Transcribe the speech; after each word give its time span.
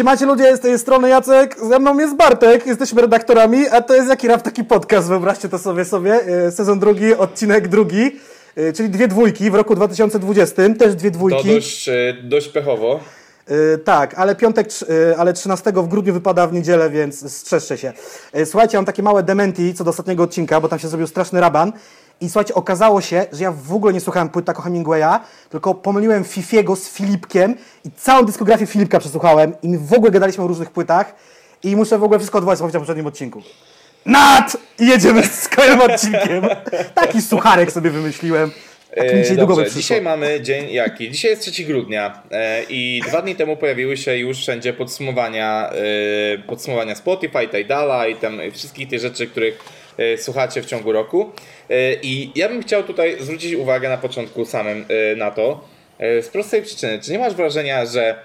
Siemacie 0.00 0.26
ludzie, 0.26 0.56
z 0.56 0.60
tej 0.60 0.78
strony 0.78 1.08
Jacek, 1.08 1.56
ze 1.68 1.78
mną 1.78 1.98
jest 1.98 2.16
Bartek, 2.16 2.66
jesteśmy 2.66 3.02
redaktorami, 3.02 3.68
a 3.68 3.80
to 3.80 3.94
jest 3.94 4.08
jaki 4.08 4.28
rap 4.28 4.42
taki 4.42 4.64
podcast, 4.64 5.08
wyobraźcie 5.08 5.48
to 5.48 5.58
sobie 5.58 5.84
sobie, 5.84 6.14
e, 6.14 6.50
sezon 6.50 6.78
drugi, 6.78 7.14
odcinek 7.14 7.68
drugi, 7.68 8.16
e, 8.56 8.72
czyli 8.72 8.90
dwie 8.90 9.08
dwójki 9.08 9.50
w 9.50 9.54
roku 9.54 9.74
2020, 9.74 10.74
też 10.74 10.94
dwie 10.94 11.10
dwójki. 11.10 11.48
To 11.48 11.54
dość, 11.54 11.88
e, 11.88 12.14
dość 12.22 12.48
pechowo. 12.48 13.00
Tak, 13.84 14.14
ale 14.14 14.36
piątek, 14.36 14.68
ale 15.18 15.32
13 15.32 15.82
w 15.82 15.88
grudniu 15.88 16.12
wypada 16.12 16.46
w 16.46 16.52
niedzielę, 16.52 16.90
więc 16.90 17.32
strzeżcie 17.32 17.78
się. 17.78 17.92
Słuchajcie, 18.44 18.78
mam 18.78 18.84
takie 18.84 19.02
małe 19.02 19.22
dementi 19.22 19.74
co 19.74 19.84
do 19.84 19.90
ostatniego 19.90 20.22
odcinka, 20.22 20.60
bo 20.60 20.68
tam 20.68 20.78
się 20.78 20.88
zrobił 20.88 21.06
straszny 21.06 21.40
raban. 21.40 21.72
I 22.20 22.28
słuchajcie, 22.28 22.54
okazało 22.54 23.00
się, 23.00 23.26
że 23.32 23.44
ja 23.44 23.52
w 23.52 23.72
ogóle 23.72 23.92
nie 23.92 24.00
słuchałem 24.00 24.28
płyt 24.28 24.44
Taco 24.46 24.62
Hemingwaya, 24.62 25.20
tylko 25.50 25.74
pomyliłem 25.74 26.24
Fifiego 26.24 26.76
z 26.76 26.88
Filipkiem 26.88 27.54
i 27.84 27.90
całą 27.90 28.24
dyskografię 28.24 28.66
Filipka 28.66 28.98
przesłuchałem 28.98 29.52
i 29.62 29.68
my 29.68 29.78
w 29.78 29.92
ogóle 29.92 30.10
gadaliśmy 30.10 30.44
o 30.44 30.46
różnych 30.46 30.70
płytach 30.70 31.14
i 31.62 31.76
muszę 31.76 31.98
w 31.98 32.04
ogóle 32.04 32.18
wszystko 32.18 32.38
odwołać, 32.38 32.58
co 32.58 32.64
powiedziałem 32.64 32.82
w 32.82 32.86
poprzednim 32.86 33.06
odcinku. 33.06 33.42
Nat! 34.06 34.56
I 34.78 34.86
jedziemy 34.86 35.22
z 35.26 35.48
kolejnym 35.48 35.80
odcinkiem. 35.80 36.44
Taki 36.94 37.22
sucharek 37.22 37.72
sobie 37.72 37.90
wymyśliłem. 37.90 38.50
Tak 38.94 39.04
mi 39.04 39.18
E, 39.18 39.22
dzisiaj 39.22 39.36
Dobrze, 39.36 39.70
dzisiaj 39.70 40.02
mamy 40.02 40.40
dzień 40.40 40.70
jaki? 40.70 41.10
Dzisiaj 41.10 41.30
jest 41.30 41.52
3 41.52 41.64
grudnia 41.64 42.22
e, 42.30 42.62
i 42.68 43.02
dwa 43.08 43.22
dni 43.22 43.36
temu 43.36 43.56
pojawiły 43.56 43.96
się 43.96 44.16
już 44.16 44.38
wszędzie 44.38 44.72
podsumowania, 44.72 45.70
e, 46.34 46.38
podsumowania 46.38 46.94
Spotify, 46.94 47.48
Tidala 47.48 48.06
i 48.06 48.14
tam 48.14 48.40
wszystkich 48.52 48.88
tych 48.88 49.00
rzeczy, 49.00 49.26
których 49.26 49.58
słuchacie 50.16 50.62
w 50.62 50.66
ciągu 50.66 50.92
roku. 50.92 51.32
E, 51.70 51.94
I 51.94 52.32
ja 52.34 52.48
bym 52.48 52.62
chciał 52.62 52.82
tutaj 52.82 53.16
zwrócić 53.20 53.54
uwagę 53.54 53.88
na 53.88 53.98
początku 53.98 54.44
samym 54.44 54.84
e, 54.88 55.16
na 55.16 55.30
to, 55.30 55.64
e, 55.98 56.22
z 56.22 56.28
prostej 56.28 56.62
przyczyny. 56.62 56.98
Czy 57.02 57.12
nie 57.12 57.18
masz 57.18 57.34
wrażenia, 57.34 57.86
że 57.86 58.08
e, 58.08 58.16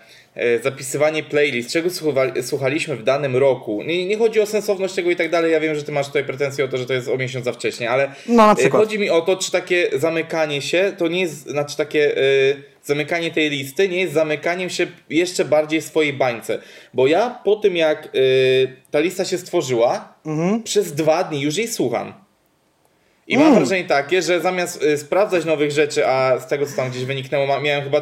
zapisywanie 0.64 1.24
playlist, 1.24 1.72
czego 1.72 1.90
słuchali- 1.90 2.44
słuchaliśmy 2.44 2.96
w 2.96 3.04
danym 3.04 3.36
roku. 3.38 3.84
Nie, 3.84 4.06
nie 4.06 4.18
chodzi 4.18 4.40
o 4.42 4.46
sensowność 4.46 4.94
tego 4.94 5.12
i 5.12 5.16
tak 5.16 5.30
dalej. 5.32 5.52
Ja 5.52 5.60
wiem, 5.60 5.76
że 5.76 5.84
ty 5.84 5.92
masz 5.92 6.08
tutaj 6.08 6.24
pretensje 6.24 6.66
o 6.66 6.68
to, 6.68 6.78
że 6.78 6.86
to 6.86 6.94
jest 6.94 7.08
o 7.08 7.18
miesiąc 7.18 7.46
za 7.46 7.52
wcześnie, 7.54 7.90
ale 7.90 8.12
No, 8.28 8.56
e, 8.66 8.70
chodzi 8.70 9.00
mi 9.00 9.10
o 9.10 9.22
to, 9.22 9.36
czy 9.38 9.52
takie 9.52 9.90
zamykanie 9.94 10.62
się 10.62 10.94
to 10.98 11.08
nie 11.08 11.22
jest, 11.22 11.48
znaczy 11.50 11.78
takie 11.78 12.18
e, 12.18 12.22
zamykanie 12.84 13.32
tej 13.32 13.50
listy 13.50 13.90
nie 13.90 14.00
jest 14.02 14.14
zamykaniem 14.14 14.70
się 14.70 14.88
jeszcze 15.10 15.46
bardziej 15.46 15.82
w 15.82 15.86
swojej 15.86 16.14
bańce. 16.14 16.60
Bo 16.94 17.08
ja 17.08 17.40
po 17.46 17.56
tym, 17.56 17.76
jak 17.76 18.06
e, 18.06 18.10
ta 18.92 19.00
lista 19.00 19.26
się 19.26 19.38
stworzyła, 19.38 20.14
Mhm. 20.26 20.64
przez 20.64 20.94
dwa 20.94 21.24
dni 21.24 21.42
już 21.42 21.58
jej 21.58 21.68
słucham. 21.68 22.14
I 23.28 23.38
mam 23.38 23.48
Mm. 23.48 23.56
wrażenie 23.60 23.84
takie, 23.86 24.22
że 24.22 24.42
zamiast 24.42 24.84
y, 24.84 24.98
sprawdzać 24.98 25.46
nowych 25.46 25.72
rzeczy, 25.72 26.08
a 26.08 26.40
z 26.40 26.48
tego 26.48 26.66
co 26.66 26.76
tam 26.76 26.90
gdzieś 26.90 27.06
wyniknęło, 27.06 27.48
ma- 27.48 27.60
miałem 27.60 27.84
chyba 27.84 28.02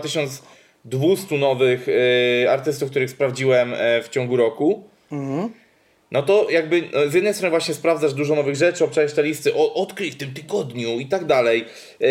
1200 0.89 1.38
nowych 1.38 1.88
y, 1.88 2.50
artystów, 2.50 2.89
których 2.89 3.09
sprawdziłem 3.09 3.73
e, 3.73 4.02
w 4.02 4.09
ciągu 4.09 4.38
roku. 4.38 4.84
Mhm. 5.12 5.50
No 6.12 6.23
to 6.23 6.50
jakby 6.50 6.81
no, 6.94 7.09
z 7.09 7.14
jednej 7.14 7.34
strony 7.34 7.50
właśnie 7.50 7.73
sprawdzasz 7.73 8.14
dużo 8.14 8.36
nowych 8.36 8.56
rzeczy, 8.56 8.84
obczaisz 8.84 9.14
te 9.14 9.23
listy, 9.23 9.53
o, 9.56 9.73
odkryj 9.73 10.12
w 10.12 10.17
tym 10.17 10.34
tygodniu 10.34 11.00
i 11.00 11.06
tak 11.06 11.25
dalej, 11.25 11.66
yy, 12.00 12.08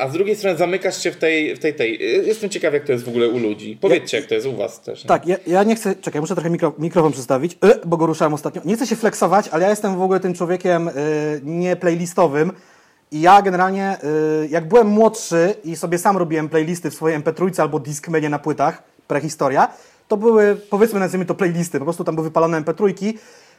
a 0.00 0.08
z 0.08 0.12
drugiej 0.12 0.36
strony 0.36 0.56
zamykasz 0.56 1.02
się 1.02 1.12
w 1.12 1.16
tej, 1.16 1.56
w 1.56 1.58
tej, 1.58 1.74
tej. 1.74 1.98
Yy, 2.00 2.24
Jestem 2.26 2.50
ciekaw 2.50 2.74
jak 2.74 2.84
to 2.84 2.92
jest 2.92 3.04
w 3.04 3.08
ogóle 3.08 3.28
u 3.28 3.38
ludzi. 3.38 3.78
Powiedzcie 3.80 4.16
jak 4.16 4.26
to 4.26 4.34
jest 4.34 4.46
u 4.46 4.56
was 4.56 4.80
też. 4.80 5.04
nie? 5.04 5.08
Tak, 5.08 5.26
ja, 5.26 5.36
ja 5.46 5.62
nie 5.62 5.76
chcę, 5.76 5.94
czekaj, 6.00 6.20
muszę 6.20 6.34
trochę 6.34 6.50
mikro, 6.50 6.74
mikrofon 6.78 7.12
przedstawić, 7.12 7.52
y, 7.52 7.86
bo 7.86 7.96
go 7.96 8.06
ruszałem 8.06 8.34
ostatnio. 8.34 8.62
Nie 8.64 8.76
chcę 8.76 8.86
się 8.86 8.96
flexować, 8.96 9.48
ale 9.48 9.64
ja 9.64 9.70
jestem 9.70 9.96
w 9.96 10.02
ogóle 10.02 10.20
tym 10.20 10.34
człowiekiem 10.34 10.88
y, 10.88 10.92
nie 11.44 11.76
playlistowym. 11.76 12.52
I 13.12 13.20
ja 13.20 13.42
generalnie, 13.42 13.96
y, 14.44 14.48
jak 14.48 14.68
byłem 14.68 14.86
młodszy 14.86 15.54
i 15.64 15.76
sobie 15.76 15.98
sam 15.98 16.16
robiłem 16.16 16.48
playlisty 16.48 16.90
w 16.90 16.94
swojej 16.94 17.20
MP3 17.20 17.60
albo 17.60 17.78
Discmanie 17.78 18.28
na 18.28 18.38
płytach, 18.38 18.82
prehistoria, 19.06 19.68
to 20.08 20.16
były, 20.16 20.56
powiedzmy, 20.70 21.00
nazwijmy 21.00 21.24
to 21.24 21.34
playlisty, 21.34 21.78
po 21.78 21.84
prostu 21.84 22.04
tam 22.04 22.14
były 22.14 22.28
wypalone 22.28 22.62
MP3. 22.62 23.14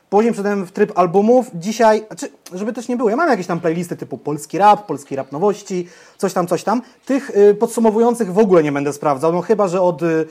Później 0.09 0.33
wszedłem 0.33 0.65
w 0.65 0.71
tryb 0.71 0.91
albumów. 0.95 1.51
Dzisiaj, 1.53 2.05
znaczy, 2.07 2.29
żeby 2.53 2.73
też 2.73 2.87
nie 2.87 2.97
było, 2.97 3.09
ja 3.09 3.15
mam 3.15 3.29
jakieś 3.29 3.47
tam 3.47 3.59
playlisty 3.59 3.95
typu 3.95 4.17
polski 4.17 4.57
rap, 4.57 4.85
polski 4.85 5.15
rap 5.15 5.31
nowości, 5.31 5.87
coś 6.17 6.33
tam, 6.33 6.47
coś 6.47 6.63
tam. 6.63 6.81
Tych 7.05 7.37
y, 7.37 7.55
podsumowujących 7.55 8.33
w 8.33 8.37
ogóle 8.37 8.63
nie 8.63 8.71
będę 8.71 8.93
sprawdzał, 8.93 9.33
no 9.33 9.41
chyba, 9.41 9.67
że 9.67 9.81
od 9.81 10.03
y, 10.03 10.25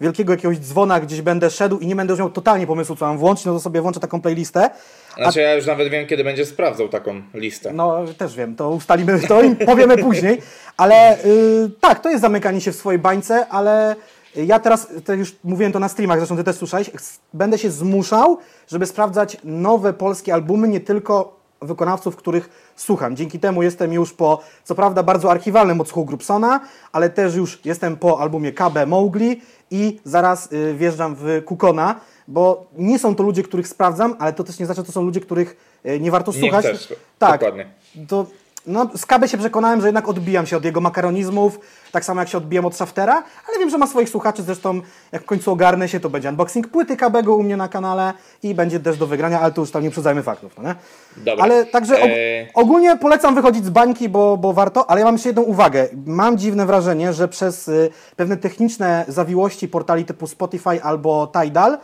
wielkiego 0.00 0.32
jakiegoś 0.32 0.58
dzwona 0.58 1.00
gdzieś 1.00 1.22
będę 1.22 1.50
szedł 1.50 1.78
i 1.78 1.86
nie 1.86 1.96
będę 1.96 2.12
już 2.12 2.18
miał 2.18 2.30
totalnie 2.30 2.66
pomysłu, 2.66 2.96
co 2.96 3.06
mam 3.06 3.18
włączyć, 3.18 3.44
no 3.44 3.52
to 3.52 3.60
sobie 3.60 3.80
włączę 3.80 4.00
taką 4.00 4.20
playlistę. 4.20 4.70
Znaczy 5.16 5.40
ja 5.40 5.54
już 5.54 5.66
nawet 5.66 5.88
wiem 5.88 6.06
kiedy 6.06 6.24
będzie 6.24 6.46
sprawdzał 6.46 6.88
taką 6.88 7.22
listę. 7.34 7.72
No, 7.72 8.04
też 8.18 8.36
wiem, 8.36 8.56
to 8.56 8.70
ustalimy 8.70 9.20
to 9.20 9.42
i 9.42 9.56
powiemy 9.56 9.98
później, 10.08 10.42
ale 10.76 11.24
y, 11.24 11.70
tak, 11.80 12.00
to 12.00 12.10
jest 12.10 12.20
zamykanie 12.20 12.60
się 12.60 12.72
w 12.72 12.76
swojej 12.76 12.98
bańce, 12.98 13.46
ale 13.48 13.96
ja 14.36 14.58
teraz, 14.58 14.88
to 15.04 15.14
już 15.14 15.36
mówiłem 15.44 15.72
to 15.72 15.78
na 15.78 15.88
streamach, 15.88 16.18
zresztą 16.18 16.36
ty 16.36 16.44
też 16.44 16.56
słyszałeś, 16.56 16.90
będę 17.32 17.58
się 17.58 17.70
zmuszał, 17.70 18.38
żeby 18.68 18.86
sprawdzać 18.86 19.36
nowe 19.44 19.92
polskie 19.92 20.34
albumy, 20.34 20.68
nie 20.68 20.80
tylko 20.80 21.35
wykonawców, 21.62 22.16
których 22.16 22.72
słucham. 22.76 23.16
Dzięki 23.16 23.38
temu 23.38 23.62
jestem 23.62 23.92
już 23.92 24.12
po, 24.12 24.40
co 24.64 24.74
prawda 24.74 25.02
bardzo 25.02 25.30
archiwalnym 25.30 25.80
odsłuchu 25.80 26.04
Grubsona, 26.04 26.60
ale 26.92 27.10
też 27.10 27.34
już 27.34 27.60
jestem 27.64 27.96
po 27.96 28.20
albumie 28.20 28.52
KB 28.52 28.86
Mowgli 28.86 29.40
i 29.70 30.00
zaraz 30.04 30.52
y, 30.52 30.74
wjeżdżam 30.74 31.16
w 31.18 31.42
Kukona, 31.44 32.00
bo 32.28 32.66
nie 32.78 32.98
są 32.98 33.14
to 33.14 33.22
ludzie, 33.22 33.42
których 33.42 33.68
sprawdzam, 33.68 34.16
ale 34.18 34.32
to 34.32 34.44
też 34.44 34.58
nie 34.58 34.66
znaczy, 34.66 34.80
że 34.80 34.84
to 34.86 34.92
są 34.92 35.02
ludzie, 35.02 35.20
których 35.20 35.80
y, 35.86 36.00
nie 36.00 36.10
warto 36.10 36.32
Nie 36.32 36.40
słuchać. 36.40 36.64
chcesz, 36.66 36.94
tak, 37.18 37.40
dokładnie. 37.40 37.66
to 38.08 38.26
no, 38.66 38.90
z 38.96 39.06
KB 39.06 39.26
się 39.26 39.38
przekonałem, 39.38 39.80
że 39.80 39.86
jednak 39.86 40.08
odbijam 40.08 40.46
się 40.46 40.56
od 40.56 40.64
jego 40.64 40.80
makaronizmów, 40.80 41.60
tak 41.96 42.04
samo 42.04 42.20
jak 42.20 42.28
się 42.28 42.38
odbijam 42.38 42.66
od 42.66 42.74
Shaftera, 42.74 43.22
ale 43.48 43.58
wiem, 43.58 43.70
że 43.70 43.78
ma 43.78 43.86
swoich 43.86 44.08
słuchaczy, 44.08 44.42
zresztą 44.42 44.80
jak 45.12 45.22
w 45.22 45.24
końcu 45.24 45.52
ogarnę 45.52 45.88
się, 45.88 46.00
to 46.00 46.10
będzie 46.10 46.28
unboxing 46.28 46.68
płyty 46.68 46.96
KB 46.96 47.22
go 47.22 47.36
u 47.36 47.42
mnie 47.42 47.56
na 47.56 47.68
kanale 47.68 48.12
i 48.42 48.54
będzie 48.54 48.80
też 48.80 48.98
do 48.98 49.06
wygrania, 49.06 49.40
ale 49.40 49.52
to 49.52 49.60
już 49.60 49.70
tam 49.70 49.82
nie 49.82 49.90
przyznajmy 49.90 50.22
faktów, 50.22 50.52
no 50.58 50.62
nie? 50.62 50.74
Dobra. 51.16 51.44
Ale 51.44 51.66
także 51.66 51.94
og 52.00 52.10
Eee. 52.10 52.48
ogólnie 52.54 52.96
polecam 52.96 53.34
wychodzić 53.34 53.64
z 53.64 53.70
bańki, 53.70 54.08
bo, 54.08 54.36
bo 54.36 54.52
warto, 54.52 54.90
ale 54.90 55.00
ja 55.00 55.04
mam 55.04 55.14
jeszcze 55.14 55.28
jedną 55.28 55.42
uwagę. 55.42 55.88
Mam 56.06 56.38
dziwne 56.38 56.66
wrażenie, 56.66 57.12
że 57.12 57.28
przez 57.28 57.68
y, 57.68 57.90
pewne 58.16 58.36
techniczne 58.36 59.04
zawiłości 59.08 59.68
portali 59.68 60.04
typu 60.04 60.26
Spotify 60.26 60.82
albo 60.82 61.32
Tidal 61.42 61.78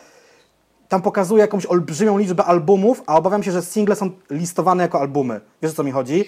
tam 0.89 1.03
pokazuje 1.03 1.41
jakąś 1.41 1.67
olbrzymią 1.67 2.19
liczbę 2.19 2.45
albumów, 2.45 3.03
a 3.07 3.17
obawiam 3.17 3.43
się, 3.43 3.53
że 3.53 3.63
single 3.63 3.97
są 3.97 4.11
listowane 4.31 4.83
jako 4.83 5.01
albumy. 5.01 5.41
Wiesz 5.63 5.73
o 5.73 5.75
co 5.75 5.85
mi 5.85 5.91
chodzi? 5.91 6.25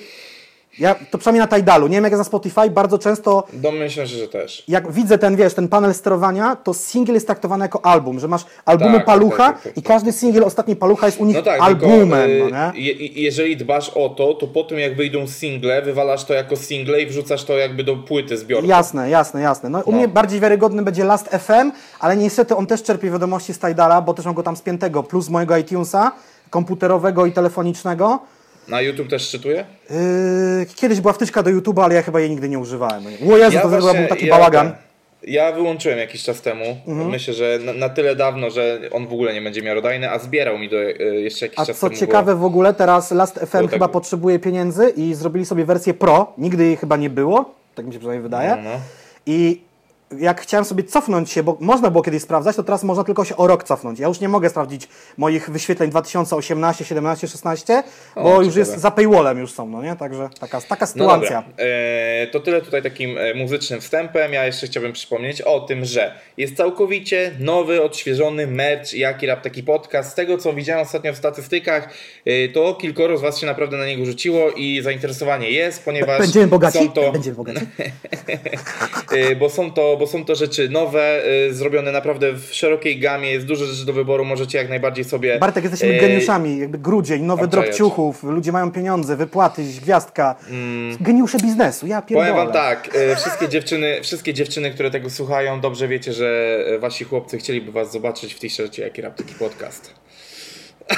Ja, 0.79 0.95
to 1.11 1.19
przynajmniej 1.19 1.49
na 1.51 1.57
Tidalu, 1.57 1.87
nie 1.87 1.95
wiem 1.97 2.05
jak 2.05 2.13
jest 2.13 2.21
na 2.21 2.25
Spotify, 2.25 2.71
bardzo 2.71 2.99
często 2.99 3.45
Domyślam 3.53 4.07
się, 4.07 4.17
że 4.17 4.29
też. 4.29 4.65
jak 4.69 4.93
widzę 4.93 5.19
ten, 5.19 5.37
wiesz, 5.37 5.55
ten 5.55 5.69
panel 5.69 5.95
sterowania, 5.95 6.57
to 6.57 6.75
single 6.75 7.15
jest 7.15 7.27
traktowany 7.27 7.65
jako 7.65 7.85
album, 7.87 8.21
że 8.21 8.29
masz 8.29 8.45
albumy 8.65 8.97
Tak, 8.97 9.05
Palucha 9.07 9.37
tak, 9.37 9.55
tak, 9.55 9.63
tak, 9.63 9.77
i 9.77 9.83
tak. 9.83 9.93
każdy 9.95 10.13
single 10.13 10.45
ostatniej 10.47 10.77
Palucha 10.77 11.07
jest 11.07 11.21
u 11.21 11.25
nich 11.25 11.37
No 11.37 11.43
tak, 11.43 11.61
albumem, 11.61 12.29
tylko, 12.31 12.49
no 12.51 12.73
nie? 12.73 12.81
je, 12.81 13.07
jeżeli 13.07 13.57
dbasz 13.57 13.89
o 13.95 14.09
to, 14.09 14.35
to 14.35 14.47
po 14.47 14.65
tym 14.65 14.79
jak 14.79 14.97
wyjdą 14.97 15.27
single, 15.27 15.83
wywalasz 15.83 16.25
to 16.25 16.35
jako 16.35 16.57
single 16.57 17.03
i 17.03 17.07
wrzucasz 17.07 17.45
to 17.45 17.53
jakby 17.59 17.85
do 17.85 17.97
płyty 17.97 18.37
zbiorczej. 18.39 18.69
Jasne, 18.71 19.11
jasne, 19.11 19.41
jasne. 19.41 19.69
No, 19.71 19.81
u 19.81 19.91
No. 19.93 19.97
mnie 19.97 20.09
bardziej 20.09 20.41
wiarygodny 20.41 20.83
będzie 20.83 21.05
Last 21.05 21.29
FM, 21.29 21.73
ale 22.01 22.17
niestety 22.17 22.57
on 22.57 22.67
też 22.67 22.83
czerpie 22.83 23.11
wiadomości 23.11 23.55
z 23.55 23.59
Tidala, 23.59 24.01
bo 24.03 24.15
też 24.15 24.25
mam 24.25 24.35
go 24.35 24.43
tam 24.43 24.57
spiętego, 24.57 25.03
plus 25.03 25.29
mojego 25.29 25.57
iTunesa, 25.57 26.13
komputerowego 26.51 27.27
i 27.27 27.33
telefonicznego. 27.33 28.19
Na 28.69 28.81
YouTube 28.81 29.09
też 29.09 29.31
czytuję? 29.31 29.65
Yy, 29.91 29.97
kiedyś 30.75 31.01
była 31.01 31.13
wtyczka 31.13 31.43
do 31.43 31.51
YouTube'a, 31.51 31.85
ale 31.85 31.95
ja 31.95 32.03
chyba 32.03 32.21
jej 32.21 32.31
nigdy 32.31 32.49
nie 32.49 32.59
używałem. 32.59 33.05
O 33.33 33.37
Jezu, 33.37 33.59
to 33.63 33.69
właśnie- 33.69 33.99
był 34.01 34.09
taki 34.09 34.27
ja 34.27 34.35
bałagan. 34.37 34.67
Mhm. 34.67 34.85
Ja 35.27 35.53
wyłączyłem 35.53 35.99
jakiś 35.99 36.23
czas 36.23 36.41
temu. 36.41 36.65
Myślę, 36.87 37.35
że 37.35 37.59
na, 37.65 37.73
na 37.73 37.89
tyle 37.89 38.17
dawno, 38.17 38.51
że 38.51 38.81
on 38.93 39.07
w 39.07 39.13
ogóle 39.13 39.35
nie 39.35 39.43
będzie 39.43 39.63
miarodajny, 39.63 40.11
a 40.11 40.19
zbierał 40.19 40.59
mi 40.59 40.69
do 40.69 40.77
y, 40.77 41.21
jeszcze 41.21 41.47
jakiś 41.47 41.59
A 41.59 41.67
czas 41.67 41.79
co 41.79 41.89
temu. 41.89 42.01
ciekawe 42.01 42.35
w 42.35 42.45
ogóle, 42.45 42.75
teraz 42.75 43.11
Last 43.11 43.39
FM 43.39 43.59
Było 43.59 43.69
chyba 43.69 43.87
tak- 43.87 43.93
potrzebuje 43.93 44.39
pieniędzy 44.39 44.93
i 44.97 45.15
zrobili 45.15 45.47
sobie 45.47 45.65
wersję 45.65 45.95
Pro. 45.95 46.33
Nigdy 46.39 46.65
jej 46.65 46.77
chyba 46.77 46.97
nie 46.97 47.11
było, 47.11 47.55
tak 47.75 47.87
mi 47.87 47.93
się 47.93 47.99
przynajmniej 47.99 48.23
wydaje. 48.23 48.51
No, 48.51 48.63
no. 48.63 48.71
I 49.27 49.61
jak 50.19 50.41
chciałem 50.41 50.65
sobie 50.65 50.85
cofnąć 50.85 51.31
się, 51.31 51.43
bo 51.43 51.57
można 51.61 51.91
było 51.91 52.03
kiedyś 52.03 52.23
sprawdzać, 52.23 52.57
to 52.57 52.63
teraz 52.63 52.85
można 52.85 53.05
tylko 53.05 53.25
się 53.25 53.37
o 53.37 53.47
rok 53.47 53.65
cofnąć. 53.65 53.99
Ja 53.99 54.09
już 54.09 54.21
nie 54.21 54.29
mogę 54.29 54.51
sprawdzić 54.51 54.89
moich 55.17 55.51
wyświetleń 55.51 55.91
2018, 55.91 56.85
17, 56.85 57.29
16, 57.29 57.83
bo 58.17 58.43
już 58.43 58.57
jest 58.57 58.79
za 58.79 58.91
paywallem 58.91 59.39
już 59.39 59.53
są, 59.53 59.69
no 59.69 59.83
nie? 59.83 59.97
Także 59.97 60.29
taka, 60.41 60.61
taka 60.61 60.85
No 60.85 60.87
sytuacja. 60.87 61.43
dobra, 61.43 61.65
e, 61.65 62.27
to 62.27 62.41
tyle 62.41 62.63
tutaj 62.63 62.83
takim 62.83 63.19
e, 63.19 63.35
muzycznym 63.35 63.81
wstępem. 63.81 64.33
Ja 64.33 64.47
jeszcze 64.47 64.67
chciałbym 64.67 64.93
przypomnieć 64.93 65.43
o 65.43 65.61
tym, 65.61 65.85
że 65.85 66.15
jest 66.37 66.57
całkowicie 66.57 67.33
nowy, 67.41 67.83
odświeżony 67.83 68.47
merch 68.47 68.95
Jaki 68.95 69.27
Rap 69.27 69.43
Taki 69.43 69.63
Podcast. 69.63 70.11
Z 70.11 70.15
tego 70.15 70.39
co 70.39 70.53
widziałem 70.53 70.83
ostatnio 70.83 71.13
w 71.13 71.17
statystykach, 71.17 71.89
e, 72.27 72.49
to 72.49 72.75
kilkoro 72.75 73.19
z 73.19 73.21
Was 73.23 73.39
się 73.39 73.47
naprawdę 73.47 73.77
na 73.77 73.87
niego 73.87 74.05
rzuciło 74.05 74.51
i 74.51 74.81
zainteresowanie 74.83 75.51
jest, 75.51 75.85
ponieważ 75.85 76.19
Będziemy 76.21 76.47
bogaci? 76.47 76.79
są 76.79 76.93
to... 76.93 77.13
Będziemy 77.13 77.37
bogaci. 77.37 77.61
E, 79.13 79.37
bo 79.37 79.51
są 79.51 79.73
to, 79.73 79.97
bo 80.05 80.11
są 80.11 80.25
to 80.25 80.35
rzeczy 80.35 80.69
nowe, 80.69 81.23
y, 81.49 81.55
zrobione 81.55 81.93
naprawdę 81.93 82.33
w 82.33 82.55
szerokiej 82.55 82.99
gamie, 82.99 83.33
jest 83.33 83.47
dużo 83.47 83.67
rzeczy 83.67 83.87
do 83.87 83.93
wyboru, 83.93 84.25
możecie 84.25 84.59
jak 84.59 84.69
najbardziej 84.69 85.05
sobie... 85.05 85.39
Bartek, 85.39 85.65
jesteśmy 85.65 85.95
e, 85.95 86.01
geniuszami, 86.01 86.59
jakby 86.59 86.79
grudzień, 86.79 87.23
nowy 87.23 87.49
drop 87.49 87.75
ciuchów, 87.75 88.23
ludzie 88.23 88.53
mają 88.53 88.73
pieniądze, 88.73 89.17
wypłaty, 89.17 89.63
gwiazdka. 89.83 90.35
Geniusze 91.01 91.39
biznesu, 91.39 91.87
ja 91.87 92.03
pierdolę. 92.03 92.31
Mm. 92.31 92.37
Powiem 92.37 92.53
wam 92.53 92.63
tak, 92.65 92.97
e, 92.97 93.17
wszystkie 93.17 93.49
dziewczyny, 93.49 94.01
wszystkie 94.03 94.35
dziewczyny, 94.35 94.71
które 94.71 94.91
tego 94.91 95.11
słuchają, 95.11 95.61
dobrze 95.61 95.89
wiecie, 95.89 96.13
że 96.13 96.59
wasi 96.79 97.05
chłopcy 97.05 97.39
chcieliby 97.39 97.73
was 97.73 97.93
zobaczyć 97.93 98.35
w 98.35 98.41
t-shircie 98.41 98.83
Jaki 98.83 99.03
Raptyki 99.03 99.35
Podcast. 99.35 99.95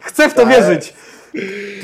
Chcę 0.00 0.28
w 0.28 0.34
to 0.34 0.42
Tak. 0.42 0.50
wierzyć. 0.50 0.92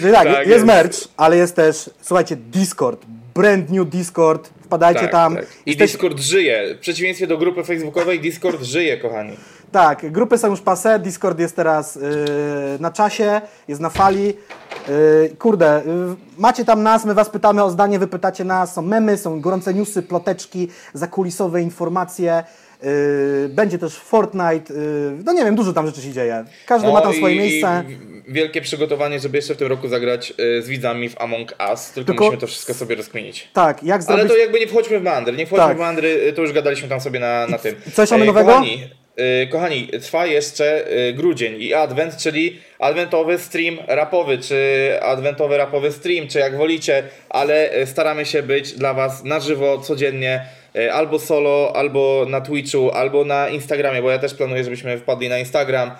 Czyli 0.00 0.12
tak, 0.12 0.28
Tak 0.28 0.36
jest, 0.36 0.48
jest. 0.48 0.64
merch, 0.64 0.98
ale 1.16 1.36
jest 1.36 1.56
też, 1.56 1.90
słuchajcie, 2.00 2.36
Discord, 2.36 3.06
brand 3.34 3.70
new 3.70 3.88
Discord, 3.88 4.50
wpadajcie 4.68 5.00
Tak, 5.00 5.10
tam. 5.12 5.36
tak. 5.36 5.44
I 5.66 5.70
Jesteś- 5.70 5.92
Discord 5.92 6.18
żyje. 6.18 6.74
W 6.74 6.78
przeciwieństwie 6.78 7.26
do 7.26 7.38
grupy 7.38 7.64
facebookowej, 7.64 8.20
Discord 8.20 8.62
żyje, 8.62 8.96
kochani. 8.96 9.36
Tak, 9.72 10.12
grupy 10.12 10.38
są 10.38 10.50
już 10.50 10.60
pase, 10.60 10.98
Discord 10.98 11.38
jest 11.38 11.56
teraz 11.56 11.94
yy, 11.94 12.02
na 12.80 12.90
czasie, 12.90 13.40
jest 13.68 13.80
na 13.80 13.90
fali. 13.90 14.26
Yy, 14.26 15.36
kurde, 15.38 15.82
yy, 15.86 16.16
macie 16.38 16.64
tam 16.64 16.82
nas, 16.82 17.04
my 17.04 17.14
was 17.14 17.30
pytamy 17.30 17.62
o 17.64 17.70
zdanie, 17.70 17.98
wy 17.98 18.06
pytacie 18.06 18.44
nas, 18.44 18.74
są 18.74 18.82
memy, 18.82 19.16
są 19.18 19.40
gorące 19.40 19.74
newsy, 19.74 20.02
ploteczki, 20.02 20.68
zakulisowe 20.94 21.62
informacje. 21.62 22.44
Yy, 22.82 22.88
będzie 23.48 23.78
też 23.78 23.94
Fortnite, 23.98 24.74
yy, 24.74 25.18
no 25.24 25.32
nie 25.32 25.44
wiem, 25.44 25.54
dużo 25.54 25.72
tam 25.72 25.86
rzeczy 25.86 26.02
się 26.02 26.12
dzieje. 26.12 26.44
Każdy 26.66 26.92
ma 26.92 27.00
tam 27.00 27.12
swoje 27.14 27.34
i, 27.34 27.38
miejsce. 27.38 27.84
I 27.88 27.96
wielkie 28.28 28.60
przygotowanie, 28.60 29.20
żeby 29.20 29.38
jeszcze 29.38 29.54
w 29.54 29.56
tym 29.56 29.68
roku 29.68 29.88
zagrać 29.88 30.30
e, 30.58 30.62
z 30.62 30.68
widzami 30.68 31.08
w 31.08 31.20
Among 31.20 31.54
Us, 31.70 31.90
tylko, 31.90 32.06
Tylko- 32.06 32.24
musimy 32.24 32.40
to 32.40 32.46
wszystko 32.46 32.74
sobie 32.74 32.94
rozkminić. 32.96 33.48
Tak, 33.52 33.82
jak 33.82 34.02
zrobić... 34.02 34.20
Ale 34.20 34.28
to 34.30 34.36
jakby 34.36 34.60
nie 34.60 34.66
wchodźmy 34.66 35.00
w 35.00 35.02
mandry, 35.02 35.36
nie 35.36 35.46
wchodźmy 35.46 35.66
Tak. 35.66 35.76
w 35.76 35.80
mandry, 35.80 36.20
e, 36.28 36.32
to 36.32 36.42
już 36.42 36.52
gadaliśmy 36.52 36.88
tam 36.88 37.00
sobie 37.00 37.20
na, 37.20 37.46
na 37.46 37.58
tym. 37.58 37.74
coś 37.94 38.10
mamy 38.10 38.22
E, 38.22 38.26
nowego? 38.26 38.48
Kochani, 38.50 38.88
kochani, 39.50 39.88
trwa 40.02 40.26
jeszcze 40.26 40.84
grudzień 41.14 41.54
i 41.62 41.74
advent, 41.74 42.16
czyli 42.16 42.60
adwentowy 42.78 43.38
stream 43.38 43.78
rapowy, 43.86 44.38
czy 44.38 44.58
adwentowy 45.02 45.56
rapowy 45.56 45.92
stream, 45.92 46.28
czy 46.28 46.38
jak 46.38 46.56
wolicie, 46.56 47.02
ale 47.30 47.70
staramy 47.86 48.26
się 48.26 48.42
być 48.42 48.72
dla 48.72 48.94
Was 48.94 49.24
na 49.24 49.40
żywo, 49.40 49.78
codziennie, 49.78 50.44
albo 50.92 51.18
solo, 51.18 51.72
albo 51.76 52.26
na 52.28 52.40
Twitchu, 52.40 52.90
albo 52.90 53.24
na 53.24 53.48
Instagramie, 53.48 54.02
bo 54.02 54.10
ja 54.10 54.18
też 54.18 54.34
planuję, 54.34 54.64
żebyśmy 54.64 54.98
wpadli 54.98 55.28
na 55.28 55.38
Instagram. 55.38 55.90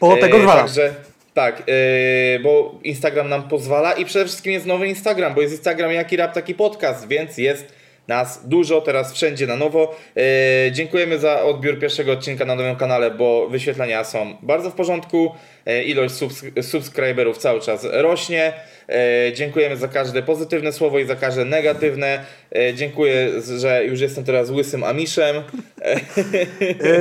Po 0.00 0.16
tego 0.16 0.40
zwala. 0.40 0.60
Także 0.62 0.94
tak, 1.34 1.62
e, 1.66 2.38
bo 2.38 2.78
Instagram 2.82 3.28
nam 3.28 3.48
pozwala 3.48 3.92
i 3.92 4.04
przede 4.04 4.24
wszystkim 4.24 4.52
jest 4.52 4.66
nowy 4.66 4.88
Instagram, 4.88 5.34
bo 5.34 5.40
jest 5.40 5.54
Instagram 5.54 5.92
Jaki 5.92 6.16
Rap, 6.16 6.32
taki 6.32 6.54
podcast, 6.54 7.08
więc 7.08 7.38
jest 7.38 7.72
nas 8.08 8.48
dużo, 8.48 8.80
teraz 8.80 9.12
wszędzie 9.12 9.46
na 9.46 9.56
nowo. 9.56 9.96
E, 10.16 10.72
dziękujemy 10.72 11.18
za 11.18 11.42
odbiór 11.42 11.78
pierwszego 11.78 12.12
odcinka 12.12 12.44
na 12.44 12.54
nowym 12.54 12.76
kanale, 12.76 13.10
bo 13.10 13.48
wyświetlenia 13.48 14.04
są 14.04 14.36
bardzo 14.42 14.70
w 14.70 14.74
porządku. 14.74 15.34
E, 15.66 15.82
ilość 15.82 16.14
subs 16.14 16.42
subskryberów 16.62 17.38
cały 17.38 17.60
czas 17.60 17.86
rośnie. 17.92 18.52
E, 18.88 19.32
dziękujemy 19.32 19.76
za 19.76 19.88
każde 19.88 20.22
pozytywne 20.22 20.72
słowo 20.72 20.98
i 20.98 21.06
za 21.06 21.16
każde 21.16 21.44
negatywne. 21.44 22.24
E, 22.56 22.74
dziękuję, 22.74 23.42
że 23.58 23.84
już 23.84 24.00
jestem 24.00 24.24
teraz 24.24 24.50
łysym 24.50 24.84
amiszem. 24.84 25.36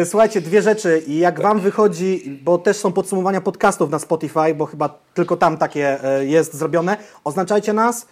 Słuchajcie, 0.06 0.42
dwie 0.42 0.62
rzeczy. 0.62 1.04
I 1.07 1.18
jak 1.18 1.42
Wam 1.42 1.60
wychodzi, 1.60 2.39
bo 2.44 2.57
też 2.57 2.77
są 2.77 2.92
podsumowania 2.92 3.42
podcastów 3.42 3.89
na 3.89 4.00
Spotify, 4.00 4.56
bo 4.56 4.65
chyba 4.65 5.00
tylko 5.13 5.38
tam 5.38 5.57
takie 5.57 5.98
jest 6.21 6.54
zrobione, 6.54 6.98
oznaczajcie 7.24 7.74
nas. 7.74 8.07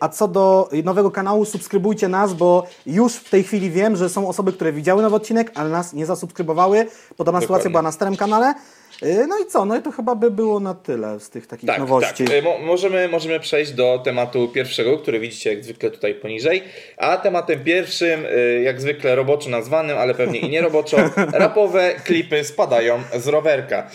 A 0.00 0.08
co 0.08 0.28
do 0.28 0.68
nowego 0.84 1.10
kanału, 1.10 1.44
subskrybujcie 1.44 2.08
nas, 2.08 2.34
bo 2.34 2.66
już 2.86 3.14
w 3.14 3.30
tej 3.30 3.42
chwili 3.42 3.70
wiem, 3.70 3.96
że 3.96 4.08
są 4.08 4.28
osoby, 4.28 4.52
które 4.52 4.72
widziały 4.72 5.02
nowy 5.02 5.16
odcinek, 5.16 5.52
ale 5.54 5.70
nas 5.70 5.92
nie 5.92 6.06
zasubskrybowały. 6.06 6.86
Podobna 7.16 7.40
sytuacja 7.40 7.70
była 7.70 7.82
na 7.82 7.92
starym 7.92 8.16
kanale. 8.16 8.54
E, 9.02 9.26
No 9.26 9.38
i 9.38 9.46
co? 9.46 9.64
No 9.64 9.76
i 9.78 9.82
to 9.82 9.90
chyba 9.92 10.14
by 10.14 10.30
było 10.30 10.60
na 10.60 10.74
tyle 10.74 11.20
z 11.20 11.30
tych 11.30 11.46
takich 11.46 11.66
Tak, 11.66 11.78
nowości. 11.78 12.24
tak. 12.24 12.34
E, 12.34 12.42
Mo 12.42 12.58
możemy, 12.58 13.08
możemy 13.08 13.40
przejść 13.40 13.72
do 13.72 14.00
tematu 14.04 14.48
pierwszego, 14.48 14.98
który 14.98 15.20
widzicie 15.20 15.50
jak 15.54 15.64
zwykle 15.64 15.90
tutaj 15.90 16.14
poniżej. 16.14 16.62
A 16.96 17.16
tematem 17.16 17.64
pierwszym, 17.64 18.26
e, 18.26 18.62
jak 18.62 18.80
zwykle 18.80 19.14
roboczo 19.14 19.50
nazwanym, 19.50 19.98
ale 19.98 20.14
pewnie 20.14 20.38
i 20.38 20.48
nie 20.48 20.60
roboczo, 20.62 20.96
rapowe 21.32 21.94
klipy 22.04 22.44
spadają 22.44 23.02
z 23.18 23.26
rowerka. 23.28 23.90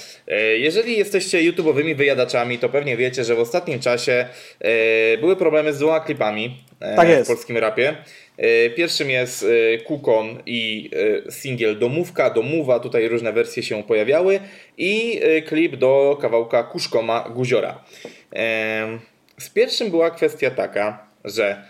Jeżeli 0.57 0.98
jesteście 0.98 1.38
YouTube'owymi 1.52 1.96
wyjadaczami, 1.96 2.60
to 2.60 2.69
pewnie 2.69 2.98
wiecie, 2.98 3.24
że 3.24 3.36
w 3.36 3.40
ostatnim 3.40 3.80
czasie 3.80 4.28
były 5.22 5.36
problemy 5.36 5.74
z 5.74 5.78
dwoma 5.80 6.00
klipami 6.00 6.63
Tak 6.96 7.07
w 7.24 7.28
polskim 7.28 7.57
rapie. 7.57 7.96
E, 8.38 8.70
Pierwszym 8.70 9.10
jest 9.10 9.44
e, 9.44 9.78
Kukon 9.78 10.42
i 10.46 10.90
e, 11.28 11.32
singiel 11.32 11.80
Domówka, 11.80 12.30
Domowa, 12.30 12.80
tutaj 12.80 13.08
różne 13.08 13.34
wersje 13.34 13.64
się 13.64 13.84
pojawiały. 13.84 14.40
I 14.78 15.22
klip 15.48 15.76
do 15.76 16.18
kawałka 16.22 16.64
Kuszkoma 16.64 17.30
Guziora. 17.30 17.84
Z 19.38 19.50
pierwszym 19.50 19.90
była 19.90 20.12
kwestia 20.12 20.52
taka, 20.52 21.08
że 21.26 21.64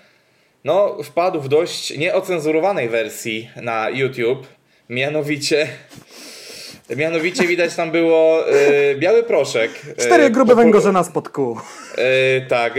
no, 0.64 1.04
wpadł 1.04 1.42
w 1.42 1.48
dość 1.48 1.98
nieocenzurowanej 1.98 2.90
wersji 2.90 3.50
na 3.62 3.90
YouTube, 3.90 4.48
mianowicie 4.90 5.68
Mianowicie 6.90 7.48
widać 7.48 7.76
tam 7.76 7.92
było 7.92 8.50
e, 8.50 8.96
biały 8.96 9.24
proszek. 9.24 9.72
e, 9.98 10.02
Cztery 10.02 10.30
grube 10.30 10.54
popu- 10.54 10.58
węgorzyna 10.58 11.04
spod 11.04 11.30
kół. 11.30 11.58
E, 11.98 12.42
tak. 12.42 12.74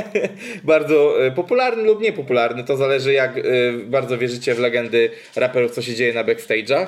bardzo 0.64 1.14
popularny 1.34 1.82
lub 1.82 2.00
niepopularny. 2.00 2.64
To 2.64 2.76
zależy 2.76 3.12
jak 3.12 3.40
bardzo 3.84 4.18
wierzycie 4.18 4.54
w 4.54 4.58
legendy 4.58 5.10
raperów, 5.36 5.70
co 5.70 5.82
się 5.82 5.94
dzieje 5.94 6.12
na 6.14 6.24
backstage'ach. 6.24 6.86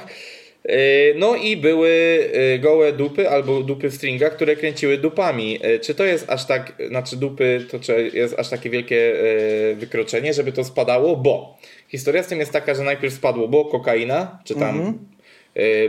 No 1.17 1.37
i 1.37 1.57
były 1.57 2.19
gołe 2.61 2.93
dupy 2.93 3.31
albo 3.31 3.61
dupy 3.61 3.89
w 3.91 3.95
stringach, 3.95 4.33
które 4.37 4.57
kręciły 4.57 4.99
dupami. 4.99 5.61
Czy 5.83 5.95
to 5.95 6.05
jest 6.05 6.31
aż 6.31 6.47
tak, 6.47 6.73
znaczy 6.89 7.17
dupy, 7.17 7.67
to 7.71 7.81
czy 7.81 8.11
jest 8.15 8.39
aż 8.39 8.49
takie 8.49 8.71
wielkie 8.71 9.15
wykroczenie, 9.77 10.35
żeby 10.35 10.53
to 10.53 10.65
spadało? 10.65 11.17
Bo 11.17 11.59
historia 11.89 12.23
z 12.23 12.27
tym 12.27 12.41
jest 12.41 12.53
taka, 12.53 12.75
że 12.75 12.83
najpierw 12.83 13.15
spadło, 13.15 13.49
bo 13.49 13.65
kokaina, 13.65 14.39
czy 14.45 14.55
tam 14.55 14.81
e, 14.81 15.14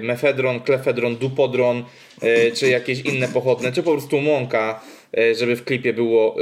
mefedron, 0.01 0.59
klefedron, 0.59 1.15
dupodron, 1.15 1.83
e, 2.21 2.51
czy 2.51 2.69
jakieś 2.69 3.01
inne 3.01 3.27
pochodne, 3.27 3.71
czy 3.71 3.83
po 3.83 3.91
prostu 3.91 4.21
mąka, 4.21 4.81
e, 5.17 5.35
żeby 5.35 5.55
w 5.55 5.63
klipie 5.63 5.93
było 5.93 6.35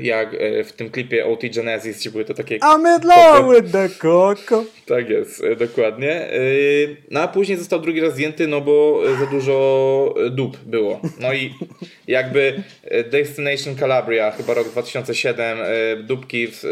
jak 0.00 0.36
w 0.64 0.72
tym 0.72 0.90
klipie 0.90 1.26
OT 1.26 1.40
Genesis, 1.54 1.98
gdzie 1.98 2.10
były 2.10 2.24
to 2.24 2.34
takie... 2.34 2.58
I'm 2.58 2.98
in 3.02 3.08
love 3.08 3.60
with 3.60 3.72
the 3.72 3.88
coco. 3.88 4.64
Tak 4.86 5.10
jest, 5.10 5.42
dokładnie. 5.58 6.28
No 7.10 7.20
a 7.20 7.28
później 7.28 7.58
został 7.58 7.80
drugi 7.80 8.00
raz 8.00 8.12
zdjęty, 8.12 8.46
no 8.46 8.60
bo 8.60 9.02
za 9.18 9.26
dużo 9.26 10.14
dup 10.30 10.56
było. 10.56 11.00
No 11.20 11.34
i 11.34 11.54
jakby 12.06 12.62
Destination 13.10 13.76
Calabria, 13.76 14.30
chyba 14.30 14.54
rok 14.54 14.68
2007, 14.68 15.58
e, 15.60 15.96
dupki 15.96 16.48
w 16.48 16.62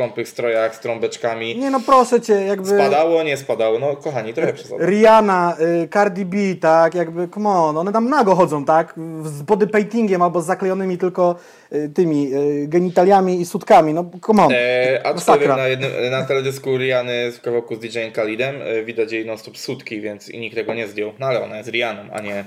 skąpych 0.00 0.28
strojach 0.28 0.76
z 0.76 0.80
trąbeczkami. 0.80 1.58
Nie 1.58 1.70
no 1.70 1.80
proszę 1.86 2.20
Cię, 2.20 2.32
jakby... 2.32 2.66
Spadało, 2.68 3.22
nie 3.22 3.36
spadało. 3.36 3.78
No 3.78 3.96
kochani, 3.96 4.34
trochę 4.34 4.52
przesadzam. 4.52 4.88
Rihanna, 4.88 5.56
y, 5.84 5.88
Cardi 5.88 6.24
B, 6.24 6.36
tak, 6.60 6.94
jakby, 6.94 7.28
come 7.28 7.48
on, 7.48 7.78
one 7.78 7.92
tam 7.92 8.08
nago 8.08 8.34
chodzą, 8.34 8.64
tak, 8.64 8.94
z 9.24 9.42
bodypaintingiem 9.42 10.22
albo 10.22 10.42
z 10.42 10.46
zaklejonymi 10.46 10.98
tylko 10.98 11.36
y, 11.72 11.88
tymi 11.94 12.34
y, 12.34 12.66
genitaliami 12.68 13.40
i 13.40 13.46
sutkami, 13.46 13.94
no 13.94 14.10
come 14.26 14.42
on, 14.42 14.52
E, 14.52 15.00
aczkolwiek 15.06 15.48
na, 15.48 15.66
jednym, 15.66 15.90
na 16.10 16.22
teledysku 16.22 16.78
Riany 16.78 17.32
w 17.32 17.40
kawałku 17.40 17.76
z 17.76 17.78
DJ-em 17.78 18.12
Khalidem 18.12 18.54
e, 18.62 18.84
widać 18.84 19.12
jej 19.12 19.26
non-stop 19.26 19.58
sutki, 19.58 20.00
więc 20.00 20.28
i 20.28 20.40
nikt 20.40 20.56
tego 20.56 20.74
nie 20.74 20.88
zdjął. 20.88 21.12
No 21.18 21.26
ale 21.26 21.42
ona 21.44 21.56
jest 21.56 21.70
Rianą, 21.70 22.02
a 22.12 22.20
nie, 22.20 22.44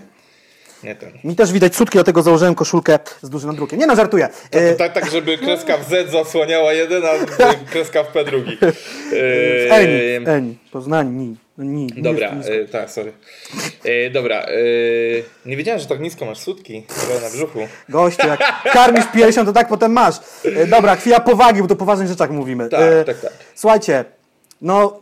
nie 0.84 0.96
ten. 0.96 1.12
Mi 1.24 1.36
też 1.36 1.52
widać 1.52 1.76
sutki, 1.76 1.94
dlatego 1.94 2.22
założyłem 2.22 2.56
koszulkę 2.56 3.00
z 3.22 3.30
dużym 3.30 3.50
nadrukiem. 3.50 3.80
Nie 3.80 3.88
no, 3.88 3.96
żartuję. 3.96 4.30
E, 4.52 4.74
Tak, 4.76 4.94
tak, 4.94 5.12
żeby 5.12 5.38
kreska 5.38 5.78
w 5.78 5.90
Z 5.90 6.12
zasłaniała 6.12 6.74
jeden, 6.74 7.04
a 7.06 7.10
kreska 7.72 8.04
w 8.04 8.08
P 8.08 8.24
drugi. 8.24 8.58
E, 8.62 9.72
Eni, 9.76 10.26
w 10.26 10.30
Eni, 10.30 10.58
Poznani, 10.72 11.36
ni, 11.58 11.88
Dobra, 11.98 12.32
e, 12.32 12.68
tak, 12.68 12.92
sorry. 12.92 13.14
E, 13.84 14.10
dobra, 14.10 14.46
nie 15.46 15.58
wiedziałem, 15.58 15.80
że 15.82 15.88
tak 15.88 16.00
nisko 16.00 16.26
masz 16.26 16.40
sutki 16.40 16.84
na 17.24 17.30
brzuchu. 17.30 17.60
Gościu, 17.90 18.28
jak 18.28 18.40
karmisz 18.74 19.06
piersią, 19.14 19.46
to 19.46 19.54
tak 19.54 19.68
potem 19.68 19.92
masz. 19.92 20.16
Dobra, 20.70 20.96
chwila 20.96 21.20
powagi, 21.20 21.62
bo 21.62 21.68
tu 21.68 21.74
o 21.74 21.78
poważnych 21.78 22.08
rzeczach 22.08 22.30
mówimy. 22.30 22.70
Tak, 22.70 22.82
tak, 23.06 23.20
tak. 23.22 23.32
Słuchajcie, 23.56 24.06
no 24.64 25.00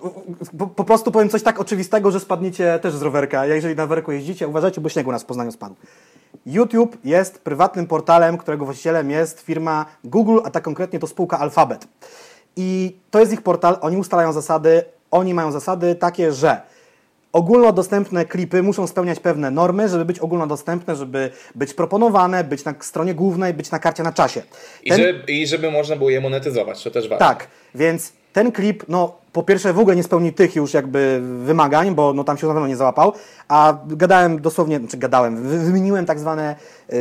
po, 0.58 0.68
po 0.68 0.84
prostu 0.84 1.12
powiem 1.12 1.30
coś 1.30 1.44
tak 1.44 1.60
oczywistego, 1.60 2.12
że 2.12 2.20
spadniecie 2.20 2.80
też 2.82 2.94
z 2.94 3.02
rowerka. 3.02 3.46
Ja 3.46 3.56
jeżeli 3.56 3.76
na 3.76 3.84
rowerku 3.84 4.12
jeździcie, 4.12 4.48
uważajcie, 4.48 4.82
bo 4.82 4.90
śniegu 4.90 5.10
u 5.10 5.12
nas 5.14 5.24
w 5.24 5.26
Poznaniu 5.26 5.52
spadł. 5.52 5.76
YouTube 6.46 6.98
jest 7.04 7.40
prywatnym 7.40 7.88
portalem, 7.88 8.38
którego 8.38 8.66
właścicielem 8.66 9.12
jest 9.12 9.42
firma 9.42 9.86
Google, 10.04 10.40
a 10.44 10.50
tak 10.52 10.64
konkretnie 10.64 11.00
to 11.00 11.08
spółka 11.08 11.40
Alphabet. 11.40 11.88
I 12.56 12.96
to 13.12 13.20
jest 13.20 13.34
ich 13.34 13.42
portal, 13.42 13.78
oni 13.82 13.98
ustalają 13.98 14.34
zasady, 14.34 14.84
oni 15.12 15.34
mają 15.34 15.52
zasady 15.52 15.96
takie, 15.96 16.32
że 16.32 16.62
ogólnodostępne 17.34 18.26
klipy 18.26 18.64
muszą 18.64 18.88
spełniać 18.88 19.20
pewne 19.20 19.52
normy, 19.52 19.90
żeby 19.90 20.06
być 20.06 20.20
ogólnodostępne, 20.20 20.96
żeby 20.96 21.32
być 21.56 21.74
proponowane, 21.74 22.44
być 22.44 22.66
na 22.66 22.74
stronie 22.80 23.14
głównej, 23.14 23.54
być 23.54 23.72
na 23.72 23.80
karcie 23.80 24.04
na 24.04 24.14
czasie. 24.14 24.44
I, 24.84 24.90
Ten- 24.90 25.00
żeby, 25.02 25.32
I 25.32 25.48
żeby 25.48 25.72
można 25.72 25.96
było 25.96 26.10
je 26.10 26.22
monetyzować, 26.22 26.84
to 26.84 26.92
też 26.92 27.10
ważne. 27.10 27.26
tak, 27.28 27.48
więc 27.76 28.14
ten 28.34 28.52
klip, 28.52 28.84
no 28.88 29.21
po 29.34 29.44
pierwsze 29.44 29.74
w 29.74 29.80
ogóle 29.80 29.96
nie 29.96 30.04
spełni 30.04 30.34
tych 30.34 30.56
już 30.56 30.74
jakby 30.74 31.22
wymagań, 31.46 31.96
bo 31.96 32.14
no 32.14 32.24
tam 32.24 32.38
się 32.38 32.48
na 32.48 32.54
pewno 32.54 32.68
nie 32.68 32.76
załapał, 32.78 33.14
a 33.48 33.78
gadałem 33.88 34.42
dosłownie, 34.42 34.80
znaczy 34.80 34.98
gadałem, 34.98 35.44
wy- 35.44 35.60
wymieniłem 35.60 36.06
tak 36.06 36.20
zwane, 36.20 36.56
yy, 36.90 36.98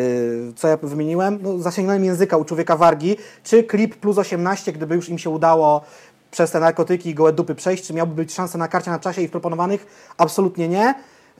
co 0.57 0.69
ja 0.69 0.77
wymieniłem? 0.83 1.39
No 1.43 1.59
zasięgnąłem 1.59 2.05
języka 2.05 2.37
u 2.37 2.45
człowieka 2.45 2.77
wargi, 2.77 3.17
czy 3.45 3.65
klip 3.65 3.97
plus 3.97 4.19
18, 4.19 4.73
gdyby 4.73 4.95
już 4.95 5.09
im 5.09 5.19
się 5.19 5.31
udało 5.31 5.81
przez 6.31 6.51
te 6.51 6.61
narkotyki 6.61 7.11
i 7.11 7.15
gołe 7.15 7.33
dupy 7.33 7.55
przejść, 7.55 7.87
czy 7.87 7.95
miałby 7.95 8.15
być 8.15 8.35
szansa 8.35 8.59
na 8.59 8.69
karcie 8.69 8.91
na 8.91 8.99
czasie 8.99 9.23
i 9.23 9.29
w 9.29 9.31
proponowanych? 9.31 9.87
Absolutnie 10.19 10.69
nie. 10.69 10.95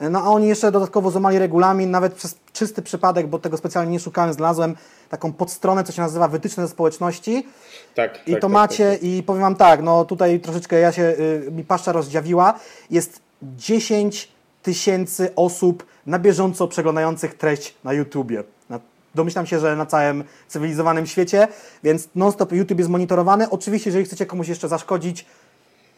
No 0.09 0.19
a 0.19 0.29
oni 0.29 0.47
jeszcze 0.47 0.71
dodatkowo 0.71 1.11
złamali 1.11 1.39
regulamin, 1.39 1.91
nawet 1.91 2.13
przez 2.13 2.35
czysty 2.53 2.81
przypadek, 2.81 3.27
bo 3.27 3.39
tego 3.39 3.57
specjalnie 3.57 3.91
nie 3.91 3.99
szukałem, 3.99 4.33
znalazłem 4.33 4.75
taką 5.09 5.33
podstronę, 5.33 5.83
co 5.83 5.91
się 5.91 6.01
nazywa 6.01 6.27
wytyczne 6.27 6.63
ze 6.63 6.69
społeczności. 6.69 7.47
Tak, 7.95 8.27
I 8.27 8.31
tak, 8.31 8.41
to 8.41 8.47
tak, 8.47 8.53
macie, 8.53 8.91
tak, 8.91 9.03
i 9.03 9.23
powiem 9.23 9.41
wam 9.41 9.55
tak, 9.55 9.81
no 9.81 10.05
tutaj 10.05 10.39
troszeczkę 10.39 10.79
ja 10.79 10.91
się, 10.91 11.03
y, 11.03 11.51
mi 11.51 11.63
paszcza 11.63 11.91
rozdziawiła. 11.91 12.53
Jest 12.89 13.19
10 13.43 14.31
tysięcy 14.63 15.35
osób 15.35 15.85
na 16.05 16.19
bieżąco 16.19 16.67
przeglądających 16.67 17.37
treść 17.37 17.75
na 17.83 17.93
YouTubie. 17.93 18.43
Na, 18.69 18.79
domyślam 19.15 19.45
się, 19.45 19.59
że 19.59 19.75
na 19.75 19.85
całym 19.85 20.23
cywilizowanym 20.47 21.07
świecie, 21.07 21.47
więc 21.83 22.09
non-stop 22.15 22.51
YouTube 22.51 22.79
jest 22.79 22.89
monitorowany. 22.91 23.49
Oczywiście, 23.49 23.89
jeżeli 23.89 24.05
chcecie 24.05 24.25
komuś 24.25 24.47
jeszcze 24.47 24.67
zaszkodzić, 24.67 25.25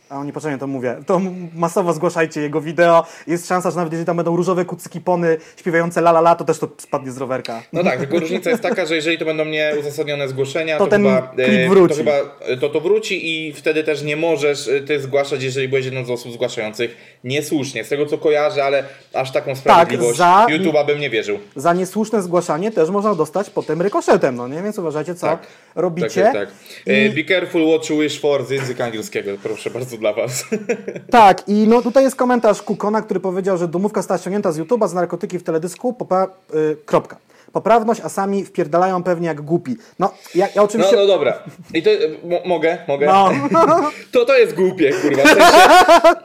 a 0.10 0.17
oni 0.17 0.25
niepotrzebnie 0.27 0.57
to 0.57 0.67
mówię, 0.67 0.95
to 1.05 1.22
masowo 1.55 1.93
zgłaszajcie 1.93 2.41
jego 2.41 2.62
wideo. 2.62 3.05
Jest 3.27 3.48
szansa, 3.48 3.72
że 3.72 3.77
nawet 3.77 3.93
jeżeli 3.93 4.05
tam 4.05 4.15
będą 4.17 4.36
różowe 4.36 4.65
kucyki 4.65 5.01
pony 5.01 5.38
śpiewające 5.60 6.00
la 6.00 6.10
la 6.12 6.19
la, 6.19 6.36
to 6.36 6.45
też 6.45 6.60
to 6.60 6.69
spadnie 6.77 7.12
z 7.12 7.17
rowerka. 7.17 7.63
No 7.74 7.83
tak, 7.83 8.00
tylko 8.00 8.19
różnica 8.19 8.50
jest 8.50 8.63
taka, 8.63 8.86
że 8.86 8.95
jeżeli 8.95 9.17
to 9.17 9.25
będą 9.25 9.45
nieuzasadnione 9.45 10.27
zgłoszenia, 10.27 10.77
To 10.77 10.83
to, 10.83 10.89
ten 10.89 11.03
chyba, 11.03 11.22
klip 11.22 11.48
e, 11.50 11.69
wróci. 11.69 11.89
to 11.89 11.98
chyba 11.98 12.12
e, 12.41 12.57
to, 12.57 12.69
to 12.69 12.81
wróci 12.81 13.48
i 13.48 13.53
wtedy 13.53 13.83
też 13.83 14.03
nie 14.03 14.15
możesz 14.17 14.67
e, 14.67 14.81
ty 14.81 15.00
zgłaszać, 15.01 15.43
jeżeli 15.43 15.67
byłeś 15.67 15.86
jedną 15.86 16.05
z 16.05 16.10
osób 16.10 16.33
zgłaszających 16.33 16.98
niesłusznie. 17.24 17.83
Z 17.83 17.89
tego 17.89 18.05
co 18.05 18.17
kojarzę, 18.17 18.63
ale 18.63 18.83
aż 19.13 19.31
taką 19.31 19.55
sprawiedliwość 19.55 20.17
Tak, 20.17 20.50
za- 20.50 20.55
YouTube'a 20.57 20.86
bym 20.86 21.00
nie 21.00 21.10
wierzył. 21.10 21.39
Za 21.55 21.74
niesłuszne 21.74 22.22
zgłaszanie 22.22 22.72
też 22.72 22.89
można 22.89 23.15
dostać 23.15 23.50
potem 23.50 23.81
rykoszetem, 23.81 24.36
no 24.36 24.48
nie? 24.48 24.62
Więc 24.63 24.79
uważajcie, 24.79 25.15
co 25.15 25.27
Tak. 25.27 25.48
robicie. 25.75 26.24
Tak, 26.24 26.33
tak. 26.33 26.50
I- 26.88 27.10
Be 27.10 27.24
careful 27.29 27.67
what 27.67 27.89
you 27.89 28.00
wish 28.00 28.19
for 28.22 28.45
z 28.45 28.50
języka 28.50 28.86
angielskiego, 28.86 29.31
proszę 29.43 29.69
bardzo 29.69 29.92
dla 29.97 30.13
was. 30.13 30.43
Tak, 31.09 31.50
i 31.50 31.67
no 31.67 31.81
tutaj 31.81 32.03
jest 32.03 32.15
komentarz 32.15 32.62
Kukona, 32.62 33.01
który 33.01 33.19
powiedział, 33.19 33.57
że 33.57 33.67
domówka 33.67 34.01
została 34.01 34.17
ściągnięta 34.17 34.51
z 34.51 34.59
YouTube'a 34.59 34.88
z 34.88 34.93
narkotyki 34.93 35.39
w 35.39 35.43
teledysku, 35.43 35.93
popa- 36.00 36.27
y, 36.55 36.77
kropka. 36.85 37.17
Poprawność, 37.53 38.01
a 38.03 38.10
sami 38.10 38.45
wpierdalają 38.45 39.03
pewnie 39.03 39.27
jak 39.27 39.41
głupi. 39.41 39.75
No, 40.00 40.13
ja, 40.36 40.45
ja 40.45 40.51
No, 40.55 40.63
oczywiście... 40.63 40.95
no 40.95 41.07
dobra. 41.07 41.43
I 41.74 41.83
to, 41.83 41.89
mo- 42.24 42.41
mogę? 42.45 42.77
Mogę? 42.88 43.05
No. 43.05 43.31
To 44.12 44.25
to 44.25 44.38
jest 44.38 44.53
głupie, 44.53 44.91
kurwa. 44.93 45.24
W 45.24 45.27
sensie, 45.27 45.43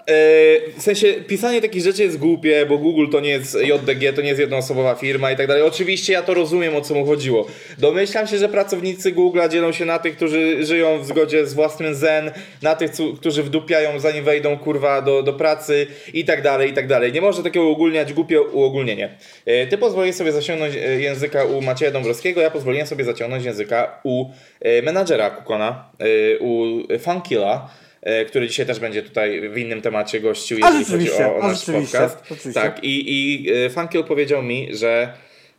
e, 0.06 0.78
w 0.78 0.82
sensie 0.82 1.12
pisanie 1.12 1.60
takich 1.62 1.82
rzeczy 1.82 2.02
jest 2.02 2.18
głupie, 2.18 2.66
bo 2.66 2.78
Google 2.78 3.06
to 3.12 3.20
nie 3.20 3.30
jest 3.30 3.54
JDG, 3.54 4.12
to 4.12 4.22
nie 4.22 4.28
jest 4.28 4.40
jednoosobowa 4.40 4.94
firma 4.94 5.30
i 5.32 5.36
tak 5.36 5.46
dalej. 5.46 5.62
Oczywiście 5.62 6.12
ja 6.12 6.22
to 6.22 6.34
rozumiem, 6.34 6.76
o 6.76 6.80
co 6.80 6.94
mu 6.94 7.06
chodziło. 7.06 7.46
Domyślam 7.78 8.26
się, 8.26 8.38
że 8.38 8.48
pracownicy 8.48 9.12
Google'a 9.12 9.48
dzielą 9.48 9.72
się 9.72 9.84
na 9.84 9.98
tych, 9.98 10.16
którzy 10.16 10.64
żyją 10.66 10.98
w 11.02 11.06
zgodzie 11.06 11.46
z 11.46 11.54
własnym 11.54 11.94
zen, 11.94 12.30
na 12.62 12.74
tych, 12.74 12.90
którzy 13.20 13.42
wdupiają 13.42 14.00
zanim 14.00 14.24
wejdą, 14.24 14.58
kurwa, 14.58 15.02
do, 15.02 15.22
do 15.22 15.32
pracy 15.32 15.86
i 16.14 16.24
tak 16.24 16.42
dalej, 16.42 16.70
i 16.70 16.72
tak 16.72 16.86
dalej. 16.86 17.12
Nie 17.12 17.20
można 17.20 17.44
takiego 17.44 17.66
uogólniać, 17.66 18.12
głupie 18.12 18.42
uogólnienie. 18.42 19.16
E, 19.46 19.66
Ty 19.66 19.78
pozwoliłeś 19.78 20.16
sobie 20.16 20.32
zasiągnąć 20.32 20.74
e, 20.76 21.00
języka 21.22 21.44
u 21.44 21.60
Macieja 21.62 21.90
Dąbrowskiego, 21.90 22.40
ja 22.40 22.50
pozwoliłem 22.50 22.86
sobie 22.86 23.04
zaciągnąć 23.04 23.44
języka 23.44 24.00
u 24.04 24.30
e, 24.60 24.82
menadżera 24.82 25.30
Kukona, 25.30 25.90
e, 25.98 26.38
u 26.38 26.82
Funkilla, 26.98 27.70
e, 28.02 28.24
który 28.24 28.48
dzisiaj 28.48 28.66
też 28.66 28.80
będzie 28.80 29.02
tutaj 29.02 29.48
w 29.48 29.58
innym 29.58 29.82
temacie 29.82 30.20
gościł, 30.20 30.58
jeżeli 30.58 30.84
chodzi 30.84 31.12
o, 31.24 31.36
o 31.36 31.48
nasz 31.48 31.64
podcast. 31.64 32.18
rzeczywiście. 32.28 32.52
Tak, 32.52 32.84
i, 32.84 33.04
i 33.06 33.50
Funkill 33.70 34.04
powiedział 34.04 34.42
mi, 34.42 34.76
że 34.76 35.12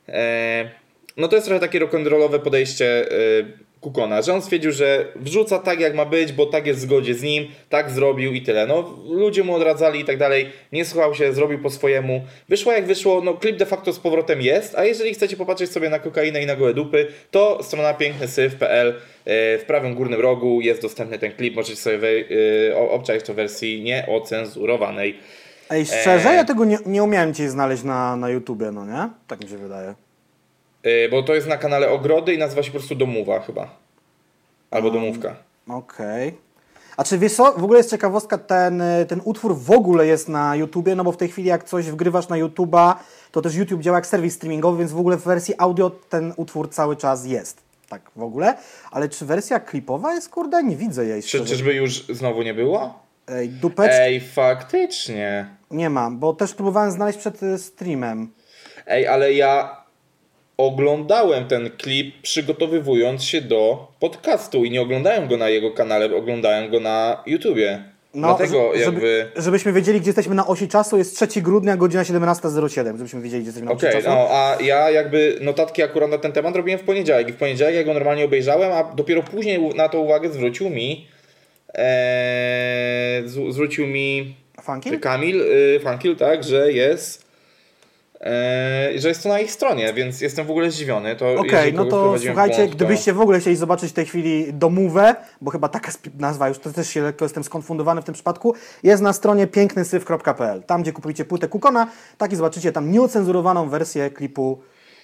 e, 0.09 0.69
no 1.17 1.27
to 1.27 1.35
jest 1.35 1.47
trochę 1.47 1.59
takie 1.59 1.79
rock'n'rollowe 1.79 2.39
podejście 2.39 3.11
e, 3.11 3.15
Kukona, 3.81 4.21
że 4.21 4.33
on 4.33 4.41
stwierdził, 4.41 4.71
że 4.71 5.05
wrzuca 5.15 5.59
tak 5.59 5.79
jak 5.79 5.95
ma 5.95 6.05
być, 6.05 6.31
bo 6.31 6.45
tak 6.45 6.67
jest 6.67 6.79
w 6.79 6.83
zgodzie 6.83 7.13
z 7.15 7.23
nim, 7.23 7.47
tak 7.69 7.91
zrobił 7.91 8.33
i 8.33 8.41
tyle. 8.41 8.67
No 8.67 8.97
ludzie 9.09 9.43
mu 9.43 9.55
odradzali 9.55 9.99
i 9.99 10.05
tak 10.05 10.17
dalej, 10.17 10.49
nie 10.71 10.85
słuchał 10.85 11.15
się, 11.15 11.33
zrobił 11.33 11.59
po 11.59 11.69
swojemu. 11.69 12.21
Wyszło 12.49 12.73
jak 12.73 12.85
wyszło, 12.85 13.21
no 13.21 13.33
klip 13.33 13.57
de 13.57 13.65
facto 13.65 13.93
z 13.93 13.99
powrotem 13.99 14.41
jest, 14.41 14.75
a 14.75 14.85
jeżeli 14.85 15.13
chcecie 15.13 15.37
popatrzeć 15.37 15.71
sobie 15.71 15.89
na 15.89 15.99
kokainę 15.99 16.43
i 16.43 16.45
na 16.45 16.55
gołe 16.55 16.73
dupy, 16.73 17.07
to 17.31 17.63
strona 17.63 17.93
pięknysyf.pl 17.93 18.87
e, 18.89 19.57
w 19.57 19.63
prawym 19.67 19.95
górnym 19.95 20.21
rogu 20.21 20.61
jest 20.61 20.81
dostępny 20.81 21.19
ten 21.19 21.31
klip, 21.31 21.55
możecie 21.55 21.75
sobie 21.75 22.23
e, 22.69 22.77
obczaić 22.77 23.23
to 23.23 23.33
w 23.33 23.35
wersji 23.35 23.81
nieocenzurowanej. 23.83 25.19
Ej, 25.69 25.85
szczerze, 25.85 26.29
Eee. 26.29 26.35
ja 26.35 26.43
tego 26.43 26.65
nie, 26.65 26.77
nie 26.85 27.03
umiałem 27.03 27.33
dzisiaj 27.33 27.47
znaleźć 27.47 27.83
na, 27.83 28.15
na 28.15 28.29
YouTubie, 28.29 28.71
no 28.71 28.85
nie? 28.85 29.09
Tak 29.27 29.43
mi 29.43 29.49
się 29.49 29.57
wydaje. 29.57 30.08
E, 30.83 31.09
Bo 31.09 31.23
to 31.23 31.35
jest 31.35 31.47
na 31.47 31.57
kanale 31.57 31.89
Ogrody 31.91 32.33
i 32.33 32.37
nazywa 32.37 32.63
się 32.63 32.71
po 32.71 32.77
prostu 32.77 32.95
Domowa 32.95 33.39
chyba. 33.39 33.69
Albo 34.71 34.91
Domówka. 34.91 35.35
Okej. 35.67 36.37
A 36.97 37.03
czy 37.03 37.17
wiesz 37.17 37.33
co, 37.33 37.53
w 37.53 37.63
ogóle 37.63 37.79
jest 37.79 37.89
ciekawostka, 37.89 38.37
ten, 38.37 38.81
y, 38.81 39.05
ten 39.05 39.21
utwór 39.23 39.57
w 39.57 39.71
ogóle 39.71 40.07
jest 40.07 40.29
na 40.29 40.55
YouTubie, 40.55 40.95
no 40.95 41.03
bo 41.03 41.11
w 41.11 41.17
tej 41.17 41.29
chwili 41.29 41.47
jak 41.47 41.63
coś 41.63 41.85
wgrywasz 41.85 42.29
na 42.29 42.35
YouTube'a, 42.35 42.95
to 43.31 43.41
też 43.41 43.55
YouTube 43.55 43.81
działa 43.81 43.97
jak 43.97 44.07
serwis 44.07 44.35
streamingowy, 44.35 44.77
więc 44.79 44.91
w 44.91 44.99
ogóle 44.99 45.17
w 45.17 45.23
wersji 45.23 45.53
audio 45.57 45.89
ten 45.89 46.33
utwór 46.37 46.69
cały 46.69 46.95
czas 46.95 47.25
jest. 47.25 47.61
Tak 47.89 48.01
w 48.15 48.23
ogóle. 48.23 48.57
Ale 48.91 49.09
czy 49.09 49.25
wersja 49.25 49.59
klipowa 49.59 50.13
jest, 50.13 50.29
kurde, 50.29 50.63
nie 50.63 50.75
widzę 50.75 51.05
jej 51.05 51.23
Czy, 51.23 51.45
czyżby 51.45 51.73
już 51.73 52.05
znowu 52.07 52.41
nie 52.41 52.53
było? 52.53 52.99
Ej, 53.27 53.49
dupeczki 53.49 53.97
Ej, 54.01 54.21
faktycznie. 54.21 55.49
nie 55.71 55.89
mam, 55.89 56.19
bo 56.19 56.33
też 56.33 56.53
próbowałem 56.53 56.91
znaleźć 56.91 57.19
przed 57.19 57.43
y, 57.43 57.57
streamem. 57.57 58.31
Ej, 58.87 59.07
ale 59.07 59.33
ja 59.33 59.78
oglądałem 60.59 61.45
ten 61.45 61.69
klip 61.77 62.21
przygotowywując 62.21 63.23
się 63.23 63.41
do 63.41 63.87
podcastu 63.99 64.65
i 64.65 64.71
nie 64.71 64.81
oglądałem 64.81 65.27
go 65.27 65.37
na 65.37 65.49
jego 65.49 65.71
kanale, 65.71 66.15
oglądałem 66.15 66.71
go 66.71 66.79
na 66.79 67.23
YouTubie. 67.25 67.83
Dlatego 68.13 68.71
z- 68.75 68.79
jakby... 68.79 68.99
żeby, 68.99 69.31
żebyśmy 69.35 69.73
wiedzieli, 69.73 69.99
gdzie 70.01 70.09
jesteśmy 70.09 70.35
na 70.35 70.47
osi 70.47 70.67
czasu, 70.67 70.97
jest 70.97 71.29
3 71.29 71.41
grudnia, 71.41 71.77
godzina 71.77 72.03
17.07, 72.03 72.97
żebyśmy 72.97 73.21
wiedzieli, 73.21 73.41
gdzie 73.41 73.47
jesteśmy 73.47 73.65
na 73.65 73.71
osi 73.71 73.85
czasu. 73.91 74.09
no 74.09 74.27
a 74.29 74.57
ja 74.61 74.89
jakby 74.91 75.37
notatki 75.41 75.83
akurat 75.83 76.09
na 76.09 76.17
ten 76.17 76.31
temat 76.31 76.55
robiłem 76.55 76.79
w 76.79 76.83
poniedziałek 76.83 77.29
i 77.29 77.31
w 77.31 77.37
poniedziałek 77.37 77.75
ja 77.75 77.83
go 77.83 77.93
normalnie 77.93 78.25
obejrzałem, 78.25 78.71
a 78.71 78.83
dopiero 78.83 79.23
później 79.23 79.75
na 79.75 79.89
to 79.89 79.99
uwagę 79.99 80.29
zwrócił 80.29 80.69
mi 80.69 81.07
e, 81.73 83.21
z, 83.25 83.53
zwrócił 83.53 83.87
mi 83.87 84.35
Funky? 84.61 84.99
Kamil 84.99 85.41
y, 85.41 85.79
Funkil, 85.83 86.15
tak, 86.15 86.43
że 86.43 86.71
jest 86.71 87.28
e, 88.21 88.91
że 88.95 89.07
jest 89.09 89.23
to 89.23 89.29
na 89.29 89.39
ich 89.39 89.51
stronie, 89.51 89.93
więc 89.93 90.21
jestem 90.21 90.45
w 90.45 90.51
ogóle 90.51 90.71
zdziwiony. 90.71 91.15
To 91.15 91.33
Okej, 91.33 91.51
jeżeli 91.51 91.73
no 91.73 91.85
to 91.85 92.15
słuchajcie, 92.25 92.55
błąd, 92.55 92.71
to- 92.71 92.75
gdybyście 92.75 93.13
w 93.13 93.21
ogóle 93.21 93.39
chcieli 93.39 93.55
zobaczyć 93.55 93.89
w 93.89 93.93
tej 93.93 94.05
chwili 94.05 94.53
domówę, 94.53 95.15
bo 95.41 95.51
chyba 95.51 95.69
taka 95.69 95.91
nazwa 96.19 96.47
już, 96.47 96.59
to 96.59 96.71
też 96.73 96.89
się 96.89 97.01
lekko 97.01 97.25
jestem 97.25 97.43
skonfundowany 97.43 98.01
w 98.01 98.05
tym 98.05 98.13
przypadku, 98.13 98.55
jest 98.83 99.03
na 99.03 99.13
stronie 99.13 99.47
pięknysyf.pl. 99.47 100.63
Tam, 100.63 100.81
gdzie 100.81 100.91
kupujecie 100.91 101.25
płytę 101.25 101.47
Kukona, 101.47 101.87
tak 102.17 102.33
i 102.33 102.35
zobaczycie 102.35 102.71
tam 102.71 102.91
nieocenzurowaną 102.91 103.69
wersję 103.69 104.09
klipu 104.09 104.59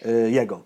y, 0.06 0.32
jego. 0.32 0.62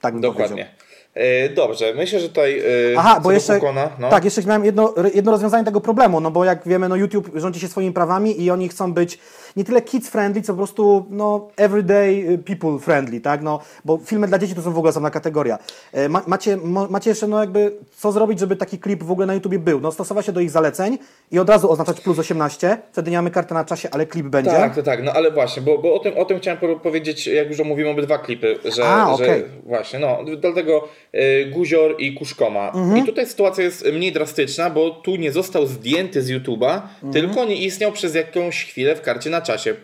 Tak 0.00 0.12
bym 0.14 0.20
Dokładnie. 0.22 0.48
powiedział. 0.48 0.82
E, 1.14 1.48
dobrze, 1.48 1.94
myślę, 1.94 2.20
że 2.20 2.28
tutaj 2.28 2.58
e, 2.58 2.64
Aha, 2.98 3.20
bo 3.22 3.32
jeszcze, 3.32 3.54
Kukona, 3.54 3.90
no. 3.98 4.10
tak, 4.10 4.24
jeszcze 4.24 4.42
miałem 4.42 4.64
jedno, 4.64 4.94
jedno 5.14 5.32
rozwiązanie 5.32 5.64
tego 5.64 5.80
problemu, 5.80 6.20
no 6.20 6.30
bo 6.30 6.44
jak 6.44 6.68
wiemy, 6.68 6.88
no 6.88 6.96
YouTube 6.96 7.30
rządzi 7.34 7.60
się 7.60 7.68
swoimi 7.68 7.92
prawami 7.92 8.42
i 8.42 8.50
oni 8.50 8.68
chcą 8.68 8.92
być 8.92 9.18
nie 9.56 9.64
tyle 9.64 9.82
kids 9.82 10.08
friendly, 10.08 10.42
co 10.42 10.52
po 10.52 10.56
prostu 10.56 11.06
no 11.10 11.48
everyday 11.56 12.38
people 12.46 12.78
friendly, 12.78 13.20
tak, 13.20 13.42
no, 13.42 13.60
bo 13.84 13.98
filmy 14.04 14.26
dla 14.28 14.38
dzieci 14.38 14.54
to 14.54 14.62
są 14.62 14.72
w 14.72 14.78
ogóle 14.78 14.90
osobna 14.90 15.10
kategoria. 15.10 15.58
E, 15.92 16.08
Ma, 16.08 16.22
macie, 16.26 16.56
mo, 16.56 16.86
macie 16.90 17.10
jeszcze, 17.10 17.26
no 17.26 17.40
jakby, 17.40 17.72
co 17.96 18.12
zrobić, 18.12 18.38
żeby 18.40 18.56
taki 18.56 18.78
klip 18.78 19.02
w 19.02 19.10
ogóle 19.10 19.26
na 19.26 19.34
YouTubie 19.34 19.58
był? 19.58 19.80
No 19.80 19.92
stosować 19.92 20.26
się 20.26 20.32
do 20.32 20.40
ich 20.40 20.50
zaleceń 20.50 20.98
i 21.30 21.38
od 21.38 21.48
razu 21.48 21.70
oznaczać 21.70 22.00
plus 22.00 22.18
18, 22.18 22.78
wtedy 22.92 23.10
nie 23.10 23.16
mamy 23.16 23.30
karty 23.30 23.54
na 23.54 23.64
czasie, 23.64 23.88
ale 23.92 24.06
klip 24.06 24.26
będzie. 24.26 24.50
Tak, 24.50 24.74
to 24.74 24.82
tak, 24.82 25.02
no 25.02 25.12
ale 25.12 25.30
właśnie, 25.30 25.62
bo, 25.62 25.78
bo 25.78 25.94
o, 25.94 25.98
tym, 25.98 26.18
o 26.18 26.24
tym 26.24 26.38
chciałem 26.38 26.60
po- 26.60 26.80
powiedzieć, 26.80 27.26
jak 27.26 27.48
już 27.50 27.60
omówimy 27.60 27.90
obydwa 27.90 28.18
klipy, 28.18 28.58
że, 28.76 28.84
A, 28.86 29.16
że 29.16 29.24
okej. 29.24 29.44
właśnie, 29.66 29.98
no, 29.98 30.18
dlatego 30.40 30.88
y, 31.14 31.50
Guzior 31.50 31.94
i 31.98 32.14
Kuszkoma. 32.14 32.66
Mhm. 32.74 32.96
I 32.98 33.02
tutaj 33.06 33.26
sytuacja 33.26 33.64
jest 33.64 33.84
mniej 33.92 34.12
drastyczna, 34.12 34.70
bo 34.70 34.90
tu 34.90 35.16
nie 35.16 35.32
został 35.32 35.66
zdjęty 35.66 36.22
z 36.22 36.30
YouTube'a, 36.30 36.80
Mhm. 37.02 37.12
tylko 37.12 37.44
nie 37.44 37.56
istniał 37.56 37.92
przez 37.92 38.14
jakąś 38.14 38.64
chwilę 38.64 38.96
w 38.96 39.00
karcie 39.02 39.30
na 39.30 39.40
czasie. 39.42 39.74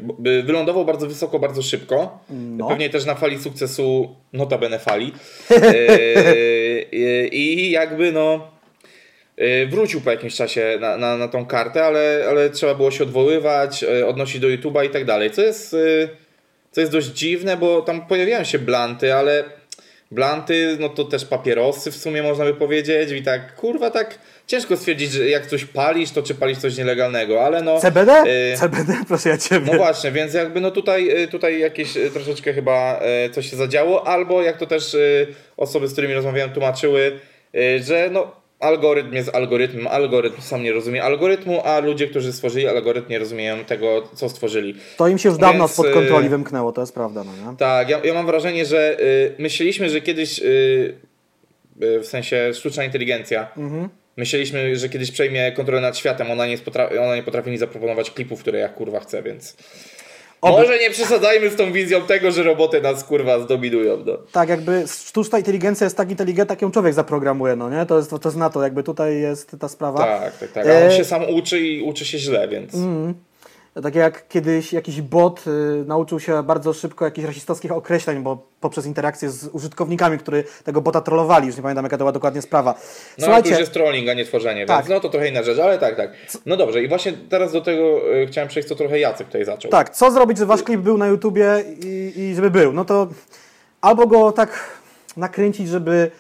Wylądował 0.45 0.85
bardzo 0.85 1.07
wysoko, 1.07 1.39
bardzo 1.39 1.63
szybko. 1.63 2.19
No. 2.31 2.69
Pewnie 2.69 2.91
też 2.91 3.05
na 3.05 3.15
fali 3.15 3.39
sukcesu, 3.39 4.17
notabene 4.33 4.79
fali. 4.79 5.13
Y, 5.51 5.57
y, 6.93 7.29
I 7.33 7.71
jakby 7.71 8.13
no... 8.13 8.51
Y, 9.41 9.67
Wrócił 9.67 10.01
po 10.01 10.11
jakimś 10.11 10.35
czasie 10.35 10.79
na, 10.81 10.97
na, 10.97 11.17
na 11.17 11.29
tą 11.29 11.47
kartę, 11.47 11.85
ale, 11.85 12.27
ale 12.29 12.51
trzeba 12.51 12.75
było 12.75 12.91
się 12.91 13.05
odwoływać, 13.05 13.85
odnosić 13.85 14.41
do 14.41 14.49
YouTube'a 14.49 14.87
i 14.87 14.91
tak 14.91 15.05
dalej. 15.05 15.31
Co 15.31 15.43
jest, 15.43 15.77
co 16.71 16.81
jest 16.81 16.93
dość 16.93 17.07
dziwne, 17.07 17.57
bo 17.57 17.83
tam 17.83 18.07
pojawiają 18.07 18.45
się 18.45 18.59
blanty, 18.59 19.15
ale 19.15 19.45
Blanty, 20.11 20.77
no 20.81 20.89
to 20.89 21.05
też 21.05 21.25
papierosy 21.25 21.91
w 21.91 21.97
sumie 21.97 22.23
można 22.23 22.45
by 22.45 22.55
powiedzieć 22.55 23.11
i 23.11 23.23
tak, 23.23 23.55
kurwa, 23.55 23.91
tak 23.91 24.19
ciężko 24.49 24.77
stwierdzić, 24.77 25.13
że 25.13 25.29
jak 25.29 25.47
coś 25.47 25.65
palisz, 25.65 26.11
to 26.11 26.23
czy 26.23 26.35
palisz 26.35 26.59
coś 26.59 26.77
nielegalnego, 26.77 27.45
ale 27.45 27.63
no... 27.63 27.81
CBD? 27.81 28.23
y, 28.53 28.57
CBD, 28.57 28.95
proszę 29.09 29.29
ja 29.29 29.39
Ciebie. 29.39 29.73
No 29.73 29.79
właśnie, 29.79 30.13
więc 30.13 30.35
jakby 30.35 30.61
no 30.61 30.71
tutaj, 30.71 31.23
y, 31.23 31.29
tutaj 31.29 31.61
jakieś 31.61 31.97
y, 31.97 32.11
troszeczkę 32.11 32.53
chyba 32.53 33.01
coś 33.33 33.51
się 33.51 33.57
zadziało, 33.57 34.07
albo 34.07 34.43
jak 34.43 34.57
to 34.57 34.67
też 34.67 34.97
osoby, 35.57 35.89
z 35.89 35.93
którymi 35.93 36.15
rozmawiałem 36.15 36.51
tłumaczyły, 36.51 37.21
że 37.81 38.09
no 38.13 38.33
algorytm 38.61 39.13
jest 39.13 39.35
algorytmem, 39.35 39.87
algorytm 39.87 40.43
sam 40.43 40.63
nie 40.63 40.73
rozumie 40.73 41.05
algorytmu, 41.05 41.61
a 41.65 41.79
ludzie, 41.79 42.07
którzy 42.07 42.33
stworzyli 42.33 42.69
algorytm 42.69 43.11
nie 43.11 43.19
rozumieją 43.19 43.65
tego, 43.65 44.09
co 44.15 44.29
stworzyli. 44.29 44.75
To 44.97 45.09
im 45.09 45.19
się 45.19 45.29
już 45.29 45.39
dawno 45.39 45.59
Więc, 45.59 45.73
spod 45.73 45.91
kontroli 45.91 46.29
wymknęło, 46.29 46.73
to 46.73 46.81
jest 46.81 46.95
prawda, 46.95 47.25
no 47.25 47.51
nie? 47.51 47.57
Tak, 47.57 47.89
ja, 47.89 48.01
ja 48.05 48.15
mam 48.15 48.27
wrażenie, 48.27 48.65
że 48.65 49.01
y, 49.01 49.35
myśleliśmy, 49.39 49.91
że 49.91 50.01
kiedyś, 50.01 50.39
y, 50.39 50.45
y, 51.83 52.01
w 52.01 52.07
sensie 52.07 52.55
sztuczna 52.55 52.85
inteligencja, 52.85 53.49
myśleliśmy, 54.19 54.77
że 54.77 54.89
kiedyś 54.89 55.11
przejmie 55.11 55.53
kontrolę 55.53 55.81
nad 55.81 55.97
światem, 55.99 56.31
ona 56.31 56.45
nie, 56.47 56.53
jest 56.53 56.65
potra- 56.65 56.99
ona 57.03 57.17
nie 57.17 57.23
potrafi 57.23 57.51
mi 57.51 57.59
zaproponować 57.59 58.11
klipów, 58.11 58.41
które 58.41 58.59
ja 58.59 58.69
kurwa 58.69 59.01
chcę, 59.01 59.23
więc... 59.23 59.57
Oby- 60.41 60.59
Może 60.63 60.79
nie 60.79 60.91
przesadzajmy 60.91 61.51
z 61.51 61.57
tą 61.57 61.73
wizją 61.73 62.03
tego, 62.03 62.31
że 62.31 62.43
roboty 62.43 62.81
nas 62.81 63.05
kurwa 63.05 63.41
zdominują. 63.41 64.03
No. 64.07 64.17
Tak, 64.33 64.49
jakby 64.49 64.85
sztuczna 65.07 65.39
inteligencja 65.39 65.85
jest 65.85 65.97
tak 65.97 66.11
inteligentna, 66.11 66.53
jak 66.53 66.63
ją 66.63 66.71
człowiek 66.71 66.95
zaprogramuje, 66.95 67.57
no 67.57 67.71
nie? 67.71 67.87
To 67.87 67.97
jest, 67.97 68.11
to 68.11 68.21
jest 68.25 68.37
na 68.37 68.51
to, 68.51 68.63
jakby 68.63 68.83
tutaj 68.83 69.21
jest 69.21 69.57
ta 69.61 69.69
sprawa. 69.69 69.99
Tak, 69.99 70.39
tak, 70.39 70.53
tak. 70.53 70.67
A 70.67 70.71
on 70.77 70.83
E, 70.83 70.93
się 70.97 71.05
sam 71.05 71.23
uczy 71.35 71.61
i 71.61 71.83
uczy 71.83 72.05
się 72.05 72.19
źle, 72.19 72.49
więc. 72.49 72.75
Tak 73.83 73.95
jak 73.95 74.29
kiedyś 74.29 74.73
jakiś 74.73 75.03
bot 75.03 75.45
y, 75.47 75.85
nauczył 75.87 76.21
się 76.21 76.43
bardzo 76.43 76.73
szybko 76.73 77.05
jakichś 77.05 77.27
rasistowskich 77.27 77.73
określeń, 77.73 78.23
bo 78.23 78.47
poprzez 78.61 78.87
interakcję 78.87 79.31
z 79.31 79.49
użytkownikami, 79.49 80.19
którzy 80.19 80.45
tego 80.65 80.81
bota 80.81 81.01
trollowali, 81.01 81.47
już 81.47 81.57
nie 81.57 81.63
pamiętam 81.63 81.85
jaka 81.85 81.97
to 81.97 81.99
była 82.05 82.13
dokładnie 82.13 82.43
sprawa. 82.43 82.71
No 82.71 82.77
ale 82.79 83.17
to 83.17 83.23
Słuchajcie, 83.25 83.51
już 83.51 83.59
jest 83.59 83.73
trolling, 83.73 84.09
a 84.09 84.15
nie 84.15 84.25
tworzenie, 84.25 84.67
Tak. 84.67 84.77
więc 84.79 84.89
no 84.89 85.01
to 85.01 85.09
trochę 85.09 85.29
inna 85.29 85.43
rzecz, 85.43 85.59
ale 85.59 85.79
tak, 85.79 85.97
tak. 85.97 86.11
No 86.47 86.57
dobrze, 86.57 86.83
i 86.83 86.89
właśnie 86.89 87.13
teraz 87.13 87.53
do 87.53 87.61
tego 87.61 88.15
y, 88.15 88.27
chciałem 88.27 88.49
przejść, 88.49 88.69
co 88.69 88.75
trochę 88.75 88.99
Jacek 88.99 89.27
tutaj 89.27 89.45
zaczął. 89.45 89.71
tak, 89.71 89.91
co 89.91 90.11
zrobić, 90.11 90.39
żeby 90.39 90.49
wasz 90.49 90.63
klip 90.63 90.81
był 90.81 90.99
na 90.99 91.07
YouTubie 91.07 91.65
i, 91.85 92.13
i 92.17 92.35
żeby 92.35 92.51
był? 92.51 92.73
No 92.73 92.85
to 92.85 93.09
albo 93.81 94.07
go 94.07 94.33
tak 94.33 94.79
nakręcić, 95.17 95.69
żeby 95.69 96.11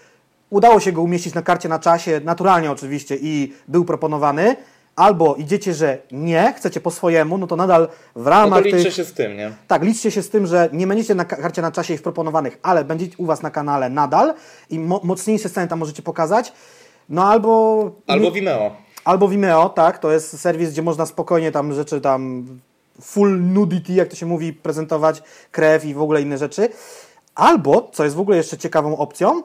udało 0.50 0.80
się 0.80 0.92
go 0.92 1.02
umieścić 1.02 1.34
na 1.34 1.42
karcie 1.42 1.68
na 1.68 1.78
czasie, 1.78 2.20
naturalnie 2.24 2.70
oczywiście, 2.70 3.16
i 3.20 3.52
był 3.68 3.84
proponowany, 3.84 4.56
albo 4.98 5.34
idziecie, 5.34 5.74
że 5.74 5.98
nie, 6.12 6.54
chcecie 6.56 6.80
po 6.80 6.90
swojemu, 6.90 7.38
no 7.38 7.46
to 7.46 7.56
nadal 7.56 7.88
w 8.16 8.18
No 8.18 8.24
to 8.24 8.30
ramach 8.30 8.64
liczę 8.64 8.82
tych... 8.82 8.94
się 8.94 9.04
z 9.04 9.12
tym, 9.12 9.36
nie? 9.36 9.52
Tak, 9.68 9.82
liczcie 9.82 10.10
się 10.10 10.22
z 10.22 10.30
tym, 10.30 10.46
że 10.46 10.68
nie 10.72 10.86
będziecie 10.86 11.14
na 11.14 11.24
ka- 11.24 11.36
karcie 11.36 11.62
na 11.62 11.72
czasie 11.72 11.94
ich 11.94 12.02
proponowanych, 12.02 12.58
ale 12.62 12.84
będziecie 12.84 13.16
u 13.18 13.26
Was 13.26 13.42
na 13.42 13.50
kanale 13.50 13.90
nadal 13.90 14.34
i 14.70 14.78
mo- 14.78 15.00
mocniejsze 15.04 15.48
sceny 15.48 15.68
tam 15.68 15.78
możecie 15.78 16.02
pokazać. 16.02 16.52
No 17.08 17.24
albo... 17.30 17.90
Albo 18.06 18.30
Vimeo. 18.30 18.70
Albo 19.04 19.28
Vimeo, 19.28 19.68
tak, 19.68 19.98
to 19.98 20.12
jest 20.12 20.40
serwis, 20.40 20.70
gdzie 20.70 20.82
można 20.82 21.06
spokojnie 21.06 21.52
tam 21.52 21.72
rzeczy 21.74 22.00
tam 22.00 22.46
full 23.00 23.40
nudity, 23.40 23.92
jak 23.92 24.08
to 24.08 24.16
się 24.16 24.26
mówi, 24.26 24.52
prezentować, 24.52 25.22
krew 25.50 25.84
i 25.84 25.94
w 25.94 26.02
ogóle 26.02 26.22
inne 26.22 26.38
rzeczy. 26.38 26.68
Albo, 27.34 27.90
co 27.92 28.04
jest 28.04 28.16
w 28.16 28.20
ogóle 28.20 28.36
jeszcze 28.36 28.58
ciekawą 28.58 28.96
opcją, 28.96 29.42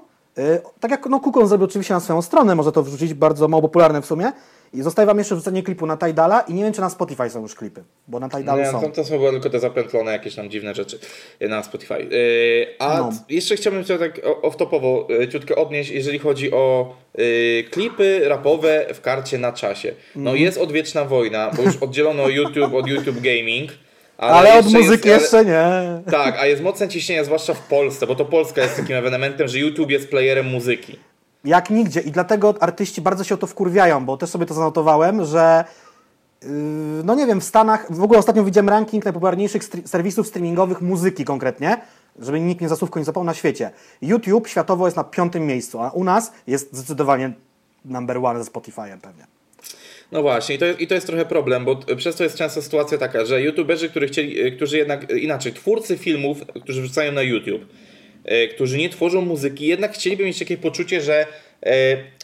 tak 0.80 0.92
jak 0.92 1.06
no, 1.06 1.20
Kukon 1.20 1.48
zrobił 1.48 1.66
oczywiście 1.66 1.94
na 1.94 2.00
swoją 2.00 2.22
stronę, 2.22 2.56
może 2.56 2.72
to 2.72 2.84
wrzucić, 2.84 3.14
bardzo 3.14 3.48
mało 3.48 3.62
popularne 3.62 4.02
w 4.02 4.06
sumie, 4.06 4.32
i 4.74 4.82
zostaje 4.82 5.06
Wam 5.06 5.18
jeszcze 5.18 5.36
wrzucenie 5.36 5.64
klipu 5.64 5.86
na 5.86 5.98
Tidala 5.98 6.42
i 6.42 6.54
nie 6.54 6.64
wiem, 6.64 6.74
czy 6.74 6.82
na 6.82 6.90
Spotify 6.90 7.30
są 7.30 7.42
już 7.42 7.56
klipy, 7.56 7.84
bo 8.08 8.20
na 8.20 8.30
Tidalu 8.30 8.62
Nie, 8.62 8.72
są. 8.72 8.82
to, 8.82 8.90
to 8.90 9.04
są 9.04 9.18
chyba 9.20 9.32
tylko 9.32 9.50
te 9.50 9.60
zapętlone 9.60 10.12
jakieś 10.12 10.36
tam 10.36 10.50
dziwne 10.50 10.76
rzeczy 10.76 11.00
y, 11.42 11.50
na 11.50 11.64
Spotify. 11.64 11.94
Y, 12.12 12.68
A 12.80 12.98
No. 12.98 13.10
jeszcze 13.30 13.56
chciałbym 13.56 13.84
się 13.84 13.98
tak 14.00 14.22
off-topowo 14.42 15.06
ciutkę 15.32 15.56
odnieść, 15.56 15.90
jeżeli 15.92 16.20
chodzi 16.20 16.52
o 16.52 16.96
y, 17.20 17.64
klipy 17.72 18.22
rapowe 18.30 18.86
w 18.94 19.02
karcie 19.02 19.38
na 19.38 19.52
czasie. 19.52 19.94
No 20.16 20.22
Mhm. 20.32 20.38
jest 20.46 20.58
odwieczna 20.58 21.06
wojna, 21.06 21.52
bo 21.58 21.64
już 21.64 21.78
oddzielono 21.78 22.30
YouTube 22.38 22.74
od 22.74 22.88
YouTube 22.88 23.20
Gaming. 23.22 23.72
Ale, 24.18 24.34
Ale 24.34 24.60
od 24.60 24.66
muzyki 24.66 25.08
jest, 25.10 25.34
ale- 25.34 25.44
jeszcze 25.44 25.46
nie. 25.46 26.12
Tak, 26.12 26.40
a 26.40 26.46
jest 26.46 26.64
mocne 26.64 26.88
ciśnienie, 26.90 27.26
zwłaszcza 27.26 27.54
w 27.54 27.60
Polsce, 27.68 28.08
bo 28.08 28.16
to 28.16 28.26
Polska 28.26 28.62
jest 28.62 28.76
takim 28.78 28.96
ewenementem, 28.96 29.48
że 29.48 29.60
YouTube 29.60 29.90
jest 29.90 30.10
playerem 30.10 30.46
muzyki. 30.46 31.00
Jak 31.46 31.70
nigdzie. 31.70 32.00
I 32.00 32.12
dlatego 32.12 32.56
artyści 32.60 33.02
bardzo 33.02 33.24
się 33.24 33.36
o 33.36 33.38
to 33.38 33.48
wkurwiają, 33.48 34.06
bo 34.06 34.18
też 34.18 34.30
sobie 34.30 34.46
to 34.46 34.54
zanotowałem, 34.54 35.26
że 35.26 35.66
yy, 36.42 36.50
no 37.04 37.16
nie 37.16 37.26
wiem, 37.28 37.42
w 37.42 37.44
Stanach, 37.44 37.94
w 37.94 38.04
ogóle 38.04 38.20
ostatnio 38.20 38.44
widziałem 38.44 38.70
ranking 38.70 39.06
najpopularniejszych 39.06 39.64
serwisów 39.86 40.28
streamingowych 40.28 40.82
muzyki 40.82 41.26
konkretnie, 41.26 41.78
żeby 42.20 42.40
nikt 42.40 42.62
nie 42.62 42.70
zasłówko 42.70 43.00
nie 43.00 43.06
zapał 43.06 43.24
na 43.24 43.34
świecie. 43.34 43.72
YouTube 44.02 44.48
światowo 44.48 44.88
jest 44.88 44.98
na 44.98 45.04
piątym 45.04 45.46
miejscu, 45.48 45.80
a 45.82 45.90
u 45.90 46.04
nas 46.04 46.32
jest 46.48 46.74
zdecydowanie 46.76 47.34
number 47.86 48.18
one 48.18 48.44
ze 48.44 48.52
Spotify'em 48.52 48.98
pewnie. 49.02 49.33
No 50.14 50.22
właśnie, 50.22 50.56
i 50.56 50.58
to, 50.58 50.66
jest, 50.66 50.82
i 50.82 50.88
to 50.88 50.96
jest 50.96 51.08
trochę 51.08 51.26
problem, 51.26 51.66
bo 51.66 51.76
przez 51.76 52.16
to 52.16 52.24
jest 52.24 52.38
często 52.38 52.62
sytuacja 52.62 52.98
taka, 52.98 53.26
że 53.26 53.42
youtuberzy, 53.42 53.90
którzy 53.90 54.08
chcieli, 54.08 54.42
y, 54.42 54.52
którzy 54.52 54.78
jednak 54.78 55.12
y, 55.12 55.20
inaczej, 55.20 55.54
twórcy 55.54 55.98
filmów, 55.98 56.38
którzy 56.64 56.82
wrzucają 56.82 57.12
na 57.12 57.22
YouTube, 57.22 57.66
y, 58.32 58.48
którzy 58.48 58.78
nie 58.78 58.90
tworzą 58.90 59.22
muzyki, 59.22 59.68
jednak 59.68 59.94
chcieliby 59.94 60.26
mieć 60.26 60.40
takie 60.40 60.58
poczucie, 60.58 61.02
że 61.02 61.26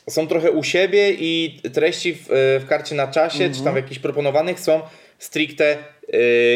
są 0.10 0.28
trochę 0.28 0.52
u 0.52 0.64
siebie 0.64 1.12
i 1.12 1.60
treści 1.74 2.14
w, 2.14 2.26
w 2.62 2.66
karcie 2.70 2.96
na 2.96 3.08
czasie, 3.08 3.50
czy 3.50 3.64
tam 3.64 3.74
w 3.74 3.76
jakichś 3.76 4.00
proponowanych 4.00 4.60
są 4.60 4.82
stricte 5.20 5.78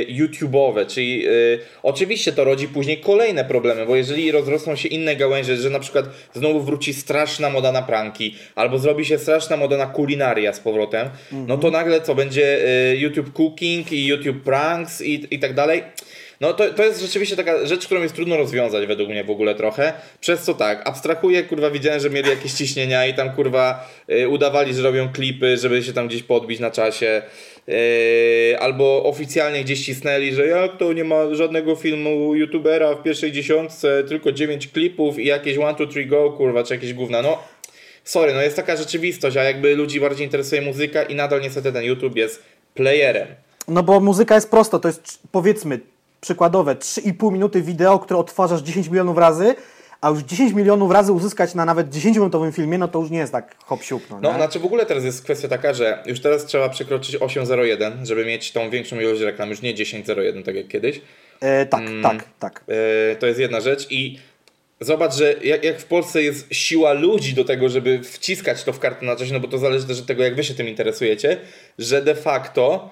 YouTube'owe, 0.10 0.86
czyli 0.88 1.28
y, 1.28 1.60
oczywiście 1.84 2.32
to 2.32 2.44
rodzi 2.44 2.68
później 2.68 2.98
kolejne 2.98 3.46
problemy, 3.46 3.86
bo 3.86 3.96
jeżeli 3.96 4.32
rozrosną 4.32 4.76
się 4.76 4.88
inne 4.88 5.16
gałęzie, 5.16 5.58
że 5.58 5.70
na 5.70 5.80
przykład 5.80 6.06
znowu 6.34 6.62
wróci 6.62 6.94
straszna 6.94 7.50
moda 7.50 7.72
na 7.72 7.82
pranki, 7.82 8.36
albo 8.56 8.80
zrobi 8.80 9.06
się 9.06 9.18
straszna 9.18 9.58
moda 9.58 9.78
na 9.78 9.86
kulinaria 9.86 10.54
z 10.54 10.60
powrotem, 10.60 11.10
no 11.32 11.58
to 11.58 11.72
nagle 11.72 12.02
co 12.02 12.16
będzie 12.16 12.66
y, 12.92 12.98
YouTube 12.98 13.34
Cooking 13.34 13.92
i 13.92 14.06
YouTube 14.06 14.44
Pranks 14.44 15.02
i, 15.02 15.28
i 15.36 15.40
tak 15.40 15.54
dalej. 15.54 15.84
No 16.44 16.54
to, 16.54 16.74
to 16.74 16.84
jest 16.84 17.02
rzeczywiście 17.02 17.36
taka 17.36 17.66
rzecz, 17.66 17.86
którą 17.86 18.02
jest 18.02 18.16
trudno 18.16 18.38
rozwiązać 18.38 18.88
według 18.88 19.10
mnie 19.10 19.24
w 19.24 19.30
ogóle 19.30 19.56
trochę. 19.56 19.94
Przez 20.20 20.42
co 20.42 20.54
tak, 20.54 20.90
abstrahuję, 20.90 21.44
kurwa, 21.44 21.72
widziałem, 21.72 22.00
że 22.00 22.10
mieli 22.10 22.30
jakieś 22.30 22.54
ciśnienia 22.54 23.08
i 23.08 23.14
tam 23.14 23.32
kurwa 23.32 23.90
y, 24.10 24.30
udawali, 24.30 24.74
że 24.74 24.82
robią 24.82 25.10
klipy, 25.14 25.58
żeby 25.58 25.84
się 25.84 25.94
tam 25.94 26.08
gdzieś 26.08 26.24
podbić 26.24 26.60
na 26.60 26.72
czasie. 26.72 27.22
Y, 27.70 28.56
albo 28.60 29.04
oficjalnie 29.04 29.64
gdzieś 29.64 29.86
cisnęli, 29.86 30.34
że 30.34 30.48
jak 30.48 30.78
to 30.78 30.94
nie 30.94 31.04
ma 31.04 31.36
żadnego 31.36 31.76
filmu 31.76 32.36
youtubera 32.36 32.96
w 32.96 33.04
pierwszej 33.04 33.32
dziesiątce, 33.32 34.04
tylko 34.04 34.32
9 34.32 34.68
klipów 34.68 35.20
i 35.20 35.26
jakieś 35.26 35.58
1, 35.58 35.76
2, 35.76 35.88
3 35.88 36.06
go, 36.06 36.32
kurwa, 36.32 36.64
czy 36.64 36.74
jakieś 36.74 36.94
gówna. 36.94 37.22
No, 37.22 37.44
sorry, 38.04 38.34
no 38.34 38.42
jest 38.42 38.56
taka 38.56 38.76
rzeczywistość, 38.76 39.38
a 39.38 39.44
jakby 39.44 39.76
ludzi 39.76 40.00
bardziej 40.00 40.26
interesuje 40.26 40.62
muzyka 40.62 41.04
i 41.04 41.16
nadal 41.16 41.42
niestety 41.42 41.72
ten 41.72 41.84
YouTube 41.84 42.16
jest 42.16 42.44
playerem. 42.74 43.28
No 43.68 43.84
bo 43.84 44.00
muzyka 44.00 44.36
jest 44.36 44.50
prosta, 44.50 44.80
to 44.80 44.88
jest 44.88 45.20
powiedzmy 45.32 45.93
przykładowe 46.24 46.76
3,5 46.76 47.32
minuty 47.32 47.62
wideo, 47.62 48.00
które 48.00 48.20
odtwarzasz 48.20 48.62
10 48.62 48.88
milionów 48.88 49.18
razy, 49.18 49.56
a 50.02 50.10
już 50.10 50.20
10 50.20 50.54
milionów 50.54 50.92
razy 50.92 51.12
uzyskać 51.12 51.56
na 51.56 51.66
nawet 51.66 51.90
10-minutowym 51.90 52.52
filmie, 52.52 52.78
no 52.78 52.88
to 52.88 53.00
już 53.00 53.10
nie 53.10 53.18
jest 53.18 53.32
tak 53.32 53.56
hop 53.66 53.82
no, 54.10 54.20
No, 54.22 54.34
znaczy 54.34 54.60
w 54.60 54.66
ogóle 54.66 54.86
teraz 54.86 55.04
jest 55.04 55.24
kwestia 55.24 55.48
taka, 55.48 55.74
że 55.74 56.04
już 56.06 56.20
teraz 56.20 56.46
trzeba 56.46 56.70
przekroczyć 56.70 57.18
8.01, 57.18 58.06
żeby 58.06 58.26
mieć 58.26 58.52
tą 58.52 58.70
większą 58.70 59.00
ilość 59.00 59.22
reklam, 59.22 59.50
już 59.50 59.62
nie 59.62 59.74
10.01, 59.74 60.44
tak 60.44 60.56
jak 60.56 60.68
kiedyś. 60.68 61.02
E, 61.42 61.66
tak, 61.66 61.82
Mm. 61.82 62.04
tak, 62.04 62.26
tak. 62.40 62.64
E, 63.12 63.16
to 63.16 63.28
jest 63.28 63.40
jedna 63.40 63.62
rzecz 63.62 63.92
i 63.92 64.20
zobacz, 64.80 65.16
że 65.16 65.34
jak, 65.44 65.64
jak 65.64 65.80
w 65.80 65.86
Polsce 65.86 66.24
jest 66.24 66.48
siła 66.52 66.94
ludzi 66.94 67.34
do 67.34 67.44
tego, 67.44 67.70
żeby 67.70 68.04
wciskać 68.04 68.64
to 68.64 68.74
w 68.74 68.80
kartę 68.80 69.06
na 69.06 69.16
czasie, 69.16 69.34
no 69.34 69.40
bo 69.40 69.48
to 69.48 69.58
zależy 69.58 69.88
też 69.88 70.00
od 70.00 70.06
tego, 70.06 70.24
jak 70.24 70.36
wy 70.36 70.44
się 70.44 70.54
tym 70.54 70.68
interesujecie, 70.68 71.38
że 71.80 72.02
de 72.02 72.16
facto 72.16 72.90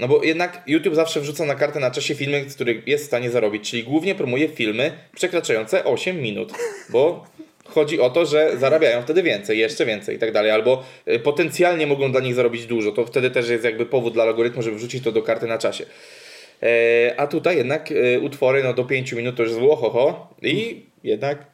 no 0.00 0.08
bo 0.08 0.24
jednak 0.24 0.62
YouTube 0.66 0.94
zawsze 0.94 1.20
wrzuca 1.20 1.44
na 1.44 1.54
kartę 1.54 1.80
na 1.80 1.90
czasie 1.90 2.14
filmy, 2.14 2.50
z 2.50 2.54
których 2.54 2.88
jest 2.88 3.04
w 3.04 3.06
stanie 3.06 3.30
zarobić, 3.30 3.70
czyli 3.70 3.84
głównie 3.84 4.14
promuje 4.14 4.48
filmy 4.48 4.92
przekraczające 5.14 5.84
8 5.84 6.22
minut, 6.22 6.52
bo 6.90 7.24
chodzi 7.64 8.00
o 8.00 8.10
to, 8.10 8.26
że 8.26 8.58
zarabiają 8.58 9.02
wtedy 9.02 9.22
więcej, 9.22 9.58
jeszcze 9.58 9.86
więcej 9.86 10.16
i 10.16 10.18
tak 10.18 10.32
dalej, 10.32 10.50
albo 10.50 10.84
y, 11.08 11.18
potencjalnie 11.18 11.86
mogą 11.86 12.12
dla 12.12 12.20
nich 12.20 12.34
zarobić 12.34 12.66
dużo, 12.66 12.92
to 12.92 13.06
wtedy 13.06 13.30
też 13.30 13.48
jest 13.48 13.64
jakby 13.64 13.86
powód 13.86 14.14
dla 14.14 14.24
algorytmu, 14.24 14.62
żeby 14.62 14.76
wrzucić 14.76 15.04
to 15.04 15.12
do 15.12 15.22
karty 15.22 15.46
na 15.46 15.58
czasie. 15.58 15.84
E, 16.62 17.14
a 17.16 17.26
tutaj 17.26 17.56
jednak 17.56 17.92
e, 17.92 18.20
utwory 18.20 18.62
no, 18.62 18.74
do 18.74 18.84
5 18.84 19.12
minut 19.12 19.36
to 19.36 19.42
już 19.42 19.52
zło, 19.52 19.76
ho, 19.76 19.90
ho 19.90 20.34
i 20.42 20.82
jednak, 21.04 21.46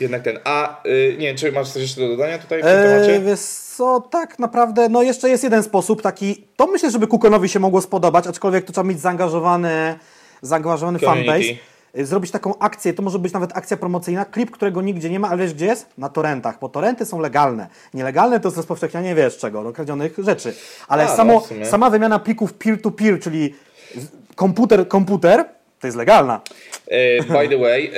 jednak 0.00 0.22
ten. 0.22 0.38
A 0.44 0.82
y, 0.86 1.16
nie 1.18 1.26
wiem, 1.26 1.36
czy 1.36 1.52
masz 1.52 1.70
coś 1.70 1.82
jeszcze 1.82 2.00
do 2.00 2.08
dodania 2.08 2.38
tutaj 2.38 2.58
w 2.60 2.64
tym 2.64 2.70
E, 2.76 2.82
temacie? 2.82 3.20
wiesz 3.20 3.40
co, 3.40 4.00
tak 4.10 4.38
naprawdę, 4.38 4.88
no 4.88 5.02
jeszcze 5.02 5.28
jest 5.28 5.44
jeden 5.44 5.62
sposób 5.62 6.02
taki, 6.02 6.44
to 6.56 6.66
myślę, 6.66 6.90
żeby 6.90 7.06
Kukonowi 7.06 7.48
się 7.48 7.60
mogło 7.60 7.80
spodobać, 7.80 8.26
aczkolwiek 8.26 8.64
to 8.64 8.72
trzeba 8.72 8.88
mieć 8.88 9.00
zaangażowany, 9.00 9.98
zaangażowany 10.42 10.98
Community. 10.98 11.26
fanbase. 11.30 11.48
E, 11.94 12.04
Zrobić 12.04 12.30
taką 12.30 12.58
akcję, 12.58 12.92
to 12.94 13.02
może 13.02 13.18
być 13.18 13.32
nawet 13.32 13.56
akcja 13.56 13.76
promocyjna, 13.76 14.24
klip, 14.24 14.50
którego 14.50 14.82
nigdzie 14.82 15.10
nie 15.10 15.20
ma, 15.20 15.28
ale 15.28 15.42
wiesz 15.42 15.54
gdzie 15.54 15.66
jest? 15.66 15.86
Na 15.98 16.08
torrentach, 16.08 16.58
bo 16.60 16.68
torrenty 16.68 17.04
są 17.04 17.20
legalne. 17.20 17.66
Nielegalne 17.94 18.40
to 18.40 18.48
jest 18.48 18.56
rozpowszechnianie, 18.56 19.14
wiesz 19.14 19.38
czego, 19.38 19.62
no, 19.62 19.72
kradzionych 19.72 20.14
rzeczy. 20.18 20.54
Ale 20.88 21.04
A, 21.06 21.08
no, 21.10 21.16
samo, 21.16 21.40
sumie. 21.40 21.66
sama 21.66 21.90
wymiana 21.90 22.18
plików 22.18 22.52
peer-to-peer, 22.52 23.20
czyli 23.20 23.54
z- 23.96 24.06
komputer, 24.34 24.88
komputer, 24.88 25.44
to 25.80 25.86
jest 25.86 25.96
legalna. 25.96 26.40
E, 26.88 27.22
by 27.22 27.48
the 27.48 27.58
way, 27.58 27.86
e, 27.86 27.90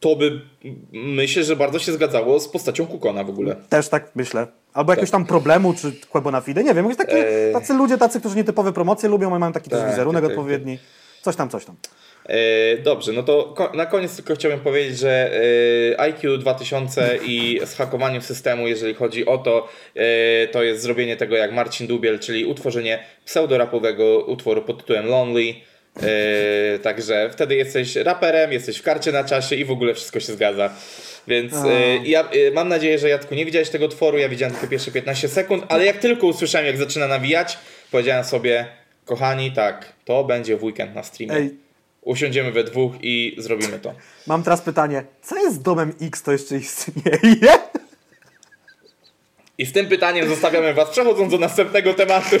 to 0.00 0.16
by 0.16 0.40
myślę, 0.92 1.44
że 1.44 1.56
bardzo 1.56 1.78
się 1.78 1.92
zgadzało 1.92 2.40
z 2.40 2.48
postacią 2.48 2.86
Kukona 2.86 3.24
w 3.24 3.30
ogóle. 3.30 3.56
Też 3.68 3.88
tak 3.88 4.10
myślę. 4.14 4.46
Albo 4.74 4.92
jakiegoś 4.92 5.10
tam 5.10 5.26
problemu, 5.26 5.74
czy 5.74 5.92
Quebo 6.10 6.30
na 6.30 6.40
fide, 6.40 6.64
nie 6.64 6.74
wiem, 6.74 6.84
jakieś 6.84 6.98
takie, 6.98 7.28
Eee. 7.28 7.52
tacy 7.52 7.74
ludzie, 7.74 7.98
tacy, 7.98 8.20
którzy 8.20 8.36
nietypowe 8.36 8.72
promocje 8.72 9.08
lubią, 9.08 9.38
mają 9.38 9.52
taki 9.52 9.70
też 9.70 9.80
Tak, 9.80 9.90
wizerunek 9.90 10.22
tak, 10.22 10.30
tak, 10.30 10.38
odpowiedni. 10.38 10.78
Coś 11.22 11.36
tam, 11.36 11.48
coś 11.48 11.64
tam. 11.64 11.76
E, 12.26 12.78
dobrze, 12.78 13.12
no 13.12 13.22
to 13.22 13.44
ko- 13.56 13.72
na 13.74 13.86
koniec 13.86 14.16
tylko 14.16 14.34
chciałbym 14.34 14.60
powiedzieć, 14.60 14.98
że 14.98 15.30
e, 15.92 16.00
IQ 16.00 16.38
2000 16.38 17.18
i 17.26 17.60
z 17.64 17.74
hakowaniem 17.74 18.22
systemu, 18.22 18.68
jeżeli 18.68 18.94
chodzi 18.94 19.26
o 19.26 19.38
to, 19.38 19.68
e, 19.94 20.48
to 20.48 20.62
jest 20.62 20.82
zrobienie 20.82 21.16
tego 21.16 21.36
jak 21.36 21.52
Marcin 21.52 21.86
Dubiel, 21.86 22.18
czyli 22.18 22.44
utworzenie 22.44 23.04
pseudorapowego 23.24 24.24
utworu 24.24 24.62
pod 24.62 24.78
tytułem 24.80 25.06
Lonely. 25.06 25.54
E, 26.02 26.78
także 26.78 27.30
wtedy 27.32 27.54
jesteś 27.54 27.96
raperem, 27.96 28.52
jesteś 28.52 28.78
w 28.78 28.82
karcie 28.82 29.12
na 29.12 29.24
czasie 29.24 29.56
i 29.56 29.64
w 29.64 29.70
ogóle 29.70 29.94
wszystko 29.94 30.20
się 30.20 30.32
zgadza. 30.32 30.70
Więc 31.28 31.54
e, 31.54 31.96
ja 32.04 32.30
e, 32.30 32.50
mam 32.50 32.68
nadzieję, 32.68 32.98
że 32.98 33.08
Jacku 33.08 33.34
nie 33.34 33.46
widziałeś 33.46 33.70
tego 33.70 33.84
utworu, 33.84 34.18
ja 34.18 34.28
widziałem 34.28 34.54
tylko 34.54 34.68
pierwsze 34.68 34.90
15 34.90 35.28
sekund, 35.28 35.64
ale 35.68 35.84
jak 35.84 35.98
tylko 35.98 36.26
usłyszałem 36.26 36.66
jak 36.66 36.76
zaczyna 36.76 37.08
nawijać, 37.08 37.58
powiedziałem 37.90 38.24
sobie, 38.24 38.66
kochani, 39.04 39.52
tak, 39.52 39.92
to 40.04 40.24
będzie 40.24 40.56
w 40.56 40.64
weekend 40.64 40.94
na 40.94 41.02
streamie. 41.02 41.34
Ej, 41.34 41.54
Usiądziemy 42.02 42.52
we 42.52 42.64
dwóch 42.64 42.92
i 43.02 43.34
zrobimy 43.38 43.78
to. 43.78 43.94
mam 44.26 44.42
teraz 44.42 44.60
pytanie, 44.60 45.04
co 45.22 45.36
jest 45.38 45.56
z 45.56 45.62
domem 45.62 45.92
X, 46.00 46.22
to 46.22 46.32
jeszcze 46.32 46.56
istnieje? 46.56 47.18
I 49.60 49.66
z 49.66 49.72
tym 49.72 49.86
pytaniem 49.86 50.28
zostawiamy 50.28 50.74
Was, 50.74 50.90
przechodząc 50.90 51.32
do 51.32 51.38
następnego 51.38 51.94
tematu. 51.94 52.36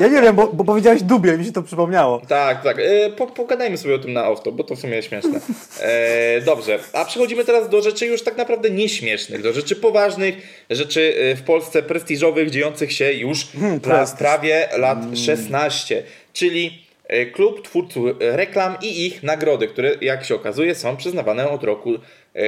Ja 0.00 0.08
nie 0.08 0.22
wiem, 0.22 0.36
bo, 0.36 0.46
bo 0.46 0.64
powiedziałeś 0.64 1.02
dubiel, 1.02 1.38
mi 1.38 1.44
się 1.44 1.52
to 1.52 1.62
przypomniało. 1.62 2.22
Tak, 2.28 2.62
tak. 2.62 2.78
E, 2.78 3.10
po, 3.10 3.26
pogadajmy 3.26 3.78
sobie 3.78 3.94
o 3.94 3.98
tym 3.98 4.12
na 4.12 4.28
off 4.28 4.40
bo 4.52 4.64
to 4.64 4.76
w 4.76 4.80
sumie 4.80 5.02
śmieszne. 5.02 5.40
E, 5.80 6.40
dobrze, 6.40 6.78
a 6.92 7.04
przechodzimy 7.04 7.44
teraz 7.44 7.68
do 7.68 7.82
rzeczy 7.82 8.06
już 8.06 8.22
tak 8.22 8.36
naprawdę 8.36 8.70
nieśmiesznych, 8.70 9.42
do 9.42 9.52
rzeczy 9.52 9.76
poważnych, 9.76 10.34
rzeczy 10.70 11.14
e, 11.18 11.36
w 11.36 11.42
Polsce 11.42 11.82
prestiżowych, 11.82 12.50
dziejących 12.50 12.92
się 12.92 13.12
już 13.12 13.46
Hmm, 13.46 13.80
prawie 14.18 14.68
lat 14.78 14.98
16, 15.14 16.02
czyli 16.32 16.82
e, 17.06 17.26
Klub 17.26 17.62
Twórców 17.62 18.10
Reklam 18.20 18.76
i 18.82 19.06
ich 19.06 19.22
nagrody, 19.22 19.68
które 19.68 19.92
jak 20.00 20.24
się 20.24 20.34
okazuje 20.34 20.74
są 20.74 20.96
przyznawane 20.96 21.50
od 21.50 21.64
roku 21.64 21.94
e, 21.94 22.40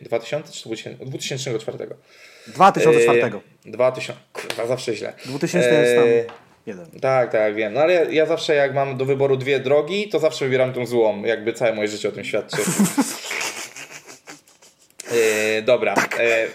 2000 0.00 0.52
czy 0.52 0.68
2000 0.68 1.04
2004. 1.04 1.78
2004. 2.46 3.40
E, 3.66 3.70
2000. 3.70 4.20
Kurwa, 4.32 4.66
zawsze 4.66 4.94
źle. 4.94 5.12
2000 5.26 5.74
jest 5.74 5.96
tam 5.96 6.34
jeden. 6.66 7.00
Tak, 7.00 7.32
tak, 7.32 7.54
wiem. 7.54 7.72
No 7.72 7.80
ale 7.80 7.92
ja, 7.92 8.04
ja 8.10 8.26
zawsze 8.26 8.54
jak 8.54 8.74
mam 8.74 8.96
do 8.96 9.04
wyboru 9.04 9.36
dwie 9.36 9.60
drogi, 9.60 10.08
to 10.08 10.18
zawsze 10.18 10.44
wybieram 10.44 10.72
tą 10.72 10.86
złą. 10.86 11.24
Jakby 11.24 11.52
całe 11.52 11.72
moje 11.72 11.88
życie 11.88 12.08
o 12.08 12.12
tym 12.12 12.24
świadczy. 12.24 12.56
E, 15.12 15.62
dobra. 15.62 15.94
E, 16.18 16.46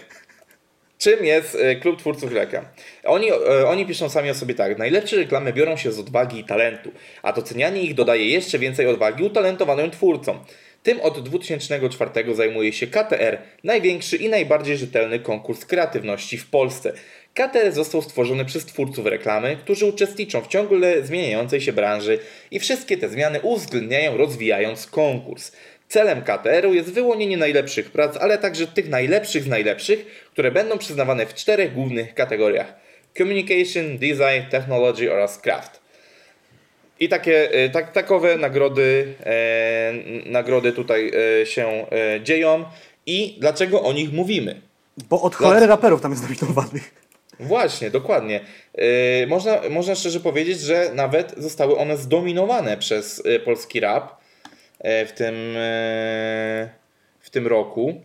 czym 0.98 1.24
jest 1.24 1.54
e, 1.54 1.76
Klub 1.76 1.98
Twórców 1.98 2.32
Reklam? 2.32 2.64
Oni, 3.04 3.30
e, 3.30 3.66
oni 3.66 3.86
piszą 3.86 4.08
sami 4.08 4.30
o 4.30 4.34
sobie 4.34 4.54
tak. 4.54 4.78
Najlepsze 4.78 5.16
reklamy 5.16 5.52
biorą 5.52 5.76
się 5.76 5.92
z 5.92 5.98
odwagi 5.98 6.40
i 6.40 6.44
talentu, 6.44 6.90
a 7.22 7.32
docenianie 7.32 7.82
ich 7.82 7.94
dodaje 7.94 8.28
jeszcze 8.28 8.58
więcej 8.58 8.86
odwagi 8.86 9.24
utalentowanym 9.24 9.90
twórcom. 9.90 10.38
Tym 10.82 11.00
od 11.00 11.28
2004 11.28 12.34
zajmuje 12.34 12.72
się 12.72 12.86
KTR, 12.86 13.38
największy 13.64 14.16
i 14.16 14.28
najbardziej 14.28 14.76
rzetelny 14.76 15.18
konkurs 15.18 15.64
kreatywności 15.64 16.38
w 16.38 16.50
Polsce. 16.50 16.92
KTR 17.34 17.72
został 17.72 18.02
stworzony 18.02 18.44
przez 18.44 18.64
twórców 18.64 19.06
reklamy, 19.06 19.56
którzy 19.56 19.86
uczestniczą 19.86 20.40
w 20.40 20.48
ciągle 20.48 21.02
zmieniającej 21.02 21.60
się 21.60 21.72
branży 21.72 22.18
i 22.50 22.60
wszystkie 22.60 22.96
te 22.96 23.08
zmiany 23.08 23.40
uwzględniają 23.40 24.16
rozwijając 24.16 24.86
konkurs. 24.86 25.52
Celem 25.88 26.22
KTR-u 26.22 26.74
jest 26.74 26.92
wyłonienie 26.92 27.36
najlepszych 27.36 27.90
prac, 27.90 28.16
ale 28.16 28.38
także 28.38 28.66
tych 28.66 28.88
najlepszych 28.88 29.42
z 29.42 29.46
najlepszych, 29.46 30.26
które 30.32 30.50
będą 30.50 30.78
przyznawane 30.78 31.26
w 31.26 31.34
czterech 31.34 31.74
głównych 31.74 32.14
kategoriach: 32.14 32.74
Communication, 33.18 33.98
Design, 33.98 34.50
Technology 34.50 35.12
oraz 35.12 35.38
Craft. 35.38 35.79
I 37.00 37.08
takie, 37.08 37.52
e, 37.52 37.70
tak, 37.70 37.92
takowe 37.92 38.36
nagrody, 38.36 39.14
e, 39.26 39.92
nagrody 40.26 40.72
tutaj 40.72 41.12
e, 41.42 41.46
się 41.46 41.66
e, 41.66 42.20
dzieją. 42.20 42.64
I 43.06 43.36
dlaczego 43.40 43.82
o 43.82 43.92
nich 43.92 44.12
mówimy? 44.12 44.60
Bo 45.08 45.22
od 45.22 45.34
cholery 45.34 45.66
raperów 45.66 46.00
tam 46.00 46.10
jest 46.10 46.22
nominowanych. 46.22 46.94
Właśnie, 47.40 47.90
dokładnie. 47.90 48.40
E, 48.74 49.26
można, 49.26 49.60
można 49.70 49.94
szczerze 49.94 50.20
powiedzieć, 50.20 50.60
że 50.60 50.90
nawet 50.94 51.34
zostały 51.36 51.78
one 51.78 51.96
zdominowane 51.96 52.76
przez 52.76 53.22
e, 53.26 53.38
polski 53.38 53.80
rap 53.80 54.20
w 54.84 55.12
tym, 55.16 55.34
w 57.20 57.30
tym 57.30 57.46
roku. 57.46 58.00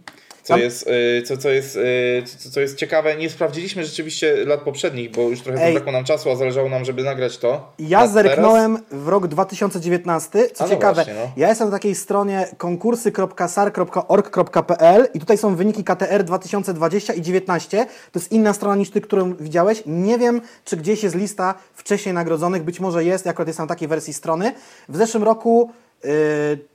Co 0.46 0.58
jest, 0.58 0.88
e, 0.88 1.22
co, 1.22 1.38
co, 1.38 1.50
jest, 1.50 1.78
e, 1.78 1.82
co, 2.24 2.52
co 2.52 2.60
jest 2.60 2.78
ciekawe, 2.78 3.16
nie 3.16 3.30
sprawdziliśmy 3.30 3.86
rzeczywiście 3.86 4.46
lat 4.46 4.62
poprzednich, 4.62 5.12
bo 5.12 5.22
już 5.22 5.42
trochę 5.42 5.62
Ej. 5.62 5.74
zabrakło 5.74 5.92
nam 5.92 6.04
czasu, 6.04 6.32
a 6.32 6.36
zależało 6.36 6.70
nam, 6.70 6.86
żeby 6.86 7.04
nagrać 7.04 7.38
to. 7.38 7.74
Ja 7.80 8.00
Na 8.00 8.08
zerknąłem 8.08 8.80
w 8.92 9.08
rok 9.08 9.28
2019. 9.28 10.50
Co 10.50 10.64
A 10.64 10.68
no 10.68 10.74
ciekawe, 10.74 10.94
właśnie, 10.94 11.14
no. 11.14 11.32
ja 11.38 11.50
jestem 11.50 11.68
na 11.68 11.72
takiej 11.72 11.96
stronie 11.96 12.48
konkursy.sar.org.pl 12.58 15.08
i 15.14 15.20
tutaj 15.20 15.38
są 15.38 15.56
wyniki 15.56 15.84
KTR 15.84 16.24
2020 16.24 17.14
i 17.14 17.22
2019. 17.22 17.86
To 18.12 18.20
jest 18.20 18.32
inna 18.32 18.54
strona 18.54 18.76
niż 18.76 18.90
ty, 18.90 19.02
którą 19.02 19.36
widziałeś. 19.36 19.84
Nie 19.86 20.18
wiem, 20.18 20.42
czy 20.66 20.78
gdzieś 20.78 21.04
jest 21.04 21.16
lista 21.16 21.54
wcześniej 21.74 22.16
nagrodzonych. 22.16 22.64
Być 22.64 22.80
może 22.80 23.04
jest, 23.04 23.26
jako 23.26 23.44
jest 23.44 23.60
na 23.60 23.68
takiej 23.68 23.88
wersji 23.88 24.14
strony. 24.14 24.54
W 24.90 24.98
zeszłym 24.98 25.24
roku 25.24 25.72
yy, 26.04 26.10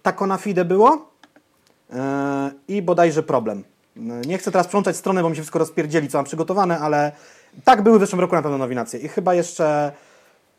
Taco 0.02 0.26
na 0.26 0.36
Fide 0.36 0.64
było 0.64 1.09
i 2.68 2.82
bodajże 2.82 3.22
problem. 3.22 3.64
Nie 4.26 4.38
chcę 4.38 4.50
teraz 4.50 4.66
przełączać 4.66 4.96
strony, 4.96 5.22
bo 5.22 5.30
mi 5.30 5.36
się 5.36 5.42
wszystko 5.42 5.58
rozpierdzieli, 5.58 6.08
co 6.08 6.18
mam 6.18 6.24
przygotowane, 6.24 6.78
ale 6.78 7.12
tak 7.64 7.82
były 7.82 7.98
w 7.98 8.00
zeszłym 8.00 8.20
roku 8.20 8.34
na 8.34 8.42
pewno 8.42 8.58
nominacje. 8.58 9.00
I 9.00 9.08
chyba 9.08 9.34
jeszcze, 9.34 9.92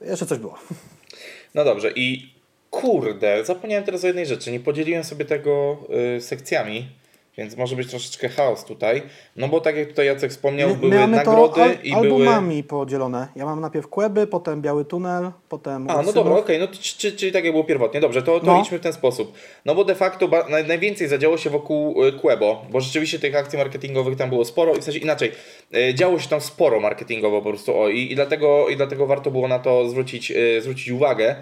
jeszcze 0.01 0.25
coś 0.25 0.39
było. 0.39 0.57
No 1.55 1.63
dobrze, 1.63 1.91
i 1.91 2.33
kurde, 2.69 3.45
zapomniałem 3.45 3.83
teraz 3.83 4.03
o 4.03 4.07
jednej 4.07 4.25
rzeczy. 4.25 4.51
Nie 4.51 4.59
podzieliłem 4.59 5.03
sobie 5.03 5.25
tego 5.25 5.77
y, 6.17 6.21
sekcjami, 6.21 6.89
więc 7.37 7.57
może 7.57 7.75
być 7.75 7.89
troszeczkę 7.89 8.29
chaos 8.29 8.65
tutaj. 8.65 9.01
No 9.35 9.47
bo 9.47 9.61
tak 9.61 9.75
jak 9.77 9.87
tutaj 9.87 10.05
Jacek 10.05 10.31
wspomniał, 10.31 10.69
My- 10.69 10.75
były 10.75 11.07
nagrody 11.07 11.61
al- 11.61 11.75
i 11.83 11.91
były. 11.91 11.97
albumami 12.03 12.63
podzielone. 12.63 13.27
Ja 13.35 13.45
mam 13.45 13.61
najpierw 13.61 13.87
Kłęby, 13.87 14.27
potem 14.27 14.61
Biały 14.61 14.85
Tunel, 14.85 15.31
potem 15.49 15.89
A, 15.89 16.01
no 16.01 16.13
dobra, 16.13 16.33
okej, 16.35 16.59
no 16.59 16.67
to, 16.67 16.73
czy, 16.81 17.11
czyli 17.11 17.31
tak 17.31 17.43
jak 17.43 17.53
było 17.53 17.63
pierwotnie. 17.63 17.99
Dobrze, 18.01 18.21
to, 18.21 18.39
to 18.39 18.45
No. 18.45 18.61
idźmy 18.61 18.79
w 18.79 18.81
ten 18.81 18.93
sposób. 18.93 19.33
No 19.65 19.75
bo 19.75 19.83
de 19.85 19.95
facto 19.95 20.29
najwięcej 20.67 21.07
zadziało 21.07 21.37
się 21.37 21.49
wokół 21.49 22.05
y, 22.05 22.11
Quebo, 22.13 22.65
bo 22.69 22.81
rzeczywiście 22.81 23.19
tych 23.19 23.35
akcji 23.35 23.57
marketingowych 23.59 24.17
tam 24.17 24.29
było 24.29 24.45
sporo 24.45 24.75
i 24.75 24.81
w 24.81 24.83
sensie 24.83 24.99
inaczej, 24.99 25.31
y, 25.75 25.93
działo 25.93 26.19
się 26.19 26.29
tam 26.29 26.41
sporo 26.41 26.79
marketingowo 26.79 27.41
po 27.41 27.49
prostu 27.49 27.79
o 27.79 27.89
i, 27.89 28.11
i, 28.11 28.15
dlatego, 28.15 28.69
i 28.69 28.75
dlatego 28.77 29.07
warto 29.07 29.31
było 29.31 29.47
na 29.47 29.59
to 29.59 29.89
zwrócić, 29.89 30.31
y, 30.31 30.61
zwrócić 30.61 30.89
uwagę. 30.89 31.35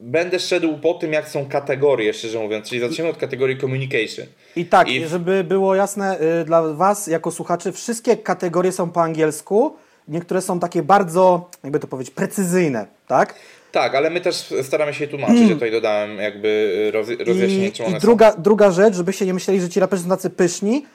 Będę 0.00 0.38
szedł 0.38 0.78
po 0.78 0.94
tym, 0.94 1.12
jak 1.12 1.28
są 1.28 1.46
kategorie, 1.48 2.12
szczerze 2.14 2.38
mówiąc, 2.38 2.68
czyli 2.68 2.80
zaczniemy 2.80 3.10
od 3.10 3.16
kategorii 3.16 3.58
communication. 3.60 4.26
I 4.56 4.64
tak, 4.66 4.88
I- 4.88 5.06
żeby 5.06 5.44
było 5.44 5.74
jasne 5.74 6.20
y, 6.40 6.44
dla 6.44 6.62
Was 6.62 7.06
jako 7.06 7.30
słuchaczy, 7.30 7.72
wszystkie 7.72 8.16
kategorie 8.16 8.72
są 8.72 8.90
po 8.90 9.02
angielsku. 9.02 9.76
Niektóre 10.08 10.42
są 10.42 10.60
takie 10.60 10.82
bardzo, 10.82 11.50
jakby 11.64 11.78
to 11.80 11.86
powiedzieć, 11.86 12.14
precyzyjne, 12.14 12.86
tak? 13.06 13.34
Tak, 13.72 13.94
ale 13.94 14.10
my 14.10 14.20
też 14.20 14.54
staramy 14.62 14.94
się 14.94 15.08
tłumaczyć, 15.08 15.40
ja 15.40 15.48
tutaj 15.54 15.70
dodałem 15.70 16.16
jakby 16.18 16.48
y, 16.88 16.90
roz, 16.90 17.08
rozjaśnienie, 17.26 17.68
I, 17.68 17.72
czym 17.72 17.86
one 17.86 17.96
i 17.96 18.00
są. 18.00 18.06
druga, 18.06 18.32
druga 18.38 18.70
rzecz, 18.70 18.94
żebyście 18.94 19.26
nie 19.26 19.34
myśleli, 19.34 19.60
że 19.60 19.68
ci 19.68 19.80
raperzy 19.80 20.02
są 20.02 20.08
tacy 20.08 20.30
pyszni. 20.30 20.86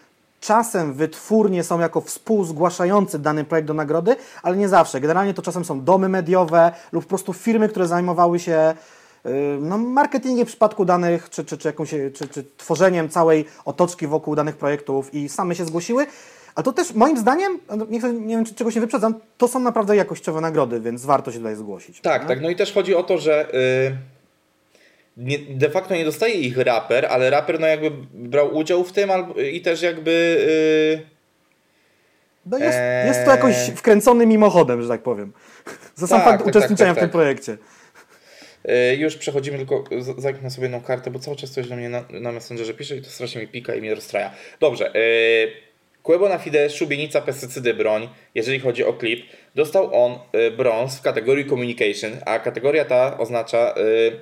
Czasem 0.44 0.94
wytwórnie 0.94 1.64
są 1.64 1.80
jako 1.80 2.02
współzgłaszający 2.02 3.20
dany 3.20 3.44
projekt 3.44 3.68
do 3.68 3.74
nagrody, 3.74 4.16
ale 4.42 4.58
nie 4.58 4.70
zawsze. 4.70 5.02
Generalnie 5.02 5.34
to 5.34 5.42
czasem 5.42 5.66
są 5.66 5.84
domy 5.84 6.10
mediowe 6.10 6.72
lub 6.92 7.04
po 7.04 7.10
prostu 7.10 7.34
firmy, 7.34 7.70
które 7.70 7.88
zajmowały 7.88 8.40
się 8.40 8.74
y, 9.26 9.30
no, 9.60 9.78
marketingiem 9.78 10.46
w 10.46 10.50
przypadku 10.50 10.86
danych, 10.86 11.30
czy, 11.30 11.46
czy, 11.46 11.58
czy, 11.58 11.68
jakąś, 11.68 11.90
czy, 11.90 12.28
czy 12.28 12.44
tworzeniem 12.58 13.10
całej 13.10 13.46
otoczki 13.66 14.08
wokół 14.08 14.36
danych 14.36 14.58
projektów 14.58 15.14
i 15.14 15.30
same 15.30 15.56
się 15.56 15.66
zgłosiły. 15.66 16.08
A 16.56 16.64
to 16.64 16.74
też 16.74 16.94
moim 16.94 17.18
zdaniem, 17.18 17.60
nie, 17.90 18.00
chcę, 18.00 18.14
nie 18.14 18.36
wiem 18.36 18.46
czy 18.46 18.56
czegoś 18.56 18.76
nie 18.76 18.82
wyprzedzam, 18.82 19.16
to 19.38 19.48
są 19.48 19.60
naprawdę 19.60 19.96
jakościowe 19.96 20.42
nagrody, 20.42 20.80
więc 20.80 21.06
warto 21.06 21.32
się 21.32 21.38
tutaj 21.38 21.56
zgłosić. 21.56 22.02
Tak, 22.02 22.22
nie? 22.22 22.28
tak. 22.28 22.42
No 22.42 22.50
i 22.50 22.56
też 22.56 22.74
chodzi 22.74 22.96
o 22.96 23.04
to, 23.04 23.18
że 23.18 23.56
y, 23.56 23.98
nie, 25.18 25.40
de 25.40 25.70
facto 25.70 25.96
nie 25.96 26.06
dostaje 26.06 26.34
ich 26.34 26.58
raper, 26.58 27.06
ale 27.06 27.30
raper 27.30 27.60
no 27.60 27.68
jakby 27.68 27.92
brał 28.14 28.56
udział 28.58 28.84
w 28.84 28.92
tym 28.92 29.12
albo, 29.12 29.34
i 29.42 29.62
też 29.62 29.82
jakby. 29.82 30.12
y, 31.02 31.14
No 32.46 32.58
jest, 32.58 32.78
Eee. 32.82 33.08
jest 33.08 33.26
to 33.26 33.32
jakoś 33.32 33.56
wkręcony 33.76 34.26
mimochodem, 34.26 34.82
że 34.82 34.88
tak 34.88 35.02
powiem. 35.04 35.34
Za 35.96 36.08
sam 36.08 36.20
Tak, 36.20 36.28
fakt 36.28 36.40
tak, 36.40 36.48
uczestniczenia 36.48 36.96
tak, 36.96 36.96
tak, 36.96 36.98
w 36.98 37.00
tym 37.02 37.10
tak. 37.10 37.12
projekcie. 37.12 37.58
y, 38.92 38.96
już 38.96 39.16
przechodzimy, 39.18 39.58
tylko 39.58 39.84
z- 40.00 40.22
zerknę 40.22 40.52
sobie 40.52 40.66
jedną 40.66 40.82
kartę, 40.82 41.12
bo 41.12 41.20
cały 41.20 41.38
czas 41.38 41.52
coś 41.52 41.68
do 41.68 41.76
mnie 41.76 41.90
na, 41.90 42.04
na 42.10 42.32
Messengerze 42.32 42.74
pisze 42.74 42.96
i 42.98 43.02
to 43.02 43.10
strasznie 43.10 43.42
mi 43.42 43.48
pika 43.48 43.76
i 43.76 43.82
mnie 43.82 43.96
rozstraja. 43.96 44.32
Dobrze. 44.60 44.96
Y, 44.96 45.52
Kłębo 46.04 46.30
na 46.30 46.38
Fide, 46.38 46.70
szubienica, 46.70 47.22
pestycydy, 47.22 47.74
broń. 47.74 48.10
Jeżeli 48.36 48.60
chodzi 48.60 48.84
o 48.86 48.94
klip, 48.94 49.26
dostał 49.56 50.04
on 50.06 50.20
y, 50.40 50.52
brąz 50.52 50.98
w 50.98 51.02
kategorii 51.02 51.46
communication, 51.50 52.12
a 52.26 52.40
kategoria 52.40 52.86
ta 52.86 53.18
oznacza 53.18 53.76
y, 53.78 54.20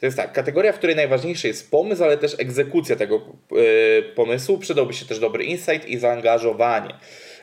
To 0.00 0.06
jest 0.06 0.16
tak, 0.16 0.32
kategoria, 0.32 0.72
w 0.72 0.78
której 0.78 0.96
najważniejszy 0.96 1.48
jest 1.48 1.70
pomysł, 1.70 2.04
ale 2.04 2.18
też 2.18 2.34
egzekucja 2.38 2.96
tego 2.96 3.20
y, 3.52 4.02
pomysłu. 4.14 4.58
Przydałby 4.58 4.94
się 4.94 5.06
też 5.06 5.18
dobry 5.18 5.44
insight 5.44 5.88
i 5.88 5.98
zaangażowanie. 5.98 6.94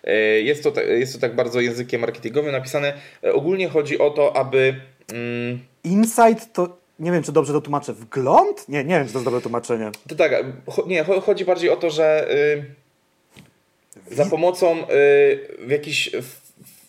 Y, 0.07 0.41
jest, 0.41 0.63
to, 0.63 0.81
jest 0.81 1.13
to 1.13 1.19
tak 1.19 1.35
bardzo 1.35 1.59
językiem 1.61 2.01
marketingowym 2.01 2.51
napisane. 2.51 2.93
Y, 3.23 3.33
ogólnie 3.33 3.69
chodzi 3.69 3.99
o 3.99 4.09
to, 4.09 4.35
aby. 4.35 4.75
Mm, 5.13 5.59
Insight 5.83 6.53
to 6.53 6.77
nie 6.99 7.11
wiem, 7.11 7.23
czy 7.23 7.31
dobrze 7.31 7.53
to 7.53 7.61
tłumaczę. 7.61 7.93
Wgląd? 7.93 8.69
Nie, 8.69 8.83
nie 8.83 8.95
wiem, 8.95 9.07
czy 9.07 9.13
to 9.13 9.19
jest 9.19 9.25
dobre 9.25 9.41
tłumaczenie. 9.41 9.91
To 10.07 10.15
tak, 10.15 10.45
nie, 10.87 11.03
chodzi 11.03 11.45
bardziej 11.45 11.69
o 11.69 11.75
to, 11.75 11.89
że 11.89 12.31
y, 14.11 14.15
za 14.15 14.25
pomocą 14.25 14.77
y, 14.77 14.85
w 15.59 15.69
jakiś 15.69 16.11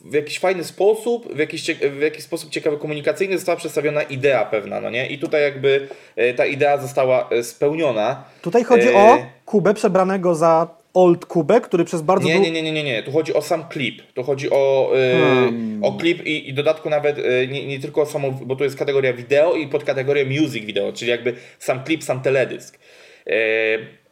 w 0.04 0.14
jakiś 0.14 0.38
fajny 0.38 0.64
sposób, 0.64 1.34
w 1.34 1.38
jakiś, 1.38 1.70
w 1.74 2.00
jakiś 2.00 2.24
sposób 2.24 2.50
ciekawy 2.50 2.76
komunikacyjny 2.78 3.38
została 3.38 3.56
przedstawiona 3.56 4.02
idea 4.02 4.44
pewna, 4.44 4.80
no 4.80 4.90
nie? 4.90 5.06
I 5.06 5.18
tutaj 5.18 5.42
jakby 5.42 5.88
y, 6.18 6.34
ta 6.34 6.46
idea 6.46 6.78
została 6.78 7.30
spełniona. 7.42 8.24
Tutaj 8.42 8.64
chodzi 8.64 8.88
o 8.94 9.18
Kubę 9.44 9.74
przebranego 9.74 10.34
za 10.34 10.68
old 10.94 11.26
Kubę, 11.26 11.60
który 11.60 11.84
przez 11.84 12.02
bardzo 12.02 12.28
nie, 12.28 12.40
nie, 12.40 12.50
nie, 12.50 12.62
nie, 12.62 12.72
nie, 12.72 12.84
nie. 12.84 13.02
Tu 13.02 13.12
chodzi 13.12 13.34
o 13.34 13.42
sam 13.42 13.68
klip. 13.68 14.02
Tu 14.14 14.22
chodzi 14.22 14.50
o, 14.50 14.90
hmm. 14.92 15.84
o 15.84 15.92
klip 15.92 16.26
i, 16.26 16.48
i 16.48 16.54
dodatku 16.54 16.90
nawet 16.90 17.16
nie, 17.48 17.66
nie 17.66 17.80
tylko 17.80 18.02
o 18.02 18.06
samą, 18.06 18.30
bo 18.30 18.56
tu 18.56 18.64
jest 18.64 18.76
kategoria 18.76 19.12
wideo 19.12 19.54
i 19.54 19.68
podkategoria 19.68 20.24
music 20.24 20.64
video, 20.64 20.92
czyli 20.92 21.10
jakby 21.10 21.34
sam 21.58 21.84
klip, 21.84 22.04
sam 22.04 22.22
teledysk. 22.22 22.78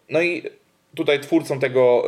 no 0.08 0.22
i 0.22 0.42
tutaj 0.96 1.20
twórcą 1.20 1.58
tego, 1.58 2.04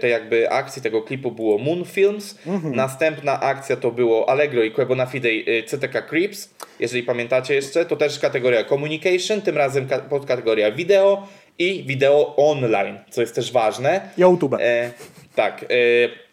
tej 0.00 0.10
jakby 0.10 0.50
akcji, 0.50 0.82
tego 0.82 1.02
klipu 1.02 1.30
było 1.30 1.58
Moon 1.58 1.84
Films. 1.84 2.38
Mhm. 2.46 2.74
Następna 2.76 3.40
akcja 3.40 3.76
to 3.76 3.90
było 3.90 4.28
Allegro 4.28 4.62
i 4.62 4.70
Quebo 4.70 4.94
na 4.94 5.06
Fide 5.06 5.28
CTK 5.66 6.02
Creeps. 6.02 6.54
Jeżeli 6.80 7.02
pamiętacie 7.02 7.54
jeszcze, 7.54 7.84
to 7.84 7.96
też 7.96 8.18
kategoria 8.18 8.64
communication, 8.64 9.42
tym 9.42 9.56
razem 9.56 9.88
podkategoria 10.10 10.72
wideo 10.72 11.26
i 11.58 11.84
wideo 11.86 12.36
online, 12.36 12.98
co 13.10 13.20
jest 13.20 13.34
też 13.34 13.52
ważne. 13.52 14.00
YouTube. 14.18 14.54
E, 14.60 14.90
tak. 15.34 15.64
E, 15.64 15.66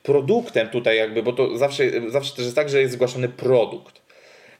produktem 0.04 0.68
tutaj 0.68 0.98
jakby, 0.98 1.24
bo 1.24 1.34
to 1.34 1.58
zawsze, 1.58 1.84
zawsze 2.08 2.36
też 2.36 2.46
jest 2.46 2.56
tak, 2.56 2.70
że 2.70 2.82
jest 2.82 2.94
zgłaszany 2.94 3.30
produkt. 3.30 4.02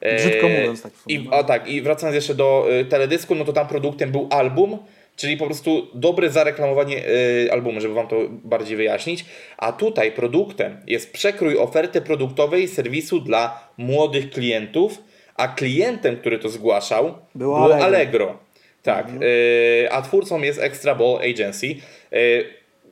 E, 0.00 0.16
Brzydko 0.16 0.48
mówiąc 0.48 0.82
tak. 0.82 0.92
I, 1.08 1.28
a 1.30 1.44
tak, 1.44 1.68
i 1.68 1.82
wracając 1.82 2.14
jeszcze 2.14 2.34
do 2.34 2.66
e, 2.70 2.84
teledysku, 2.84 3.34
no 3.34 3.44
to 3.44 3.52
tam 3.52 3.68
produktem 3.68 4.12
był 4.12 4.28
album, 4.30 4.78
czyli 5.20 5.36
po 5.36 5.46
prostu 5.46 5.86
dobre 5.94 6.30
zareklamowanie 6.30 7.02
e, 7.46 7.52
albumu, 7.52 7.80
żeby 7.80 7.94
Wam 7.94 8.08
to 8.08 8.16
bardziej 8.28 8.76
wyjaśnić. 8.76 9.24
A 9.58 9.72
tutaj 9.72 10.12
produktem 10.12 10.76
jest 10.86 11.12
przekrój 11.12 11.58
oferty 11.58 12.00
produktowej 12.00 12.68
serwisu 12.68 13.20
dla 13.20 13.68
młodych 13.76 14.30
klientów, 14.30 14.98
a 15.36 15.48
klientem, 15.48 16.16
który 16.16 16.38
to 16.38 16.48
zgłaszał, 16.48 17.04
było, 17.04 17.60
było 17.60 17.64
Allegro. 17.64 17.84
Allegro. 17.84 18.38
Tak, 18.82 19.06
mhm. 19.06 19.22
y, 19.22 19.88
a 19.90 20.02
twórcą 20.02 20.42
jest 20.42 20.60
Extra 20.60 20.94
Ball 20.94 21.18
Agency. 21.30 21.66
Y, 22.12 22.44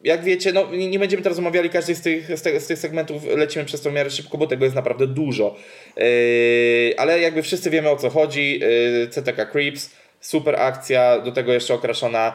jak 0.05 0.25
wiecie, 0.25 0.53
no 0.53 0.67
nie 0.73 0.99
będziemy 0.99 1.23
teraz 1.23 1.39
omawiali 1.39 1.71
każdej 1.71 1.97
z 1.97 2.03
tych, 2.03 2.39
z, 2.39 2.43
te, 2.43 2.61
z 2.61 2.67
tych 2.67 2.79
segmentów, 2.79 3.23
lecimy 3.37 3.65
przez 3.65 3.81
to 3.81 3.91
w 3.91 3.93
miarę 3.93 4.11
szybko, 4.11 4.39
bo 4.39 4.47
tego 4.47 4.65
jest 4.65 4.77
naprawdę 4.77 5.07
dużo. 5.07 5.57
Y, 5.99 6.95
ale 6.97 7.21
jakby 7.21 7.43
wszyscy 7.43 7.71
wiemy 7.71 7.91
o 7.91 7.97
co 7.97 8.11
chodzi. 8.11 8.61
CTK 9.11 9.47
Creeps, 9.47 9.91
super 10.29 10.61
akcja, 10.61 11.21
do 11.21 11.33
tego 11.33 11.53
jeszcze 11.53 11.75
okraszona 11.75 12.33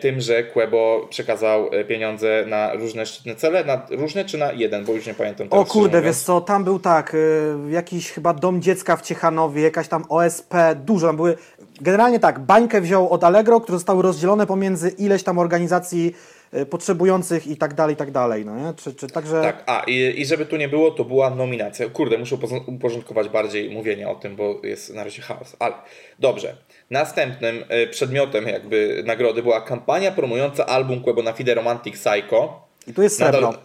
tym, 0.00 0.20
że 0.20 0.44
Quebo 0.44 1.06
przekazał 1.10 1.70
pieniądze 1.88 2.44
na 2.46 2.74
różne 2.74 3.06
szczytne 3.06 3.34
cele, 3.34 3.64
na 3.64 3.86
różne 3.90 4.24
czy 4.24 4.38
na 4.38 4.52
jeden, 4.52 4.84
bo 4.84 4.92
już 4.92 5.06
nie 5.06 5.14
pamiętam. 5.14 5.46
O 5.50 5.64
kurde, 5.64 6.02
wiesz 6.02 6.16
co, 6.16 6.40
tam 6.40 6.64
był 6.64 6.78
tak, 6.78 7.16
jakiś 7.70 8.10
chyba 8.10 8.34
dom 8.34 8.62
dziecka 8.62 8.96
w 8.96 9.02
Ciechanowie, 9.02 9.62
jakaś 9.62 9.88
tam 9.88 10.04
OSP, 10.08 10.54
dużo 10.74 11.06
tam 11.06 11.16
były 11.16 11.36
Generalnie 11.80 12.20
tak, 12.20 12.38
bańkę 12.38 12.80
wziął 12.80 13.10
od 13.10 13.24
Allegro, 13.24 13.60
które 13.60 13.78
zostały 13.78 14.02
rozdzielone 14.02 14.46
pomiędzy 14.46 14.88
ileś 14.88 15.22
tam 15.22 15.38
organizacji 15.38 16.14
potrzebujących 16.70 17.46
i 17.46 17.56
tak 17.56 17.74
dalej, 17.74 17.94
i 17.94 17.96
tak 17.96 18.10
dalej, 18.10 18.44
no 18.44 18.56
nie? 18.56 18.74
Czy, 18.74 18.94
czy 18.94 19.06
także... 19.06 19.42
Tak, 19.42 19.62
a 19.66 19.82
i, 19.86 20.20
i 20.20 20.26
żeby 20.26 20.46
tu 20.46 20.56
nie 20.56 20.68
było, 20.68 20.90
to 20.90 21.04
była 21.04 21.30
nominacja. 21.30 21.88
Kurde, 21.88 22.18
muszę 22.18 22.36
uporządkować 22.66 23.28
bardziej 23.28 23.70
mówienie 23.70 24.08
o 24.08 24.14
tym, 24.14 24.36
bo 24.36 24.60
jest 24.62 24.94
na 24.94 25.04
razie 25.04 25.22
chaos, 25.22 25.56
ale 25.58 25.74
dobrze. 26.18 26.56
Następnym 26.90 27.64
y, 27.82 27.86
przedmiotem 27.86 28.48
jakby 28.48 29.02
nagrody 29.06 29.42
była 29.42 29.60
kampania 29.60 30.12
promująca 30.12 30.66
album 30.66 31.02
Quebo 31.02 31.32
Fide 31.32 31.54
Romantic 31.54 31.94
Psycho. 31.94 32.68
I 32.86 32.92
tu 32.92 33.02
jest 33.02 33.16
srebro. 33.16 33.40
Nadal, 33.40 33.58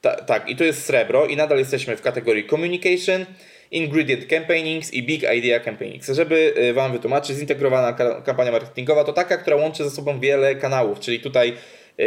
ta, 0.00 0.16
tak, 0.16 0.48
i 0.48 0.56
tu 0.56 0.64
jest 0.64 0.84
srebro 0.84 1.26
i 1.26 1.36
nadal 1.36 1.58
jesteśmy 1.58 1.96
w 1.96 2.02
kategorii 2.02 2.48
Communication. 2.48 3.26
Ingredient 3.70 4.26
Campaignings 4.26 4.94
i 4.94 5.02
Big 5.02 5.22
Idea 5.22 5.60
Campaignings. 5.60 6.08
Żeby 6.08 6.54
y, 6.58 6.74
Wam 6.74 6.92
wytłumaczyć, 6.92 7.36
zintegrowana 7.36 7.92
kampania 8.24 8.52
marketingowa 8.52 9.04
to 9.04 9.12
taka, 9.12 9.36
która 9.36 9.56
łączy 9.56 9.84
ze 9.84 9.90
sobą 9.90 10.20
wiele 10.20 10.54
kanałów, 10.54 11.00
czyli 11.00 11.20
tutaj 11.20 11.52
yy, 11.98 12.06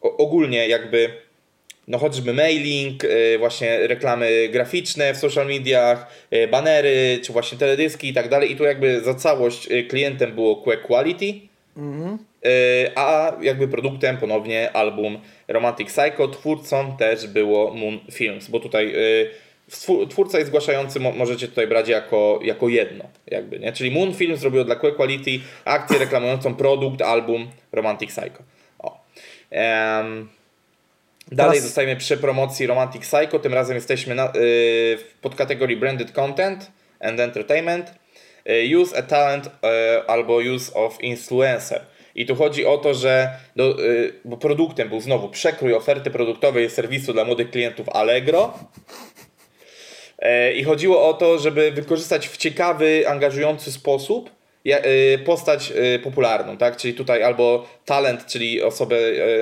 ogólnie 0.00 0.68
jakby 0.68 1.10
no 1.90 1.98
choćby 1.98 2.32
mailing, 2.32 3.02
yy, 3.02 3.38
właśnie 3.38 3.86
reklamy 3.86 4.48
graficzne 4.48 5.14
w 5.14 5.16
social 5.16 5.46
mediach, 5.46 6.06
yy, 6.30 6.48
banery, 6.48 7.20
czy 7.22 7.32
właśnie 7.32 7.58
teledyski 7.58 8.08
i 8.08 8.12
tak 8.12 8.28
dalej. 8.28 8.52
I 8.52 8.56
tu 8.56 8.64
jakby 8.64 9.00
za 9.00 9.14
całość 9.14 9.70
y, 9.70 9.84
klientem 9.84 10.34
było 10.34 10.56
Quack 10.56 10.82
Quality, 10.82 11.50
-hmm. 11.76 12.16
a 12.94 13.32
jakby 13.42 13.68
produktem 13.68 14.16
ponownie 14.16 14.72
album 14.72 15.18
Romantic 15.48 15.88
Psycho. 15.88 16.28
Twórcą 16.28 16.96
też 16.96 17.26
było 17.26 17.74
Moon 17.74 17.98
Films, 18.12 18.48
bo 18.48 18.60
tutaj 18.60 18.92
y, 18.96 19.30
twórca 20.08 20.40
i 20.40 20.44
zgłaszający 20.44 21.00
możecie 21.00 21.48
tutaj 21.48 21.66
brać 21.66 21.88
jako, 21.88 22.40
jako 22.42 22.68
jedno, 22.68 23.04
jakby, 23.26 23.58
nie? 23.58 23.72
Czyli 23.72 23.90
Moon 23.90 24.14
Film 24.14 24.36
zrobił 24.36 24.64
dla 24.64 24.76
Quake 24.76 24.96
Quality 24.96 25.30
akcję 25.64 25.98
reklamującą 25.98 26.54
produkt, 26.54 27.02
album 27.02 27.50
Romantic 27.72 28.10
Psycho. 28.10 28.42
O. 28.78 29.00
Um, 29.50 30.28
dalej 31.32 31.52
Teraz... 31.52 31.64
zostajemy 31.64 31.96
przy 31.96 32.16
promocji 32.16 32.66
Romantic 32.66 33.02
Psycho, 33.02 33.38
tym 33.38 33.54
razem 33.54 33.74
jesteśmy 33.74 34.14
na, 34.14 34.24
yy, 34.24 34.30
w 34.98 35.14
podkategorii 35.20 35.76
Branded 35.76 36.12
Content 36.12 36.70
and 37.00 37.20
Entertainment. 37.20 37.94
Yy, 38.44 38.78
use 38.78 38.98
a 38.98 39.02
talent 39.02 39.44
yy, 39.44 40.06
albo 40.06 40.36
use 40.54 40.74
of 40.74 41.00
influencer. 41.02 41.80
I 42.14 42.26
tu 42.26 42.36
chodzi 42.36 42.66
o 42.66 42.78
to, 42.78 42.94
że 42.94 43.30
do, 43.56 43.80
yy, 43.80 44.12
bo 44.24 44.36
produktem 44.36 44.88
był 44.88 45.00
znowu 45.00 45.28
przekrój 45.28 45.74
oferty 45.74 46.10
produktowej 46.10 46.70
serwisu 46.70 47.12
dla 47.12 47.24
młodych 47.24 47.50
klientów 47.50 47.88
Allegro. 47.88 48.58
I 50.54 50.64
chodziło 50.64 51.08
o 51.08 51.14
to, 51.14 51.38
żeby 51.38 51.72
wykorzystać 51.72 52.28
w 52.28 52.36
ciekawy, 52.36 53.04
angażujący 53.08 53.72
sposób 53.72 54.30
postać 55.24 55.72
e, 55.76 55.98
popularną, 55.98 56.56
tak? 56.56 56.76
Czyli 56.76 56.94
tutaj 56.94 57.22
albo 57.22 57.66
talent, 57.84 58.26
czyli 58.26 58.62
osobę 58.62 58.96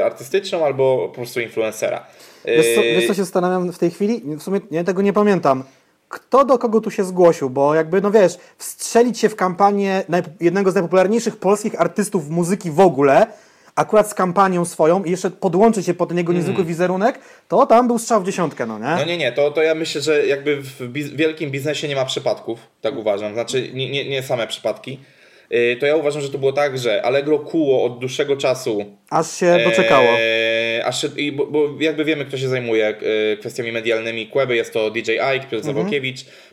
artystyczną, 0.04 0.64
albo 0.64 1.08
po 1.08 1.14
prostu 1.14 1.40
influencera. 1.40 2.06
Wiesz 2.44 2.74
co, 2.74 2.82
wiesz 2.82 3.06
co 3.06 3.14
się 3.14 3.22
zastanawiam 3.22 3.72
w 3.72 3.78
tej 3.78 3.90
chwili? 3.90 4.22
W 4.38 4.42
sumie 4.42 4.60
ja 4.70 4.84
tego 4.84 5.02
nie 5.02 5.12
pamiętam. 5.12 5.64
Kto 6.08 6.44
do 6.44 6.58
kogo 6.58 6.80
tu 6.80 6.90
się 6.90 7.04
zgłosił? 7.04 7.50
Bo 7.50 7.74
jakby, 7.74 8.00
no 8.00 8.10
wiesz, 8.10 8.38
wstrzelić 8.58 9.18
się 9.18 9.28
w 9.28 9.36
kampanię 9.36 10.04
jednego 10.40 10.70
z 10.70 10.74
najpopularniejszych 10.74 11.36
polskich 11.36 11.80
artystów 11.80 12.28
muzyki 12.30 12.70
w 12.70 12.80
ogóle, 12.80 13.26
akurat 13.78 14.10
z 14.10 14.14
kampanią 14.14 14.64
swoją 14.64 15.04
i 15.04 15.10
jeszcze 15.10 15.30
podłączyć 15.30 15.86
się 15.86 15.94
pod 15.94 16.08
ten 16.08 16.18
jego 16.18 16.32
niezwykły 16.32 16.62
mm. 16.62 16.68
wizerunek, 16.68 17.18
to 17.48 17.66
tam 17.66 17.86
był 17.86 17.98
strzał 17.98 18.22
w 18.22 18.26
dziesiątkę, 18.26 18.66
no 18.66 18.78
nie? 18.78 18.84
No 18.84 19.04
nie, 19.04 19.16
nie, 19.16 19.32
to, 19.32 19.50
to 19.50 19.62
ja 19.62 19.74
myślę, 19.74 20.00
że 20.00 20.26
jakby 20.26 20.56
w 20.56 20.88
biz 20.88 21.10
wielkim 21.10 21.50
biznesie 21.50 21.88
nie 21.88 21.96
ma 21.96 22.04
przypadków, 22.04 22.58
tak 22.80 22.96
uważam, 22.96 23.32
znaczy 23.32 23.70
nie, 23.74 23.90
nie, 23.90 24.08
nie 24.08 24.22
same 24.22 24.46
przypadki. 24.46 25.00
Yy, 25.50 25.76
to 25.76 25.86
ja 25.86 25.96
uważam, 25.96 26.22
że 26.22 26.30
to 26.30 26.38
było 26.38 26.52
tak, 26.52 26.78
że 26.78 27.02
Allegro 27.02 27.38
kuło 27.38 27.84
od 27.84 27.98
dłuższego 27.98 28.36
czasu. 28.36 28.84
Aż 29.10 29.36
się 29.36 29.58
doczekało. 29.64 30.08
E, 30.08 30.84
aż 30.84 31.02
się, 31.02 31.08
i, 31.16 31.32
bo, 31.32 31.46
bo, 31.46 31.68
jakby 31.80 32.04
wiemy, 32.04 32.24
kto 32.24 32.38
się 32.38 32.48
zajmuje 32.48 32.86
e, 32.86 33.36
kwestiami 33.36 33.72
medialnymi 33.72 34.26
Queby, 34.26 34.56
jest 34.56 34.72
to 34.72 34.90
DJ 34.90 35.10
Ike, 35.10 35.46
Piotr 35.50 35.68
mhm. 35.68 35.90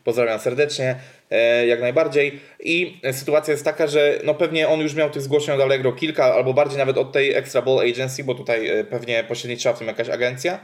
pozdrawiam 0.03 0.39
serdecznie. 0.39 0.95
E, 1.31 1.67
jak 1.67 1.81
najbardziej. 1.81 2.39
I 2.59 3.01
sytuacja 3.11 3.51
jest 3.51 3.65
taka, 3.65 3.88
że 3.88 4.19
no 4.23 4.33
pewnie 4.33 4.69
on 4.69 4.79
już 4.79 4.93
miał 4.93 5.09
tych 5.09 5.21
zgłoszeń 5.21 5.55
od 5.55 5.61
Allegro 5.61 5.93
kilka, 5.93 6.33
albo 6.33 6.53
bardziej 6.53 6.77
nawet 6.77 6.97
od 6.97 7.11
tej 7.11 7.33
Extra 7.33 7.61
Ball 7.61 7.79
Agency, 7.79 8.23
bo 8.23 8.35
tutaj 8.35 8.67
e, 8.67 8.83
pewnie 8.83 9.23
pośredniczyła 9.23 9.73
w 9.73 9.79
tym 9.79 9.88
jakaś 9.88 10.09
agencja. 10.09 10.59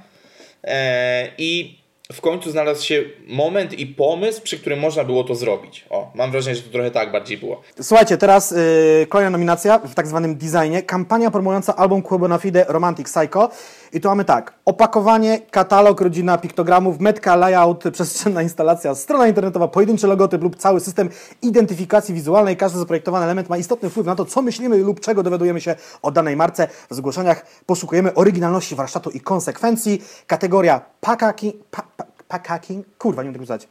E, 0.63 1.27
I 1.37 1.81
w 2.13 2.21
końcu 2.21 2.51
znalazł 2.51 2.85
się 2.85 3.03
moment 3.27 3.73
i 3.73 3.87
pomysł, 3.87 4.41
przy 4.41 4.59
którym 4.59 4.79
można 4.79 5.03
było 5.03 5.23
to 5.23 5.35
zrobić. 5.35 5.85
O, 5.89 6.11
mam 6.15 6.31
wrażenie, 6.31 6.55
że 6.55 6.61
to 6.61 6.69
trochę 6.69 6.91
tak 6.91 7.11
bardziej 7.11 7.37
było. 7.37 7.61
Słuchajcie, 7.81 8.17
teraz 8.17 8.51
yy, 8.51 9.07
kolejna 9.09 9.29
nominacja 9.29 9.79
w 9.79 9.95
tak 9.95 10.07
zwanym 10.07 10.37
designie. 10.37 10.83
Kampania 10.83 11.31
promująca 11.31 11.75
album 11.75 12.01
Quebo 12.01 12.27
na 12.27 12.37
Fide 12.37 12.65
Romantic 12.67 13.13
Psycho. 13.13 13.49
I 13.93 14.01
tu 14.01 14.07
mamy 14.07 14.25
tak, 14.25 14.53
opakowanie, 14.65 15.39
katalog, 15.39 16.01
rodzina 16.01 16.37
piktogramów, 16.37 16.99
metka, 16.99 17.35
layout, 17.35 17.83
przestrzenna 17.93 18.41
instalacja, 18.41 18.95
strona 18.95 19.27
internetowa, 19.27 19.67
pojedynczy 19.67 20.07
logotyp 20.07 20.43
lub 20.43 20.55
cały 20.55 20.79
system 20.79 21.09
identyfikacji 21.41 22.13
wizualnej. 22.13 22.57
Każdy 22.57 22.79
zaprojektowany 22.79 23.25
element 23.25 23.49
ma 23.49 23.57
istotny 23.57 23.89
wpływ 23.89 24.05
na 24.05 24.15
to, 24.15 24.25
co 24.25 24.41
myślimy 24.41 24.77
lub 24.77 24.99
czego 24.99 25.23
dowiadujemy 25.23 25.61
się 25.61 25.75
o 26.01 26.11
danej 26.11 26.35
marce. 26.35 26.67
W 26.89 26.95
zgłoszeniach 26.95 27.45
poszukujemy 27.65 28.13
oryginalności 28.13 28.75
warsztatu 28.75 29.09
i 29.09 29.19
konsekwencji. 29.19 30.03
Kategoria 30.27 30.81
packaging, 31.01 31.55
pa, 31.71 31.83
pa, 31.97 32.05
packaging, 32.27 32.85
kurwa, 32.97 33.23
nie 33.23 33.27
wiem 33.27 33.33
jak 33.33 33.41
pisać. 33.41 33.67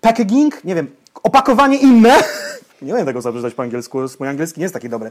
Packaging, 0.00 0.64
nie 0.64 0.74
wiem, 0.74 0.90
opakowanie 1.22 1.76
inne. 1.76 2.16
Nie 2.82 2.92
umiem 2.92 3.06
tego 3.06 3.20
przeczytać 3.20 3.54
po 3.54 3.62
angielsku, 3.62 3.98
mój 4.20 4.28
angielski 4.28 4.60
nie 4.60 4.64
jest 4.64 4.74
taki 4.74 4.88
dobry. 4.88 5.10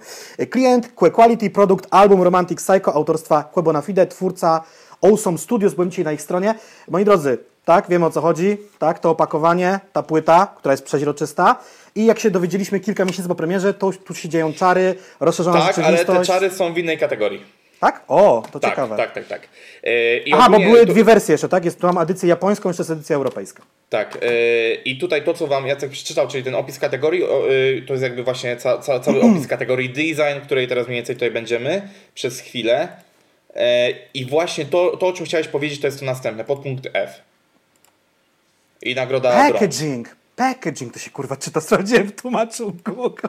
Klient, 0.49 0.91
Que 0.95 1.11
Quality, 1.11 1.49
Product, 1.49 1.87
Album 1.91 2.21
Romantic 2.21 2.59
Psycho 2.63 2.93
autorstwa 2.93 3.43
Que 3.55 3.63
Bonafide, 3.63 4.07
twórca 4.07 4.63
Awesome 5.01 5.37
Studios, 5.37 5.73
byłem 5.73 5.89
dzisiaj 5.89 6.05
na 6.05 6.11
ich 6.11 6.21
stronie. 6.21 6.55
Moi 6.87 7.05
drodzy, 7.05 7.37
tak, 7.65 7.89
wiemy 7.89 8.05
o 8.05 8.09
co 8.11 8.21
chodzi, 8.21 8.57
tak, 8.79 8.99
to 8.99 9.09
opakowanie, 9.09 9.79
ta 9.93 10.03
płyta, 10.03 10.47
która 10.57 10.73
jest 10.73 10.83
przeźroczysta 10.83 11.55
i 11.95 12.05
jak 12.05 12.19
się 12.19 12.31
dowiedzieliśmy 12.31 12.79
kilka 12.79 13.05
miesięcy 13.05 13.29
po 13.29 13.35
premierze, 13.35 13.73
to 13.73 13.91
tu 13.91 14.13
się 14.15 14.29
dzieją 14.29 14.53
czary, 14.53 14.95
rozszerzona 15.19 15.59
Tak, 15.59 15.77
ale 15.79 15.97
rzeczywistość. 15.97 16.29
te 16.29 16.33
czary 16.33 16.51
są 16.51 16.73
w 16.73 16.77
innej 16.77 16.97
kategorii. 16.97 17.58
Tak? 17.79 18.03
O, 18.07 18.43
to 18.51 18.59
Tak, 18.59 18.71
ciekawe. 18.71 18.97
tak, 18.97 19.13
tak, 19.13 19.27
tak. 19.27 19.41
I 20.25 20.33
Aha, 20.33 20.49
bo 20.49 20.59
były 20.59 20.85
tu- 20.85 20.93
dwie 20.93 21.03
wersje 21.03 21.31
jeszcze, 21.33 21.49
tak? 21.49 21.65
Jest, 21.65 21.79
tu 21.81 21.87
mam 21.87 21.97
edycję 21.97 22.29
japońską, 22.29 22.69
jeszcze 22.69 22.81
jest 22.81 22.91
edycja 22.91 23.15
europejska. 23.15 23.63
Tak, 23.89 24.17
yy, 24.21 24.75
i 24.85 24.97
tutaj 24.97 25.23
to, 25.23 25.33
co 25.33 25.47
Wam 25.47 25.67
Jacek 25.67 25.91
przeczytał, 25.91 26.27
czyli 26.27 26.43
ten 26.43 26.55
opis 26.55 26.79
kategorii, 26.79 27.21
yy, 27.21 27.81
to 27.87 27.93
jest 27.93 28.03
jakby 28.03 28.23
właśnie 28.23 28.57
ca, 28.57 28.77
ca, 28.77 28.99
cały 28.99 29.21
opis 29.21 29.47
kategorii 29.57 29.89
design, 29.89 30.45
której 30.45 30.67
teraz 30.67 30.87
mniej 30.87 30.97
więcej 30.97 31.15
tutaj 31.15 31.31
będziemy 31.31 31.89
przez 32.15 32.39
chwilę. 32.39 32.87
Yy, 33.55 33.61
I 34.13 34.25
właśnie 34.25 34.65
to, 34.65 34.97
to, 34.97 35.07
o 35.07 35.13
czym 35.13 35.25
chciałeś 35.25 35.47
powiedzieć, 35.47 35.81
to 35.81 35.87
jest 35.87 35.99
to 35.99 36.05
następne, 36.05 36.43
podpunkt 36.43 36.87
F. 36.93 37.09
I 38.81 38.95
nagroda. 38.95 39.31
Packaging. 39.31 40.15
Packaging 40.35 40.93
to 40.93 40.99
się 40.99 41.11
kurwa 41.11 41.35
czyta, 41.37 41.61
sprawdziłem 41.61 42.07
w 42.07 42.21
tłumaczu 42.21 42.75
Google. 42.85 43.27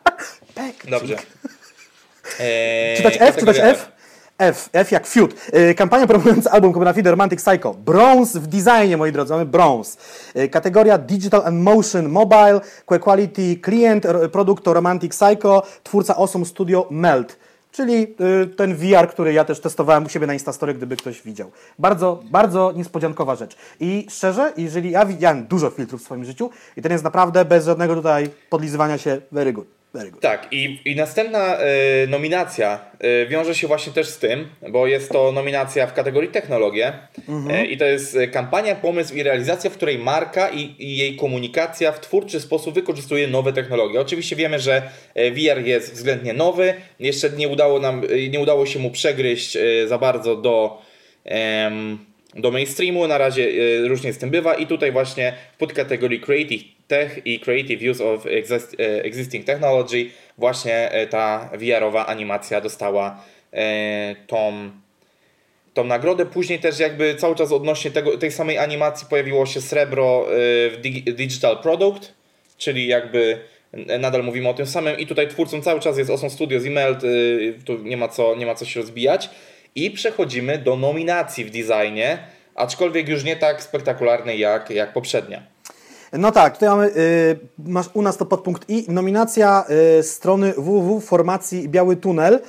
Packaging. 0.54 0.90
Dobrze. 0.90 1.16
Yy, 2.24 2.96
Czytać 2.96 3.16
F, 3.20 3.36
czytać 3.36 3.58
F? 3.58 3.92
F, 4.38 4.68
F 4.72 4.92
jak 4.92 5.06
Feud. 5.06 5.34
Yy, 5.52 5.74
kampania 5.74 6.06
promująca 6.06 6.50
album 6.50 6.72
Copenhagen 6.72 7.06
Romantic 7.06 7.44
Psycho. 7.44 7.74
Bronze 7.74 8.40
w 8.40 8.46
designie, 8.46 8.96
moi 8.96 9.12
drodzy, 9.12 9.32
mamy 9.32 9.46
bronze. 9.46 9.98
Yy, 10.34 10.48
kategoria 10.48 10.98
Digital 10.98 11.42
and 11.44 11.62
Motion 11.62 12.08
Mobile, 12.08 12.60
Que 12.86 12.98
Quality 12.98 13.56
Client, 13.64 14.06
produkt 14.32 14.64
to 14.64 14.74
Romantic 14.74 15.12
Psycho, 15.12 15.62
twórca 15.82 16.16
Awesome 16.16 16.44
Studio 16.44 16.86
Melt. 16.90 17.36
Czyli 17.72 18.14
yy, 18.18 18.46
ten 18.46 18.76
VR, 18.76 19.08
który 19.08 19.32
ja 19.32 19.44
też 19.44 19.60
testowałem 19.60 20.04
u 20.04 20.08
siebie 20.08 20.26
na 20.26 20.32
Instastory, 20.32 20.74
gdyby 20.74 20.96
ktoś 20.96 21.22
widział. 21.22 21.50
Bardzo, 21.78 22.22
bardzo 22.30 22.72
niespodziankowa 22.76 23.36
rzecz. 23.36 23.56
I 23.80 24.06
szczerze, 24.10 24.52
jeżeli 24.56 24.90
ja 24.90 25.06
widziałem 25.06 25.44
dużo 25.44 25.70
filtrów 25.70 26.00
w 26.00 26.04
swoim 26.04 26.24
życiu 26.24 26.50
i 26.76 26.82
ten 26.82 26.92
jest 26.92 27.04
naprawdę 27.04 27.44
bez 27.44 27.64
żadnego 27.64 27.94
tutaj 27.94 28.30
podlizywania 28.50 28.98
się 28.98 29.20
very 29.32 29.52
good. 29.52 29.81
Tak, 30.20 30.48
i, 30.50 30.80
i 30.84 30.96
następna 30.96 31.56
e, 31.56 31.66
nominacja 32.06 32.80
e, 32.98 33.26
wiąże 33.26 33.54
się 33.54 33.66
właśnie 33.66 33.92
też 33.92 34.08
z 34.08 34.18
tym, 34.18 34.48
bo 34.70 34.86
jest 34.86 35.10
to 35.10 35.32
nominacja 35.32 35.86
w 35.86 35.94
kategorii 35.94 36.30
technologie 36.30 36.92
e, 37.50 37.66
i 37.66 37.76
to 37.76 37.84
jest 37.84 38.18
kampania, 38.32 38.74
pomysł 38.74 39.14
i 39.14 39.22
realizacja, 39.22 39.70
w 39.70 39.72
której 39.72 39.98
marka 39.98 40.50
i, 40.50 40.74
i 40.78 40.96
jej 40.96 41.16
komunikacja 41.16 41.92
w 41.92 42.00
twórczy 42.00 42.40
sposób 42.40 42.74
wykorzystuje 42.74 43.28
nowe 43.28 43.52
technologie. 43.52 44.00
Oczywiście 44.00 44.36
wiemy, 44.36 44.58
że 44.58 44.82
VR 45.14 45.60
jest 45.66 45.92
względnie 45.92 46.32
nowy, 46.32 46.74
jeszcze 47.00 47.30
nie 47.30 47.48
udało, 47.48 47.78
nam, 47.80 48.02
nie 48.30 48.40
udało 48.40 48.66
się 48.66 48.78
mu 48.78 48.90
przegryźć 48.90 49.58
za 49.86 49.98
bardzo 49.98 50.36
do... 50.36 50.82
em, 51.24 52.11
do 52.34 52.50
mainstreamu, 52.50 53.06
na 53.06 53.18
razie 53.18 53.48
e, 53.48 53.88
różnie 53.88 54.12
z 54.12 54.18
tym 54.18 54.30
bywa 54.30 54.54
i 54.54 54.66
tutaj 54.66 54.92
właśnie 54.92 55.34
w 55.54 55.56
podkategorii 55.56 56.20
Creative 56.20 56.64
Tech 56.88 57.20
i 57.24 57.40
Creative 57.40 57.90
Use 57.90 58.04
of 58.04 58.26
e, 58.26 58.30
Existing 59.04 59.44
Technology 59.46 60.10
właśnie 60.38 60.90
e, 60.92 61.06
ta 61.06 61.50
VR-owa 61.58 62.06
animacja 62.06 62.60
dostała 62.60 63.24
tą, 64.26 64.70
tą 65.74 65.84
nagrodę. 65.84 66.26
Później 66.26 66.58
też 66.58 66.78
jakby 66.78 67.14
cały 67.14 67.36
czas 67.36 67.52
odnośnie 67.52 67.90
tego, 67.90 68.18
tej 68.18 68.32
samej 68.32 68.58
animacji 68.58 69.06
pojawiło 69.10 69.46
się 69.46 69.60
srebro 69.60 70.26
w 70.28 70.78
digi- 70.82 71.14
Digital 71.14 71.58
Product, 71.62 72.12
czyli 72.58 72.86
jakby 72.86 73.38
nadal 73.98 74.24
mówimy 74.24 74.48
o 74.48 74.54
tym 74.54 74.66
samym 74.66 74.98
i 74.98 75.06
tutaj 75.06 75.28
twórcą 75.28 75.62
cały 75.62 75.80
czas 75.80 75.98
jest 75.98 76.10
Awesome 76.10 76.30
Studios 76.30 76.64
i 76.64 76.70
Melt, 76.70 77.04
y, 77.04 77.54
tu 77.64 77.78
nie 77.78 77.96
ma, 77.96 78.08
co, 78.08 78.36
nie 78.36 78.46
ma 78.46 78.54
co 78.54 78.64
się 78.64 78.80
rozbijać. 78.80 79.30
I 79.74 79.90
przechodzimy 79.90 80.58
do 80.58 80.76
nominacji 80.76 81.44
w 81.44 81.50
designie, 81.50 82.18
aczkolwiek 82.54 83.08
już 83.08 83.24
nie 83.24 83.36
tak 83.36 83.62
spektakularnej 83.62 84.38
jak, 84.38 84.70
jak 84.70 84.92
poprzednia. 84.92 85.42
No 86.12 86.32
tak, 86.32 86.54
tutaj 86.54 86.68
mamy, 86.68 86.86
y, 86.86 87.38
masz 87.58 87.86
u 87.94 88.02
nas 88.02 88.16
to 88.16 88.26
podpunkt 88.26 88.70
I, 88.70 88.84
nominacja 88.88 89.64
y, 89.98 90.02
strony 90.02 90.52
www 90.56 91.00
formacji 91.00 91.68
Biały 91.68 91.96
Tunel, 91.96 92.40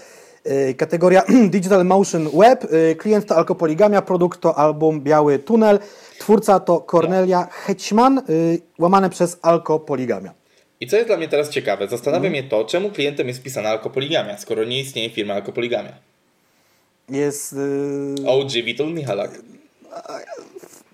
y, 0.48 0.74
kategoria 0.74 1.24
Digital 1.56 1.86
Motion 1.86 2.30
Web, 2.34 2.74
y, 2.74 2.96
klient 2.96 3.26
to 3.26 3.36
Alkopoligamia, 3.36 4.02
produkt 4.02 4.42
to 4.42 4.58
album 4.58 5.02
Biały 5.02 5.40
Tunel, 5.40 5.80
twórca 6.20 6.60
to 6.60 6.82
Cornelia 6.82 7.48
Hećman, 7.52 8.22
y, 8.30 8.62
łamane 8.80 9.10
przez 9.10 9.40
Alkopoligamia. 9.42 10.34
I 10.80 10.88
co 10.88 10.96
jest 10.96 11.10
dla 11.10 11.18
mnie 11.18 11.28
teraz 11.28 11.50
ciekawe, 11.50 11.88
zastanawia 11.88 12.30
mnie 12.30 12.44
to, 12.44 12.66
czemu 12.66 12.90
klientem 12.90 13.28
jest 13.28 13.40
wpisana 13.40 13.70
alkopoligamia, 13.70 14.38
skoro 14.38 14.64
nie 14.64 14.80
istnieje 14.80 15.10
firma 15.10 15.34
alkopoligamia. 15.34 15.94
Jest... 17.10 17.54
Y, 17.54 18.28
OG 18.28 18.52
Witold 18.52 18.94
Michalak. 18.96 19.32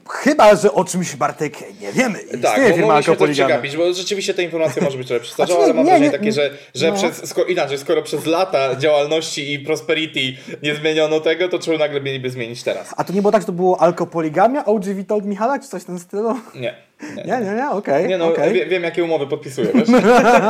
chyba, 0.09 0.55
że 0.55 0.73
o 0.73 0.85
czymś 0.85 1.15
Bartek 1.15 1.79
nie 1.81 1.91
wiemy. 1.91 2.19
Istnieje 2.19 2.43
Tak, 2.43 2.61
bo 2.61 2.75
firma 2.75 2.87
mogliśmy 2.87 3.15
to 3.15 3.27
przegapić, 3.27 3.77
bo 3.77 3.93
rzeczywiście 3.93 4.33
ta 4.33 4.41
informacja 4.41 4.83
może 4.83 4.97
być 4.97 5.07
trochę 5.07 5.23
przestarzała, 5.25 5.59
Znaczy, 5.59 5.71
ale 5.71 5.73
mam 5.73 5.85
nie, 5.85 5.91
wrażenie 5.91 6.11
nie, 6.11 6.17
takie, 6.17 6.31
że, 6.31 6.57
że 6.75 6.91
no. 6.91 6.95
przez, 6.95 7.29
sko, 7.29 7.43
inaczej, 7.43 7.77
skoro 7.77 8.01
przez 8.01 8.25
lata 8.25 8.75
działalności 8.75 9.53
i 9.53 9.59
prosperity 9.59 10.19
nie 10.63 10.75
zmieniono 10.75 11.19
tego, 11.19 11.49
to 11.49 11.59
czemu 11.59 11.77
nagle 11.77 12.01
mieliby 12.01 12.29
zmienić 12.29 12.63
teraz? 12.63 12.93
A 12.97 13.03
to 13.03 13.13
nie 13.13 13.21
było 13.21 13.31
tak, 13.31 13.41
że 13.41 13.45
to 13.45 13.51
było 13.51 13.81
Alkopoligamia, 13.81 14.65
OG 14.65 14.85
Witold 14.85 15.25
Michalak, 15.25 15.61
czy 15.61 15.67
coś 15.67 15.81
w 15.81 15.85
tym 15.85 15.99
stylu? 15.99 16.39
Nie. 16.55 16.88
Nie, 17.01 17.23
Nie, 17.23 17.55
nie, 17.55 17.69
okej, 17.69 18.07
Nie 18.07 18.17
no, 18.17 18.33
wie, 18.53 18.65
wiem 18.65 18.83
jakie 18.83 19.03
umowy 19.03 19.27
podpisuję, 19.27 19.67
wiesz? 19.73 19.89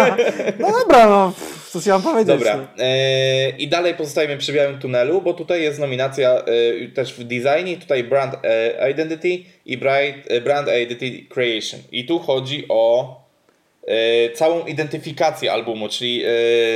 No 0.60 0.72
dobra, 0.72 1.10
no, 1.10 1.34
cóż 1.72 1.86
ja 1.86 1.94
mam 1.94 2.02
powiedzieć. 2.02 2.38
Dobra. 2.38 2.68
E, 2.80 3.50
I 3.50 3.68
dalej 3.68 3.94
pozostajemy 3.94 4.38
przy 4.38 4.54
białym 4.54 4.80
tunelu, 4.80 5.22
bo 5.22 5.34
tutaj 5.34 5.62
jest 5.62 5.80
nominacja 5.80 6.32
e, 6.32 6.44
też 6.88 7.14
w 7.14 7.24
designie, 7.24 7.78
tutaj 7.78 8.04
brand 8.04 8.36
e, 8.44 8.92
identity 8.92 9.30
i 9.66 9.78
bright, 9.78 10.32
e, 10.32 10.42
brand 10.42 10.68
identity 10.68 11.26
creation. 11.30 11.80
I 11.92 12.06
tu 12.06 12.20
chodzi 12.20 12.66
o 12.70 13.16
e, 13.88 14.30
całą 14.30 14.66
identyfikację 14.66 15.52
albumu, 15.52 15.90
czyli 15.90 16.24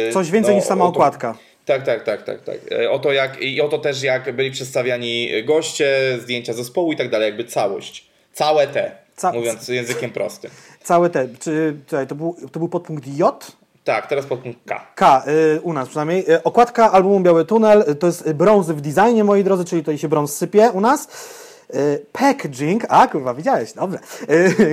e, 0.07 0.11
Coś 0.11 0.31
więcej 0.31 0.53
no, 0.53 0.59
niż 0.59 0.67
sama 0.67 0.85
okładka. 0.85 1.37
Tak, 1.65 1.85
tak, 1.85 2.03
tak, 2.03 2.23
tak, 2.23 2.43
tak. 2.43 2.59
O 2.89 2.99
to 2.99 3.11
jak, 3.13 3.41
I 3.41 3.61
o 3.61 3.69
to 3.69 3.77
też 3.77 4.03
jak 4.03 4.35
byli 4.35 4.51
przedstawiani 4.51 5.29
goście, 5.43 6.17
zdjęcia 6.19 6.53
zespołu 6.53 6.91
i 6.91 6.95
tak 6.95 7.09
dalej, 7.09 7.25
jakby 7.25 7.43
całość. 7.43 8.05
Całe 8.33 8.67
te, 8.67 9.02
Ca- 9.15 9.31
mówiąc 9.31 9.67
językiem 9.67 10.11
prostym. 10.11 10.51
Całe 10.83 11.09
te, 11.09 11.27
czy, 11.39 11.77
czekaj, 11.87 12.07
to 12.07 12.15
był, 12.15 12.35
to 12.51 12.59
był 12.59 12.69
podpunkt 12.69 13.07
J? 13.07 13.51
Tak, 13.83 14.07
teraz 14.07 14.25
podpunkt 14.25 14.59
K. 14.65 14.81
K, 14.95 15.23
y, 15.55 15.61
u 15.61 15.73
nas 15.73 15.87
przynajmniej. 15.89 16.31
Y, 16.31 16.43
okładka 16.43 16.91
albumu 16.91 17.19
Biały 17.19 17.45
Tunel, 17.45 17.85
y, 17.89 17.95
to 17.95 18.07
jest 18.07 18.33
brąz 18.33 18.67
w 18.69 18.81
designie, 18.81 19.23
moi 19.23 19.43
drodzy, 19.43 19.65
czyli 19.65 19.81
tutaj 19.81 19.97
się 19.97 20.07
brąz 20.09 20.35
sypie 20.35 20.71
u 20.73 20.81
nas. 20.81 21.07
Y, 21.75 22.05
packaging, 22.11 22.85
a 22.89 23.07
kurwa, 23.07 23.33
widziałeś, 23.33 23.73
dobrze. 23.73 23.99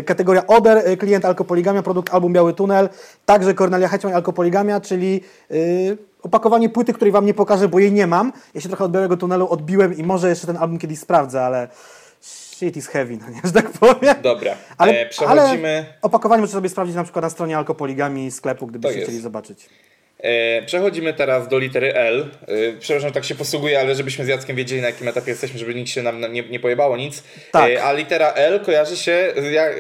Kategoria 0.07 0.47
Oder, 0.47 0.99
klient 0.99 1.25
Alkopoligamia, 1.25 1.83
produkt 1.83 2.15
album 2.15 2.33
Biały 2.33 2.53
Tunel, 2.53 2.89
także 3.27 3.55
Cornelia 3.55 3.89
Hetman 3.89 4.15
Alkopoligamia, 4.15 4.81
czyli 4.81 5.21
opakowanie 6.23 6.69
płyty, 6.69 6.93
której 6.93 7.13
wam 7.13 7.27
nie 7.27 7.35
pokażę, 7.35 7.69
bo 7.69 7.79
jej 7.79 7.93
nie 7.93 8.07
mam. 8.07 8.33
Ja 8.55 8.61
się 8.61 8.69
trochę 8.69 8.85
od 8.85 8.93
Białego 8.93 9.17
Tunelu 9.17 9.49
odbiłem 9.49 9.97
i 9.97 10.03
może 10.03 10.29
jeszcze 10.29 10.47
ten 10.47 10.57
album 10.57 10.79
kiedyś 10.79 10.99
sprawdzę, 10.99 11.43
ale 11.45 11.69
shit 12.61 12.77
is 12.77 12.87
heavy, 12.87 13.17
no 13.17 13.31
nie, 13.31 13.41
że 13.45 13.53
tak 13.53 13.71
powiem. 13.71 14.15
Dobra, 14.23 14.57
Ale, 14.79 15.01
e, 15.01 15.07
przechodzimy... 15.07 15.69
ale 15.69 15.85
opakowanie 16.03 16.41
możecie 16.41 16.55
sobie 16.55 16.69
sprawdzić 16.69 16.97
na 16.97 17.05
przykład 17.05 17.23
na 17.23 17.31
stronie 17.31 17.57
Alkopoligami 17.57 18.31
sklepu, 18.31 18.67
gdybyście 18.67 18.99
jest. 18.99 19.09
chcieli 19.09 19.23
zobaczyć. 19.23 19.67
E, 20.19 20.63
przechodzimy 20.63 21.15
teraz 21.15 21.49
do 21.49 21.59
litery 21.59 21.95
L. 21.95 22.31
E, 22.43 22.73
przepraszam, 22.81 23.09
że 23.09 23.15
tak 23.15 23.25
się 23.25 23.35
posługuję, 23.35 23.81
ale 23.81 23.95
żebyśmy 23.95 24.25
z 24.25 24.29
Jackiem 24.29 24.57
wiedzieli 24.57 24.81
na 24.81 24.87
jakim 24.87 25.09
etapie 25.09 25.31
jesteśmy, 25.31 25.59
żeby 25.59 25.75
nic 25.75 25.89
się 25.89 26.03
nam 26.03 26.33
nie, 26.33 26.43
nie 26.43 26.61
pojebało, 26.61 26.97
nic. 26.97 27.23
Tak. 27.53 27.71
E, 27.71 27.85
a 27.85 27.93
litera 27.93 28.33
L 28.33 28.61
kojarzy 28.61 28.97
się 28.97 29.33
z, 29.37 29.53
jak, 29.53 29.75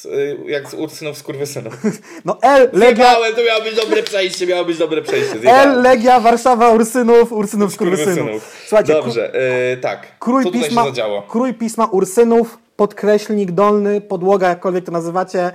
z, 0.00 0.06
e, 0.06 0.50
jak 0.50 0.70
z 0.70 0.74
Ursynów 0.74 1.18
skurwysynów. 1.18 1.74
No 2.24 2.38
L, 2.42 2.70
Legia, 2.72 2.94
Zjebałem, 2.94 3.34
to 3.34 3.44
miało 3.44 3.62
być 3.62 3.76
dobre 3.76 4.02
przejście, 4.02 4.46
miało 4.46 4.64
być 4.64 4.78
dobre 4.78 5.02
przejście. 5.02 5.32
L, 5.32 5.40
Zjebałem. 5.40 5.82
Legia, 5.82 6.20
Warszawa, 6.20 6.70
Ursynów, 6.70 7.32
Ursynów, 7.32 7.74
Skurwysynów. 7.74 8.14
Skurwysynów. 8.14 8.56
Słuchajcie, 8.68 8.92
Dobrze, 8.92 9.34
e, 9.72 9.76
tak. 9.76 10.18
krój, 10.18 10.44
Co 10.44 10.50
pisma, 10.50 10.84
krój 11.28 11.54
pisma 11.54 11.84
Ursynów, 11.84 12.58
podkreślnik 12.76 13.52
dolny, 13.52 14.00
podłoga, 14.00 14.48
jakkolwiek 14.48 14.84
to 14.84 14.92
nazywacie, 14.92 15.52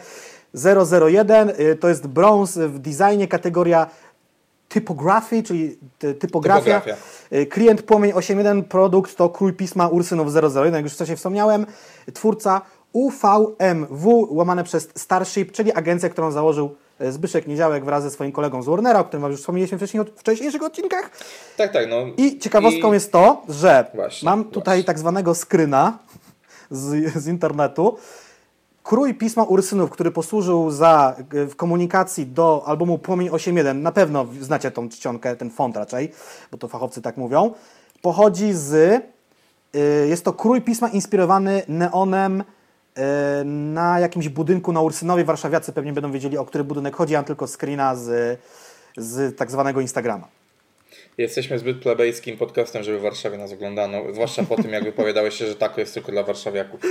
001, 1.07 1.49
y, 1.49 1.75
to 1.75 1.89
jest 1.89 2.07
brąz 2.07 2.57
w 2.57 2.79
designie, 2.79 3.27
kategoria 3.27 3.87
typografii, 4.69 5.43
czyli 5.43 5.77
ty, 5.99 6.13
typografia. 6.13 6.79
Typografia. 6.81 6.95
Y, 7.33 7.45
Klient 7.45 7.81
Płomień 7.81 8.13
81, 8.13 8.63
produkt 8.63 9.15
to 9.15 9.29
krój 9.29 9.53
pisma 9.53 9.87
Ursynów 9.87 10.27
001, 10.33 10.73
jak 10.73 10.83
już 10.83 10.93
wcześniej 10.93 11.17
wspomniałem. 11.17 11.65
Twórca 12.13 12.61
UVMW, 12.95 14.27
łamane 14.35 14.63
przez 14.63 14.89
Starship, 14.95 15.51
czyli 15.51 15.73
agencja, 15.73 16.09
którą 16.09 16.31
założył 16.31 16.75
y, 17.01 17.11
Zbyszek 17.11 17.47
Niedziałek 17.47 17.85
wraz 17.85 18.03
ze 18.03 18.11
swoim 18.11 18.31
kolegą 18.31 18.61
z 18.61 18.65
Warnera, 18.65 18.99
o 18.99 19.03
którym 19.03 19.21
wam 19.21 19.31
już 19.31 19.39
wspomnieliśmy 19.39 19.77
wcześniej, 19.77 20.03
w 20.03 20.19
wcześniejszych 20.19 20.63
odcinkach. 20.63 21.09
Tak, 21.57 21.73
tak, 21.73 21.89
no. 21.89 21.95
I 22.17 22.39
ciekawostką 22.39 22.91
I- 22.91 22.93
jest 22.93 23.11
to, 23.11 23.41
że 23.49 23.85
Właśnie, 23.95 24.25
mam 24.25 24.43
tutaj 24.45 24.77
właśnie. 24.77 24.83
tak 24.83 24.99
zwanego 24.99 25.35
skryna 25.35 25.97
z, 26.71 27.13
z 27.23 27.27
internetu. 27.27 27.97
krój 28.83 29.13
pisma 29.13 29.43
Ursynów, 29.43 29.89
który 29.89 30.11
posłużył 30.11 30.71
za 30.71 31.15
y, 31.33 31.45
w 31.47 31.55
komunikacji 31.55 32.25
do 32.27 32.63
albumu 32.65 32.97
Płomień 32.97 33.29
8.1, 33.29 33.75
na 33.75 33.91
pewno 33.91 34.25
znacie 34.41 34.71
tą 34.71 34.89
czcionkę, 34.89 35.35
ten 35.35 35.49
font 35.49 35.77
raczej, 35.77 36.11
bo 36.51 36.57
to 36.57 36.67
fachowcy 36.67 37.01
tak 37.01 37.17
mówią, 37.17 37.53
pochodzi 38.01 38.53
z, 38.53 38.73
y, 38.73 40.07
jest 40.07 40.25
to 40.25 40.33
krój 40.33 40.61
pisma 40.61 40.87
inspirowany 40.89 41.61
neonem 41.67 42.43
na 43.45 43.99
jakimś 43.99 44.29
budynku 44.29 44.73
na 44.73 44.81
Ursynowie. 44.81 45.23
Warszawiacy 45.23 45.73
pewnie 45.73 45.93
będą 45.93 46.11
wiedzieli, 46.11 46.37
o 46.37 46.45
który 46.45 46.63
budynek 46.63 46.95
chodzi, 46.95 47.13
ja 47.13 47.19
mam 47.19 47.25
tylko 47.25 47.47
screena 47.47 47.95
z, 47.95 48.39
z 48.97 49.37
tak 49.37 49.51
zwanego 49.51 49.81
Instagrama. 49.81 50.27
Jesteśmy 51.17 51.59
zbyt 51.59 51.81
plebejskim 51.81 52.37
podcastem, 52.37 52.83
żeby 52.83 52.99
w 52.99 53.01
Warszawie 53.01 53.37
nas 53.37 53.53
oglądano. 53.53 54.13
Zwłaszcza 54.13 54.43
po 54.43 54.55
tym, 54.55 54.71
jak 54.71 54.83
wypowiadałeś 54.83 55.35
się, 55.35 55.47
że 55.47 55.55
tako 55.55 55.81
jest 55.81 55.93
tylko 55.93 56.11
dla 56.11 56.23
warszawiaków. 56.23 56.81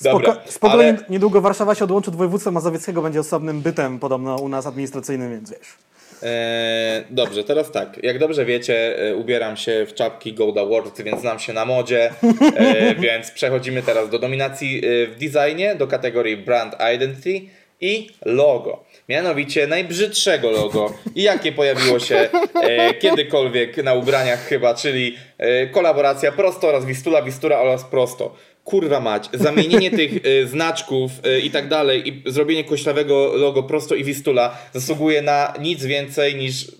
Dobra, 0.00 0.32
Spoko 0.32 0.50
spokojnie, 0.52 0.88
ale... 0.88 1.04
niedługo 1.08 1.40
Warszawa 1.40 1.74
się 1.74 1.84
odłączy 1.84 2.10
od 2.10 2.16
województwa 2.16 2.50
mazowieckiego, 2.50 3.02
będzie 3.02 3.20
osobnym 3.20 3.60
bytem 3.60 3.98
podobno 3.98 4.36
u 4.36 4.48
nas 4.48 4.66
administracyjnym, 4.66 5.30
więc 5.30 5.50
wiesz. 5.50 5.76
Eee, 6.22 7.04
dobrze, 7.10 7.44
teraz 7.44 7.72
tak. 7.72 7.98
Jak 8.02 8.18
dobrze 8.18 8.44
wiecie, 8.44 8.98
e, 9.08 9.16
ubieram 9.16 9.56
się 9.56 9.86
w 9.86 9.94
czapki 9.94 10.32
Gold 10.32 10.58
Awards, 10.58 11.00
więc 11.00 11.20
znam 11.20 11.38
się 11.38 11.52
na 11.52 11.64
modzie. 11.64 12.10
E, 12.56 12.94
więc 13.04 13.30
przechodzimy 13.30 13.82
teraz 13.82 14.10
do 14.10 14.18
dominacji 14.18 14.78
e, 14.78 15.06
w 15.06 15.16
designie, 15.18 15.74
do 15.74 15.86
kategorii 15.86 16.36
Brand 16.36 16.76
Identity 16.94 17.40
i 17.80 18.10
logo. 18.24 18.84
Mianowicie 19.08 19.66
najbrzydszego 19.66 20.50
logo 20.50 20.92
i 21.14 21.22
jakie 21.22 21.52
pojawiło 21.52 21.98
się 21.98 22.28
e, 22.62 22.94
kiedykolwiek 22.94 23.76
na 23.76 23.94
ubraniach 23.94 24.46
chyba, 24.46 24.74
czyli 24.74 25.16
e, 25.38 25.66
kolaboracja 25.66 26.32
Prosto 26.32 26.68
oraz 26.68 26.84
Wistula, 26.84 27.22
Wistura 27.22 27.58
oraz 27.58 27.84
Prosto. 27.84 28.36
Kurwa 28.64 29.00
mać, 29.00 29.28
zamienienie 29.32 29.90
tych 30.00 30.12
e, 30.26 30.46
znaczków 30.46 31.10
e, 31.24 31.40
i 31.40 31.50
tak 31.50 31.68
dalej 31.68 32.08
i 32.08 32.32
zrobienie 32.32 32.64
koślawego 32.64 33.32
logo 33.34 33.62
Prosto 33.62 33.94
i 33.94 34.04
Wistula 34.04 34.58
zasługuje 34.72 35.22
na 35.22 35.54
nic 35.60 35.84
więcej 35.84 36.34
niż 36.34 36.72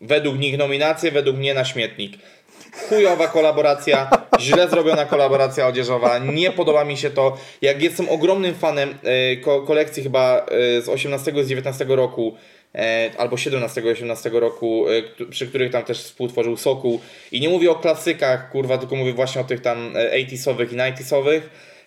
według 0.00 0.38
nich 0.38 0.58
nominację, 0.58 1.10
według 1.10 1.36
mnie 1.36 1.54
na 1.54 1.64
śmietnik 1.64 2.12
chujowa 2.88 3.28
kolaboracja, 3.28 4.10
źle 4.40 4.68
zrobiona 4.68 5.04
kolaboracja 5.04 5.66
odzieżowa, 5.66 6.18
nie 6.18 6.50
podoba 6.50 6.84
mi 6.84 6.96
się 6.96 7.10
to. 7.10 7.36
Jak 7.62 7.82
jestem 7.82 8.08
ogromnym 8.08 8.54
fanem 8.54 8.94
e, 9.02 9.36
ko 9.36 9.62
kolekcji 9.62 10.02
chyba 10.02 10.46
e, 10.78 10.82
z 10.82 10.88
18 10.88 11.32
z 11.44 11.48
19 11.48 11.84
roku, 11.88 12.34
e, 12.74 13.10
albo 13.18 13.36
17-18 13.36 14.32
roku, 14.32 14.84
przy 15.30 15.46
których 15.46 15.72
tam 15.72 15.84
też 15.84 16.02
współtworzył 16.02 16.56
Sokół. 16.56 17.00
I 17.32 17.40
nie 17.40 17.48
mówię 17.48 17.70
o 17.70 17.74
klasykach, 17.74 18.50
kurwa, 18.50 18.78
tylko 18.78 18.96
mówię 18.96 19.12
właśnie 19.12 19.40
o 19.40 19.44
tych 19.44 19.60
tam 19.60 19.92
80sowych 19.94 20.72
i 20.72 20.76
90sowych 20.76 21.40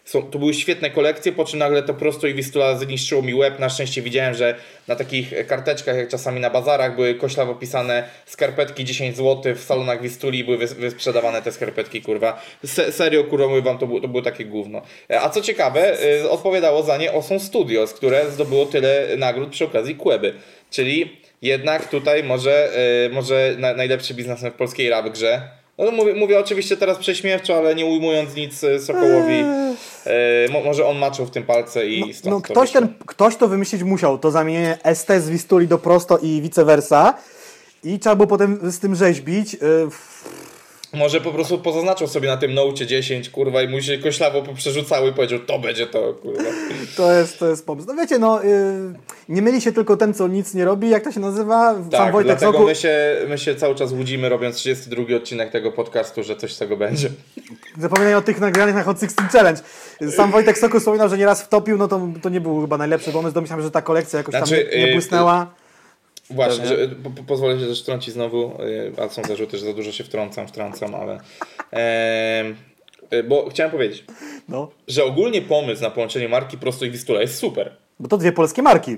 są, 0.06 0.22
to 0.22 0.40
były 0.40 0.54
świetne 0.54 0.90
kolekcje, 0.90 1.32
po 1.32 1.46
czym 1.46 1.60
nagle 1.60 1.84
to 1.84 1.94
prosto 1.94 2.28
i 2.28 2.34
Wistula 2.34 2.78
zniszczyło 2.78 3.22
mi 3.22 3.34
łeb. 3.34 3.60
Na 3.60 3.70
szczęście 3.70 4.02
widziałem, 4.02 4.34
że 4.34 4.56
na 4.88 4.96
takich 4.96 5.48
karteczkach, 5.48 5.98
jak 5.98 6.10
czasami 6.10 6.40
na 6.40 6.50
bazarach, 6.50 6.96
były 6.96 7.16
koślawo 7.16 7.56
pisane 7.56 8.10
skarpetki 8.26 8.86
10 8.86 9.18
zł 9.18 9.56
w 9.56 9.64
salonach 9.64 10.02
Wistuli 10.02 10.44
były 10.44 10.58
wysprzedawane 10.58 11.42
te 11.42 11.52
skarpetki, 11.52 12.02
kurwa. 12.02 12.42
Se, 12.66 12.92
serio, 12.92 13.24
kurwa, 13.24 13.48
mówię 13.48 13.62
wam, 13.62 13.78
to, 13.78 13.88
było, 13.88 14.02
to 14.02 14.08
było 14.08 14.22
takie 14.22 14.46
gówno. 14.46 14.82
E, 15.10 15.22
a 15.22 15.30
co 15.30 15.42
ciekawe, 15.42 15.98
odpowiadało 16.30 16.84
za 16.84 16.98
nie 16.98 17.14
Oson 17.14 17.40
Studios, 17.40 17.94
które 17.94 18.32
zdobyło 18.32 18.66
tyle 18.66 19.08
nagród 19.18 19.50
przy 19.50 19.66
okazji 19.66 19.96
Kłeby. 19.96 20.34
Czyli 20.70 21.18
jednak 21.42 21.90
tutaj 21.90 22.24
może, 22.24 22.72
y, 23.06 23.14
może 23.14 23.56
na, 23.58 23.74
najlepszy 23.74 24.14
biznesmen 24.14 24.52
w 24.52 24.56
polskiej 24.56 24.90
rap 24.90 25.10
grze 25.10 25.42
no, 25.78 25.92
mówię, 25.92 26.14
mówię 26.14 26.40
oczywiście 26.40 26.78
teraz 26.78 26.98
prześmiewczo, 26.98 27.58
ale 27.58 27.76
nie 27.76 27.86
ujmując 27.86 28.36
nic 28.36 28.64
e, 28.64 28.80
Sokołowi. 28.80 29.34
Eee. 29.34 30.50
E, 30.50 30.64
może 30.66 30.86
on 30.86 30.98
maczył 30.98 31.26
w 31.26 31.32
tym 31.32 31.44
palce 31.44 31.88
i 31.88 32.14
no, 32.26 32.32
no 32.32 32.42
ktoś, 32.42 32.72
ten, 32.72 32.94
ktoś 33.06 33.36
to 33.36 33.48
wymyślić 33.48 33.84
musiał, 33.84 34.18
to 34.18 34.32
zamienienie 34.32 34.78
ST 34.94 35.10
z 35.20 35.30
Wistuli 35.30 35.68
do 35.68 35.78
prosto 35.78 36.18
i 36.18 36.42
vice 36.42 36.66
versa. 36.66 37.14
I 37.84 38.00
trzeba 38.00 38.16
było 38.16 38.28
potem 38.28 38.72
z 38.72 38.80
tym 38.80 38.96
rzeźbić. 38.96 39.56
E, 39.56 39.58
może 40.96 41.22
po 41.22 41.32
prostu 41.32 41.60
pozaznaczył 41.60 42.08
sobie 42.08 42.28
na 42.28 42.38
tym 42.38 42.54
Note 42.54 42.86
10, 42.86 43.30
kurwa, 43.30 43.62
i 43.62 43.68
mu 43.68 43.82
się 43.82 43.98
koślawo 43.98 44.44
przerzucały 44.56 45.10
i 45.10 45.14
powiedział, 45.14 45.40
to 45.40 45.60
będzie 45.60 45.88
to, 45.88 46.14
kurwa. 46.14 46.44
To 46.98 47.14
jest, 47.14 47.40
to 47.40 47.50
jest 47.50 47.66
pomysł. 47.66 47.88
No 47.88 47.96
wiecie, 47.96 48.20
no, 48.20 48.44
yy, 48.44 48.50
nie 49.30 49.42
myli 49.42 49.62
się 49.62 49.72
tylko 49.72 49.98
ten, 49.98 50.14
co 50.14 50.28
nic 50.28 50.54
nie 50.54 50.66
robi, 50.66 50.90
jak 50.90 51.04
to 51.04 51.12
się 51.12 51.20
nazywa? 51.20 51.76
Tak, 51.92 52.00
Sam 52.00 52.12
Wojtek 52.12 52.38
dlatego 52.38 52.52
Soku... 52.52 52.66
my, 52.66 52.76
się, 52.76 53.16
my 53.28 53.38
się 53.38 53.56
cały 53.56 53.76
czas 53.76 53.92
łudzimy, 53.92 54.30
robiąc 54.30 54.56
32 54.56 55.16
odcinek 55.16 55.52
tego 55.52 55.72
podcastu, 55.72 56.24
że 56.24 56.36
coś 56.36 56.54
z 56.54 56.58
tego 56.58 56.78
będzie. 56.78 57.10
Zapominaj 57.80 58.16
o 58.16 58.22
tych 58.22 58.40
nagranych 58.40 58.76
na 58.76 58.84
Hot 58.84 59.00
16 59.00 59.38
Challenge. 59.38 59.62
Sam 60.16 60.32
Wojtek 60.32 60.58
Soku 60.58 60.80
wspominał, 60.80 61.10
że 61.10 61.18
nieraz 61.18 61.42
wtopił, 61.42 61.78
no 61.78 61.88
to, 61.88 62.08
to 62.22 62.30
nie 62.30 62.42
był 62.42 62.62
chyba 62.62 62.78
najlepszy 62.78 63.12
pomysł. 63.12 63.34
Domyślam, 63.34 63.62
że 63.62 63.72
ta 63.72 63.82
kolekcja 63.82 64.18
jakoś 64.18 64.36
znaczy, 64.36 64.68
tam 64.72 64.80
nie, 64.80 64.86
nie 64.86 64.94
błysnęła. 64.94 65.40
Yy, 65.60 65.65
Właśnie, 66.30 66.66
że, 66.66 66.88
po, 66.88 67.24
pozwolę 67.24 67.60
się 67.60 67.66
też 67.66 67.82
wtrącić 67.82 68.14
znowu, 68.14 68.62
y, 68.62 69.02
a 69.02 69.10
są 69.10 69.24
zarzuty, 69.24 69.58
że 69.58 69.66
za 69.66 69.74
dużo 69.74 69.92
się 69.92 70.04
wtrącam, 70.04 70.48
wtrącam, 70.48 70.96
ale... 70.96 71.20
E, 71.72 73.24
bo 73.24 73.50
chciałem 73.50 73.72
powiedzieć, 73.72 74.04
no. 74.50 74.72
że 74.88 75.04
ogólnie 75.04 75.42
pomysł 75.42 75.82
na 75.82 75.90
połączenie 75.90 76.30
marki 76.30 76.58
Prosto 76.58 76.86
i 76.86 76.92
Wistula 76.92 77.22
jest 77.22 77.38
super. 77.38 77.76
Bo 78.00 78.08
to 78.08 78.18
dwie 78.18 78.32
polskie 78.32 78.62
marki. 78.62 78.98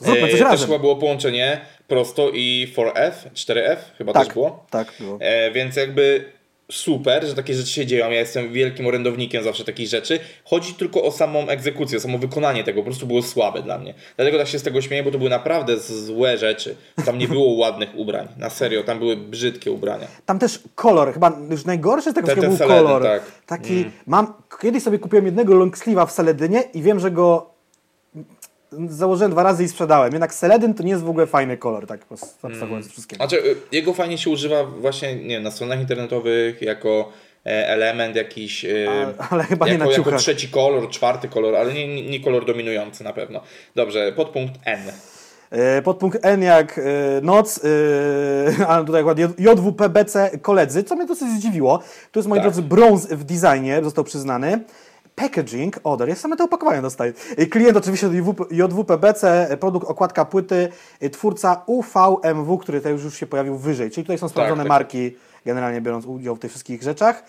Zróbmy 0.00 0.28
coś 0.28 0.40
e, 0.40 0.44
razem. 0.44 0.58
Też 0.58 0.66
chyba 0.66 0.78
było 0.78 0.96
połączenie 0.96 1.60
Prosto 1.88 2.30
i 2.34 2.72
4F, 2.76 3.12
4F 3.34 3.76
chyba 3.98 4.12
tak, 4.12 4.24
też 4.24 4.34
było. 4.34 4.66
Tak, 4.70 4.92
było. 5.00 5.18
E, 5.20 5.50
więc 5.50 5.76
jakby 5.76 6.32
super, 6.72 7.26
że 7.26 7.34
takie 7.34 7.54
rzeczy 7.54 7.70
się 7.70 7.86
dzieją. 7.86 8.10
Ja 8.10 8.20
jestem 8.20 8.52
wielkim 8.52 8.86
orędownikiem 8.86 9.44
zawsze 9.44 9.64
takich 9.64 9.88
rzeczy. 9.88 10.20
Chodzi 10.44 10.74
tylko 10.74 11.02
o 11.02 11.10
samą 11.10 11.48
egzekucję, 11.48 11.98
o 11.98 12.00
samo 12.00 12.18
wykonanie 12.18 12.64
tego. 12.64 12.80
Po 12.80 12.84
prostu 12.84 13.06
było 13.06 13.22
słabe 13.22 13.62
dla 13.62 13.78
mnie. 13.78 13.94
Dlatego 14.16 14.38
tak 14.38 14.48
się 14.48 14.58
z 14.58 14.62
tego 14.62 14.82
śmieję, 14.82 15.02
bo 15.02 15.10
to 15.10 15.18
były 15.18 15.30
naprawdę 15.30 15.78
złe 15.78 16.38
rzeczy. 16.38 16.76
Tam 17.06 17.18
nie 17.18 17.28
było 17.28 17.52
ładnych 17.52 17.90
ubrań. 17.96 18.28
Na 18.36 18.50
serio, 18.50 18.82
tam 18.82 18.98
były 18.98 19.16
brzydkie 19.16 19.72
ubrania. 19.72 20.06
Tam 20.26 20.38
też 20.38 20.60
kolor, 20.74 21.12
chyba 21.12 21.32
już 21.50 21.64
najgorszy 21.64 22.10
z 22.10 22.14
tego 22.14 22.26
ten, 22.26 22.40
był 22.40 22.58
kolor. 22.58 23.02
Tak. 23.02 23.22
Taki, 23.46 23.76
mm. 23.76 23.92
mam, 24.06 24.34
kiedyś 24.60 24.82
sobie 24.82 24.98
kupiłem 24.98 25.26
jednego 25.26 25.54
long 25.54 25.76
sleeve'a 25.76 26.06
w 26.06 26.10
Saledynie 26.10 26.62
i 26.74 26.82
wiem, 26.82 27.00
że 27.00 27.10
go 27.10 27.51
założyłem 28.88 29.30
dwa 29.30 29.42
razy 29.42 29.64
i 29.64 29.68
sprzedałem. 29.68 30.12
Jednak 30.12 30.34
seledyn 30.34 30.74
to 30.74 30.82
nie 30.82 30.90
jest 30.90 31.02
w 31.02 31.08
ogóle 31.08 31.26
fajny 31.26 31.56
kolor, 31.56 31.86
tak 31.86 32.00
abstrahując 32.42 32.86
mm. 32.86 32.90
wszystkiego. 32.90 33.26
Znaczy, 33.26 33.44
y, 33.46 33.56
jego 33.72 33.94
fajnie 33.94 34.18
się 34.18 34.30
używa 34.30 34.64
właśnie 34.64 35.16
nie 35.16 35.28
wiem, 35.28 35.42
na 35.42 35.50
stronach 35.50 35.80
internetowych 35.80 36.62
jako 36.62 37.12
e, 37.46 37.68
element 37.68 38.16
jakiś, 38.16 38.64
y, 38.64 38.88
ale, 38.90 39.14
ale 39.30 39.44
chyba 39.44 39.68
jako, 39.68 39.84
nie 39.84 39.90
na 39.90 39.96
jako 39.96 40.18
trzeci 40.18 40.48
kolor, 40.48 40.90
czwarty 40.90 41.28
kolor, 41.28 41.56
ale 41.56 41.74
nie, 41.74 42.10
nie 42.10 42.20
kolor 42.20 42.44
dominujący 42.44 43.04
na 43.04 43.12
pewno. 43.12 43.40
Dobrze, 43.74 44.12
podpunkt 44.12 44.54
N. 44.64 44.80
E, 45.50 45.82
podpunkt 45.82 46.18
N 46.22 46.42
jak 46.42 46.78
e, 46.78 46.82
noc, 47.22 47.60
a 48.68 48.84
tutaj 48.84 49.04
ładnie 49.04 49.28
JWPBC 49.38 50.38
koledzy, 50.42 50.84
co 50.84 50.96
mnie 50.96 51.06
dosyć 51.06 51.28
zdziwiło. 51.28 51.78
To 52.12 52.20
jest, 52.20 52.28
moi 52.28 52.38
tak. 52.38 52.44
drodzy, 52.44 52.62
brąz 52.62 53.06
w 53.06 53.24
designie, 53.24 53.80
został 53.84 54.04
przyznany. 54.04 54.60
Packaging 55.14 55.80
Order. 55.84 56.08
Ja 56.08 56.14
same 56.14 56.36
te 56.36 56.44
opakowania 56.44 56.82
dostaję. 56.82 57.12
Klient 57.50 57.76
oczywiście 57.76 58.10
JWPBC, 58.50 59.56
produkt, 59.60 59.88
okładka 59.88 60.24
płyty, 60.24 60.68
twórca 61.12 61.62
UVMW, 61.66 62.58
który 62.58 62.78
tutaj 62.78 62.92
już 62.92 63.16
się 63.16 63.26
pojawił 63.26 63.56
wyżej. 63.56 63.90
Czyli 63.90 64.04
tutaj 64.04 64.18
są 64.18 64.28
sprawdzone 64.28 64.62
tak, 64.62 64.68
tak. 64.68 64.78
marki, 64.78 65.16
generalnie 65.46 65.80
biorąc 65.80 66.06
udział 66.06 66.36
w 66.36 66.38
tych 66.38 66.50
wszystkich 66.50 66.82
rzeczach. 66.82 67.24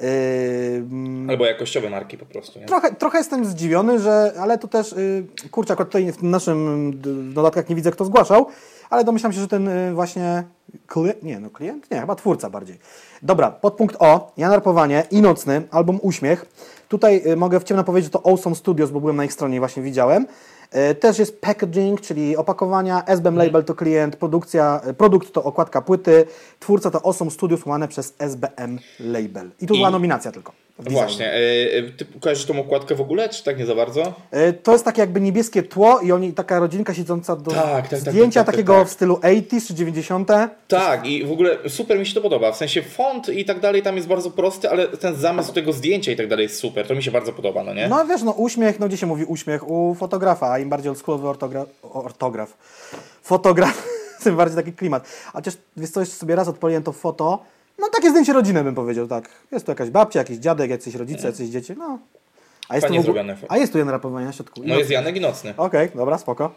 Yy, 0.00 1.28
Albo 1.28 1.46
jakościowe 1.46 1.90
marki 1.90 2.18
po 2.18 2.26
prostu. 2.26 2.60
Nie? 2.60 2.66
Trochę, 2.66 2.94
trochę 2.94 3.18
jestem 3.18 3.44
zdziwiony, 3.44 4.00
że, 4.00 4.32
ale 4.40 4.58
to 4.58 4.68
też, 4.68 4.92
yy, 4.92 5.48
kurczę, 5.50 5.72
akurat 5.72 5.88
tutaj 5.88 6.12
w 6.12 6.22
naszym 6.22 6.92
dodatkach 7.34 7.68
nie 7.68 7.76
widzę, 7.76 7.90
kto 7.90 8.04
zgłaszał, 8.04 8.46
ale 8.90 9.04
domyślam 9.04 9.32
się, 9.32 9.40
że 9.40 9.48
ten 9.48 9.66
yy, 9.66 9.94
właśnie 9.94 10.44
klient, 10.86 11.22
nie, 11.22 11.40
no 11.40 11.50
klient, 11.50 11.90
nie, 11.90 12.00
chyba 12.00 12.14
twórca 12.14 12.50
bardziej. 12.50 12.78
Dobra, 13.22 13.50
podpunkt 13.50 13.96
O, 13.98 14.32
Janarpowanie 14.36 15.04
i 15.10 15.22
Nocny, 15.22 15.62
album 15.70 15.98
Uśmiech. 16.02 16.46
Tutaj 16.88 17.22
y, 17.26 17.36
mogę 17.36 17.60
w 17.60 17.64
ciemno 17.64 17.84
powiedzieć, 17.84 18.12
że 18.12 18.18
to 18.18 18.26
Awesome 18.26 18.56
Studios, 18.56 18.90
bo 18.90 19.00
byłem 19.00 19.16
na 19.16 19.24
ich 19.24 19.32
stronie 19.32 19.56
i 19.56 19.58
właśnie 19.58 19.82
widziałem. 19.82 20.26
Y, 20.90 20.94
też 20.94 21.18
jest 21.18 21.40
packaging, 21.40 22.00
czyli 22.00 22.36
opakowania, 22.36 23.02
SBM. 23.06 23.36
Label 23.36 23.64
to 23.64 23.74
klient, 23.74 24.16
produkcja, 24.16 24.80
y, 24.88 24.94
produkt 24.94 25.32
to 25.32 25.44
okładka 25.44 25.82
płyty, 25.82 26.26
twórca 26.60 26.90
to 26.90 27.06
Awesome 27.06 27.30
Studios 27.30 27.66
łamane 27.66 27.88
przez 27.88 28.14
SBM 28.18 28.78
Label. 29.00 29.50
I 29.60 29.66
tu 29.66 29.74
I... 29.74 29.76
była 29.76 29.90
nominacja 29.90 30.32
tylko. 30.32 30.63
Właśnie. 30.78 31.32
Ty 31.96 32.06
kojarzysz 32.20 32.46
tą 32.46 32.60
okładkę 32.60 32.94
w 32.94 33.00
ogóle, 33.00 33.28
czy 33.28 33.44
tak 33.44 33.58
nie 33.58 33.66
za 33.66 33.74
bardzo? 33.74 34.14
To 34.62 34.72
jest 34.72 34.84
takie 34.84 35.00
jakby 35.00 35.20
niebieskie 35.20 35.62
tło 35.62 36.00
i 36.00 36.12
oni, 36.12 36.32
taka 36.32 36.58
rodzinka 36.58 36.94
siedząca 36.94 37.36
do 37.36 37.50
tak, 37.50 37.64
tak, 37.64 37.88
tak 37.88 37.98
zdjęcia 37.98 38.40
tak, 38.40 38.46
tak, 38.46 38.54
takiego 38.54 38.74
tak. 38.78 38.88
w 38.88 38.90
stylu 38.90 39.14
80s 39.14 39.66
czy 39.66 39.74
90. 39.74 40.28
Tak 40.68 41.06
i 41.06 41.24
w 41.24 41.32
ogóle 41.32 41.58
super 41.68 41.98
mi 41.98 42.06
się 42.06 42.14
to 42.14 42.20
podoba. 42.20 42.52
W 42.52 42.56
sensie 42.56 42.82
font 42.82 43.28
i 43.28 43.44
tak 43.44 43.60
dalej 43.60 43.82
tam 43.82 43.96
jest 43.96 44.08
bardzo 44.08 44.30
prosty, 44.30 44.70
ale 44.70 44.88
ten 44.88 45.16
zamysł 45.16 45.52
tego 45.52 45.72
zdjęcia 45.72 46.12
i 46.12 46.16
tak 46.16 46.28
dalej 46.28 46.42
jest 46.42 46.56
super. 46.58 46.86
To 46.86 46.94
mi 46.94 47.02
się 47.02 47.10
bardzo 47.10 47.32
podoba, 47.32 47.64
no 47.64 47.74
nie? 47.74 47.88
No 47.88 48.06
wiesz, 48.06 48.22
no 48.22 48.32
uśmiech, 48.32 48.80
no 48.80 48.88
gdzie 48.88 48.96
się 48.96 49.06
mówi 49.06 49.24
uśmiech? 49.24 49.70
U 49.70 49.94
fotografa, 49.94 50.52
a 50.52 50.58
im 50.58 50.68
bardziej 50.68 50.90
oldschoolowy 50.90 51.28
ortograf, 51.28 51.68
ortograf, 51.82 52.56
fotograf, 53.22 53.88
tym 54.24 54.36
bardziej 54.36 54.56
taki 54.56 54.72
klimat. 54.72 55.08
A 55.28 55.32
chociaż 55.32 55.54
wiesz 55.76 55.90
co, 55.90 56.00
jeszcze 56.00 56.16
sobie 56.16 56.36
raz 56.36 56.48
odpaliłem 56.48 56.82
to 56.82 56.92
foto, 56.92 57.53
no 57.84 57.90
takie 57.92 58.10
zdjęcie 58.10 58.32
rodziny 58.32 58.64
bym 58.64 58.74
powiedział, 58.74 59.06
tak. 59.08 59.28
Jest 59.52 59.66
tu 59.66 59.72
jakaś 59.72 59.90
babcia, 59.90 60.18
jakiś 60.18 60.36
dziadek, 60.36 60.70
jacyś 60.70 60.94
rodzice, 60.94 61.26
jacyś 61.26 61.48
dzieci, 61.48 61.72
no. 61.78 61.98
A 62.68 62.74
jest, 62.74 62.86
tu 62.86 62.88
Fajnie 62.92 63.00
ogóle- 63.08 63.14
zrobione. 63.24 63.36
a 63.48 63.56
jest 63.58 63.72
tu 63.72 63.78
jeden 63.78 63.90
rapowanie 63.92 64.26
na 64.26 64.32
środku. 64.32 64.60
No 64.64 64.78
jest 64.78 64.90
Janek 64.90 65.16
i 65.16 65.20
Nocny. 65.20 65.54
Okej, 65.56 65.88
dobra, 65.94 66.18
spoko. 66.18 66.54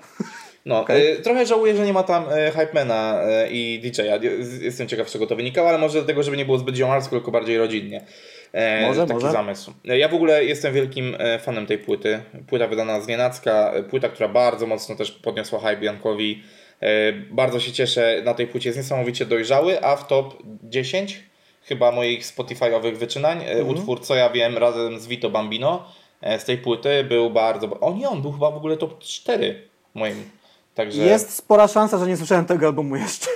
No, 0.66 0.82
Okej. 0.82 1.12
y, 1.14 1.22
trochę 1.22 1.46
żałuję, 1.46 1.76
że 1.76 1.86
nie 1.86 1.94
ma 1.94 2.04
tam 2.04 2.24
y, 2.34 2.52
Hypemana 2.52 3.22
y, 3.46 3.50
i 3.52 3.80
DJ-a. 3.80 4.16
Y, 4.24 4.48
Jestem 4.62 4.88
ciekaw, 4.88 5.10
z 5.10 5.14
czego 5.14 5.28
to 5.28 5.36
wynikało, 5.36 5.70
ale 5.70 5.78
może 5.78 5.94
dlatego, 6.00 6.24
żeby 6.24 6.38
nie 6.38 6.46
było 6.46 6.58
zbyt 6.58 6.76
ziomalsko, 6.76 7.16
tylko 7.16 7.32
bardziej 7.32 7.58
rodzinnie. 7.58 8.06
E, 8.54 8.88
Może, 8.88 9.02
taki 9.02 9.14
może. 9.14 9.32
zamysł. 9.32 9.74
E, 9.90 9.98
Ja 9.98 10.10
w 10.10 10.14
ogóle 10.14 10.46
jestem 10.46 10.74
wielkim 10.74 11.16
e, 11.20 11.40
fanem 11.40 11.66
tej 11.66 11.78
płyty. 11.78 12.20
Płyta 12.48 12.68
wydana 12.68 13.02
z 13.02 13.08
nienacka, 13.08 13.72
e, 13.74 13.84
płyta, 13.84 14.10
która 14.10 14.30
bardzo 14.30 14.68
mocno 14.68 14.96
też 14.96 15.12
podniosła 15.12 15.60
hype 15.60 15.86
Jankowi. 15.86 16.44
E, 16.82 17.14
Bardzo 17.14 17.60
się 17.60 17.72
cieszę 17.72 18.22
na 18.26 18.34
tej 18.34 18.48
płycie, 18.48 18.70
jest 18.70 18.78
niesamowicie 18.78 19.26
dojrzały, 19.26 19.84
a 19.84 19.96
w 19.96 20.08
top 20.08 20.36
10 20.64 21.24
chyba 21.64 21.92
moich 21.92 22.26
Spotify'owych 22.26 22.96
wyczynań 22.98 23.38
e, 23.44 23.52
Mhm. 23.52 23.68
utwór 23.70 24.02
Co 24.02 24.16
ja 24.16 24.30
wiem 24.30 24.58
razem 24.58 25.00
z 25.00 25.08
Vito 25.08 25.30
Bambino 25.30 25.92
e, 26.22 26.40
z 26.40 26.46
tej 26.46 26.58
płyty 26.58 27.04
był 27.04 27.30
bardzo... 27.30 27.80
O 27.80 27.94
nie, 27.94 28.10
on 28.10 28.22
był 28.22 28.32
chyba 28.32 28.52
w 28.52 28.58
ogóle 28.58 28.78
top 28.78 29.00
4 29.00 29.68
moim. 29.94 30.30
Także... 30.76 31.02
Jest 31.02 31.36
spora 31.36 31.68
szansa, 31.68 31.98
że 31.98 32.08
nie 32.08 32.18
słyszałem 32.18 32.46
tego 32.46 32.66
albumu 32.66 32.96
jeszcze. 32.96 33.28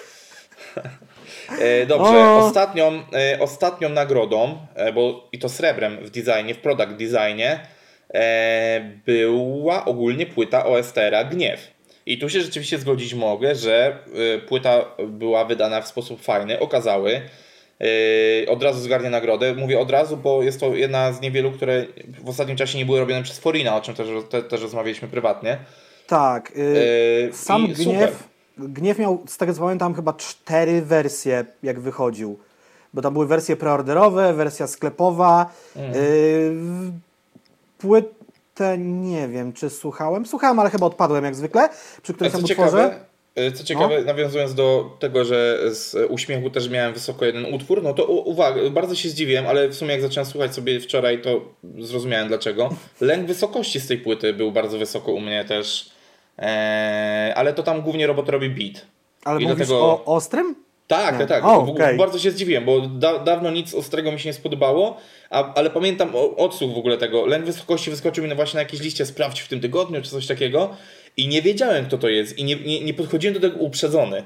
Dobrze, 1.88 2.20
O! 2.20 2.38
ostatnią, 2.48 2.92
ostatnią 3.39 3.89
nagrodą, 3.89 4.58
bo 4.94 5.28
i 5.32 5.39
to 5.39 5.50
srebrem 5.50 5.98
w 6.06 6.10
designie, 6.10 6.54
w 6.54 6.58
product 6.58 6.92
designie, 6.92 7.60
była 9.06 9.86
ogólnie 9.86 10.26
płyta 10.26 10.66
OSTR-a 10.66 11.24
Gniew. 11.24 11.68
I 12.06 12.18
tu 12.18 12.30
się 12.30 12.41
rzeczywiście 12.41 12.80
zgodzić 12.80 13.14
mogę, 13.14 13.56
że 13.56 13.97
e, 14.36 14.39
płyta 14.39 14.86
była 15.08 15.45
wydana 15.45 15.82
w 15.82 15.88
sposób 15.88 16.22
fajny, 16.22 16.60
okazały. 16.60 17.22
E, 17.82 18.49
od 18.49 18.64
razu 18.64 18.80
zgarnie 18.82 19.10
nagrodę. 19.10 19.54
Mówię 19.54 19.80
od 19.80 19.91
razu, 19.91 20.18
bo 20.18 20.43
jest 20.43 20.60
to 20.60 20.76
jedna 20.76 21.14
z 21.14 21.22
niewielu, 21.22 21.52
które 21.52 21.86
w 22.24 22.30
ostatnim 22.30 22.58
czasie 22.58 22.78
nie 22.78 22.86
były 22.86 22.99
robione 22.99 23.24
przez 23.24 23.39
Forina, 23.39 23.76
o 23.76 23.82
czym 23.82 23.95
też, 23.95 24.08
te, 24.30 24.43
też 24.43 24.62
rozmawialiśmy 24.62 25.08
prywatnie. 25.08 25.58
Tak. 26.08 26.52
y, 26.58 27.30
E, 27.30 27.34
Sam 27.34 27.68
super. 27.76 27.86
gniew, 27.86 28.24
gniew 28.58 28.99
miał, 28.99 29.24
z 29.28 29.38
tego 29.38 29.54
co 29.54 29.62
pamiętam, 29.62 29.93
chyba 29.93 30.14
cztery 30.14 30.82
wersje, 30.82 31.45
jak 31.64 31.80
wychodził. 31.80 32.39
Bo 32.93 33.02
tam 33.02 33.14
były 33.14 33.28
wersje 33.28 33.56
preorderowe, 33.56 34.34
wersja 34.34 34.68
sklepowa. 34.68 35.52
Mhm. 35.76 35.95
Y, 35.95 36.91
płytę 37.78 38.20
nie 38.78 39.28
wiem, 39.28 39.54
czy 39.54 39.70
słuchałem. 39.70 40.26
Słuchałem, 40.26 40.60
ale 40.60 40.70
chyba 40.70 40.86
odpadłem 40.86 41.24
jak 41.26 41.36
zwykle. 41.36 41.70
Przy 42.04 42.14
którymś 42.14 42.36
tam 42.36 42.43
ciekawe, 42.43 42.68
utworze. 42.68 43.06
e, 43.36 43.52
co 43.52 43.64
ciekawe 43.64 44.02
nawiązując 44.02 44.54
do 44.56 44.97
tego, 44.99 45.26
że 45.26 45.60
z 45.76 45.95
uśmiechu 46.10 46.49
też 46.49 46.70
miałem 46.70 46.93
wysoko 46.93 47.26
jeden 47.26 47.54
utwór, 47.54 47.84
no 47.84 47.93
to 47.93 48.06
uwaga, 48.06 48.70
bardzo 48.70 48.95
się 48.95 49.10
zdziwiłem, 49.10 49.47
ale 49.47 49.68
w 49.68 49.76
sumie 49.76 49.91
jak 49.91 50.02
zacząłem 50.02 50.30
słuchać 50.30 50.56
sobie 50.56 50.80
wczoraj, 50.80 51.22
to 51.22 51.41
zrozumiałem 51.80 52.28
dlaczego. 52.28 52.70
Lęk 53.02 53.28
wysokości 53.28 53.80
z 53.80 53.88
tej 53.88 53.97
płyty 53.97 54.34
był 54.34 54.52
bardzo 54.52 54.78
wysoko 54.78 55.12
u 55.12 55.20
mnie 55.20 55.45
też, 55.45 55.91
e, 56.39 57.34
ale 57.36 57.54
to 57.54 57.64
tam 57.64 57.82
głównie 57.82 58.08
robot 58.08 58.30
robi 58.30 58.49
beat. 58.49 58.86
Ale 59.26 59.41
i 59.41 59.43
mówisz 59.43 59.58
dlatego- 59.68 59.82
o 59.82 60.06
ostrym? 60.06 60.56
Tak, 60.88 61.13
Nie. 61.13 61.19
tak, 61.19 61.27
tak. 61.29 61.45
O, 61.45 61.61
W- 61.61 61.69
okej. 61.69 61.97
Bardzo 61.97 62.19
się 62.19 62.32
zdziwiłem, 62.32 62.65
bo 62.65 62.82
da, 62.82 63.19
dawno 63.19 63.51
nic 63.51 63.73
ostrego 63.73 64.11
mi 64.11 64.19
się 64.19 64.29
nie 64.29 64.34
spodobało, 64.34 64.97
a, 65.29 65.53
ale 65.53 65.69
pamiętam 65.69 66.11
odsłuch 66.38 66.73
w 66.73 66.77
ogóle 66.77 66.97
tego. 66.97 67.25
Lęk 67.25 67.45
wysokości 67.45 67.89
wyskoczył 67.91 68.23
mi 68.23 68.29
na 68.29 68.36
właśnie 68.36 68.57
na 68.57 68.61
jakieś 68.61 68.79
liście 68.82 69.05
sprawdź 69.05 69.39
w 69.41 69.47
tym 69.47 69.59
tygodniu, 69.61 70.01
czy 70.01 70.09
coś 70.09 70.27
takiego 70.27 70.75
i 71.17 71.27
nie 71.27 71.41
wiedziałem, 71.41 71.86
kto 71.86 71.97
to 71.97 72.09
jest 72.09 72.38
i 72.38 72.43
nie, 72.43 72.55
nie, 72.55 72.82
nie 72.82 72.93
podchodziłem 72.93 73.34
do 73.34 73.39
tego 73.39 73.57
uprzedzony. 73.59 74.23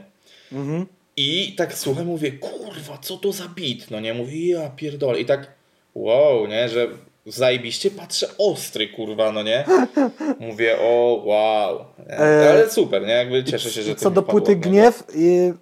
Mhm. 0.52 0.86
I 1.18 1.54
tak 1.58 1.74
słucham, 1.74 2.06
mówię, 2.06 2.32
kurwa, 2.32 2.98
co 3.02 3.18
to 3.18 3.32
za 3.32 3.44
beat? 3.44 3.92
No 3.92 4.00
nie, 4.00 4.14
mówię, 4.14 4.48
ja 4.52 4.70
pierdolę. 4.70 5.20
I 5.20 5.26
tak, 5.26 5.52
wow, 5.96 6.48
nie, 6.48 6.70
że 6.70 6.88
zajebiście 7.26 7.92
patrzę 7.92 8.28
ostry, 8.38 8.88
kurwa, 8.88 9.32
no 9.32 9.44
nie. 9.44 9.66
Mówię, 10.40 10.78
o, 10.80 11.22
wow. 11.26 11.86
Nie? 12.08 12.14
E, 12.18 12.50
Ale 12.50 12.70
super, 12.70 13.02
nie, 13.02 13.14
jakby 13.14 13.44
cieszę 13.44 13.70
się, 13.72 13.82
że 13.82 13.96
to 13.96 14.02
Co 14.02 14.12
do 14.12 14.22
płyty 14.22 14.52
w 14.56 14.56
niego. 14.56 14.70
Gniew, 14.70 15.04
y, 15.16 15.54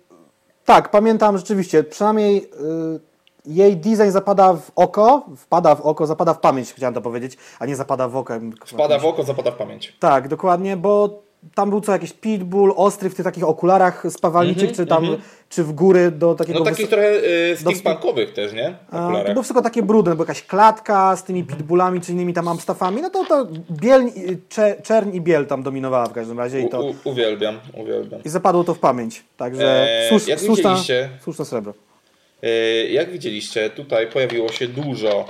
tak, 0.65 0.91
pamiętam 0.91 1.37
rzeczywiście, 1.37 1.83
przynajmniej 1.83 2.37
y, 2.37 2.99
jej 3.45 3.77
design 3.77 4.09
zapada 4.09 4.53
w 4.53 4.71
oko, 4.75 5.25
wpada 5.37 5.75
w 5.75 5.81
oko, 5.81 6.07
zapada 6.07 6.33
w 6.33 6.39
pamięć, 6.39 6.73
chciałem 6.73 6.93
to 6.93 7.01
powiedzieć, 7.01 7.37
a 7.59 7.65
nie 7.65 7.75
zapada 7.75 8.07
w 8.07 8.15
oko. 8.17 8.33
Wpada 8.65 8.99
w 8.99 9.05
oko, 9.05 9.23
zapada 9.23 9.51
w 9.51 9.55
pamięć. 9.55 9.97
Tak, 9.99 10.27
dokładnie, 10.27 10.77
bo 10.77 11.23
tam 11.55 11.69
był 11.69 11.81
co 11.81 11.91
jakiś 11.91 12.13
pitbull, 12.13 12.73
ostry 12.75 13.09
w 13.09 13.15
tych 13.15 13.23
takich 13.25 13.43
okularach 13.43 14.03
spawalniczych, 14.09 14.71
czy 14.71 14.85
tam, 14.85 15.17
czy 15.49 15.63
w 15.63 15.71
góry 15.73 16.11
do 16.11 16.35
takiego... 16.35 16.59
Mhm, 16.59 16.71
No 16.71 16.77
takich 16.77 16.89
trochę 16.89 17.15
y, 17.51 17.57
steampunkowych 17.57 18.33
też, 18.33 18.53
nie? 18.53 18.75
to 18.91 18.97
Okularach. 19.03 19.31
było 19.33 19.43
wszystko 19.43 19.61
takie 19.61 19.83
brudne, 19.83 20.15
bo 20.15 20.23
jakaś 20.23 20.43
klatka 20.43 21.15
z 21.15 21.23
tymi 21.23 21.43
pitbullami, 21.43 22.01
czy 22.01 22.11
innymi 22.11 22.33
tam 22.33 22.47
amstafami, 22.47 23.01
no 23.01 23.09
to, 23.09 23.25
to 23.25 23.47
biel, 23.71 24.01
y, 24.01 24.37
cze, 24.49 24.75
czerń 24.83 25.15
i 25.15 25.21
biel 25.21 25.45
tam 25.45 25.63
dominowała 25.63 26.05
w 26.05 26.13
każdym 26.13 26.39
razie 26.39 26.61
i 26.61 26.69
to... 26.69 26.81
U, 26.81 26.89
u, 26.89 26.93
uwielbiam, 27.03 27.59
uwielbiam. 27.73 28.23
I 28.25 28.29
zapadło 28.29 28.63
to 28.63 28.73
w 28.73 28.79
pamięć, 28.79 29.23
także 29.37 29.87
Eee, 30.03 30.09
słusz, 30.09 30.27
jak 30.27 30.39
słuszna, 30.39 30.69
widzieliście- 30.69 31.09
słuszne 31.23 31.45
srebro. 31.45 31.73
Y, 32.43 32.87
Jak 32.91 33.11
widzieliście, 33.11 33.69
tutaj 33.69 34.07
pojawiło 34.07 34.49
się 34.51 34.67
dużo 34.67 35.25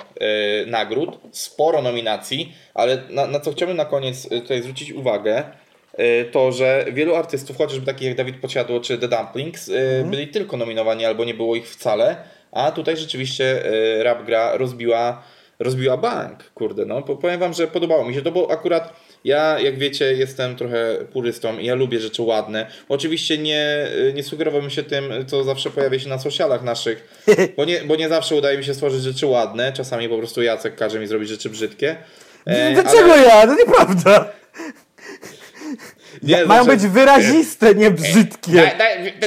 y, 0.66 0.72
nagród, 0.72 1.18
sporo 1.32 1.82
nominacji, 1.82 2.54
ale 2.74 3.04
na, 3.10 3.28
na 3.28 3.40
co 3.40 3.52
chciałbym 3.52 3.78
na 3.78 3.86
koniec 3.86 4.26
y, 4.26 4.42
tutaj 4.42 4.62
zwrócić 4.62 4.92
uwagę, 4.92 5.44
to 6.32 6.52
że 6.52 6.86
wielu 6.92 7.16
artystów, 7.16 7.58
chociażby 7.58 7.86
takich 7.86 8.08
jak 8.08 8.18
Dawid 8.18 8.40
Podsiadło 8.42 8.80
czy 8.80 8.98
The 8.98 9.08
Dumplings, 9.08 9.68
y, 9.70 10.06
byli 10.10 10.28
tylko 10.28 10.58
nominowani 10.58 11.06
albo 11.06 11.26
nie 11.26 11.34
było 11.34 11.56
ich 11.56 11.70
wcale, 11.70 12.16
a 12.52 12.72
tutaj 12.72 12.98
rzeczywiście 12.98 13.66
y, 14.00 14.04
rap 14.04 14.26
gra 14.26 14.58
rozbiła, 14.58 15.24
rozbiła 15.60 15.98
bank, 15.98 16.44
kurde, 16.56 16.86
no 16.86 17.02
Po- 17.02 17.16
powiem 17.16 17.40
wam, 17.40 17.54
że 17.54 17.68
podobało 17.68 18.06
mi 18.06 18.14
się 18.16 18.22
to, 18.22 18.32
bo 18.32 18.52
akurat 18.52 18.94
ja, 19.24 19.60
jak 19.60 19.78
wiecie, 19.78 20.06
jestem 20.14 20.56
trochę 20.56 20.96
purystą 21.14 21.58
i 21.58 21.66
ja 21.66 21.76
lubię 21.76 22.00
rzeczy 22.00 22.22
ładne. 22.22 22.68
Oczywiście 22.90 23.38
nie, 23.38 23.88
y, 24.10 24.14
nie 24.16 24.24
sugerowałbym 24.24 24.70
się 24.70 24.84
tym, 24.84 25.04
co 25.28 25.44
zawsze 25.44 25.70
pojawia 25.70 26.00
się 26.00 26.10
na 26.10 26.20
socialach 26.20 26.64
naszych, 26.64 27.24
bo 27.58 27.66
nie, 27.66 27.80
bo 27.82 27.96
nie 27.96 28.10
zawsze 28.10 28.36
udaje 28.36 28.58
mi 28.58 28.64
się 28.64 28.74
stworzyć 28.74 29.02
rzeczy 29.02 29.26
ładne. 29.26 29.74
Czasami 29.74 30.10
po 30.10 30.18
prostu 30.18 30.42
Jacek 30.42 30.76
każe 30.76 31.00
mi 31.00 31.08
zrobić 31.08 31.30
rzeczy 31.30 31.50
brzydkie. 31.50 31.96
E, 32.46 32.74
Dlaczego 32.74 33.14
ale- 33.14 33.24
ja? 33.24 33.48
To 33.48 33.56
nieprawda. 33.56 34.32
Nie, 36.24 36.46
Mają 36.46 36.64
znaczy- 36.64 36.80
być 36.80 36.88
wyraziste, 36.92 37.76
nie 37.76 37.92
brzydkie. 37.92 38.72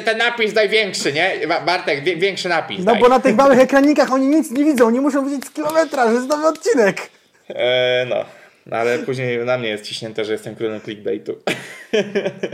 Ten- 0.05 0.19
napis 0.19 0.53
daj 0.53 0.69
większy, 0.69 1.13
nie? 1.13 1.47
Ba- 1.49 1.61
Bartek, 1.61 2.05
większy 2.05 2.49
napis. 2.49 2.79
No 2.79 2.93
daj. 2.93 3.01
bo 3.01 3.09
na 3.09 3.21
tych 3.21 3.37
małych 3.37 3.59
ekranikach 3.59 4.13
oni 4.13 4.27
nic 4.27 4.51
nie 4.51 4.65
widzą, 4.65 4.91
nie 4.91 5.01
muszą 5.01 5.25
widzieć 5.25 5.45
z 5.45 5.51
kilometra, 5.51 6.09
że 6.09 6.15
jest 6.15 6.29
nowy 6.29 6.47
odcinek. 6.47 7.11
E, 7.49 8.07
no. 8.09 8.25
No, 8.67 8.77
Ale 8.77 8.99
później 8.99 9.39
na 9.39 9.59
mnie 9.59 9.69
jest 9.69 9.85
ciśnięte, 9.85 10.25
że 10.25 10.33
jestem 10.33 10.57
królem 10.57 10.81
clickbaitu. 10.81 11.37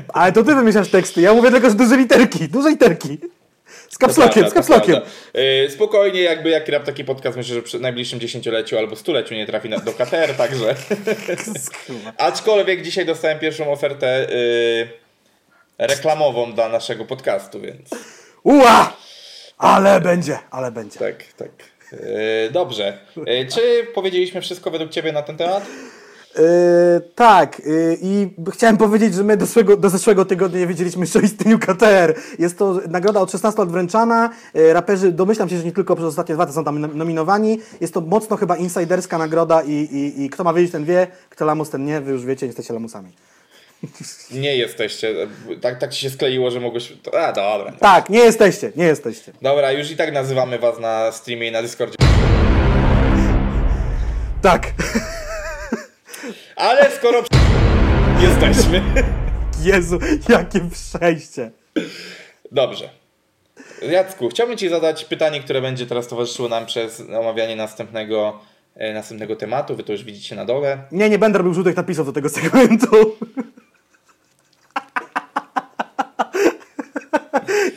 Ale 0.08 0.32
to 0.32 0.44
ty 0.44 0.54
wymyślasz 0.54 0.88
teksty, 0.88 1.20
ja 1.20 1.34
mówię 1.34 1.50
tylko, 1.50 1.70
że 1.70 1.76
duże 1.76 1.96
literki, 1.96 2.48
duże 2.48 2.68
literki. 2.70 3.18
Z 3.92 3.98
kapslokiem, 3.98 4.50
z 4.50 4.54
kapslokiem. 4.54 5.00
E, 5.34 5.70
Spokojnie, 5.70 6.20
jakby 6.20 6.50
jak 6.50 6.68
rap 6.68 6.84
taki 6.84 7.04
podcast, 7.04 7.36
myślę, 7.36 7.54
że 7.54 7.62
przy 7.62 7.78
najbliższym 7.78 8.20
dziesięcioleciu 8.20 8.78
albo 8.78 8.96
stuleciu 8.96 9.34
nie 9.34 9.46
trafi 9.46 9.68
na, 9.68 9.78
do 9.78 9.92
KTR, 9.92 10.34
także. 10.38 10.74
Aczkolwiek 12.18 12.82
dzisiaj 12.82 13.06
dostałem 13.06 13.38
pierwszą 13.38 13.72
ofertę 13.72 14.32
y, 14.32 14.88
reklamową 15.78 16.52
dla 16.52 16.68
naszego 16.68 17.04
podcastu, 17.04 17.60
więc 17.60 17.90
Ua! 18.42 18.96
Ale 19.58 20.00
będzie, 20.00 20.38
ale 20.50 20.70
będzie. 20.70 20.98
tak, 20.98 21.24
tak. 21.36 21.50
Y, 21.92 22.50
dobrze. 22.52 22.98
Y, 23.16 23.46
czy 23.54 23.86
powiedzieliśmy 23.94 24.40
wszystko 24.40 24.70
według 24.70 24.90
Ciebie 24.90 25.12
na 25.12 25.22
ten 25.22 25.36
temat? 25.36 25.66
Yy, 26.38 26.42
tak, 27.14 27.62
yy, 27.66 27.98
i 28.02 28.28
chciałem 28.52 28.76
powiedzieć, 28.76 29.14
że 29.14 29.22
my 29.24 29.36
do 29.36 29.46
zeszłego, 29.46 29.76
do 29.76 29.90
zeszłego 29.90 30.24
tygodnia 30.24 30.60
nie 30.60 30.66
wiedzieliśmy 30.66 31.00
jeszcze 31.00 31.18
o 31.18 31.22
istnieniu 31.22 31.58
KTR. 31.58 32.14
Jest 32.38 32.58
to 32.58 32.80
nagroda 32.88 33.20
od 33.20 33.30
16 33.30 33.60
lat 33.60 33.70
wręczana. 33.70 34.30
Yy, 34.54 34.72
raperzy, 34.72 35.12
domyślam 35.12 35.48
się, 35.48 35.58
że 35.58 35.64
nie 35.64 35.72
tylko 35.72 35.96
przez 35.96 36.06
ostatnie 36.08 36.34
dwa 36.34 36.42
lata 36.44 36.52
są 36.54 36.64
tam 36.64 36.78
nom- 36.80 36.94
nominowani. 36.94 37.60
Jest 37.80 37.94
to 37.94 38.00
mocno 38.00 38.36
chyba 38.36 38.56
insiderska 38.56 39.18
nagroda 39.18 39.62
i, 39.62 39.72
i, 39.72 40.22
i 40.22 40.30
kto 40.30 40.44
ma 40.44 40.52
wiedzieć, 40.54 40.72
ten 40.72 40.84
wie, 40.84 41.06
kto 41.30 41.44
lamus, 41.44 41.70
ten 41.70 41.84
nie. 41.84 42.00
Wy 42.00 42.12
już 42.12 42.24
wiecie, 42.24 42.46
jesteście 42.46 42.74
lamusami. 42.74 43.12
Nie 44.30 44.56
jesteście. 44.56 45.14
Tak, 45.60 45.78
tak 45.78 45.92
ci 45.92 46.00
się 46.00 46.10
skleiło, 46.10 46.50
że 46.50 46.60
mogłeś. 46.60 46.92
A, 47.18 47.32
dobra. 47.32 47.72
Tak, 47.80 48.10
nie 48.10 48.18
jesteście, 48.18 48.72
nie 48.76 48.84
jesteście. 48.84 49.32
Dobra, 49.42 49.72
już 49.72 49.90
i 49.90 49.96
tak 49.96 50.12
nazywamy 50.12 50.58
Was 50.58 50.78
na 50.78 51.12
streamie 51.12 51.48
i 51.48 51.52
na 51.52 51.62
Discordzie. 51.62 51.96
Tak. 54.42 54.72
Ale 56.62 56.90
skoro 56.90 57.22
jesteśmy. 58.20 58.82
Jezu, 59.62 59.98
jakie 60.28 60.60
przejście. 60.70 61.50
Dobrze. 62.52 62.88
Jacku, 63.90 64.28
chciałbym 64.28 64.56
Ci 64.56 64.68
zadać 64.68 65.04
pytanie, 65.04 65.40
które 65.40 65.60
będzie 65.60 65.86
teraz 65.86 66.08
towarzyszyło 66.08 66.48
nam 66.48 66.66
przez 66.66 67.02
omawianie 67.20 67.56
następnego, 67.56 68.40
e, 68.74 68.94
następnego 68.94 69.36
tematu. 69.36 69.76
Wy 69.76 69.84
to 69.84 69.92
już 69.92 70.04
widzicie 70.04 70.36
na 70.36 70.44
dole. 70.44 70.78
Nie, 70.92 71.10
nie 71.10 71.18
będę 71.18 71.38
robił 71.38 71.54
żółtych 71.54 71.76
napisów 71.76 72.06
do 72.06 72.12
tego 72.12 72.28
segmentu. 72.28 73.16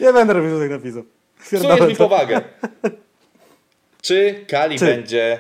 nie 0.02 0.14
będę 0.14 0.34
robił 0.34 0.50
żółtych 0.50 0.72
napisów. 0.72 1.06
Psujesz 1.46 1.90
mi 1.90 1.96
powagę. 1.96 2.42
Czy 4.02 4.46
Kali 4.48 4.80
Czy? 4.80 4.86
będzie 4.86 5.40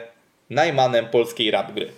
najmanem 0.49 1.07
polskiej 1.07 1.51
rap 1.51 1.71
gry? 1.71 1.91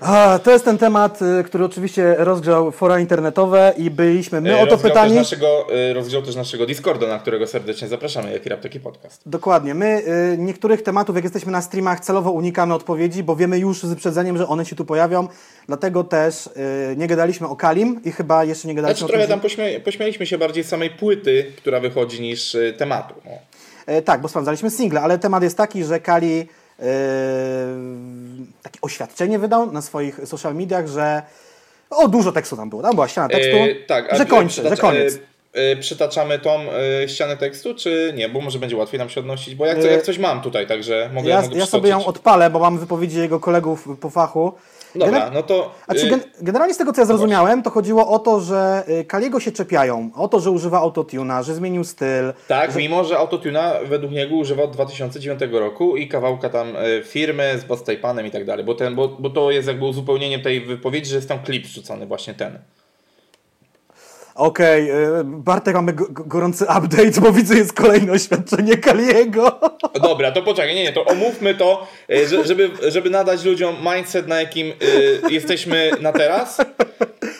A, 0.00 0.38
to 0.42 0.50
jest 0.50 0.64
ten 0.64 0.78
temat, 0.78 1.22
y, 1.22 1.44
który 1.44 1.64
oczywiście 1.64 2.14
rozgrzał 2.18 2.72
fora 2.72 3.00
internetowe 3.00 3.74
i 3.76 3.90
byliśmy 3.90 4.40
my 4.40 4.50
E, 4.50 4.54
o 4.54 4.66
to 4.66 4.70
rozgrzał 4.70 4.90
pytani. 4.90 5.10
Też 5.10 5.18
naszego, 5.18 5.66
e, 5.72 5.92
rozgrzał 5.92 6.22
też 6.22 6.36
naszego 6.36 6.66
Discorda, 6.66 7.06
na 7.06 7.18
którego 7.18 7.46
serdecznie 7.46 7.88
zapraszamy, 7.88 8.32
jaki 8.32 8.48
rap 8.48 8.60
taki 8.60 8.80
podcast. 8.80 9.22
Dokładnie. 9.26 9.74
My 9.74 10.02
y, 10.34 10.38
niektórych 10.38 10.82
tematów, 10.82 11.16
jak 11.16 11.24
jesteśmy 11.24 11.52
na 11.52 11.62
streamach, 11.62 12.00
celowo 12.00 12.30
unikamy 12.30 12.74
odpowiedzi, 12.74 13.22
bo 13.22 13.36
wiemy 13.36 13.58
już 13.58 13.82
z 13.82 13.88
wyprzedzeniem, 13.88 14.38
że 14.38 14.48
one 14.48 14.64
się 14.64 14.76
tu 14.76 14.84
pojawią. 14.84 15.28
Dlatego 15.66 16.04
też 16.04 16.46
y, 16.46 16.50
nie 16.96 17.06
gadaliśmy 17.06 17.48
o 17.48 17.56
Kalim 17.56 18.00
i 18.04 18.12
chyba 18.12 18.44
jeszcze 18.44 18.68
nie 18.68 18.74
gadaliśmy 18.74 18.98
Znaczy 18.98 19.04
o 19.04 19.08
trochę 19.08 19.40
tym, 19.40 19.40
tam 19.40 19.82
pośmialiśmy 19.84 20.26
się 20.26 20.38
bardziej 20.38 20.64
samej 20.64 20.90
płyty, 20.90 21.52
która 21.56 21.80
wychodzi, 21.80 22.20
niż 22.22 22.56
tematu. 22.78 23.14
No. 23.24 23.30
E, 23.86 24.02
tak, 24.02 24.20
bo 24.20 24.28
sprawdzaliśmy 24.28 24.70
single, 24.70 25.00
ale 25.00 25.18
temat 25.18 25.42
jest 25.42 25.56
taki, 25.56 25.84
że 25.84 26.00
Kali 26.00 26.48
takie 28.62 28.80
oświadczenie 28.82 29.38
wydał 29.38 29.72
na 29.72 29.82
swoich 29.82 30.20
social 30.24 30.54
mediach, 30.54 30.88
że 30.88 31.22
o, 31.90 32.08
dużo 32.08 32.32
tekstu 32.32 32.56
tam 32.56 32.70
było, 32.70 32.82
tam 32.82 32.94
była 32.94 33.08
ściana 33.08 33.28
tekstu, 33.28 33.56
E, 33.56 33.74
tak, 33.74 34.16
że 34.16 34.26
kończy, 34.26 34.68
że 34.68 34.76
koniec. 34.76 35.14
E, 35.14 35.58
e, 35.58 35.76
przytaczamy 35.76 36.38
tą 36.38 36.60
ścianę 37.06 37.36
tekstu, 37.36 37.74
czy 37.74 38.12
nie? 38.16 38.28
Bo 38.28 38.40
może 38.40 38.58
będzie 38.58 38.76
łatwiej 38.76 38.98
nam 38.98 39.08
się 39.08 39.20
odnosić, 39.20 39.54
bo 39.54 39.66
jak, 39.66 39.84
jak 39.84 40.02
coś 40.02 40.18
mam 40.18 40.40
tutaj, 40.42 40.66
także 40.66 41.10
mogę, 41.14 41.28
Ja, 41.30 41.42
mogę 41.42 41.58
ja 41.58 41.66
sobie 41.66 41.90
ją 41.90 42.04
odpalę, 42.04 42.50
bo 42.50 42.58
mam 42.58 42.78
wypowiedzi 42.78 43.18
jego 43.18 43.40
kolegów 43.40 43.88
po 44.00 44.10
fachu. 44.10 44.52
Dobra, 44.94 45.20
Gener- 45.20 45.32
no 45.32 45.42
to... 45.42 45.74
E, 45.88 46.08
gen 46.08 46.20
generalnie 46.40 46.74
z 46.74 46.76
tego, 46.76 46.92
co 46.92 47.00
ja 47.00 47.06
zrozumiałem, 47.06 47.62
to 47.62 47.70
chodziło 47.70 48.08
o 48.08 48.18
to, 48.18 48.40
że 48.40 48.82
y, 48.88 49.04
Kaliego 49.04 49.40
się 49.40 49.52
czepiają, 49.52 50.10
o 50.14 50.28
to, 50.28 50.40
że 50.40 50.50
używa 50.50 50.78
autotuna, 50.78 51.42
że 51.42 51.54
zmienił 51.54 51.84
styl. 51.84 52.32
Tak, 52.48 52.76
mimo 52.76 53.04
że 53.04 53.18
autotuna 53.18 53.74
według 53.84 54.12
niego 54.12 54.36
używał 54.36 54.64
od 54.64 54.72
2009 54.72 55.40
roku 55.52 55.96
i 55.96 56.08
kawałka 56.08 56.48
tam 56.48 56.68
e, 56.76 57.02
firmy 57.04 57.58
z 57.58 57.64
Boss 57.64 57.82
Panem 58.02 58.26
i 58.26 58.30
tak 58.30 58.44
dalej, 58.44 58.64
bo, 58.64 58.74
ten, 58.74 58.94
bo, 58.94 59.08
bo 59.08 59.30
to 59.30 59.50
jest 59.50 59.68
jakby 59.68 59.84
uzupełnieniem 59.84 60.42
tej 60.42 60.60
wypowiedzi, 60.60 61.10
że 61.10 61.16
jest 61.16 61.28
tam 61.28 61.38
klip 61.38 61.66
wrzucony 61.66 62.06
właśnie 62.06 62.34
ten. 62.34 62.58
Okej, 64.40 64.90
y, 64.90 64.94
Bartek, 65.24 65.74
mamy 65.74 65.92
go- 65.92 66.06
go- 66.10 66.24
gorący 66.24 66.64
update, 66.64 67.20
bo 67.20 67.32
widzę, 67.32 67.54
jest 67.54 67.72
kolejne 67.72 68.12
oświadczenie 68.12 68.76
Kaliego. 68.76 69.60
Dobra, 70.02 70.32
to 70.32 70.42
poczekaj, 70.42 70.74
nie, 70.74 70.82
nie, 70.82 70.92
to 70.92 71.04
omówmy 71.04 71.54
to, 71.54 71.86
e, 72.10 72.28
że- 72.28 72.44
żeby, 72.44 72.70
żeby 72.88 73.10
nadać 73.10 73.44
ludziom 73.44 73.76
mindset, 73.94 74.26
na 74.28 74.40
jakim 74.40 74.68
e, 74.68 75.32
jesteśmy 75.32 75.90
na 76.00 76.12
teraz. 76.12 76.58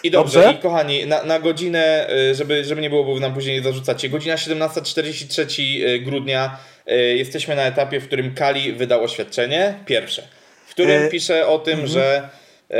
I 0.03 0.11
dobrze, 0.11 0.41
Dobrze. 0.43 0.59
i 0.59 0.63
kochani, 0.63 1.07
na, 1.07 1.25
na 1.25 1.39
godzinę, 1.39 2.09
e, 2.11 2.35
żeby, 2.35 2.65
żeby 2.65 2.81
nie 2.81 2.91
było, 2.91 3.05
bo 3.05 3.21
nam 3.21 3.35
później 3.35 3.63
zarzucacie, 3.63 4.09
godzina 4.09 4.35
17.43 4.37 5.99
grudnia 6.05 6.57
e, 6.87 6.97
jesteśmy 6.97 7.57
na 7.57 7.63
etapie, 7.63 8.01
w 8.01 8.07
którym 8.07 8.35
Kali 8.35 8.73
wydał 8.73 9.05
oświadczenie, 9.05 9.75
pierwsze, 9.87 10.23
w 10.67 10.71
którym 10.71 11.03
E, 11.03 11.09
pisze 11.09 11.47
o 11.47 11.59
tym, 11.59 11.87
że 11.87 12.29
e, 12.71 12.77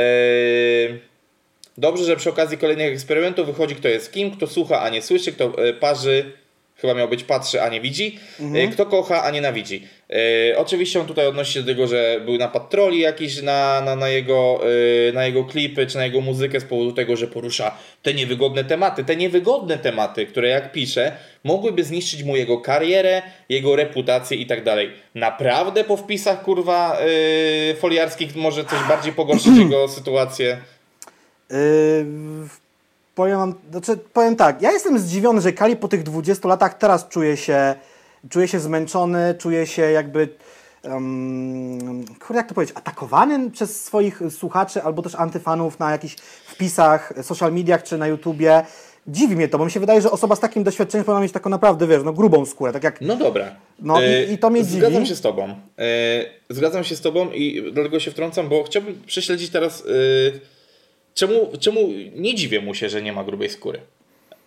dobrze, 1.81 2.05
że 2.05 2.15
przy 2.15 2.29
okazji 2.29 2.57
kolejnych 2.57 2.93
eksperymentów 2.93 3.47
wychodzi 3.47 3.75
kto 3.75 3.87
jest 3.87 4.13
kim, 4.13 4.31
kto 4.31 4.47
słucha, 4.47 4.81
a 4.81 4.89
nie 4.89 5.01
słyszy, 5.01 5.31
kto 5.31 5.67
e, 5.67 5.73
parzy, 5.73 6.31
chyba 6.75 6.93
miał 6.93 7.07
być 7.07 7.23
patrzy, 7.23 7.61
a 7.61 7.69
nie 7.69 7.81
widzi, 7.81 8.19
e, 8.55 8.67
kto 8.67 8.85
kocha, 8.85 9.23
a 9.23 9.31
nienawidzi. 9.31 9.87
E, 10.09 10.57
oczywiście 10.57 10.99
on 10.99 11.05
tutaj 11.05 11.27
odnosi 11.27 11.53
się 11.53 11.59
do 11.59 11.65
tego, 11.65 11.87
że 11.87 12.21
był 12.25 12.37
napad 12.37 12.69
troli 12.69 12.99
jakiś 12.99 13.41
na, 13.41 13.81
na, 13.81 13.95
na, 13.95 14.09
jego, 14.09 14.61
na 15.13 15.25
jego 15.25 15.43
klipy, 15.43 15.87
czy 15.87 15.97
na 15.97 16.05
jego 16.05 16.21
muzykę 16.21 16.59
z 16.59 16.63
powodu 16.63 16.91
tego, 16.91 17.15
że 17.15 17.27
porusza 17.27 17.77
te 18.01 18.13
niewygodne 18.13 18.63
tematy. 18.63 19.03
Te 19.03 19.15
niewygodne 19.15 19.77
tematy, 19.77 20.25
które 20.25 20.47
jak 20.47 20.71
pisze, 20.71 21.11
mogłyby 21.43 21.83
zniszczyć 21.83 22.23
mu 22.23 22.35
jego 22.35 22.57
karierę, 22.57 23.21
jego 23.49 23.75
reputację 23.75 24.37
i 24.37 24.45
tak 24.45 24.63
dalej. 24.63 24.91
Naprawdę 25.15 25.83
po 25.83 25.97
wpisach, 25.97 26.43
kurwa, 26.43 26.97
foliarskich 27.79 28.35
może 28.35 28.65
coś 28.65 28.79
bardziej 28.87 29.13
pogorszyć 29.13 29.57
jego 29.57 29.87
sytuację? 29.97 30.57
Yy, 31.51 32.05
powiem 33.15 33.53
znaczy, 33.71 33.97
powiem 34.13 34.35
tak, 34.35 34.61
ja 34.61 34.71
jestem 34.71 34.99
zdziwiony, 34.99 35.41
że 35.41 35.53
Kali 35.53 35.75
po 35.75 35.87
tych 35.87 36.03
20 36.03 36.47
latach 36.47 36.77
teraz 36.77 37.07
czuje 37.07 37.37
się, 37.37 37.75
czuje 38.29 38.47
się 38.47 38.59
zmęczony, 38.59 39.35
czuje 39.39 39.67
się 39.67 39.81
jakby, 39.91 40.29
um, 40.83 42.05
kurde, 42.19 42.35
jak 42.37 42.47
to 42.49 42.53
powiedzieć, 42.55 42.75
atakowany 42.77 43.51
przez 43.51 43.85
swoich 43.85 44.21
słuchaczy 44.29 44.83
albo 44.83 45.01
też 45.01 45.15
antyfanów 45.15 45.79
na 45.79 45.91
jakichś 45.91 46.15
wpisach, 46.45 47.13
social 47.21 47.53
mediach 47.53 47.83
czy 47.83 47.97
na 47.97 48.07
YouTubie. 48.07 48.65
Dziwi 49.07 49.35
mnie 49.35 49.47
to, 49.47 49.57
bo 49.57 49.65
mi 49.65 49.71
się 49.71 49.79
wydaje, 49.79 50.01
że 50.01 50.11
osoba 50.11 50.35
z 50.35 50.39
takim 50.39 50.63
doświadczeniem 50.63 51.05
powinna 51.05 51.21
mieć 51.21 51.31
taką 51.31 51.49
naprawdę, 51.49 51.87
wiesz, 51.87 52.01
no 52.05 52.13
grubą 52.13 52.45
skórę, 52.45 52.73
tak 52.73 52.83
jak 52.83 53.01
No 53.01 53.15
dobra. 53.15 53.55
No 53.79 54.01
i- 54.01 54.03
E, 54.05 54.23
i 54.23 54.37
to 54.37 54.49
mnie 54.49 54.63
Zgadzam 54.63 54.93
dziwi. 54.93 55.07
się 55.07 55.15
z 55.15 55.21
Tobą. 55.21 55.49
E, 55.49 55.55
Zgadzam 56.49 56.83
się 56.83 56.95
z 56.95 57.01
Tobą 57.01 57.31
i 57.31 57.71
dlatego 57.73 57.99
się 57.99 58.11
wtrącam, 58.11 58.49
bo 58.49 58.63
chciałbym 58.63 59.01
prześledzić 59.05 59.49
teraz, 59.49 59.81
e, 59.81 60.39
czemu, 61.13 61.51
czemu 61.59 61.79
nie 62.15 62.35
dziwię 62.35 62.61
mu 62.61 62.73
się, 62.73 62.89
że 62.89 63.01
nie 63.01 63.13
ma 63.13 63.23
grubej 63.23 63.49
skóry. 63.49 63.81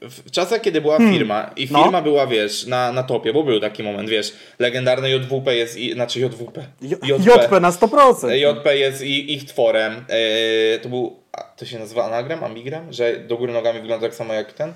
W 0.01 0.31
czasach, 0.31 0.61
kiedy 0.61 0.81
była 0.81 0.99
firma 0.99 1.51
i 1.57 1.69
no. 1.71 1.83
firma 1.83 2.03
była, 2.03 2.27
wiesz, 2.27 2.67
na, 2.67 2.93
na 2.93 3.03
topie, 3.03 3.33
bo 3.33 3.43
był 3.43 3.61
taki 3.61 3.83
moment, 3.83 4.09
wiesz, 4.09 4.33
legendarny 4.59 5.11
JWP 5.11 5.57
jest, 5.57 5.77
i, 5.77 5.93
znaczy 5.93 6.21
JWP, 6.21 6.67
JP 6.83 7.61
na 7.61 7.71
100%. 7.71 8.31
JP 8.31 8.77
jest 8.77 9.03
i, 9.03 9.35
ich 9.35 9.45
tworem. 9.45 10.05
E, 10.09 10.79
to 10.79 10.89
był, 10.89 11.17
to 11.57 11.67
się 11.67 11.79
nazywa 11.79 12.05
anagram, 12.05 12.45
amigram, 12.45 12.93
że 12.93 13.17
do 13.17 13.37
góry 13.37 13.53
nogami 13.53 13.81
wygląda 13.81 14.07
tak 14.07 14.17
samo 14.17 14.35
jak 14.35 14.53
ten. 14.53 14.73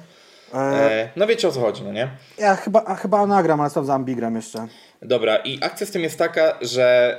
E, 0.54 1.08
no 1.16 1.26
wiecie 1.26 1.48
o 1.48 1.52
co 1.52 1.60
chodzi, 1.60 1.82
no 1.82 1.92
nie? 1.92 2.08
Ja 2.38 2.56
chyba, 2.56 2.84
a, 2.84 2.94
chyba 2.94 3.18
anagram, 3.18 3.60
ale 3.60 3.70
sprawdzam 3.70 4.04
bigram 4.04 4.36
jeszcze. 4.36 4.66
Dobra, 5.02 5.36
i 5.36 5.58
akcja 5.60 5.86
z 5.86 5.90
tym 5.90 6.02
jest 6.02 6.18
taka, 6.18 6.58
że 6.60 7.18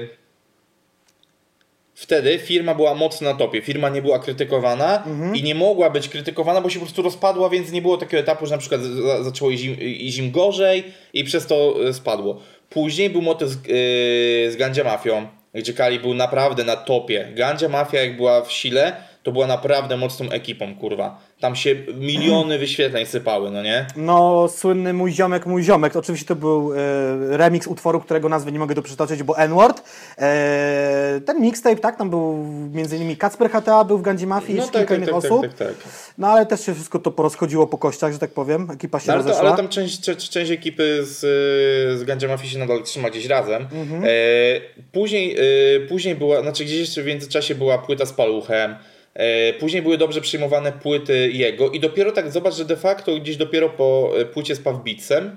yy, 0.00 0.19
wtedy 2.00 2.38
firma 2.38 2.74
była 2.74 2.94
mocno 2.94 3.30
na 3.32 3.38
topie. 3.38 3.62
Firma 3.62 3.88
nie 3.88 4.02
była 4.02 4.18
krytykowana 4.18 5.02
i 5.34 5.42
nie 5.42 5.54
mogła 5.54 5.90
być 5.90 6.08
krytykowana, 6.08 6.60
bo 6.60 6.70
się 6.70 6.78
po 6.78 6.84
prostu 6.84 7.02
rozpadła, 7.02 7.50
więc 7.50 7.72
nie 7.72 7.82
było 7.82 7.96
takiego 7.96 8.20
etapu, 8.20 8.46
że 8.46 8.52
na 8.52 8.58
przykład 8.58 8.80
za- 8.82 9.22
zaczęło 9.22 9.50
iść 9.50 9.64
im, 9.64 9.80
iść 9.80 10.18
im 10.18 10.30
gorzej 10.30 10.84
i 11.12 11.24
przez 11.24 11.46
to 11.46 11.74
y, 11.88 11.92
spadło. 11.94 12.40
Później 12.70 13.10
był 13.10 13.22
motyw 13.22 13.48
z, 13.48 13.54
yy, 13.54 14.52
z 14.52 14.56
Gandzia 14.56 14.84
Mafią, 14.84 15.26
gdzie 15.54 15.72
Kali 15.72 16.00
był 16.00 16.14
naprawdę 16.14 16.64
na 16.64 16.76
topie. 16.76 17.28
Gandzia 17.34 17.68
Mafia 17.68 18.00
jak 18.00 18.16
była 18.16 18.42
w 18.42 18.52
sile, 18.52 18.96
to 19.22 19.32
była 19.32 19.46
naprawdę 19.46 19.96
mocną 19.96 20.30
ekipą, 20.30 20.74
kurwa. 20.74 21.18
Tam 21.40 21.56
się 21.56 21.76
miliony 21.94 22.58
wyświetleń 22.58 23.06
sypały, 23.06 23.50
no 23.50 23.62
nie? 23.62 23.86
No, 23.96 24.48
słynny 24.48 24.92
Mój 24.92 25.12
Ziomek, 25.12 25.46
Mój 25.46 25.62
Ziomek, 25.62 25.96
oczywiście 25.96 26.26
to 26.26 26.36
był 26.36 26.72
e, 26.74 26.76
remix 27.36 27.66
utworu, 27.66 28.00
którego 28.00 28.28
nazwy 28.28 28.52
nie 28.52 28.58
mogę 28.58 28.74
tu 28.74 28.82
przytoczyć, 28.82 29.22
bo 29.22 29.38
N-word. 29.38 29.82
E, 30.18 31.20
ten 31.26 31.40
mixtape, 31.40 31.76
tak, 31.76 31.96
tam 31.96 32.10
był 32.10 32.36
między 32.72 32.96
innymi 32.96 33.16
Kacper 33.16 33.50
HTA, 33.50 33.84
był 33.84 33.98
w 33.98 34.02
Gandhi 34.02 34.26
Mafii 34.26 34.58
No 34.58 34.64
i 34.64 34.66
tak, 34.66 34.72
kilka 34.72 34.88
tak, 34.88 34.98
innych 34.98 35.10
tak, 35.10 35.22
tak, 35.22 35.32
osób. 35.32 35.42
tak, 35.42 35.54
tak. 35.68 35.74
No 36.18 36.28
ale 36.28 36.46
też 36.46 36.66
się 36.66 36.74
wszystko 36.74 36.98
to 36.98 37.10
porozchodziło 37.10 37.66
po 37.66 37.78
kościach, 37.78 38.12
że 38.12 38.18
tak 38.18 38.30
powiem, 38.30 38.70
ekipa 38.70 39.00
się 39.00 39.04
No, 39.08 39.14
ale, 39.14 39.24
to, 39.24 39.40
ale 39.40 39.56
tam 39.56 39.68
część, 39.68 40.00
część, 40.00 40.30
część 40.30 40.50
ekipy 40.50 41.04
z, 41.04 41.18
z 41.98 42.04
Gandzia 42.04 42.28
Mafii 42.28 42.52
się 42.52 42.58
nadal 42.58 42.82
trzyma 42.82 43.10
gdzieś 43.10 43.26
razem. 43.26 43.68
Mhm. 43.72 44.04
E, 44.04 44.08
później, 44.92 45.36
e, 45.76 45.80
później 45.80 46.14
była, 46.14 46.42
znaczy 46.42 46.64
gdzieś 46.64 46.78
jeszcze 46.78 47.02
w 47.02 47.06
międzyczasie 47.06 47.54
była 47.54 47.78
płyta 47.78 48.06
z 48.06 48.12
Paluchem. 48.12 48.74
E, 49.14 49.52
później 49.52 49.82
były 49.82 49.98
dobrze 49.98 50.20
przyjmowane 50.20 50.72
płyty 50.72 51.30
jego 51.32 51.70
i 51.70 51.80
dopiero 51.80 52.12
tak 52.12 52.30
zobacz, 52.32 52.54
że 52.54 52.64
de 52.64 52.76
facto 52.76 53.16
gdzieś 53.16 53.36
dopiero 53.36 53.68
po 53.68 54.12
e, 54.20 54.24
płycie 54.24 54.54
z 54.54 54.60
Pawbicem 54.60 55.36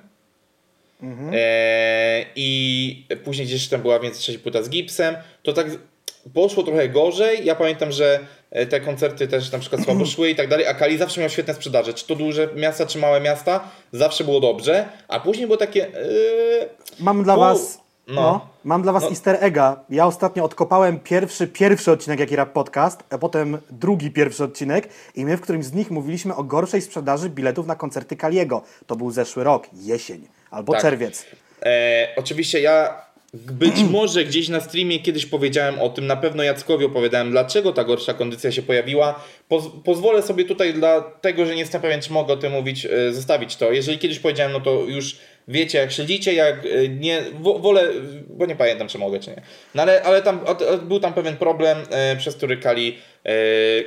Mhm. 1.04 1.32
e, 1.36 2.26
i 2.36 3.06
później 3.24 3.48
gdzieś 3.48 3.68
tam 3.68 3.82
była 3.82 4.00
w 4.00 4.04
międzyczasie 4.04 4.40
płyta 4.40 4.64
z 4.64 4.70
Gipsem, 4.70 5.16
to 5.44 5.54
tak 5.54 5.68
poszło 6.34 6.64
trochę 6.64 6.90
gorzej. 6.90 7.46
Ja 7.46 7.56
pamiętam, 7.56 7.92
że 7.92 8.20
te 8.70 8.82
koncerty 8.82 9.28
też 9.28 9.52
na 9.52 9.60
przykład 9.60 9.84
słabo 9.84 10.06
szły 10.06 10.30
i 10.30 10.36
tak 10.36 10.48
dalej, 10.48 10.68
a 10.68 10.74
Kali 10.74 10.98
zawsze 10.98 11.22
miał 11.22 11.30
świetne 11.30 11.54
sprzedaże. 11.54 11.94
Czy 11.94 12.08
to 12.08 12.16
duże 12.16 12.50
miasta, 12.56 12.86
czy 12.86 12.98
małe 12.98 13.22
miasta, 13.22 13.70
zawsze 13.92 14.24
było 14.24 14.40
dobrze, 14.40 14.86
a 15.08 15.20
później 15.20 15.48
było 15.48 15.58
takie... 15.58 15.80
Yy, 15.80 16.70
Mam 17.00 17.24
dla 17.24 17.36
U, 17.36 17.40
was... 17.40 17.83
no. 18.08 18.14
No. 18.22 18.48
mam 18.64 18.82
dla 18.82 18.92
was 18.92 19.04
No. 19.04 19.10
easter 19.10 19.38
egga. 19.42 19.80
Ja 19.90 20.06
ostatnio 20.08 20.44
odkopałem 20.44 21.00
pierwszy, 21.00 21.48
pierwszy 21.48 21.92
odcinek 21.92 22.20
Jaki 22.20 22.36
Rap 22.36 22.54
Podcast, 22.54 23.04
a 23.10 23.18
potem 23.18 23.58
drugi 23.72 24.12
pierwszy 24.12 24.44
odcinek 24.44 24.90
i 25.16 25.26
my 25.26 25.38
w 25.38 25.42
którymś 25.42 25.66
z 25.66 25.74
nich 25.74 25.92
mówiliśmy 25.92 26.36
o 26.36 26.44
gorszej 26.44 26.82
sprzedaży 26.82 27.30
biletów 27.30 27.68
na 27.68 27.76
koncerty 27.76 28.16
Kaliego. 28.16 28.62
To 28.88 28.96
był 28.96 29.12
zeszły 29.12 29.44
rok, 29.44 29.68
jesień 29.74 30.28
albo 30.52 30.74
Tak. 30.74 30.82
czerwiec. 30.82 31.26
E, 31.66 32.08
oczywiście 32.18 32.62
ja 32.62 33.02
być 33.34 33.84
może 33.92 34.26
gdzieś 34.26 34.50
na 34.50 34.60
streamie 34.62 35.00
kiedyś 35.00 35.26
powiedziałem 35.26 35.80
o 35.80 35.90
tym, 35.90 36.08
na 36.08 36.16
pewno 36.16 36.44
Jackowi 36.44 36.86
opowiadałem, 36.86 37.32
dlaczego 37.32 37.74
ta 37.74 37.84
gorsza 37.84 38.14
kondycja 38.14 38.52
się 38.52 38.62
pojawiła. 38.62 39.24
Poz 39.48 39.64
pozwolę 39.86 40.22
sobie 40.22 40.46
tutaj, 40.46 40.74
dlatego 40.74 41.46
że 41.46 41.54
nie 41.54 41.60
jestem 41.60 41.82
pewien, 41.82 42.02
czy 42.02 42.14
mogę 42.14 42.34
o 42.34 42.38
tym 42.38 42.52
mówić, 42.52 42.86
e, 42.86 43.14
zostawić 43.14 43.56
to. 43.56 43.72
Jeżeli 43.72 44.00
kiedyś 44.00 44.20
powiedziałem, 44.20 44.52
no 44.54 44.60
to 44.60 44.72
już 44.72 45.18
wiecie, 45.48 45.78
jak 45.78 45.92
śledzicie, 45.92 46.34
jak 46.34 46.66
e, 46.66 46.90
nie, 46.90 47.22
wo, 47.40 47.60
wolę, 47.60 47.84
bo 48.30 48.46
nie 48.46 48.56
pamiętam, 48.56 48.88
czy 48.88 48.98
mogę, 48.98 49.20
czy 49.20 49.30
nie. 49.30 49.42
No 49.76 49.82
ale, 49.82 50.04
ale 50.04 50.22
tam, 50.22 50.40
był 50.84 51.00
tam 51.00 51.14
pewien 51.14 51.38
problem, 51.38 51.78
e, 51.90 52.16
przez 52.16 52.36
który 52.36 52.58
Kali 52.58 52.98
e, 53.24 53.34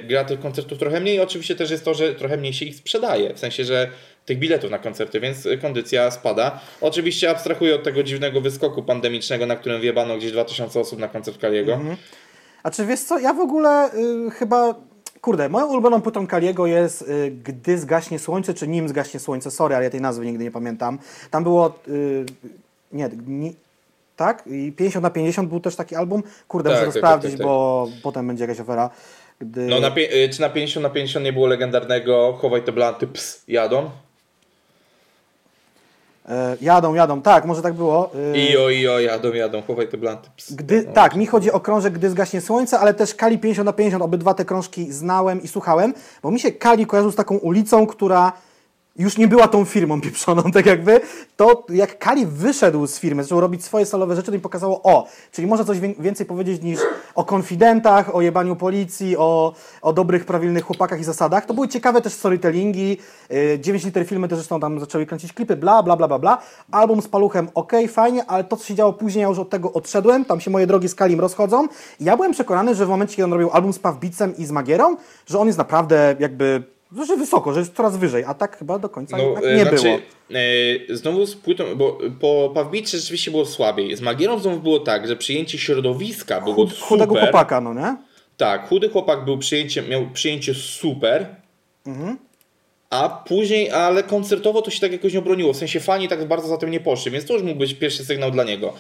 gra 0.03 0.25
tych 0.25 0.41
koncertów 0.41 0.79
trochę 0.79 1.01
mniej. 1.01 1.21
Oczywiście 1.21 1.57
też 1.57 1.71
jest 1.71 1.85
to, 1.85 1.95
że 1.95 2.15
trochę 2.15 2.37
mniej 2.37 2.53
się 2.53 2.65
ich 2.65 2.77
sprzedaje, 2.77 3.35
w 3.35 3.39
sensie, 3.39 3.65
że 3.65 3.91
tych 4.25 4.39
biletów 4.39 4.71
na 4.71 4.79
koncerty, 4.79 5.21
więc 5.21 5.49
kondycja 5.63 6.11
spada. 6.11 6.61
Oczywiście 6.81 7.31
abstrahuję 7.31 7.75
od 7.75 7.83
tego 7.83 8.03
dziwnego 8.03 8.41
wyskoku 8.41 8.83
pandemicznego, 8.83 9.47
na 9.47 9.57
którym 9.57 9.81
wjebano 9.81 10.17
gdzieś 10.17 10.33
2000 10.33 10.81
osób 10.81 10.99
na 10.99 11.09
koncert 11.09 11.39
Kaliego. 11.39 11.81
A 12.63 12.71
czy 12.71 12.87
wiesz 12.87 13.01
co, 13.01 13.19
ja 13.19 13.35
w 13.35 13.41
ogóle 13.41 13.91
y, 13.95 14.31
chyba, 14.31 14.75
kurde, 15.27 15.49
moją 15.49 15.67
ulubioną 15.67 16.01
płytą 16.01 16.27
Kaliego 16.27 16.67
jest 16.67 17.03
y, 17.03 17.31
Gdy 17.45 17.79
zgaśnie 17.79 18.19
słońce, 18.19 18.55
czy 18.55 18.69
Nim 18.69 18.89
zgaśnie 18.89 19.21
słońce, 19.21 19.51
sorry, 19.51 19.75
ale 19.75 19.85
ja 19.85 19.91
tej 19.91 20.01
nazwy 20.01 20.27
nigdy 20.27 20.45
nie 20.45 20.51
pamiętam. 20.51 20.99
Tam 21.31 21.43
było, 21.43 21.79
y, 21.89 22.27
nie, 22.93 23.11
nie 23.27 23.53
tak? 24.17 24.47
I 24.47 24.73
50 24.73 25.03
na 25.03 25.11
50 25.11 25.49
był 25.49 25.61
też 25.61 25.77
taki 25.77 25.97
album. 25.97 26.23
Kurde, 26.49 26.71
Tak, 26.71 26.79
muszę 26.79 26.87
to 26.87 26.93
tak, 26.93 27.01
sprawdzić, 27.01 27.31
tak, 27.31 27.39
tak. 27.39 27.47
bo 27.47 27.89
potem 28.03 28.27
będzie 28.27 28.45
jakaś 28.45 28.61
afera. 28.61 28.91
Gdy... 29.41 29.67
No 29.67 29.81
na, 29.81 29.89
y, 29.89 30.29
czy 30.33 30.41
na 30.41 30.49
50 30.49 30.83
na 30.83 30.91
50 30.91 31.25
nie 31.25 31.33
było 31.33 31.47
legendarnego 31.47 32.39
Chowaj 32.41 32.63
te 32.63 32.73
blanty, 32.73 33.07
ps, 33.07 33.45
jadą? 33.49 33.91
E, 36.29 36.57
jadą, 36.61 36.95
jadą, 36.95 37.23
tak, 37.23 37.45
może 37.45 37.63
tak 37.63 37.75
było. 37.75 38.11
Y, 38.35 38.39
Ijo, 38.39 38.71
ijo, 38.71 39.01
jadą, 39.01 39.33
jadą, 39.33 39.63
chowaj 39.63 39.89
te 39.89 39.97
blanty, 39.99 40.31
ps. 40.37 40.53
Gdy, 40.53 40.85
No. 40.87 40.93
Tak, 40.93 41.17
mi 41.17 41.27
chodzi 41.27 41.53
o 41.53 41.61
krążek 41.61 41.93
Gdy 41.95 42.11
zgaśnie 42.11 42.41
słońce, 42.41 42.79
ale 42.79 42.95
też 42.95 43.15
Kali 43.15 43.39
50 43.39 43.67
na 43.67 43.73
50, 43.73 44.03
obydwa 44.03 44.35
te 44.35 44.45
krążki 44.45 44.93
znałem 44.93 45.43
i 45.43 45.49
słuchałem, 45.49 45.95
bo 46.23 46.31
mi 46.31 46.41
się 46.41 46.53
Kali 46.53 46.87
kojarzył 46.87 47.11
z 47.11 47.17
taką 47.17 47.37
ulicą, 47.37 47.87
która 47.87 48.33
już 48.99 49.19
nie 49.19 49.29
była 49.29 49.49
tą 49.49 49.65
firmą 49.65 50.01
pieprzoną, 50.07 50.43
tak 50.43 50.67
jakby, 50.67 51.01
to 51.37 51.67
jak 51.69 51.99
Kali 51.99 52.27
wyszedł 52.27 52.87
z 52.87 52.99
firmy, 52.99 53.23
zaczął 53.23 53.41
robić 53.41 53.65
swoje 53.65 53.87
solowe 53.87 54.17
rzeczy, 54.17 54.27
to 54.27 54.33
mi 54.33 54.41
pokazało, 54.41 54.83
o, 54.83 55.07
czyli 55.33 55.49
można 55.49 55.65
coś 55.65 55.81
wię- 55.81 55.95
więcej 55.99 56.27
powiedzieć 56.27 56.63
niż 56.63 56.81
o 57.15 57.25
konfidentach, 57.25 58.15
o 58.15 58.21
jebaniu 58.21 58.57
policji, 58.57 59.17
o, 59.17 59.55
o 59.83 59.93
dobrych, 59.93 60.25
prawilnych 60.25 60.65
chłopakach 60.65 61.01
i 61.01 61.05
zasadach. 61.05 61.47
To 61.47 61.55
były 61.55 61.69
ciekawe 61.69 62.03
też 62.03 62.13
storytellingi, 62.13 62.99
yy, 63.31 63.61
9 63.61 63.85
liter 63.85 64.07
filmy 64.07 64.29
też 64.29 64.39
zresztą 64.39 64.61
tam 64.61 64.81
zaczęły 64.81 65.07
kręcić 65.07 65.33
klipy, 65.33 65.57
bla, 65.57 65.83
bla, 65.83 65.97
bla, 65.97 66.09
bla, 66.09 66.19
bla. 66.19 66.39
Album 66.71 67.03
z 67.03 67.09
paluchem, 67.09 67.49
okej, 67.55 67.89
fajnie, 67.89 68.25
ale 68.27 68.45
to, 68.45 68.57
co 68.57 68.65
się 68.65 68.75
działo 68.75 68.93
później, 68.93 69.23
ja 69.23 69.29
już 69.29 69.39
od 69.39 69.51
tego 69.51 69.73
odszedłem, 69.73 70.25
tam 70.25 70.41
się 70.41 70.51
moje 70.51 70.67
drogi 70.67 70.89
z 70.89 70.95
Kalim 70.95 71.21
rozchodzą 71.21 71.67
i 72.01 72.05
ja 72.05 72.17
byłem 72.17 72.33
przekonany, 72.33 72.75
że 72.75 72.87
w 72.87 72.89
momencie, 72.89 73.17
kiedy 73.17 73.25
on 73.25 73.33
robił 73.33 73.51
album 73.51 73.73
z 73.73 73.79
Beatsem 73.79 74.37
i 74.37 74.47
z 74.47 74.51
Magierą, 74.51 74.97
że 75.27 75.39
on 75.39 75.47
jest 75.47 75.59
naprawdę 75.59 76.17
jakby, 76.19 76.76
że 77.07 77.17
wysoko, 77.17 77.53
że 77.53 77.61
jest 77.61 77.77
coraz 77.77 77.97
wyżej, 77.97 78.25
a 78.25 78.35
tak 78.35 78.59
chyba 78.59 78.79
do 78.79 78.89
końca 78.89 79.17
No, 79.17 79.23
e, 79.43 79.57
nie 79.57 79.63
znaczy, 79.63 79.77
było. 79.83 79.99
e, 80.91 80.97
znowu 80.97 81.27
z 81.27 81.37
płytą, 81.37 81.65
bo 81.77 81.99
po 82.21 82.51
Pawbicie 82.55 82.99
rzeczywiście 82.99 83.31
było 83.31 83.47
słabiej. 83.47 83.97
Z 83.97 84.01
Magierą 84.01 84.39
znowu 84.39 84.61
było 84.61 84.81
tak, 84.81 85.09
że 85.09 85.17
przyjęcie 85.17 85.59
środowiska 85.59 86.41
było 86.41 86.55
Chud, 86.55 86.79
chudego 86.81 87.15
super. 87.15 87.23
chłopaka, 87.23 87.61
no 87.61 87.75
nie? 87.75 87.97
Tak, 88.37 88.69
chudy 88.69 88.89
chłopak 88.89 89.25
był 89.25 89.39
przyjęcie, 89.39 89.83
miał 89.83 90.11
przyjęcie 90.13 90.55
super. 90.55 91.27
Mhm. 91.87 92.19
A 92.91 93.09
później, 93.29 93.71
ale 93.71 94.03
koncertowo 94.03 94.63
to 94.63 94.71
się 94.71 94.81
tak 94.81 94.93
jakoś 94.93 95.13
nie 95.13 95.19
obroniło. 95.19 95.53
W 95.53 95.57
sensie 95.57 95.81
fani 95.81 96.09
tak 96.09 96.29
bardzo 96.29 96.49
za 96.49 96.57
tym 96.57 96.71
nie 96.71 96.81
poszli, 96.81 97.11
więc 97.11 97.25
to 97.27 97.35
już 97.35 97.43
mógł 97.43 97.59
być 97.59 97.75
pierwszy 97.75 98.05
sygnał 98.05 98.31
dla 98.31 98.45
niego. 98.45 98.73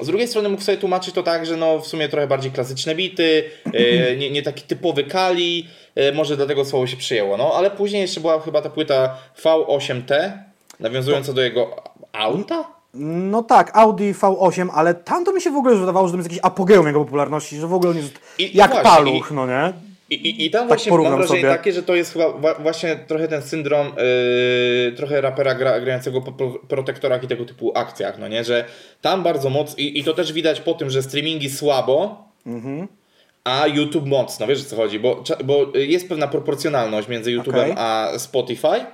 Z 0.00 0.06
drugiej 0.06 0.28
strony 0.28 0.48
mógł 0.48 0.62
sobie 0.62 0.78
tłumaczyć 0.78 1.14
to 1.14 1.22
tak, 1.22 1.46
że 1.46 1.56
no 1.56 1.78
w 1.80 1.86
sumie 1.86 2.08
trochę 2.08 2.26
bardziej 2.26 2.52
klasyczne 2.52 2.94
bity, 2.94 3.44
e, 3.74 4.16
nie, 4.20 4.30
nie 4.30 4.42
taki 4.42 4.62
typowy 4.62 5.04
Kali, 5.04 5.66
e, 5.94 6.12
może 6.12 6.36
dlatego 6.36 6.64
słowo 6.64 6.86
się 6.86 6.96
przyjęło. 6.96 7.36
No 7.36 7.52
ale 7.54 7.70
później 7.70 8.02
jeszcze 8.02 8.20
była 8.20 8.40
chyba 8.40 8.62
ta 8.62 8.70
płyta 8.70 9.16
V8T, 9.44 10.32
nawiązująca 10.80 11.32
do 11.32 11.42
jego 11.42 11.82
auta? 12.12 12.64
No 12.96 13.42
tak, 13.42 13.70
Audi 13.76 14.12
V8, 14.12 14.68
ale 14.74 14.94
tam 14.94 15.24
to 15.24 15.32
mi 15.32 15.40
się 15.40 15.50
w 15.50 15.56
ogóle 15.56 15.74
wydawało, 15.76 16.06
że 16.08 16.12
to 16.12 16.18
jest 16.18 16.28
jakiś 16.30 16.44
apogeum 16.44 16.86
jego 16.86 17.04
popularności, 17.04 17.56
że 17.56 17.66
w 17.66 17.74
ogóle 17.74 17.90
on 17.90 17.96
jest 17.96 18.12
I- 18.38 18.56
jak 18.56 18.70
właśnie, 18.70 18.90
paluch, 18.90 19.30
i- 19.30 19.34
no 19.34 19.46
nie? 19.46 19.72
I, 20.10 20.44
i, 20.46 20.50
tam 20.50 20.68
właśnie 20.68 20.90
porównam 20.90 21.12
mam 21.12 21.20
wrażenie 21.20 21.40
sobie. 21.40 21.52
takie, 21.54 21.72
że 21.72 21.82
to 21.82 21.94
jest 21.94 22.12
chyba 22.12 22.54
właśnie 22.58 22.96
trochę 22.96 23.28
ten 23.28 23.42
syndrom 23.42 23.86
yy, 24.86 24.92
trochę 24.92 25.20
rapera 25.20 25.54
gra, 25.54 25.80
grającego 25.80 26.20
po 26.20 26.32
pro- 26.32 26.58
protektorach 26.68 27.24
i 27.24 27.28
tego 27.28 27.44
typu 27.44 27.72
akcjach, 27.78 28.18
no 28.18 28.28
nie? 28.28 28.44
Że 28.44 28.64
tam 29.00 29.22
bardzo 29.22 29.50
mocno 29.50 29.74
i, 29.78 29.98
i 29.98 30.04
to 30.04 30.14
też 30.14 30.32
widać 30.32 30.60
po 30.60 30.74
tym, 30.74 30.90
że 30.90 31.02
streamingi 31.02 31.50
słabo, 31.50 32.24
Mhm. 32.46 32.88
a 33.44 33.66
YouTube 33.66 34.06
mocno, 34.06 34.46
wiesz 34.46 34.60
o 34.60 34.64
co 34.64 34.76
chodzi? 34.76 34.98
Bo, 35.00 35.24
bo 35.44 35.72
jest 35.74 36.08
pewna 36.08 36.28
proporcjonalność 36.28 37.08
między 37.08 37.30
YouTube'em 37.30 37.60
Okej. 37.62 37.72
a 37.76 38.12
Spotify. 38.18 38.84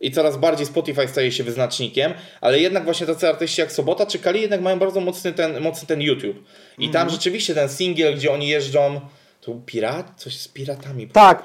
I 0.00 0.10
coraz 0.10 0.36
bardziej 0.36 0.66
Spotify 0.66 1.08
staje 1.08 1.32
się 1.32 1.44
wyznacznikiem, 1.44 2.12
ale 2.40 2.58
jednak 2.60 2.84
właśnie 2.84 3.06
tacy 3.06 3.28
artyści 3.28 3.60
jak 3.60 3.72
Sobota 3.72 4.06
czy 4.06 4.18
Kali 4.18 4.40
jednak 4.40 4.60
mają 4.60 4.78
bardzo 4.78 5.00
mocny 5.00 5.32
ten, 5.32 5.60
mocny 5.60 5.86
ten 5.88 6.02
YouTube. 6.02 6.36
I 6.78 6.86
Mhm. 6.86 6.92
tam 6.92 7.10
rzeczywiście 7.14 7.54
ten 7.54 7.68
singiel, 7.68 8.14
gdzie 8.14 8.32
oni 8.32 8.48
jeżdżą, 8.48 9.00
to 9.46 9.52
był 9.52 9.60
pirat? 9.66 10.12
Coś 10.16 10.38
z 10.40 10.48
piratami. 10.48 11.08
Tak, 11.08 11.44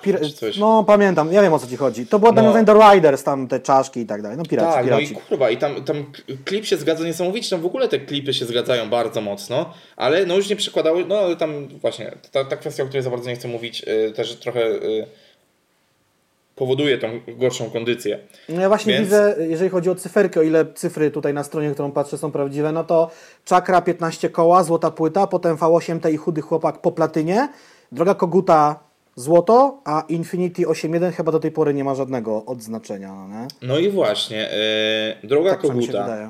no 0.59 0.83
pamiętam, 0.83 1.33
ja 1.33 1.41
wiem 1.41 1.53
o 1.53 1.59
co 1.59 1.67
ci 1.67 1.77
chodzi. 1.77 2.07
To 2.07 2.19
było 2.19 2.31
No. 2.31 2.41
nawiązanie 2.41 2.65
do 2.65 2.91
Riders, 2.93 3.23
tam 3.23 3.47
te 3.47 3.59
czaszki 3.59 3.99
i 3.99 4.05
tak 4.05 4.21
dalej, 4.21 4.37
no 4.37 4.43
piraci, 4.43 4.73
Tak, 4.73 4.89
no 4.89 4.99
i 4.99 5.07
piraci. 5.07 5.25
kurwa, 5.29 5.49
i 5.49 5.57
tam, 5.57 5.83
tam 5.83 6.05
klip 6.45 6.65
się 6.65 6.77
zgadza 6.77 7.03
niesamowicie, 7.05 7.49
tam 7.49 7.61
w 7.61 7.65
ogóle 7.65 7.87
te 7.87 7.99
klipy 7.99 8.33
się 8.33 8.45
zgadzają 8.45 8.89
bardzo 8.89 9.21
mocno, 9.21 9.73
ale 9.95 10.25
no 10.25 10.35
już 10.35 10.49
nie 10.49 10.55
przykładały, 10.55 11.05
no 11.05 11.17
ale 11.17 11.35
tam 11.35 11.67
właśnie, 11.67 12.11
ta, 12.31 12.45
ta 12.45 12.57
kwestia, 12.57 12.83
o 12.83 12.85
której 12.85 13.03
za 13.03 13.09
bardzo 13.09 13.29
nie 13.29 13.35
chcę 13.35 13.47
mówić, 13.47 13.83
y, 13.87 14.11
też 14.15 14.35
trochę 14.35 14.65
y, 14.67 15.07
powoduje 16.55 16.97
tą 16.97 17.07
gorszą 17.27 17.69
kondycję. 17.69 18.19
No 18.49 18.61
ja 18.61 18.67
właśnie 18.67 18.93
Więc- 18.93 19.05
widzę, 19.05 19.35
jeżeli 19.39 19.69
chodzi 19.69 19.89
o 19.89 19.95
cyferki, 19.95 20.39
o 20.39 20.41
ile 20.41 20.65
cyfry 20.73 21.11
tutaj 21.11 21.33
na 21.33 21.43
stronie, 21.43 21.71
którą 21.71 21.91
patrzę 21.91 22.17
są 22.17 22.31
prawdziwe, 22.31 22.71
no 22.71 22.83
to 22.83 23.09
Czakra 23.45 23.81
15 23.81 24.29
koła, 24.29 24.63
złota 24.63 24.91
płyta, 24.91 25.27
potem 25.27 25.55
V8T 25.57 26.11
i 26.13 26.17
chudy 26.17 26.41
chłopak 26.41 26.81
po 26.81 26.91
platynie, 26.91 27.49
Droga 27.91 28.15
Koguta 28.15 28.79
złoto, 29.15 29.81
a 29.85 30.03
Infinity 30.09 30.61
8.1 30.61 31.11
chyba 31.13 31.31
do 31.31 31.39
tej 31.39 31.51
pory 31.51 31.73
nie 31.73 31.83
ma 31.83 31.95
żadnego 31.95 32.45
odznaczenia, 32.45 33.13
no 33.13 33.27
nie? 33.27 33.47
No 33.61 33.79
i 33.79 33.89
właśnie, 33.89 34.49
y, 35.23 35.27
Droga 35.27 35.51
Tak 35.51 35.61
się 35.61 35.67
Koguta, 35.67 36.03
wydaje. 36.03 36.29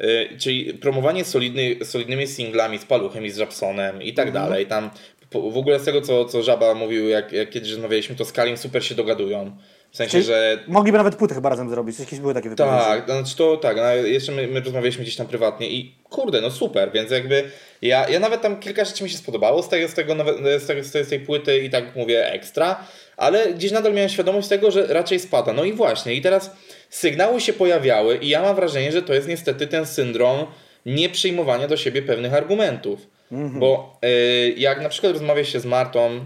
y, 0.00 0.38
czyli 0.38 0.74
promowanie 0.74 1.24
solidny, 1.24 1.84
solidnymi 1.84 2.26
singlami 2.26 2.78
z 2.78 2.84
Paluchem 2.84 3.24
i 3.26 3.30
z 3.30 3.38
Rapsonem 3.38 4.02
i 4.02 4.14
tak 4.14 4.26
Mhm. 4.28 4.44
dalej, 4.44 4.66
tam 4.66 4.90
w 5.32 5.56
ogóle 5.56 5.80
z 5.80 5.84
tego, 5.84 6.00
co, 6.00 6.24
co 6.24 6.42
Żaba 6.42 6.74
mówił, 6.74 7.08
jak, 7.08 7.32
jak 7.32 7.50
kiedyś 7.50 7.70
rozmawialiśmy, 7.70 8.16
to 8.16 8.24
z 8.24 8.32
Kalim 8.32 8.56
super 8.56 8.84
się 8.84 8.94
dogadują, 8.94 9.56
w 9.90 9.96
sensie, 9.96 10.10
Czyli 10.12 10.24
że 10.24 10.58
Mogliby 10.66 10.98
nawet 10.98 11.16
płyty 11.16 11.34
chyba 11.34 11.48
razem 11.48 11.70
zrobić, 11.70 11.98
jakieś 11.98 12.20
były 12.20 12.34
takie 12.34 12.48
wypowiedzi. 12.48 12.78
Tak, 12.78 13.04
znaczy 13.04 13.36
to 13.36 13.56
tak, 13.56 13.76
no, 13.76 13.94
jeszcze 13.94 14.32
my, 14.32 14.46
my 14.46 14.60
rozmawialiśmy 14.60 15.02
gdzieś 15.02 15.16
tam 15.16 15.26
prywatnie 15.26 15.70
i 15.70 15.94
kurde, 16.10 16.40
no 16.40 16.50
super, 16.50 16.92
więc 16.92 17.10
jakby 17.10 17.44
ja, 17.82 18.08
ja 18.08 18.20
nawet 18.20 18.42
tam 18.42 18.60
kilka 18.60 18.84
rzeczy 18.84 19.04
mi 19.04 19.10
się 19.10 19.18
spodobało 19.18 19.62
z, 19.62 19.68
tego, 19.68 19.88
z, 19.88 19.94
tego, 19.94 20.14
z, 20.58 20.66
tego, 20.66 20.84
z 20.84 21.08
tej- 21.08 21.20
płyty 21.20 21.58
i 21.58 21.70
tak 21.70 21.96
mówię 21.96 22.32
ekstra, 22.32 22.84
ale 23.16 23.52
gdzieś 23.52 23.72
nadal 23.72 23.94
miałem 23.94 24.08
świadomość 24.08 24.48
tego, 24.48 24.70
że 24.70 24.86
raczej 24.86 25.20
spada. 25.20 25.52
No 25.52 25.64
i 25.64 25.72
właśnie, 25.72 26.14
i 26.14 26.22
teraz 26.22 26.50
sygnały 26.90 27.40
się 27.40 27.52
pojawiały 27.52 28.16
i 28.16 28.28
ja 28.28 28.42
mam 28.42 28.56
wrażenie, 28.56 28.92
że 28.92 29.02
to 29.02 29.14
jest 29.14 29.28
niestety 29.28 29.66
ten 29.66 29.86
syndrom 29.86 30.46
nieprzyjmowania 30.86 31.68
do 31.68 31.76
siebie 31.76 32.02
pewnych 32.02 32.34
argumentów. 32.34 33.06
Bo 33.30 33.98
y, 34.04 34.54
jak 34.56 34.82
na 34.82 34.88
przykład 34.88 35.12
rozmawia 35.12 35.44
się 35.44 35.60
z 35.60 35.64
Martą 35.66 36.20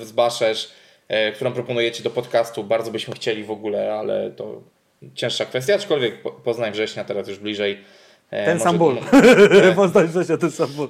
y, 0.00 0.04
z 0.06 0.12
Baszesz, 0.12 0.70
którą 1.34 1.52
proponujecie 1.52 2.02
do 2.02 2.10
podcastu, 2.10 2.64
bardzo 2.64 2.90
byśmy 2.90 3.14
chcieli 3.14 3.44
w 3.44 3.50
ogóle, 3.50 3.94
ale 3.94 4.30
to 4.30 4.62
cięższa 5.14 5.44
kwestia, 5.44 5.74
aczkolwiek 5.74 6.22
po- 6.22 6.30
Poznań 6.32 6.72
września 6.72 7.04
teraz 7.04 7.28
już 7.28 7.38
bliżej. 7.38 7.78
E, 8.30 8.44
Ten 8.44 8.54
może- 8.58 8.64
sam 8.64 8.78
ból. 8.78 8.96
e, 9.62 9.72
Poznać 9.74 10.12
że 10.12 10.24
się 10.24 10.38
ten 10.38 10.50
sam 10.50 10.68
ból. 10.68 10.88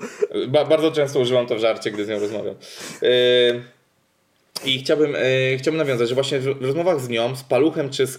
Ba 0.48 0.64
bardzo 0.64 0.92
często 0.92 1.20
używam 1.20 1.46
to 1.46 1.56
w 1.56 1.58
żarcie, 1.58 1.90
gdy 1.90 2.04
z 2.04 2.08
nią 2.08 2.18
rozmawiam. 2.18 2.54
I 4.64 4.78
chciałbym, 4.78 5.16
chciałbym 5.58 5.78
nawiązać, 5.78 6.08
że 6.08 6.14
właśnie 6.14 6.38
w 6.38 6.62
rozmowach 6.62 7.00
z 7.00 7.08
nią, 7.08 7.36
z 7.36 7.42
Paluchem 7.42 7.90
czy 7.90 8.06
z, 8.06 8.18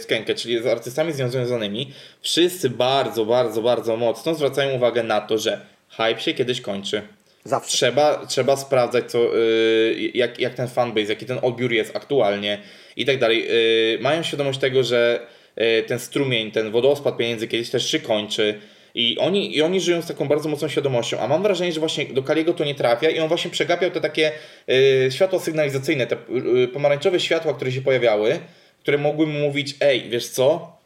z 0.00 0.06
Kenkę, 0.06 0.34
czyli 0.34 0.62
z 0.62 0.66
artystami 0.66 1.12
z 1.12 1.18
nią 1.18 1.28
związanymi, 1.30 1.92
wszyscy 2.20 2.70
bardzo, 2.70 3.24
bardzo, 3.24 3.62
bardzo 3.62 3.96
mocno 3.96 4.34
zwracają 4.34 4.76
uwagę 4.76 5.02
na 5.02 5.20
to, 5.20 5.38
że 5.38 5.60
hype 5.88 6.20
się 6.20 6.34
kiedyś 6.34 6.60
kończy. 6.60 7.02
Zawsze. 7.44 7.76
Trzeba, 7.76 8.26
trzeba 8.26 8.56
sprawdzać, 8.56 9.10
co, 9.10 9.18
yy, 9.18 10.10
jak, 10.14 10.40
jak 10.40 10.54
ten 10.54 10.68
fanbase, 10.68 11.06
jaki 11.06 11.26
ten 11.26 11.38
odbiór 11.42 11.72
jest 11.72 11.96
aktualnie 11.96 12.58
i 12.96 13.06
tak 13.06 13.18
dalej. 13.18 13.48
Yy, 13.92 13.98
mają 14.00 14.22
świadomość 14.22 14.58
tego, 14.58 14.82
że 14.82 15.26
yy, 15.56 15.82
ten 15.82 15.98
strumień, 15.98 16.50
ten 16.50 16.70
wodospad 16.70 17.16
pieniędzy 17.16 17.48
kiedyś 17.48 17.70
też 17.70 17.90
się 17.90 18.00
kończy. 18.00 18.60
I 18.94 19.18
oni, 19.18 19.56
I 19.56 19.62
oni 19.62 19.80
żyją 19.80 20.02
z 20.02 20.06
taką 20.06 20.28
bardzo 20.28 20.48
mocną 20.48 20.68
świadomością, 20.68 21.18
a 21.18 21.28
mam 21.28 21.42
wrażenie, 21.42 21.72
że 21.72 21.80
właśnie 21.80 22.04
do 22.04 22.22
Kaliego 22.22 22.54
to 22.54 22.64
nie 22.64 22.74
trafia 22.74 23.10
i 23.10 23.20
on 23.20 23.28
właśnie 23.28 23.50
przegapiał 23.50 23.90
te 23.90 24.00
takie 24.00 24.32
yy, 24.66 25.08
światła 25.10 25.38
sygnalizacyjne, 25.38 26.06
te 26.06 26.16
yy, 26.28 26.68
pomarańczowe 26.68 27.20
światła, 27.20 27.54
które 27.54 27.72
się 27.72 27.82
pojawiały, 27.82 28.38
które 28.80 28.98
mogły 28.98 29.26
mu 29.26 29.38
mówić, 29.38 29.74
ej, 29.80 30.08
wiesz 30.08 30.28
co, 30.28 30.79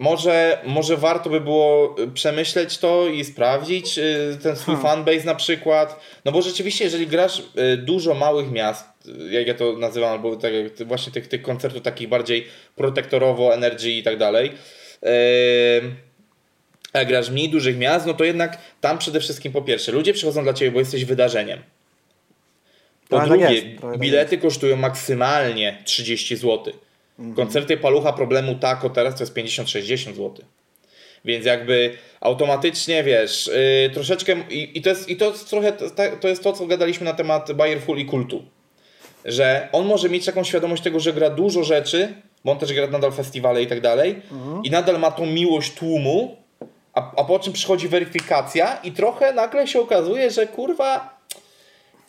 może, 0.00 0.58
może 0.66 0.96
warto 0.96 1.30
by 1.30 1.40
było 1.40 1.96
y, 1.98 2.08
przemyśleć 2.08 2.78
to 2.78 3.08
i 3.08 3.24
sprawdzić 3.24 3.98
y, 3.98 4.38
ten 4.42 4.56
swój 4.56 4.74
Hmm. 4.74 4.82
fanbase 4.82 5.26
na 5.26 5.34
przykład. 5.34 6.00
No 6.24 6.32
bo 6.32 6.42
rzeczywiście, 6.42 6.84
jeżeli 6.84 7.06
grasz 7.06 7.38
y, 7.38 7.76
dużo 7.76 8.14
małych 8.14 8.50
miast, 8.50 8.84
jak 9.30 9.46
ja 9.46 9.54
to 9.54 9.76
nazywam, 9.76 10.12
albo 10.12 10.36
tak 10.36 10.52
właśnie 10.86 11.12
tych, 11.12 11.28
tych 11.28 11.42
koncertów 11.42 11.82
takich 11.82 12.08
bardziej 12.08 12.46
protektorowo, 12.76 13.54
energy 13.54 13.90
i 13.90 14.02
tak 14.02 14.18
dalej, 14.18 14.52
a 16.92 17.04
grasz 17.04 17.30
mniej 17.30 17.48
dużych 17.48 17.78
miast, 17.78 18.06
no 18.06 18.14
to 18.14 18.24
jednak 18.24 18.58
tam 18.80 18.98
przede 18.98 19.20
wszystkim 19.20 19.52
po 19.52 19.62
pierwsze, 19.62 19.92
ludzie 19.92 20.12
przychodzą 20.12 20.42
dla 20.42 20.52
Ciebie, 20.52 20.70
bo 20.70 20.78
jesteś 20.78 21.04
wydarzeniem. 21.04 21.58
Po 23.08 23.16
Trochę 23.16 23.28
tak 23.28 23.38
drugie, 23.38 23.62
tak 23.80 23.98
bilety 23.98 24.38
kosztują 24.38 24.76
maksymalnie 24.76 25.82
30 25.84 26.36
zł. 26.36 26.72
Mhm. 27.20 27.34
Koncerty 27.34 27.76
Palucha 27.76 28.12
Problemu 28.12 28.54
Tako 28.54 28.90
teraz 28.90 29.14
to 29.14 29.22
jest 29.22 29.34
50-60 29.34 29.96
zł. 29.96 30.34
Więc 31.24 31.46
jakby 31.46 31.92
automatycznie, 32.20 33.04
wiesz, 33.04 33.50
yy, 33.82 33.90
troszeczkę 33.90 34.36
i, 34.50 34.78
i, 34.78 34.82
to 34.82 34.88
jest, 34.88 35.08
i 35.08 35.16
to 35.16 35.30
jest 35.30 35.50
trochę 35.50 35.72
to, 36.20 36.28
jest 36.28 36.42
to, 36.42 36.52
co 36.52 36.66
gadaliśmy 36.66 37.04
na 37.04 37.12
temat 37.12 37.52
Bayerful 37.52 37.98
i 37.98 38.04
kultu. 38.04 38.42
Że 39.24 39.68
on 39.72 39.86
może 39.86 40.08
mieć 40.08 40.24
taką 40.24 40.44
świadomość 40.44 40.82
tego, 40.82 41.00
że 41.00 41.12
gra 41.12 41.30
dużo 41.30 41.64
rzeczy, 41.64 42.14
bo 42.44 42.52
on 42.52 42.58
też 42.58 42.72
gra 42.72 42.86
nadal 42.86 43.12
festiwale 43.12 43.62
i 43.62 43.66
tak 43.66 43.80
dalej 43.80 44.22
i 44.64 44.70
nadal 44.70 44.98
ma 44.98 45.10
tą 45.10 45.26
miłość 45.26 45.74
tłumu, 45.74 46.36
a, 46.94 47.12
a 47.16 47.24
po 47.24 47.38
czym 47.38 47.52
przychodzi 47.52 47.88
weryfikacja 47.88 48.78
i 48.84 48.92
trochę 48.92 49.32
nagle 49.32 49.66
się 49.66 49.80
okazuje, 49.80 50.30
że 50.30 50.46
kurwa 50.46 51.19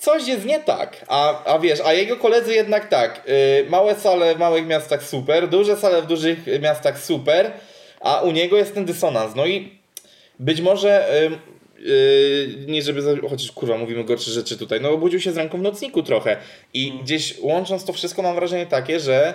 coś 0.02 0.28
jest 0.28 0.46
nie 0.46 0.60
tak. 0.60 1.06
A, 1.08 1.44
a 1.46 1.60
wiesz, 1.60 1.80
a 1.86 1.94
jego 1.94 2.18
koledzy 2.18 2.54
jednak 2.54 2.88
tak. 2.90 3.24
Yy, 3.28 3.70
małe 3.70 3.96
sale 3.96 4.36
w 4.36 4.40
małych 4.40 4.68
miastach 4.68 5.04
super, 5.04 5.50
duże 5.50 5.78
sale 5.78 6.02
w 6.02 6.06
dużych 6.06 6.40
miastach 6.62 7.00
super, 7.00 7.52
a 8.00 8.22
u 8.22 8.32
niego 8.32 8.58
jest 8.58 8.74
ten 8.74 8.86
dysonans. 8.86 9.36
No 9.36 9.46
i 9.46 9.80
być 10.40 10.62
może. 10.62 11.10
Yy, 11.30 11.86
yy, 11.86 12.66
nie 12.68 12.82
żeby. 12.82 13.22
Chociaż 13.30 13.52
kurwa, 13.52 13.78
mówimy 13.78 14.04
gorsze 14.04 14.32
rzeczy 14.32 14.58
tutaj. 14.58 14.82
No, 14.82 14.90
obudził 14.90 15.20
się 15.20 15.32
z 15.32 15.38
ręką 15.38 15.58
w 15.58 15.62
nocniku 15.62 16.04
trochę. 16.04 16.38
I 16.74 16.94
gdzieś 17.04 17.40
łącząc 17.40 17.86
to 17.86 17.94
wszystko, 17.94 18.22
mam 18.22 18.36
wrażenie 18.36 18.66
takie, 18.66 19.00
że. 19.00 19.34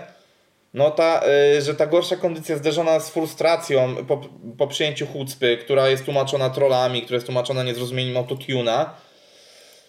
No 0.75 0.91
ta, 0.91 1.23
y, 1.57 1.62
że 1.62 1.75
ta 1.75 1.87
gorsza 1.87 2.17
kondycja 2.17 2.57
zderzona 2.57 3.01
z 3.01 3.11
frustracją 3.11 3.97
po, 4.07 4.21
po 4.59 4.67
przyjęciu 4.67 5.07
chucpy, 5.07 5.57
która 5.57 5.89
jest 5.89 6.05
tłumaczona 6.05 6.51
trollami, 6.51 7.03
która 7.03 7.14
jest 7.14 7.27
tłumaczona 7.27 7.62
niezrozumieniem 7.62 8.17
autotuna, 8.17 8.95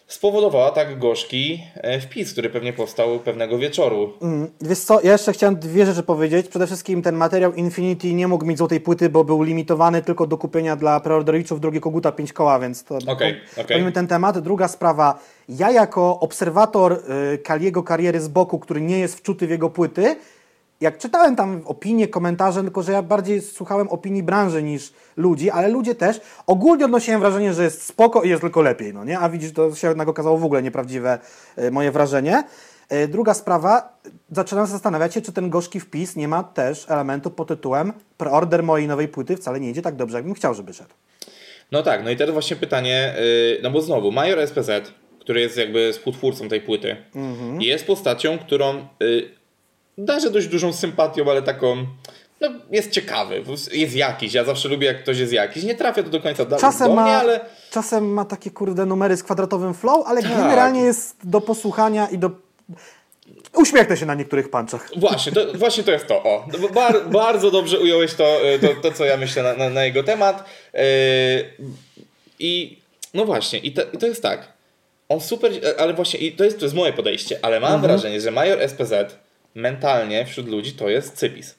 spowodowała 0.08 0.72
tak 0.72 1.00
gorzki 1.00 1.64
e, 1.76 2.00
wpis, 2.00 2.32
który 2.32 2.50
pewnie 2.50 2.74
powstał 2.74 3.20
pewnego 3.20 3.58
wieczoru. 3.58 4.14
Mm, 4.22 4.52
Wiesz 4.62 4.80
co, 4.80 5.02
ja 5.02 5.12
jeszcze 5.12 5.34
chciałem 5.34 5.56
dwie 5.56 5.86
rzeczy 5.86 6.04
powiedzieć. 6.04 6.48
Przede 6.48 6.68
wszystkim 6.68 7.02
ten 7.02 7.16
materiał 7.16 7.54
Infinity 7.54 8.14
nie 8.14 8.28
mógł 8.28 8.46
mieć 8.46 8.58
złotej 8.58 8.80
płyty, 8.80 9.10
bo 9.10 9.24
był 9.24 9.44
limitowany 9.44 10.02
tylko 10.02 10.28
do 10.28 10.38
kupienia 10.38 10.76
dla 10.76 11.00
preorderowiczów 11.00 11.60
drugie 11.62 11.80
koguta 11.80 12.12
5 12.12 12.34
koła, 12.34 12.60
więc 12.60 12.84
to 12.84 12.96
Okej, 12.96 13.36
okej. 13.54 13.66
pomijmy 13.68 13.92
ten 13.92 14.08
temat. 14.08 14.40
Druga 14.40 14.68
sprawa, 14.68 15.20
ja 15.50 15.72
jako 15.72 16.20
obserwator 16.20 16.94
y, 17.34 17.38
Kaliego 17.38 17.84
kariery 17.84 18.20
z 18.22 18.28
boku, 18.28 18.60
który 18.60 18.82
nie 18.82 19.00
jest 19.00 19.16
wczuty 19.18 19.48
w 19.48 19.50
jego 19.50 19.70
płyty, 19.70 20.16
jak 20.82 20.98
czytałem 20.98 21.36
tam 21.36 21.62
opinie, 21.66 22.08
komentarze, 22.08 22.62
tylko 22.62 22.84
że 22.84 22.92
ja 22.92 23.02
bardziej 23.02 23.42
słuchałem 23.42 23.88
opinii 23.88 24.24
branży 24.24 24.64
niż 24.64 24.94
ludzi, 25.18 25.50
ale 25.50 25.68
ludzie 25.68 25.96
też, 25.96 26.22
ogólnie 26.48 26.86
odnosiłem 26.86 27.20
wrażenie, 27.20 27.54
że 27.54 27.64
jest 27.64 27.84
spoko 27.84 28.24
i 28.24 28.30
jest 28.30 28.42
tylko 28.42 28.62
lepiej, 28.62 28.94
no 28.94 29.06
nie? 29.06 29.20
A 29.20 29.30
widzisz, 29.30 29.54
to 29.54 29.76
się 29.76 29.88
jednak 29.88 30.08
okazało 30.08 30.38
w 30.38 30.46
ogóle 30.46 30.64
nieprawdziwe 30.64 31.20
y, 31.60 31.72
moje 31.72 31.92
wrażenie. 31.92 32.44
Y, 32.94 33.08
Druga 33.08 33.34
sprawa, 33.34 34.00
zaczynam 34.32 34.68
zastanawiać 34.68 35.14
się, 35.14 35.22
czy 35.22 35.32
ten 35.32 35.50
gorzki 35.50 35.80
wpis 35.80 36.16
nie 36.16 36.28
ma 36.28 36.44
też 36.44 36.86
elementu 36.90 37.32
pod 37.32 37.48
tytułem 37.48 37.94
preorder 38.18 38.64
mojej 38.64 38.88
nowej 38.88 39.08
płyty 39.08 39.38
wcale 39.38 39.60
nie 39.60 39.70
idzie 39.70 39.82
tak 39.82 39.96
dobrze, 39.96 40.18
jakbym 40.18 40.34
chciał, 40.34 40.54
żeby 40.54 40.74
szedł. 40.74 40.94
No 41.72 41.84
tak, 41.84 42.04
no 42.04 42.10
i 42.10 42.16
teraz 42.16 42.34
właśnie 42.34 42.56
pytanie, 42.56 43.16
y, 43.20 43.60
no 43.64 43.72
bo 43.72 43.82
znowu, 43.82 44.12
Major 44.12 44.48
SPZ, 44.48 44.70
który 45.20 45.42
jest 45.42 45.58
jakby 45.58 45.94
współtwórcą 45.94 46.50
tej 46.50 46.62
płyty, 46.62 46.96
jest 47.60 47.88
postacią, 47.88 48.38
którą 48.40 48.88
darzę 49.98 50.30
dość 50.30 50.48
dużą 50.48 50.74
sympatią, 50.74 51.32
ale 51.32 51.42
taką, 51.42 51.86
no 52.42 52.50
jest 52.72 52.92
ciekawy, 52.92 53.44
jest 53.72 53.96
jakiś, 53.96 54.34
ja 54.34 54.44
zawsze 54.44 54.70
lubię 54.70 54.88
jak 54.88 55.04
ktoś 55.04 55.18
jest 55.18 55.34
jakiś, 55.34 55.64
nie 55.64 55.76
trafia 55.76 56.04
to 56.04 56.10
do 56.10 56.22
końca 56.22 56.46
Czasem 56.46 56.88
do 56.88 56.96
ma, 56.96 57.04
mnie, 57.04 57.16
ale... 57.16 57.40
czasem 57.72 58.14
ma 58.14 58.26
takie 58.26 58.52
kurde 58.52 58.86
numery 58.86 59.18
z 59.18 59.24
kwadratowym 59.24 59.74
flow, 59.74 60.08
ale 60.08 60.22
Tak. 60.22 60.32
generalnie 60.32 60.82
jest 60.82 61.16
do 61.24 61.42
posłuchania 61.42 62.08
i 62.08 62.18
do... 62.18 62.32
Uśmiechnę 63.54 63.98
się 63.98 64.06
na 64.06 64.16
niektórych 64.16 64.50
punchach. 64.50 64.90
Właśnie 64.96 65.32
to, 65.32 65.54
właśnie 65.54 65.84
to 65.84 65.92
jest 65.92 66.08
to. 66.08 66.24
O, 66.24 66.46
No 66.62 66.70
bar, 66.70 66.96
bardzo 67.10 67.52
dobrze 67.52 67.80
ująłeś 67.80 68.14
to, 68.14 68.50
y, 68.54 68.60
to, 68.60 68.68
to 68.82 68.92
co 68.92 69.06
ja 69.06 69.18
myślę 69.18 69.44
na, 69.44 69.54
na, 69.54 69.70
na 69.70 69.84
jego 69.84 70.04
temat. 70.04 70.44
Yy, 70.74 70.80
I 72.40 72.78
no 73.14 73.26
właśnie, 73.26 73.60
i 73.60 73.72
to, 73.72 73.82
i 73.94 73.98
to 73.98 74.08
jest 74.08 74.22
tak. 74.24 74.48
On 75.10 75.22
super, 75.22 75.52
ale 75.78 75.94
właśnie, 75.94 76.20
i 76.20 76.32
to 76.32 76.44
jest, 76.44 76.60
to 76.60 76.66
jest 76.66 76.76
moje 76.76 76.94
podejście, 76.94 77.40
ale 77.42 77.60
mam 77.60 77.82
wrażenie, 77.82 78.22
że 78.22 78.32
Major 78.32 78.70
SPZ 78.70 79.18
mentalnie 79.58 80.26
wśród 80.26 80.48
ludzi 80.48 80.74
to 80.74 80.90
jest 80.90 81.14
cypis. 81.14 81.56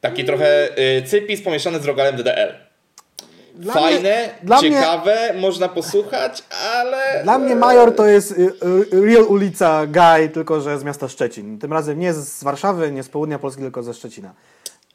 Taki 0.00 0.24
trochę 0.24 0.68
y, 0.98 1.02
cypis 1.02 1.42
pomieszany 1.42 1.80
z 1.80 1.84
rogalem 1.84 2.16
DDL. 2.16 2.54
Dla 3.54 3.74
Fajne, 3.74 4.00
mnie- 4.00 4.30
dla 4.42 4.60
mnie- 4.60 4.70
ciekawe, 4.70 5.34
można 5.34 5.68
posłuchać, 5.68 6.42
ale... 6.74 7.20
Dla 7.22 7.38
mnie 7.38 7.56
Major 7.56 7.94
to 7.94 8.06
jest 8.06 8.32
y, 8.32 8.34
y, 8.92 9.06
real 9.06 9.22
ulica 9.24 9.86
guy, 9.86 10.28
tylko 10.28 10.60
że 10.60 10.78
z 10.78 10.84
miasta 10.84 11.08
Szczecin. 11.08 11.58
Tym 11.58 11.72
razem 11.72 11.98
nie 11.98 12.12
z 12.12 12.44
Warszawy, 12.44 12.92
nie 12.92 13.02
z 13.02 13.08
południa 13.08 13.38
Polski, 13.38 13.62
tylko 13.62 13.82
ze 13.82 13.94
Szczecina. 13.94 14.34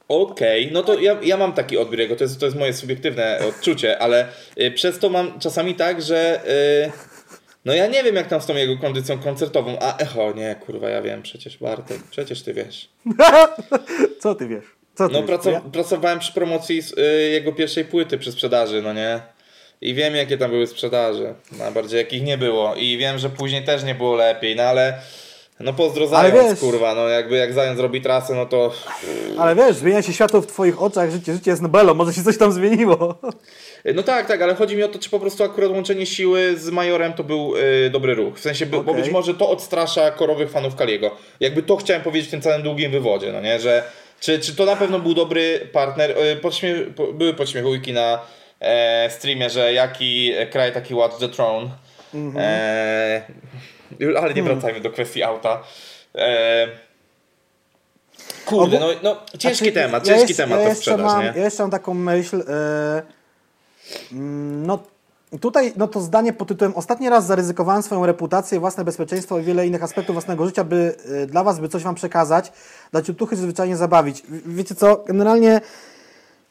Okej, 0.07 0.69
no 0.71 0.83
to 0.83 0.99
ja, 0.99 1.17
ja 1.23 1.38
mam 1.38 1.53
taki 1.53 1.77
odbiór 1.77 1.99
jego, 1.99 2.15
to 2.15 2.23
jest, 2.23 2.39
to 2.39 2.45
jest 2.45 2.57
moje 2.57 2.73
subiektywne 2.73 3.39
odczucie, 3.49 3.99
ale 3.99 4.27
y, 4.61 4.71
przez 4.71 4.99
to 4.99 5.09
mam 5.09 5.39
czasami 5.39 5.75
tak, 5.75 6.01
że 6.01 6.41
no 7.66 7.74
ja 7.74 7.88
nie 7.88 8.03
wiem 8.03 8.16
jak 8.16 8.28
tam 8.28 8.41
z 8.41 8.45
tą 8.45 8.55
jego 8.55 8.78
kondycją 8.78 9.20
koncertową, 9.20 9.78
a 9.82 9.97
echo, 9.97 10.32
nie, 10.36 10.55
kurwa, 10.66 10.89
ja 10.89 11.01
wiem 11.01 11.22
przecież, 11.22 11.57
Bartek, 11.57 11.97
przecież 12.11 12.41
ty 12.41 12.53
wiesz. 12.53 12.89
Co 14.22 14.36
ty 14.36 14.47
wiesz? 14.47 14.66
Co 14.95 15.07
ty 15.07 15.13
No 15.13 15.20
wiesz? 15.22 15.30
praco- 15.30 15.51
Ja- 15.51 15.61
pracowałem 15.61 16.20
przy 16.20 16.34
promocji 16.34 16.82
z, 16.82 16.97
y, 16.97 17.30
jego 17.32 17.51
pierwszej 17.53 17.86
płyty 17.86 18.18
przy 18.18 18.32
sprzedaży, 18.32 18.82
no 18.82 18.93
nie? 18.93 19.20
I 19.82 19.93
wiem 19.93 20.16
jakie 20.16 20.38
tam 20.38 20.51
były 20.51 20.68
sprzedaże, 20.68 21.34
no 21.59 21.72
bardziej 21.72 21.97
jakich 21.97 22.24
nie 22.24 22.38
było 22.38 22.76
i 22.76 22.97
wiem, 22.97 23.18
że 23.20 23.30
później 23.30 23.63
też 23.63 23.84
nie 23.84 23.95
było 23.95 24.16
lepiej, 24.16 24.55
no 24.55 24.63
ale 24.63 24.99
no 25.60 25.74
pozdro 25.74 26.08
Zając, 26.08 26.49
wiesz- 26.49 26.60
kurwa, 26.60 26.95
no 26.95 27.08
jakby 27.08 27.36
jak 27.36 27.53
Zając 27.53 27.80
robi 27.80 28.01
trasę, 28.01 28.36
no 28.36 28.45
to 28.45 28.72
Ale 29.39 29.56
wiesz, 29.56 29.76
zmienia 29.76 30.01
się 30.01 30.14
światło 30.14 30.41
w 30.41 30.47
twoich 30.47 30.82
oczach, 30.82 31.12
życie, 31.12 31.34
życie 31.34 31.51
jest 31.51 31.62
Nobelą, 31.62 31.93
może 31.93 32.14
się 32.14 32.24
coś 32.24 32.38
tam 32.38 32.51
zmieniło. 32.51 33.18
No 33.95 34.03
tak, 34.03 34.28
tak, 34.28 34.41
ale 34.41 34.56
chodzi 34.56 34.76
mi 34.78 34.84
o 34.84 34.88
to, 34.88 34.99
czy 34.99 35.10
po 35.10 35.20
prostu 35.20 35.43
akurat 35.43 35.72
łączenie 35.72 36.06
siły 36.06 36.58
z 36.58 36.70
Majorem 36.70 37.14
to 37.14 37.24
był 37.24 37.56
y, 37.86 37.89
dobry 37.89 38.16
ruch. 38.16 38.38
W 38.38 38.41
sensie, 38.41 38.66
bo, 38.66 38.84
bo 38.84 38.93
być 38.93 39.10
może 39.10 39.34
to 39.34 39.49
odstrasza 39.49 40.12
korowych 40.12 40.51
fanów 40.51 40.76
Kaliego. 40.76 41.12
Jakby 41.39 41.64
to 41.64 41.76
chciałem 41.76 42.01
powiedzieć 42.01 42.28
w 42.28 42.32
tym 42.32 42.41
całym 42.41 42.64
długim 42.64 42.91
wywodzie, 42.91 43.32
no 43.32 43.41
nie, 43.41 43.60
że 43.60 43.84
czy, 44.20 44.39
czy 44.39 44.56
to 44.56 44.66
na 44.66 44.76
pewno 44.76 44.99
był 44.99 45.14
dobry 45.14 45.70
partner. 45.74 46.12
Y, 46.12 46.36
podśmie, 46.36 46.76
po, 46.95 47.14
były 47.14 47.34
podśmiechujki 47.34 47.93
na 47.93 48.20
e, 48.60 49.10
streamie, 49.10 49.49
że 49.49 49.74
jaki 49.74 50.32
kraj 50.51 50.74
taki 50.74 50.95
Watch 50.95 51.20
the 51.20 51.30
Throne. 51.30 51.70
E, 52.38 53.22
ale 54.20 54.34
nie 54.34 54.43
wracajmy 54.43 54.80
do 54.82 54.89
kwestii 54.91 55.24
auta. 55.24 55.64
E, 56.16 56.68
kurde, 58.46 58.80
no, 58.80 58.88
no 59.04 59.18
ciężki 59.38 59.58
Znaczy, 59.58 59.72
temat, 59.72 60.08
ja 60.08 60.14
ciężki 60.14 60.30
jeszcze- 60.30 60.43
temat 60.43 60.60
ja 60.60 60.64
to 60.64 60.70
jeszcze 60.70 60.82
sprzedaż, 60.82 61.06
mam, 61.14 61.22
nie? 61.22 61.34
Ja 61.36 61.43
jeszcze 61.43 61.64
mam 61.64 61.72
taką 61.72 61.93
myśl. 61.93 62.43
mm, 64.12 64.66
no 64.66 64.80
tutaj 65.41 65.74
no 65.78 65.88
to 65.88 66.02
zdanie 66.02 66.34
pod 66.34 66.48
tytułem 66.48 66.74
Ostatni 66.76 67.10
raz 67.10 67.26
zaryzykowałem 67.26 67.84
swoją 67.84 68.06
reputację, 68.06 68.60
własne 68.60 68.84
bezpieczeństwo 68.84 69.39
i 69.39 69.43
wiele 69.43 69.68
innych 69.68 69.84
aspektów 69.84 70.16
własnego 70.16 70.46
życia, 70.46 70.64
by 70.64 70.96
e, 71.24 71.26
dla 71.26 71.43
Was, 71.43 71.60
by 71.60 71.70
coś 71.70 71.84
Wam 71.84 71.96
przekazać, 71.96 72.52
dać 72.93 73.10
utuchy, 73.10 73.36
zwyczajnie 73.36 73.78
zabawić. 73.78 74.24
Wiecie 74.30 74.76
co, 74.76 75.04
generalnie 75.08 75.62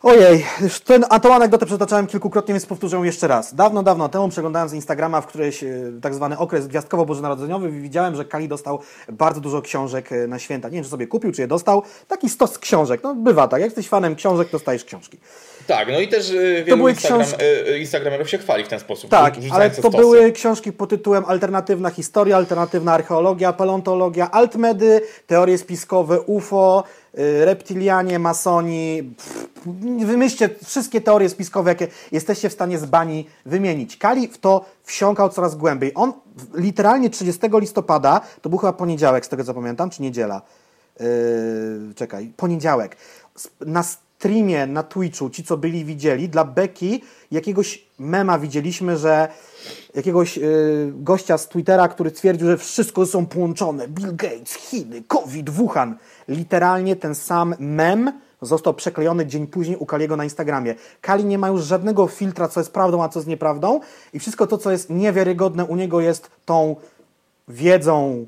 Ojej, 0.05 0.47
już 0.61 0.81
ten, 0.81 1.05
a 1.11 1.21
tą 1.21 1.35
anegdotę 1.35 1.67
przytaczałem 1.67 2.07
kilkukrotnie, 2.07 2.55
więc 2.55 2.67
powtórzę 2.67 2.97
ją 2.97 3.03
jeszcze 3.03 3.29
raz. 3.29 3.55
Dawno, 3.55 3.83
dawno 3.83 4.09
temu 4.09 4.29
przeglądając 4.29 4.73
Instagrama 4.73 5.21
w 5.21 5.27
któryś 5.27 5.65
e, 5.65 5.69
tak 6.03 6.15
zwany 6.15 6.39
okres 6.39 6.67
gwiazdkowo-bożonarodzeniowy 6.67 7.71
widziałem, 7.71 8.17
że 8.17 8.25
Kali 8.25 8.49
dostał 8.49 8.81
bardzo 9.09 9.41
dużo 9.41 9.63
książek 9.63 10.13
e, 10.13 10.27
na 10.27 10.39
święta. 10.39 10.69
Nie 10.69 10.75
wiem, 10.75 10.85
czy 10.85 10.91
sobie 10.91 11.07
kupił, 11.07 11.33
czy 11.33 11.41
je 11.41 11.47
dostał. 11.49 11.83
Taki 12.09 12.29
stos 12.29 12.59
książek. 12.59 13.01
No 13.03 13.15
bywa 13.15 13.49
tak, 13.49 13.61
jak 13.61 13.67
jesteś 13.67 13.89
fanem 13.89 14.17
książek, 14.17 14.49
dostajesz 14.53 14.85
książki. 14.85 15.19
Tak, 15.67 15.89
no 15.89 16.01
i 16.01 16.09
też 16.09 16.31
y, 16.31 16.65
wielu 16.67 16.77
były 16.77 16.91
Instagram, 16.91 17.21
książki- 17.21 17.79
Instagramerów 17.81 18.31
się 18.31 18.39
chwali 18.39 18.65
w 18.65 18.69
ten 18.69 18.81
sposób. 18.81 19.11
Tak, 19.11 19.35
ale 19.51 19.71
to 19.71 19.77
stosy. 19.77 19.97
były 19.97 20.33
książki 20.33 20.73
pod 20.73 20.91
tytułem 20.91 21.25
Alternatywna 21.27 21.91
historia, 21.91 22.37
alternatywna 22.37 22.93
archeologia, 22.93 23.53
paleontologia, 23.53 24.31
altmedy, 24.31 25.01
teorie 25.27 25.59
spiskowe, 25.59 26.21
UFO, 26.21 26.85
reptilianie, 27.45 28.19
masoni. 28.19 29.15
Wymyślcie 30.07 30.51
wszystkie 30.65 31.01
teorie 31.01 31.29
spiskowe, 31.29 31.71
jakie 31.71 31.89
jesteście 32.13 32.51
w 32.51 32.53
stanie 32.53 32.79
z 32.79 32.85
bani 32.85 33.27
wymienić. 33.47 33.97
Kali 33.97 34.29
w 34.29 34.39
to 34.39 34.65
wsiąkał 34.85 35.29
coraz 35.29 35.55
głębiej. 35.55 35.93
On 35.95 36.13
literalnie 36.55 37.11
30 37.11 37.41
listopada, 37.61 38.21
to 38.43 38.51
był 38.51 38.59
chyba 38.59 38.73
poniedziałek, 38.73 39.27
z 39.27 39.29
tego 39.29 39.45
co 39.45 39.55
pamiętam, 39.55 39.91
czy 39.91 40.03
niedziela? 40.03 40.43
Yy, 41.01 41.07
czekaj, 41.95 42.33
poniedziałek. 42.37 42.97
Na 43.67 43.83
streamie 43.83 44.67
na 44.67 44.83
Twitchu, 44.83 45.31
ci 45.31 45.45
co 45.45 45.57
byli 45.57 45.85
widzieli, 45.85 46.29
dla 46.29 46.45
Beki 46.45 47.03
jakiegoś 47.31 47.84
mema 47.99 48.39
widzieliśmy, 48.39 48.97
że 48.97 49.29
jakiegoś 49.95 50.37
yy, 50.37 50.93
gościa 50.95 51.39
z 51.39 51.49
Twittera, 51.49 51.89
który 51.89 52.11
twierdził, 52.11 52.47
że 52.47 52.59
wszystko 52.59 53.07
są 53.07 53.27
połączone. 53.27 53.89
Bill 53.89 54.17
Gates, 54.17 54.55
Chiny, 54.55 55.03
COVID, 55.09 55.51
Wuhan. 55.51 55.97
Literalnie 56.29 56.97
ten 56.97 57.15
sam 57.15 57.55
mem 57.59 58.13
został 58.43 58.75
przeklejony 58.75 59.27
dzień 59.27 59.47
później 59.47 59.77
u 59.77 59.87
Kaliego 59.87 60.17
na 60.17 60.25
Instagramie. 60.25 60.75
Kali 61.01 61.25
nie 61.25 61.39
ma 61.39 61.49
już 61.49 61.65
żadnego 61.65 62.07
filtra, 62.07 62.49
co 62.49 62.61
jest 62.61 62.73
prawdą, 62.73 63.03
a 63.03 63.09
co 63.09 63.19
jest 63.19 63.29
nieprawdą 63.29 63.81
i 64.13 64.19
wszystko 64.19 64.47
to, 64.47 64.59
co 64.59 64.71
jest 64.71 64.91
niewiarygodne 64.91 65.65
u 65.65 65.77
niego 65.77 66.01
jest 66.01 66.31
tą 66.45 66.77
wiedzą, 67.49 68.27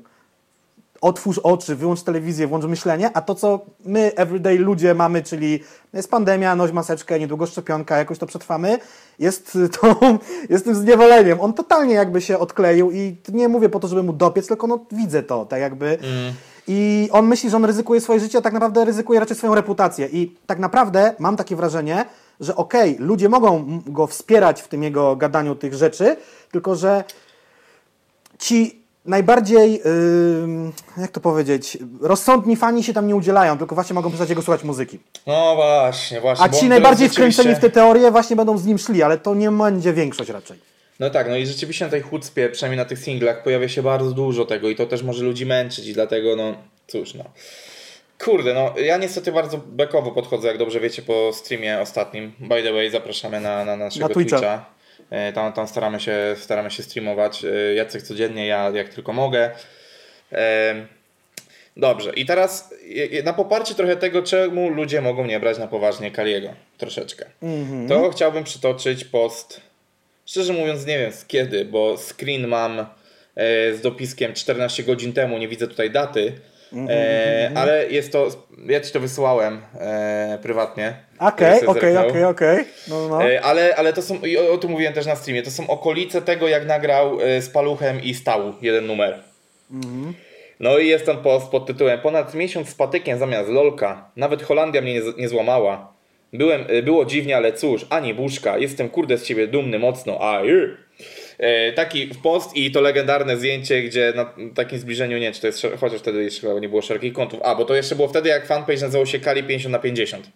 otwórz 1.01 1.37
oczy, 1.37 1.75
wyłącz 1.75 2.03
telewizję, 2.03 2.47
włącz 2.47 2.65
myślenie, 2.65 3.11
a 3.13 3.21
to, 3.21 3.35
co 3.35 3.65
my, 3.85 4.11
everyday 4.15 4.57
ludzie 4.57 4.93
mamy, 4.93 5.23
czyli 5.23 5.63
jest 5.93 6.11
pandemia, 6.11 6.55
noś 6.55 6.71
maseczkę, 6.71 7.19
niedługo 7.19 7.45
szczepionka, 7.45 7.97
jakoś 7.97 8.17
to 8.17 8.25
przetrwamy, 8.25 8.79
jest, 9.19 9.57
tą, 9.81 9.95
jest 10.49 10.65
tym 10.65 10.75
zniewoleniem. 10.75 11.41
On 11.41 11.53
totalnie 11.53 11.93
jakby 11.93 12.21
się 12.21 12.39
odkleił 12.39 12.91
i 12.91 13.15
nie 13.33 13.47
mówię 13.47 13.69
po 13.69 13.79
to, 13.79 13.87
żeby 13.87 14.03
mu 14.03 14.13
dopiec, 14.13 14.47
tylko 14.47 14.67
no 14.67 14.85
widzę 14.91 15.23
to, 15.23 15.45
tak 15.45 15.61
jakby. 15.61 15.87
Mm. 15.87 16.33
I 16.67 17.09
on 17.11 17.27
myśli, 17.27 17.49
że 17.49 17.57
on 17.57 17.65
ryzykuje 17.65 18.01
swoje 18.01 18.19
życie, 18.19 18.37
a 18.37 18.41
tak 18.41 18.53
naprawdę 18.53 18.85
ryzykuje 18.85 19.19
raczej 19.19 19.37
swoją 19.37 19.55
reputację. 19.55 20.07
I 20.11 20.35
tak 20.45 20.59
naprawdę 20.59 21.15
mam 21.19 21.37
takie 21.37 21.55
wrażenie, 21.55 22.05
że 22.39 22.55
okej, 22.55 22.95
okay, 22.95 23.05
ludzie 23.05 23.29
mogą 23.29 23.81
go 23.85 24.07
wspierać 24.07 24.61
w 24.61 24.67
tym 24.67 24.83
jego 24.83 25.15
gadaniu 25.15 25.55
tych 25.55 25.73
rzeczy, 25.73 26.17
tylko 26.51 26.75
że 26.75 27.03
ci 28.39 28.86
najbardziej, 29.07 29.73
yy, 29.73 29.81
jak 30.97 31.11
to 31.11 31.19
powiedzieć, 31.19 31.77
rozsądni 32.01 32.55
fani 32.55 32.83
się 32.83 32.93
tam 32.93 33.07
nie 33.07 33.15
udzielają, 33.15 33.57
tylko 33.57 33.75
właśnie 33.75 33.93
mogą 33.93 34.09
przestać 34.09 34.29
jego 34.29 34.41
słuchać 34.41 34.63
muzyki. 34.63 34.99
No 35.27 35.55
właśnie, 35.55 36.21
właśnie. 36.21 36.45
A 36.45 36.49
ci 36.49 36.69
najbardziej 36.69 37.09
wkręceni 37.09 37.55
w 37.55 37.59
te 37.59 37.69
teorie 37.69 38.11
właśnie 38.11 38.35
będą 38.35 38.57
z 38.57 38.65
nim 38.65 38.77
szli, 38.77 39.03
ale 39.03 39.17
to 39.17 39.35
nie 39.35 39.51
będzie 39.51 39.93
większość 39.93 40.29
raczej. 40.29 40.57
No 40.99 41.09
tak, 41.09 41.29
no 41.29 41.35
i 41.35 41.45
rzeczywiście 41.45 41.85
na 41.85 41.91
tej 41.91 42.01
chucpie, 42.01 42.49
przynajmniej 42.49 42.77
na 42.77 42.85
tych 42.85 42.99
singlach, 42.99 43.43
pojawia 43.43 43.69
się 43.69 43.83
bardzo 43.83 44.11
dużo 44.11 44.45
tego 44.45 44.69
i 44.69 44.75
to 44.75 44.85
też 44.85 45.03
może 45.03 45.23
ludzi 45.23 45.45
męczyć 45.45 45.87
i 45.87 45.93
dlatego, 45.93 46.35
no 46.35 46.53
cóż, 46.87 47.13
no. 47.13 47.23
Kurde, 48.19 48.53
no 48.53 48.73
ja 48.79 48.97
niestety 48.97 49.31
bardzo 49.31 49.57
bekowo 49.57 50.11
podchodzę, 50.11 50.47
jak 50.47 50.57
dobrze 50.57 50.79
wiecie, 50.79 51.01
po 51.01 51.33
streamie 51.33 51.79
ostatnim. 51.79 52.31
By 52.39 52.63
the 52.63 52.73
way, 52.73 52.89
zapraszamy 52.89 53.41
na, 53.41 53.65
na 53.65 53.75
naszego 53.75 54.07
na 54.07 54.13
Twitcha. 54.13 54.37
Twitcha. 54.37 54.76
E, 55.09 55.33
tam, 55.33 55.53
tam 55.53 55.67
staramy, 55.67 55.99
się, 55.99 56.35
staramy 56.37 56.71
się 56.71 56.83
streamować. 56.83 57.45
E, 57.45 57.73
Jacek 57.73 58.01
codziennie, 58.01 58.47
ja 58.47 58.69
jak 58.69 58.89
tylko 58.89 59.13
mogę. 59.13 59.51
E, 60.31 60.75
dobrze, 61.77 62.13
i 62.13 62.25
teraz 62.25 62.73
na 63.23 63.33
poparcie 63.33 63.75
trochę 63.75 63.95
tego, 63.95 64.23
czemu 64.23 64.69
ludzie 64.69 65.01
mogą 65.01 65.25
nie 65.25 65.39
brać 65.39 65.57
na 65.57 65.67
poważnie 65.67 66.11
Kaliego, 66.11 66.49
troszeczkę. 66.77 67.25
Mm 67.41 67.65
-hmm. 67.65 67.89
To 67.89 68.09
chciałbym 68.09 68.43
przytoczyć 68.43 69.05
post, 69.05 69.61
szczerze 70.25 70.53
mówiąc 70.53 70.85
nie 70.85 70.99
wiem 70.99 71.11
z 71.11 71.25
kiedy, 71.25 71.65
bo 71.65 71.97
screen 71.97 72.47
mam 72.47 72.85
z 73.73 73.81
dopiskiem 73.81 74.33
14 74.33 74.83
godzin 74.83 75.13
temu, 75.13 75.37
nie 75.37 75.47
widzę 75.47 75.67
tutaj 75.67 75.91
daty, 75.91 76.33
Mm 76.73 76.87
-hmm, 76.87 76.91
e, 76.91 77.47
mm 77.47 77.53
-hmm. 77.53 77.59
Ale 77.59 77.89
jest 77.89 78.11
to, 78.11 78.27
ja 78.67 78.81
ci 78.81 78.91
to 78.91 78.99
wysłałem 78.99 79.61
prywatnie. 80.41 80.95
Okej, 81.19 81.65
okej, 81.65 81.97
okej, 81.97 82.23
okej. 82.23 82.65
No, 82.87 83.07
no. 83.07 83.29
E, 83.29 83.41
ale, 83.41 83.75
ale 83.75 83.93
to 83.93 84.01
są, 84.01 84.15
i 84.15 84.37
o, 84.37 84.51
o 84.53 84.57
tym 84.57 84.71
mówiłem 84.71 84.93
też 84.93 85.05
na 85.05 85.15
streamie, 85.15 85.43
to 85.43 85.51
są 85.51 85.67
okolice 85.67 86.21
tego, 86.21 86.47
jak 86.47 86.65
nagrał 86.65 87.21
e, 87.21 87.41
z 87.41 87.49
Paluchem 87.49 88.03
i 88.03 88.13
Stał 88.13 88.53
jeden 88.61 88.85
numer. 88.85 89.19
-hmm. 89.71 90.13
No 90.59 90.77
i 90.77 90.87
jest 90.87 91.05
ten 91.05 91.17
post 91.17 91.47
pod 91.47 91.65
tytułem 91.65 91.99
Ponad 91.99 92.33
miesiąc 92.33 92.69
z 92.69 92.75
patykiem 92.75 93.19
zamiast 93.19 93.49
lolka. 93.49 94.09
Nawet 94.15 94.43
Holandia 94.43 94.81
mnie 94.81 94.93
nie, 94.93 95.01
nie 95.17 95.29
złamała. 95.29 95.93
Byłem, 96.33 96.65
e, 96.67 96.81
było 96.81 97.05
dziwnie, 97.05 97.37
ale 97.37 97.53
cóż, 97.53 97.85
ani 97.89 98.13
buszka. 98.13 98.57
Jestem 98.57 98.89
kurde 98.89 99.17
z 99.17 99.23
ciebie 99.23 99.47
dumny 99.47 99.79
mocno. 99.79 100.17
A, 100.21 100.41
E, 101.39 101.73
taki 101.73 102.07
post 102.23 102.55
i 102.55 102.71
to 102.71 102.81
legendarne 102.81 103.37
zdjęcie, 103.37 103.81
gdzie 103.81 104.13
na 104.15 104.33
takim 104.55 104.79
zbliżeniu, 104.79 105.17
nie 105.17 105.31
czy 105.31 105.41
to 105.41 105.47
jest, 105.47 105.67
chociaż 105.79 105.99
wtedy 105.99 106.23
jeszcze 106.23 106.59
nie 106.59 106.69
było 106.69 106.81
szerokich 106.81 107.13
kątów, 107.13 107.39
a 107.43 107.55
bo 107.55 107.65
to 107.65 107.75
jeszcze 107.75 107.95
było 107.95 108.07
wtedy, 108.07 108.29
jak 108.29 108.45
fanpage 108.45 108.81
nazywał 108.81 109.05
się 109.05 109.19
Kali 109.19 109.43
50 109.43 109.71
na 109.71 109.79
50. 109.79 110.29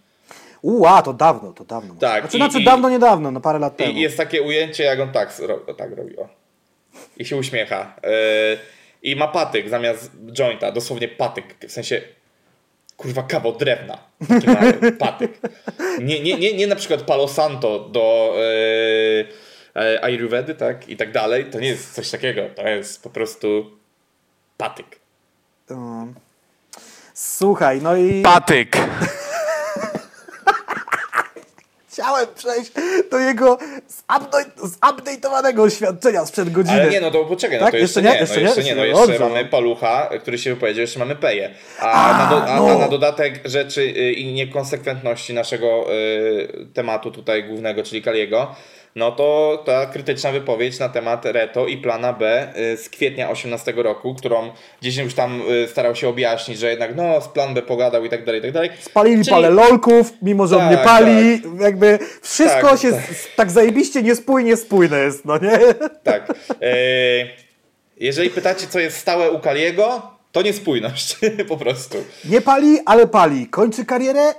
Uła, 0.62 1.02
to 1.02 1.14
dawno, 1.14 1.54
to 1.54 1.66
dawno. 1.66 1.96
Tak. 2.00 2.22
Znaczy, 2.24 2.38
i, 2.38 2.40
znaczy 2.40 2.64
dawno, 2.64 2.90
niedawno, 2.90 3.32
no 3.32 3.42
parę 3.42 3.60
lat 3.60 3.78
temu. 3.78 3.92
I 3.92 4.02
jest 4.02 4.18
takie 4.18 4.42
ujęcie, 4.42 4.84
jak 4.84 5.00
on 5.00 5.12
tak, 5.12 5.40
ro, 5.40 5.58
tak 5.58 5.98
robi, 5.98 6.18
o. 6.18 6.30
I 7.18 7.26
się 7.26 7.38
uśmiecha. 7.38 7.96
Yy, 8.04 8.10
I 9.04 9.16
ma 9.16 9.28
patyk 9.28 9.70
zamiast 9.70 10.12
jointa, 10.32 10.72
dosłownie 10.72 11.08
patyk, 11.08 11.56
w 11.68 11.72
sensie 11.72 12.02
kurwa 12.98 13.24
kawał 13.24 13.58
drewna. 13.58 13.98
Taki 14.30 14.48
mały 14.48 14.92
patyk. 15.08 15.40
Nie, 16.02 16.20
nie, 16.20 16.38
nie, 16.38 16.54
nie 16.54 16.68
na 16.68 16.76
przykład 16.76 17.02
Palo 17.02 17.28
Santo 17.28 17.80
do... 17.80 18.36
Yy, 18.38 19.28
ayurvedy, 20.02 20.56
tak, 20.56 20.90
i 20.90 20.98
tak 20.98 21.12
dalej, 21.12 21.46
to 21.46 21.60
nie 21.60 21.68
jest 21.68 21.94
coś 21.94 22.10
takiego. 22.10 22.42
To 22.56 22.68
jest 22.68 23.04
po 23.04 23.10
prostu 23.10 23.72
patyk. 24.58 25.00
Słuchaj, 27.14 27.82
no 27.82 27.96
i... 27.96 28.22
Patyk! 28.22 28.78
Chciałem 31.92 32.28
przejść 32.36 32.72
do 33.12 33.20
jego 33.20 33.58
zupdate'owanego 34.60 35.62
oświadczenia 35.62 36.26
sprzed 36.26 36.52
godziny. 36.52 36.82
Ale 36.82 36.90
nie, 36.90 37.02
no 37.02 37.12
to 37.12 37.26
poczekaj, 37.26 37.60
no 37.60 37.66
tak? 37.66 37.72
to 37.72 37.78
jeszcze, 37.78 38.02
jeszcze 38.02 38.14
nie, 38.14 38.20
jeszcze 38.20 38.42
no 38.42 38.48
jeszcze 38.48 38.64
nie, 38.64 38.76
no 38.76 38.86
jeszcze 38.86 39.20
mamy 39.20 39.46
Palucha, 39.46 40.10
który 40.22 40.38
się 40.38 40.54
wypowiedział, 40.54 40.82
jeszcze 40.82 41.00
mamy 41.00 41.16
Peję. 41.16 41.50
A, 41.80 41.92
a, 41.92 42.18
na, 42.18 42.30
do, 42.30 42.44
a, 42.48 42.56
no. 42.56 42.80
na 42.80 42.88
dodatek 42.88 43.40
rzeczy 43.46 43.82
y, 43.82 44.14
i 44.14 44.34
niekonsekwentności 44.34 45.34
naszego 45.34 45.94
y, 45.94 46.68
tematu 46.74 47.12
tutaj 47.12 47.44
głównego, 47.44 47.84
czyli 47.84 48.02
Kaliego, 48.02 48.56
no 48.96 49.12
to 49.12 49.64
ta 49.66 49.86
krytyczna 49.86 50.32
wypowiedź 50.32 50.80
na 50.80 50.90
temat 50.90 51.26
Reto 51.26 51.68
i 51.68 51.78
plana 51.78 52.14
B 52.14 52.54
y, 52.74 52.78
z 52.78 52.90
kwietnia 52.90 53.30
18 53.30 53.74
roku, 53.76 54.16
którą 54.16 54.52
gdzieś 54.82 54.98
już 54.98 55.14
tam 55.14 55.42
y, 55.52 55.68
starał 55.68 55.96
się 55.96 56.10
objaśnić, 56.10 56.60
że 56.60 56.70
jednak 56.70 56.96
no 56.96 57.22
z 57.22 57.28
plan 57.28 57.54
B 57.54 57.62
pogadał 57.62 58.06
i 58.06 58.10
tak 58.10 58.26
dalej, 58.26 58.40
i 58.40 58.44
tak 58.44 58.52
dalej. 58.52 58.70
Spalili 58.80 59.24
Czyli... 59.26 59.36
parę 59.36 59.50
lolków, 59.50 60.14
mimo 60.22 60.48
że 60.48 60.56
tak, 60.56 60.64
on 60.64 60.70
nie 60.72 60.78
tak, 60.78 60.86
pali, 60.86 61.42
tak. 61.42 61.62
jakby 61.62 62.00
wszystko 62.22 62.70
tak, 62.70 62.80
się 62.80 62.92
tak. 62.92 63.02
tak 63.36 63.52
zajebiście 63.52 64.04
niespójnie 64.04 64.58
spójne 64.58 65.00
jest, 65.00 65.26
no 65.26 65.38
nie? 65.38 65.60
Tak. 66.04 66.34
E, 66.62 66.74
jeżeli 67.98 68.30
pytacie, 68.30 68.68
co 68.68 68.80
jest 68.80 68.98
stałe 68.98 69.32
u 69.32 69.40
Kaliego, 69.40 70.02
to 70.32 70.42
niespójność, 70.42 71.18
po 71.50 71.58
prostu. 71.58 71.98
Nie 72.26 72.42
pali, 72.42 72.80
ale 72.86 73.08
pali. 73.08 73.48
Kończy 73.48 73.86
karierę, 73.86 74.34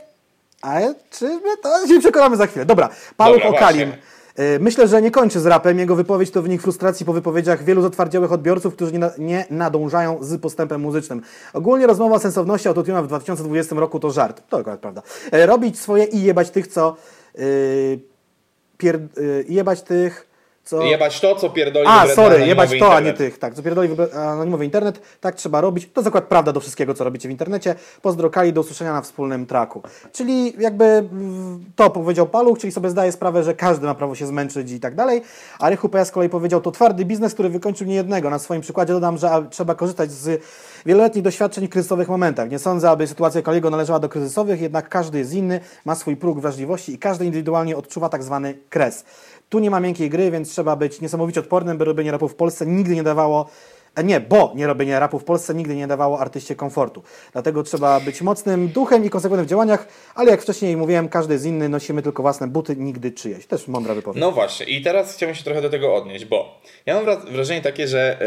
ale 0.62 0.94
czy 1.10 1.24
my 1.24 1.56
to 1.62 1.86
się 1.88 2.00
przekonamy 2.00 2.36
za 2.36 2.46
chwilę. 2.46 2.64
Dobra, 2.64 2.88
Paweł 3.16 3.40
Okalim. 3.44 3.88
Właśnie. 3.88 4.12
E, 4.36 4.58
myślę, 4.58 4.88
że 4.88 5.02
nie 5.02 5.10
kończy 5.10 5.40
z 5.40 5.46
rapem. 5.46 5.78
Jego 5.78 5.96
wypowiedź 5.96 6.30
to 6.30 6.42
wynik 6.42 6.62
frustracji 6.62 7.06
po 7.06 7.12
wypowiedziach 7.12 7.64
wielu 7.64 7.82
zatwardziałych 7.82 8.32
odbiorców, 8.32 8.74
którzy 8.74 8.92
nie, 8.92 8.98
na, 8.98 9.10
nie 9.18 9.46
nadążają 9.50 10.18
z 10.20 10.40
postępem 10.40 10.80
muzycznym. 10.80 11.22
Ogólnie 11.52 11.86
rozmowa 11.86 12.16
o 12.16 12.18
sensowności 12.18 12.68
autotuna 12.68 13.02
w 13.02 13.06
2020 13.06 13.76
roku 13.76 14.00
to 14.00 14.10
żart. 14.10 14.42
To 14.48 14.58
akurat 14.58 14.80
prawda. 14.80 15.02
E, 15.32 15.46
robić 15.46 15.78
swoje 15.78 16.04
i 16.04 16.22
jebać 16.22 16.50
tych, 16.50 16.66
co... 16.66 16.96
Yy, 17.38 18.12
pier, 18.78 19.00
yy, 19.16 19.44
jebać 19.48 19.82
tych 19.82 20.31
co... 20.64 20.82
Jebać 20.82 21.20
to, 21.20 21.36
co 21.36 21.50
pierdoli 21.50 21.86
A, 21.88 22.06
sorry, 22.06 22.46
jebać 22.46 22.68
to, 22.68 22.74
internet. 22.74 22.98
a 22.98 23.00
nie 23.00 23.12
tych. 23.12 23.38
Tak, 23.38 23.54
co 23.54 23.62
pierdoli 23.62 23.88
anonimowy 24.14 24.64
internet, 24.64 25.00
tak 25.20 25.34
trzeba 25.34 25.60
robić. 25.60 25.88
To 25.92 26.02
zakład 26.02 26.24
prawda 26.24 26.52
do 26.52 26.60
wszystkiego, 26.60 26.94
co 26.94 27.04
robicie 27.04 27.28
w 27.28 27.30
internecie. 27.30 27.74
Pozdro 28.02 28.30
Kali, 28.30 28.52
do 28.52 28.60
usłyszenia 28.60 28.92
na 28.92 29.02
wspólnym 29.02 29.46
traku. 29.46 29.82
Czyli 30.12 30.54
jakby 30.58 31.08
to 31.76 31.90
powiedział 31.90 32.26
Paluch, 32.26 32.58
czyli 32.58 32.72
sobie 32.72 32.90
zdaje 32.90 33.12
sprawę, 33.12 33.42
że 33.42 33.54
każdy 33.54 33.86
ma 33.86 33.94
prawo 33.94 34.14
się 34.14 34.26
zmęczyć 34.26 34.70
i 34.70 34.80
tak 34.80 34.94
dalej. 34.94 35.22
A 35.58 35.70
Rychu 35.70 35.88
Peja 35.88 36.04
z 36.04 36.10
kolei 36.10 36.28
powiedział, 36.28 36.60
to 36.60 36.70
twardy 36.70 37.04
biznes, 37.04 37.34
który 37.34 37.48
wykończył 37.48 37.86
niejednego. 37.86 38.30
Na 38.30 38.38
swoim 38.38 38.60
przykładzie 38.60 38.92
dodam, 38.92 39.18
że 39.18 39.46
trzeba 39.50 39.74
korzystać 39.74 40.10
z 40.10 40.42
wieloletnich 40.86 41.24
doświadczeń 41.24 41.66
w 41.66 41.70
kryzysowych 41.70 42.08
momentach. 42.08 42.50
Nie 42.50 42.58
sądzę, 42.58 42.90
aby 42.90 43.06
sytuacja 43.06 43.42
Kaliego 43.42 43.70
należała 43.70 43.98
do 43.98 44.08
kryzysowych, 44.08 44.60
jednak 44.60 44.88
każdy 44.88 45.18
jest 45.18 45.34
inny, 45.34 45.60
ma 45.84 45.94
swój 45.94 46.16
próg 46.16 46.40
wrażliwości 46.40 46.92
i 46.92 46.98
każdy 46.98 47.24
indywidualnie 47.24 47.76
odczuwa 47.76 48.08
tak 48.08 48.22
zwany 48.22 48.54
kres. 48.70 49.04
Tu 49.52 49.58
nie 49.58 49.70
ma 49.70 49.80
miękkiej 49.80 50.10
gry, 50.10 50.30
więc 50.30 50.50
trzeba 50.50 50.76
być 50.76 51.00
niesamowicie 51.00 51.40
odpornym, 51.40 51.78
by 51.78 51.84
robienie 51.84 52.10
rapu 52.10 52.28
w 52.28 52.34
Polsce 52.34 52.66
nigdy 52.66 52.94
nie 52.94 53.02
dawało 53.02 53.50
e, 53.94 54.04
nie, 54.04 54.20
bo 54.20 54.52
nie 54.54 54.66
robienie 54.66 55.00
rapu 55.00 55.18
w 55.18 55.24
Polsce 55.24 55.54
nigdy 55.54 55.76
nie 55.76 55.86
dawało 55.86 56.18
artyście 56.20 56.56
komfortu. 56.56 57.02
Dlatego 57.32 57.62
trzeba 57.62 58.00
być 58.00 58.22
mocnym 58.22 58.68
duchem 58.68 59.04
i 59.04 59.10
konsekwentnym 59.10 59.46
w 59.46 59.50
działaniach, 59.50 59.88
ale 60.14 60.30
jak 60.30 60.42
wcześniej 60.42 60.76
mówiłem, 60.76 61.08
każdy 61.08 61.34
jest 61.34 61.46
inny, 61.46 61.68
nosimy 61.68 62.02
tylko 62.02 62.22
własne 62.22 62.48
buty, 62.48 62.76
nigdy 62.76 63.12
czyjeś. 63.12 63.46
Też 63.46 63.68
mądra 63.68 63.94
wypowiedź. 63.94 64.20
No 64.20 64.32
właśnie, 64.32 64.66
i 64.66 64.82
teraz 64.82 65.14
chciałbym 65.14 65.34
się 65.34 65.44
trochę 65.44 65.62
do 65.62 65.70
tego 65.70 65.94
odnieść, 65.94 66.24
bo 66.24 66.60
ja 66.86 66.94
mam 66.94 67.04
wrażenie 67.32 67.62
takie, 67.62 67.88
że 67.88 68.18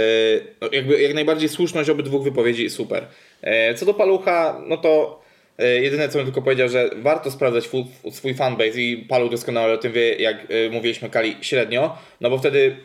yy, 0.62 0.70
jakby 0.72 1.02
jak 1.02 1.14
najbardziej 1.14 1.50
słuszność 1.50 1.90
obydwu 1.90 2.24
wypowiedzi 2.24 2.70
super. 2.70 3.08
Yy, 3.44 3.76
co 3.76 3.86
do 3.86 3.94
palucha, 3.94 4.62
no 4.68 4.78
to 4.78 5.25
E, 5.25 5.25
jedyne 5.58 6.10
co 6.10 6.18
bym 6.18 6.28
tylko 6.28 6.42
powiedział, 6.42 6.70
że 6.70 6.90
warto 6.96 7.32
sprawdzać 7.32 7.70
swój 8.12 8.34
fanbase 8.34 8.82
i 8.82 8.98
Palu 8.98 9.30
doskonale 9.30 9.74
o 9.74 9.78
tym 9.78 9.92
wie, 9.92 10.16
jak 10.16 10.38
e, 10.50 10.70
mówiliśmy 10.70 11.10
Kali 11.10 11.36
średnio, 11.42 11.98
no 12.22 12.30
bo 12.30 12.38
wtedy 12.38 12.76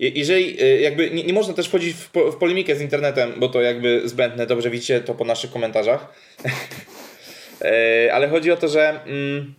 jeżeli 0.00 0.62
e, 0.62 0.80
jakby 0.80 1.10
nie, 1.10 1.24
nie 1.24 1.32
można 1.32 1.54
też 1.54 1.68
wchodzić 1.68 1.96
w, 1.96 2.10
po, 2.10 2.32
w, 2.32 2.36
polemikę 2.36 2.76
z 2.76 2.80
internetem, 2.80 3.32
bo 3.36 3.48
to 3.48 3.62
jakby 3.62 4.08
zbędne, 4.08 4.46
dobrze 4.46 4.70
widzicie 4.70 5.00
to 5.00 5.14
po 5.14 5.24
naszych 5.24 5.50
komentarzach. 5.50 6.06
Ale 8.12 8.28
chodzi 8.28 8.50
o 8.50 8.56
to, 8.56 8.68
że 8.68 9.00
mm, 9.06 9.54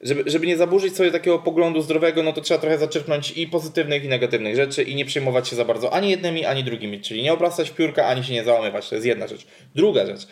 żeby, 0.00 0.22
żeby 0.26 0.46
nie 0.46 0.56
zaburzyć 0.56 0.96
sobie 0.96 1.10
takiego 1.10 1.38
poglądu 1.38 1.82
zdrowego, 1.82 2.22
no 2.22 2.32
to 2.32 2.40
trzeba 2.40 2.60
trochę 2.60 2.78
zaczerpnąć 2.78 3.30
i 3.30 3.46
pozytywnych, 3.46 4.04
i 4.04 4.08
negatywnych 4.08 4.56
rzeczy 4.56 4.82
i 4.82 4.94
nie 4.94 5.04
przejmować 5.04 5.48
się 5.48 5.56
za 5.56 5.64
bardzo 5.64 5.92
ani 5.92 6.10
jednymi, 6.10 6.44
ani 6.44 6.64
drugimi. 6.64 7.00
Czyli 7.00 7.22
nie 7.22 7.32
obracać 7.32 7.70
piórka, 7.70 8.06
ani 8.06 8.24
się 8.24 8.32
nie 8.32 8.44
załamywać. 8.44 8.88
To 8.88 8.94
jest 8.94 9.06
jedna 9.06 9.26
rzecz. 9.26 9.46
Druga 9.74 10.06
rzecz. 10.06 10.26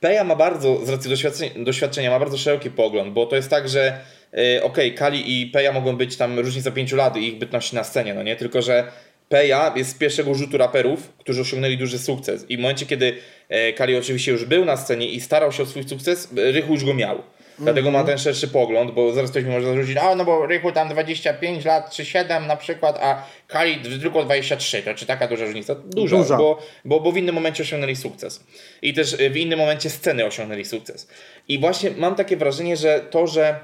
Peja 0.00 0.24
ma 0.24 0.36
bardzo, 0.36 0.86
z 0.86 0.88
racji 0.88 1.10
doświadczenia, 1.10 1.50
doświadczenia 1.56 2.10
ma 2.10 2.18
bardzo 2.18 2.38
szeroki 2.38 2.70
pogląd, 2.70 3.12
bo 3.12 3.26
to 3.26 3.36
jest 3.36 3.50
tak, 3.50 3.68
że 3.68 4.00
yy, 4.32 4.62
okej, 4.62 4.62
okay, 4.62 4.90
Kali 4.90 5.42
i 5.42 5.46
Peja 5.46 5.72
mogą 5.72 5.96
być 5.96 6.16
tam 6.16 6.38
różnica 6.38 6.70
5 6.70 6.92
lat 6.92 7.16
i 7.16 7.28
ich 7.28 7.38
bytności 7.38 7.76
na 7.76 7.84
scenie, 7.84 8.14
no 8.14 8.22
nie? 8.22 8.36
Tylko, 8.36 8.62
że 8.62 8.92
Peja 9.28 9.72
jest 9.76 9.90
z 9.90 9.94
pierwszego 9.94 10.34
rzutu 10.34 10.58
raperów, 10.58 11.12
którzy 11.18 11.40
osiągnęli 11.40 11.76
duży 11.76 11.98
sukces. 11.98 12.46
I 12.48 12.56
w 12.56 12.60
momencie, 12.60 12.86
kiedy 12.86 13.16
e, 13.48 13.72
Kali 13.72 13.96
oczywiście 13.96 14.32
już 14.32 14.44
był 14.44 14.64
na 14.64 14.76
scenie 14.76 15.10
i 15.10 15.20
starał 15.20 15.52
się 15.52 15.62
o 15.62 15.66
swój 15.66 15.88
sukces, 15.88 16.28
Rychu 16.36 16.72
już 16.72 16.84
go 16.84 16.94
miał. 16.94 17.22
Dlatego 17.58 17.90
ma 17.90 18.04
ten 18.04 18.18
szerszy 18.18 18.48
pogląd, 18.48 18.90
bo 18.90 19.12
zaraz 19.12 19.30
ktoś 19.30 19.44
mi 19.44 19.50
może 19.50 19.66
zarzucić, 19.66 19.96
a 19.96 20.14
no 20.14 20.24
bo 20.24 20.46
Rychu 20.46 20.72
tam 20.72 20.88
25 20.88 21.64
lat 21.64 21.90
czy 21.90 22.04
7 22.04 22.46
na 22.46 22.56
przykład, 22.56 22.98
a 23.02 23.26
Kali 23.46 24.00
tylko 24.00 24.24
23, 24.24 24.82
to 24.82 24.94
czy 24.94 25.06
taka 25.06 25.28
duża 25.28 25.44
różnica? 25.44 25.74
Duża, 25.74 26.16
Duża. 26.16 26.36
Bo, 26.36 26.62
bo, 26.84 27.00
bo 27.00 27.12
w 27.12 27.16
innym 27.16 27.34
momencie 27.34 27.62
osiągnęli 27.62 27.96
sukces. 27.96 28.44
I 28.82 28.94
też 28.94 29.16
w 29.16 29.36
innym 29.36 29.58
momencie 29.58 29.90
sceny 29.90 30.24
osiągnęli 30.24 30.64
sukces. 30.64 31.08
I 31.48 31.58
właśnie 31.58 31.90
mam 31.90 32.14
takie 32.14 32.36
wrażenie, 32.36 32.76
że 32.76 33.00
to, 33.10 33.26
że 33.26 33.60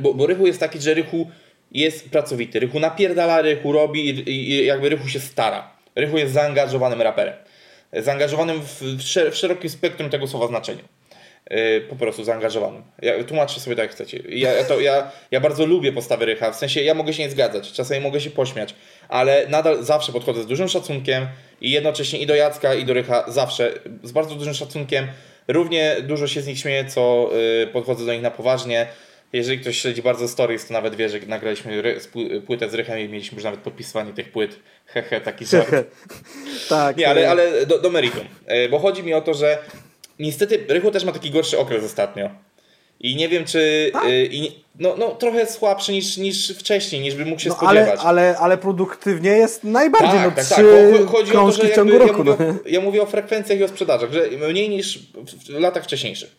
bo, 0.00 0.14
bo 0.14 0.26
Rychu 0.26 0.46
jest 0.46 0.60
taki, 0.60 0.80
że 0.80 0.94
Rychu 0.94 1.30
jest 1.72 2.10
pracowity. 2.10 2.60
Rychu 2.60 2.80
napierdala, 2.80 3.42
Rychu 3.42 3.72
robi 3.72 4.08
i, 4.10 4.30
i 4.30 4.66
jakby 4.66 4.88
Rychu 4.88 5.08
się 5.08 5.20
stara. 5.20 5.70
Rychu 5.96 6.18
jest 6.18 6.32
zaangażowanym 6.32 7.02
raperem. 7.02 7.34
Zaangażowanym 7.92 8.60
w, 8.62 8.82
w, 8.82 9.00
szer- 9.00 9.30
w 9.30 9.34
szerokim 9.34 9.70
spektrum 9.70 10.10
tego 10.10 10.26
słowa 10.26 10.46
znaczenia. 10.46 10.82
Yy, 11.50 11.80
po 11.80 11.96
prostu 11.96 12.24
zaangażowanym. 12.24 12.82
Ja, 13.02 13.24
tłumaczcie 13.24 13.60
sobie 13.60 13.76
tak 13.76 13.82
jak 13.82 13.92
chcecie. 13.92 14.22
Ja, 14.28 14.64
to, 14.64 14.80
ja, 14.80 15.10
ja 15.30 15.40
bardzo 15.40 15.66
lubię 15.66 15.92
postawy 15.92 16.24
Rycha, 16.24 16.52
w 16.52 16.56
sensie 16.56 16.82
ja 16.82 16.94
mogę 16.94 17.12
się 17.12 17.22
nie 17.22 17.30
zgadzać, 17.30 17.72
czasami 17.72 18.00
mogę 18.00 18.20
się 18.20 18.30
pośmiać, 18.30 18.74
ale 19.08 19.46
nadal 19.48 19.84
zawsze 19.84 20.12
podchodzę 20.12 20.42
z 20.42 20.46
dużym 20.46 20.68
szacunkiem 20.68 21.26
i 21.60 21.70
jednocześnie 21.70 22.18
i 22.18 22.26
do 22.26 22.34
Jacka 22.34 22.74
i 22.74 22.84
do 22.84 22.94
Rycha 22.94 23.24
zawsze 23.28 23.72
z 24.02 24.12
bardzo 24.12 24.34
dużym 24.34 24.54
szacunkiem. 24.54 25.06
Równie 25.48 25.96
dużo 26.02 26.28
się 26.28 26.40
z 26.40 26.46
nich 26.46 26.58
śmieję, 26.58 26.84
co 26.84 27.30
yy, 27.60 27.66
podchodzę 27.66 28.06
do 28.06 28.12
nich 28.12 28.22
na 28.22 28.30
poważnie. 28.30 28.86
Jeżeli 29.32 29.58
ktoś 29.58 29.78
śledzi 29.78 30.02
bardzo 30.02 30.28
stories, 30.28 30.66
to 30.66 30.72
nawet 30.72 30.94
wie, 30.94 31.08
że 31.08 31.18
nagraliśmy 31.26 31.82
płytę 32.46 32.68
z 32.68 32.74
Rychem 32.74 32.98
i 32.98 33.08
mieliśmy 33.08 33.36
już 33.36 33.44
nawet 33.44 33.60
podpisywanie 33.60 34.12
tych 34.12 34.32
płyt. 34.32 34.58
Hehe, 34.86 35.20
taki 35.20 35.46
żart. 35.46 35.70
tak. 36.68 36.96
Nie, 36.96 37.08
ale, 37.08 37.20
e, 37.20 37.30
ale 37.30 37.66
do, 37.66 37.78
do 37.78 37.90
meritum. 37.90 38.24
Bo 38.70 38.78
chodzi 38.78 39.02
mi 39.02 39.14
o 39.14 39.20
to, 39.20 39.34
że 39.34 39.58
niestety 40.18 40.64
Rychu 40.68 40.90
też 40.90 41.04
ma 41.04 41.12
taki 41.12 41.30
gorszy 41.30 41.58
okres 41.58 41.84
ostatnio. 41.84 42.30
I 43.00 43.16
nie 43.16 43.28
wiem, 43.28 43.44
czy. 43.44 43.90
Tak? 43.92 44.04
e, 44.04 44.24
i 44.24 44.64
no, 44.78 44.94
no, 44.98 45.10
trochę 45.10 45.46
słabszy 45.46 45.92
niż, 45.92 46.16
niż 46.16 46.52
wcześniej, 46.58 47.02
niż 47.02 47.14
by 47.14 47.24
mógł 47.26 47.40
się 47.40 47.48
No, 47.48 47.56
ale, 47.60 47.80
spodziewać. 47.82 48.06
ale, 48.06 48.38
ale 48.38 48.58
produktywnie 48.58 49.30
jest 49.30 49.64
najbardziej, 49.64 50.20
no 50.20 50.24
tak, 50.26 50.34
tak, 50.34 50.44
trzy 50.44 50.54
tak. 50.54 50.64
Bo 50.64 50.98
cho- 50.98 51.06
Chodzi 51.06 51.36
o 51.36 51.46
to, 51.46 51.52
że 51.52 51.68
w 51.68 51.74
ciągu 51.74 51.92
jakby, 51.92 52.08
roku. 52.08 52.24
ja, 52.24 52.24
no. 52.24 52.36
mówię 52.44 52.60
o, 52.64 52.68
ja 52.68 52.80
mówię 52.80 53.02
o 53.02 53.06
frekwencjach 53.06 53.58
i 53.58 53.64
o 53.64 53.68
sprzedażach, 53.68 54.12
że 54.12 54.28
mniej 54.52 54.68
niż 54.68 54.98
w 55.46 55.48
latach 55.48 55.84
wcześniejszych. 55.84 56.36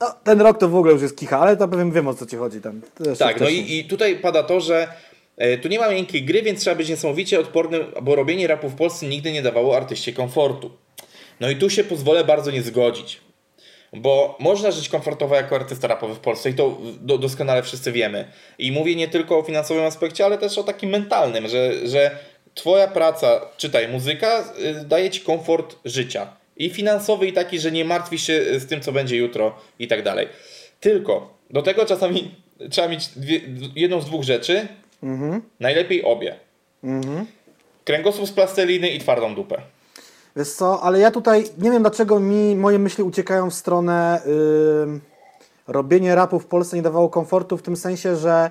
No, 0.00 0.14
ten 0.24 0.40
rok 0.40 0.58
to 0.58 0.68
w 0.68 0.76
ogóle 0.76 0.92
już 0.92 1.02
jest 1.02 1.18
kicha, 1.18 1.38
ale 1.38 1.56
to 1.56 1.68
pewnie 1.68 1.92
wiem 1.92 2.08
o 2.08 2.14
co 2.14 2.26
ci 2.26 2.36
chodzi 2.36 2.60
tam. 2.60 2.80
Tak, 3.18 3.40
no 3.40 3.48
i, 3.48 3.78
i 3.78 3.84
tutaj 3.84 4.16
pada 4.16 4.42
to, 4.42 4.60
że 4.60 4.88
e, 5.36 5.58
tu 5.58 5.68
nie 5.68 5.78
ma 5.78 5.90
miękkiej 5.90 6.22
gry, 6.24 6.42
więc 6.42 6.60
trzeba 6.60 6.76
być 6.76 6.88
niesamowicie 6.88 7.40
odpornym, 7.40 7.82
bo 8.02 8.14
robienie 8.14 8.46
rapu 8.46 8.68
w 8.68 8.74
Polsce 8.74 9.06
nigdy 9.06 9.32
nie 9.32 9.42
dawało 9.42 9.76
artyście 9.76 10.12
komfortu. 10.12 10.70
No 11.40 11.50
i 11.50 11.56
tu 11.56 11.70
się 11.70 11.84
pozwolę 11.84 12.24
bardzo 12.24 12.50
nie 12.50 12.62
zgodzić. 12.62 13.20
Bo 13.92 14.36
można 14.40 14.70
żyć 14.70 14.88
komfortowo 14.88 15.34
jako 15.34 15.56
artysta 15.56 15.88
rapowy 15.88 16.14
w 16.14 16.18
Polsce 16.18 16.50
i 16.50 16.54
to 16.54 16.78
do, 17.00 17.18
doskonale 17.18 17.62
wszyscy 17.62 17.92
wiemy. 17.92 18.24
I 18.58 18.72
mówię 18.72 18.96
nie 18.96 19.08
tylko 19.08 19.38
o 19.38 19.42
finansowym 19.42 19.84
aspekcie, 19.84 20.24
ale 20.24 20.38
też 20.38 20.58
o 20.58 20.62
takim 20.62 20.90
mentalnym, 20.90 21.48
że, 21.48 21.88
że 21.88 22.18
twoja 22.54 22.88
praca, 22.88 23.40
czytaj, 23.56 23.88
muzyka 23.88 24.44
y, 24.58 24.84
daje 24.84 25.10
ci 25.10 25.20
komfort 25.20 25.76
życia. 25.84 26.36
I 26.56 26.70
finansowy, 26.70 27.26
i 27.26 27.32
taki, 27.32 27.58
że 27.58 27.72
nie 27.72 27.84
martwisz 27.84 28.26
się 28.26 28.32
y, 28.32 28.60
z 28.60 28.66
tym, 28.66 28.80
co 28.80 28.92
będzie 28.92 29.16
jutro 29.16 29.58
i 29.78 29.88
tak 29.88 30.02
dalej. 30.02 30.28
Tylko 30.80 31.34
do 31.50 31.62
tego 31.62 31.86
czasami 31.86 32.34
trzeba 32.70 32.88
mieć 32.88 33.06
dwie, 33.08 33.40
jedną 33.76 34.00
z 34.00 34.06
dwóch 34.06 34.22
rzeczy, 34.22 34.68
najlepiej 35.60 36.04
obie. 36.04 36.36
Kręgosłup 37.84 38.28
z 38.28 38.32
plasteliny 38.32 38.90
i 38.90 38.98
twardą 38.98 39.34
dupę. 39.34 39.62
Wiesz 40.36 40.52
co, 40.52 40.82
ale 40.82 40.98
ja 40.98 41.10
tutaj 41.10 41.44
nie 41.58 41.70
wiem 41.70 41.82
dlaczego 41.82 42.20
mi 42.20 42.56
moje 42.56 42.78
myśli 42.78 43.04
uciekają 43.04 43.50
w 43.50 43.54
stronę 43.54 44.20
ym, 44.82 45.00
robienie 45.68 46.14
rapu 46.14 46.38
w 46.38 46.46
Polsce 46.46 46.76
nie 46.76 46.82
dawało 46.82 47.08
komfortu 47.08 47.56
w 47.56 47.62
tym 47.62 47.76
sensie, 47.76 48.16
że 48.16 48.50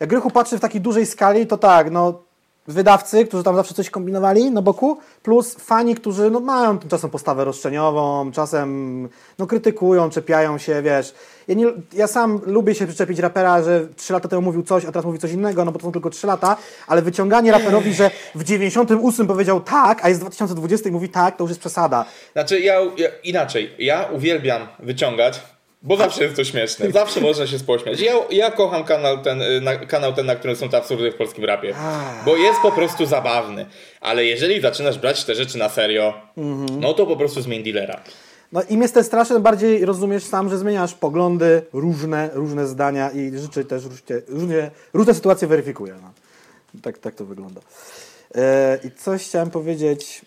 jak 0.00 0.12
Rychu 0.12 0.30
patrzy 0.30 0.58
w 0.58 0.60
takiej 0.60 0.80
dużej 0.80 1.06
skali, 1.06 1.46
to 1.46 1.58
tak, 1.58 1.90
no 1.90 2.22
wydawcy, 2.68 3.26
którzy 3.26 3.42
tam 3.42 3.56
zawsze 3.56 3.74
coś 3.74 3.90
kombinowali 3.90 4.50
na 4.50 4.62
boku, 4.62 4.98
plus 5.22 5.54
fani, 5.54 5.94
którzy 5.94 6.30
no, 6.30 6.40
mają 6.40 6.78
czasem 6.78 7.10
postawę 7.10 7.44
roszczeniową, 7.44 8.32
czasem 8.32 9.08
no, 9.38 9.46
krytykują, 9.46 10.10
czepiają 10.10 10.58
się, 10.58 10.82
wiesz. 10.82 11.14
Ja, 11.48 11.54
nie, 11.54 11.66
ja 11.92 12.06
sam 12.06 12.40
lubię 12.46 12.74
się 12.74 12.86
przyczepić 12.86 13.18
rapera, 13.18 13.62
że 13.62 13.86
3 13.96 14.12
lata 14.12 14.28
temu 14.28 14.42
mówił 14.42 14.62
coś, 14.62 14.84
a 14.84 14.86
teraz 14.86 15.04
mówi 15.04 15.18
coś 15.18 15.32
innego, 15.32 15.64
no 15.64 15.72
bo 15.72 15.78
to 15.78 15.84
są 15.84 15.92
tylko 15.92 16.10
3 16.10 16.26
lata, 16.26 16.56
ale 16.86 17.02
wyciąganie 17.02 17.52
raperowi, 17.52 17.94
że 17.94 18.10
w 18.34 18.44
98 18.44 19.26
powiedział 19.26 19.60
tak, 19.60 20.04
a 20.04 20.08
jest 20.08 20.20
2020 20.20 20.88
i 20.88 20.92
mówi 20.92 21.08
tak, 21.08 21.36
to 21.36 21.44
już 21.44 21.50
jest 21.50 21.60
przesada. 21.60 22.04
Znaczy, 22.32 22.60
ja, 22.60 22.74
ja 22.74 23.08
inaczej. 23.24 23.74
Ja 23.78 24.08
uwielbiam 24.12 24.62
wyciągać, 24.78 25.40
bo 25.82 25.96
zawsze 25.96 26.24
jest 26.24 26.36
to 26.36 26.44
śmieszne. 26.44 26.90
Zawsze 26.90 27.20
można 27.20 27.46
się 27.46 27.58
pośmiać. 27.58 28.00
Ja, 28.00 28.12
ja 28.30 28.50
kocham 28.50 28.84
kanał 28.84 29.22
ten, 29.22 29.42
y, 29.42 29.60
na, 29.60 29.76
kanał 29.76 30.12
ten, 30.12 30.26
na 30.26 30.36
którym 30.36 30.56
są 30.56 30.68
te 30.68 30.76
absurdy 30.76 31.12
w 31.12 31.14
polskim 31.14 31.44
rapie. 31.44 31.74
Bo 32.24 32.36
jest 32.36 32.60
po 32.60 32.72
prostu 32.72 33.06
zabawny. 33.06 33.66
Ale 34.00 34.24
jeżeli 34.24 34.60
zaczynasz 34.60 34.98
brać 34.98 35.24
te 35.24 35.34
rzeczy 35.34 35.58
na 35.58 35.68
serio, 35.68 36.14
no 36.80 36.94
to 36.94 37.06
po 37.06 37.16
prostu 37.16 37.42
zmień 37.42 37.62
dealera. 37.62 38.00
No 38.52 38.62
im 38.70 38.82
jesteś 38.82 39.06
straszny, 39.06 39.36
tym 39.36 39.42
bardziej 39.42 39.84
rozumiesz 39.84 40.24
sam, 40.24 40.50
że 40.50 40.58
zmieniasz 40.58 40.94
poglądy, 40.94 41.62
różne, 41.72 42.30
różne 42.32 42.66
zdania 42.66 43.10
i 43.10 43.38
życzę 43.38 43.64
też 43.64 43.84
różnie, 43.84 44.16
różnie, 44.28 44.70
różne 44.94 45.14
sytuacje 45.14 45.48
weryfikuję. 45.48 45.94
No. 46.02 46.12
Tak, 46.82 46.98
tak 46.98 47.14
to 47.14 47.24
wygląda. 47.24 47.60
E, 48.34 48.78
I 48.84 48.90
coś 48.90 49.24
chciałem 49.24 49.50
powiedzieć. 49.50 50.22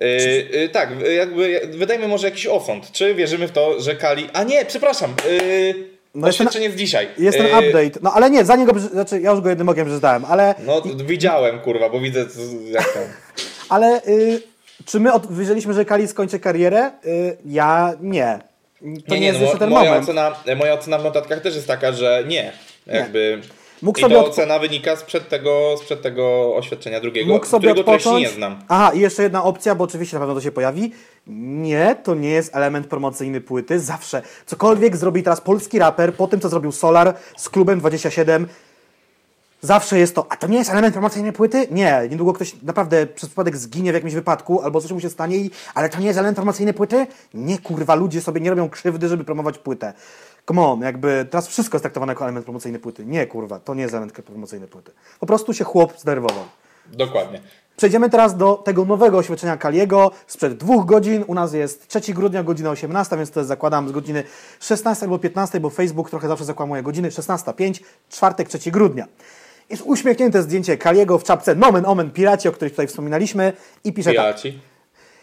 Yy, 0.00 0.60
yy, 0.60 0.68
tak, 0.68 1.00
yy, 1.00 1.14
jakby 1.14 1.60
wydajmy 1.70 2.08
może 2.08 2.26
jakiś 2.26 2.46
osąd. 2.46 2.92
Czy 2.92 3.14
wierzymy 3.14 3.48
w 3.48 3.52
to, 3.52 3.80
że 3.80 3.94
Kali. 3.96 4.28
A 4.32 4.42
nie, 4.42 4.64
przepraszam. 4.64 5.14
Yy, 5.30 5.74
No 6.14 6.26
jest 6.26 6.38
ten- 6.38 6.46
oświadczenie 6.46 6.76
dzisiaj. 6.76 7.08
Jest 7.18 7.38
ten 7.38 7.46
Yy, 7.46 7.52
update. 7.68 8.00
No 8.02 8.12
ale 8.14 8.30
nie, 8.30 8.44
zanim 8.44 8.66
go, 8.66 8.78
znaczy 8.80 9.20
ja 9.20 9.30
już 9.30 9.40
go 9.40 9.48
jednym 9.48 9.68
okiem 9.68 9.86
przeczytałem, 9.86 10.24
ale, 10.24 10.54
No 10.66 10.82
widziałem, 11.04 11.60
kurwa, 11.60 11.88
bo 11.88 12.00
widzę 12.00 12.26
jak 12.70 12.92
tam. 12.92 13.02
ale 13.68 14.00
y, 14.08 14.42
czy 14.86 15.00
my 15.00 15.12
od, 15.12 15.26
wyjrzeliśmy, 15.26 15.74
że 15.74 15.84
Kali 15.84 16.08
skończy 16.08 16.38
karierę? 16.40 16.90
Y, 17.06 17.36
ja 17.46 17.94
nie. 18.00 18.38
To 19.08 19.14
nie, 19.14 19.26
jest 19.26 19.38
no, 19.38 19.44
jeszcze 19.44 19.58
ten 19.58 19.70
moja 19.70 19.90
moment. 19.90 20.04
Ocena, 20.08 20.36
moja 20.56 20.74
ocena 20.74 20.98
w 20.98 21.04
notatkach 21.04 21.40
też 21.40 21.54
jest 21.54 21.66
taka, 21.66 21.92
że 21.92 22.24
nie. 22.26 22.52
Jakby. 22.86 23.40
Mógł 23.82 23.98
I 23.98 24.02
sobie 24.02 24.14
to 24.14 24.26
ocena 24.26 24.58
wynika 24.58 24.96
sprzed 24.96 25.28
tego, 25.28 25.74
sprzed 25.78 26.02
tego 26.02 26.54
oświadczenia 26.56 27.00
drugiego, 27.00 27.32
Mógł 27.32 27.46
sobie 27.46 27.68
którego 27.72 27.92
odpocząć. 27.92 28.22
nie 28.22 28.28
znam. 28.30 28.62
Aha, 28.68 28.92
i 28.94 29.00
jeszcze 29.00 29.22
jedna 29.22 29.44
opcja, 29.44 29.74
bo 29.74 29.84
oczywiście 29.84 30.16
na 30.16 30.20
pewno 30.20 30.34
to 30.34 30.40
się 30.40 30.52
pojawi. 30.52 30.92
Nie, 31.26 31.96
to 32.04 32.14
nie 32.14 32.30
jest 32.30 32.56
element 32.56 32.86
promocyjny 32.86 33.40
płyty. 33.40 33.80
Zawsze. 33.80 34.22
Cokolwiek 34.46 34.96
zrobi 34.96 35.22
teraz 35.22 35.40
polski 35.40 35.78
raper, 35.78 36.14
po 36.14 36.26
tym 36.26 36.40
co 36.40 36.48
zrobił 36.48 36.72
Solar 36.72 37.14
z 37.36 37.48
klubem 37.48 37.78
27, 37.78 38.48
zawsze 39.60 39.98
jest 39.98 40.14
to. 40.14 40.26
A 40.32 40.36
to 40.36 40.46
nie 40.46 40.58
jest 40.58 40.70
element 40.70 40.94
promocyjny 40.94 41.32
płyty? 41.32 41.66
Nie. 41.70 42.02
Niedługo 42.10 42.32
ktoś 42.32 42.62
naprawdę 42.62 43.06
przez 43.06 43.28
przypadek 43.28 43.56
zginie 43.56 43.90
w 43.90 43.94
jakimś 43.94 44.14
wypadku 44.14 44.62
albo 44.62 44.80
coś 44.80 44.92
mu 44.92 45.00
się 45.00 45.10
stanie, 45.10 45.36
i, 45.36 45.50
ale 45.74 45.88
to 45.88 46.00
nie 46.00 46.06
jest 46.06 46.18
element 46.18 46.36
promocyjny 46.36 46.72
płyty? 46.72 47.06
Nie, 47.34 47.58
kurwa, 47.58 47.94
ludzie 47.94 48.20
sobie 48.20 48.40
nie 48.40 48.50
robią 48.50 48.68
krzywdy, 48.68 49.08
żeby 49.08 49.24
promować 49.24 49.58
płytę. 49.58 49.92
Come 50.48 50.62
on, 50.62 50.80
jakby 50.80 51.26
teraz 51.30 51.48
wszystko 51.48 51.76
jest 51.76 51.82
traktowane 51.82 52.12
jako 52.12 52.24
element 52.24 52.44
promocyjny 52.44 52.78
płyty. 52.78 53.04
Nie, 53.06 53.26
kurwa, 53.26 53.60
to 53.60 53.74
nie 53.74 53.82
jest 53.82 53.94
element 53.94 54.12
promocyjny 54.12 54.66
płyty. 54.66 54.92
Po 55.20 55.26
prostu 55.26 55.54
się 55.54 55.64
chłop 55.64 55.98
zdenerwował. 55.98 56.44
Dokładnie. 56.92 57.40
Przejdziemy 57.76 58.10
teraz 58.10 58.36
do 58.36 58.54
tego 58.54 58.84
nowego 58.84 59.18
oświadczenia 59.18 59.56
Kaliego 59.56 60.10
sprzed 60.26 60.56
dwóch 60.56 60.86
godzin. 60.86 61.24
U 61.26 61.34
nas 61.34 61.52
jest 61.52 61.88
3 61.88 62.14
grudnia, 62.14 62.42
godzina 62.42 62.70
18, 62.70 63.16
więc 63.16 63.30
to 63.30 63.40
jest 63.40 63.48
zakładam 63.48 63.88
z 63.88 63.92
godziny 63.92 64.24
16 64.60 65.06
albo 65.06 65.18
15, 65.18 65.60
bo 65.60 65.70
Facebook 65.70 66.10
trochę 66.10 66.28
zawsze 66.28 66.44
zakłamuje 66.44 66.82
godziny. 66.82 67.08
16.05, 67.08 67.80
czwartek 68.08 68.48
3 68.48 68.70
grudnia. 68.70 69.06
Jest 69.70 69.82
uśmiechnięte 69.86 70.42
zdjęcie 70.42 70.76
Kaliego 70.76 71.18
w 71.18 71.24
czapce 71.24 71.54
Nomen 71.54 71.86
Omen 71.86 72.10
Piraci, 72.10 72.48
o 72.48 72.52
których 72.52 72.72
tutaj 72.72 72.86
wspominaliśmy 72.86 73.52
i 73.84 73.92
pisze 73.92 74.10
tak. 74.10 74.16
Piraci. 74.16 74.58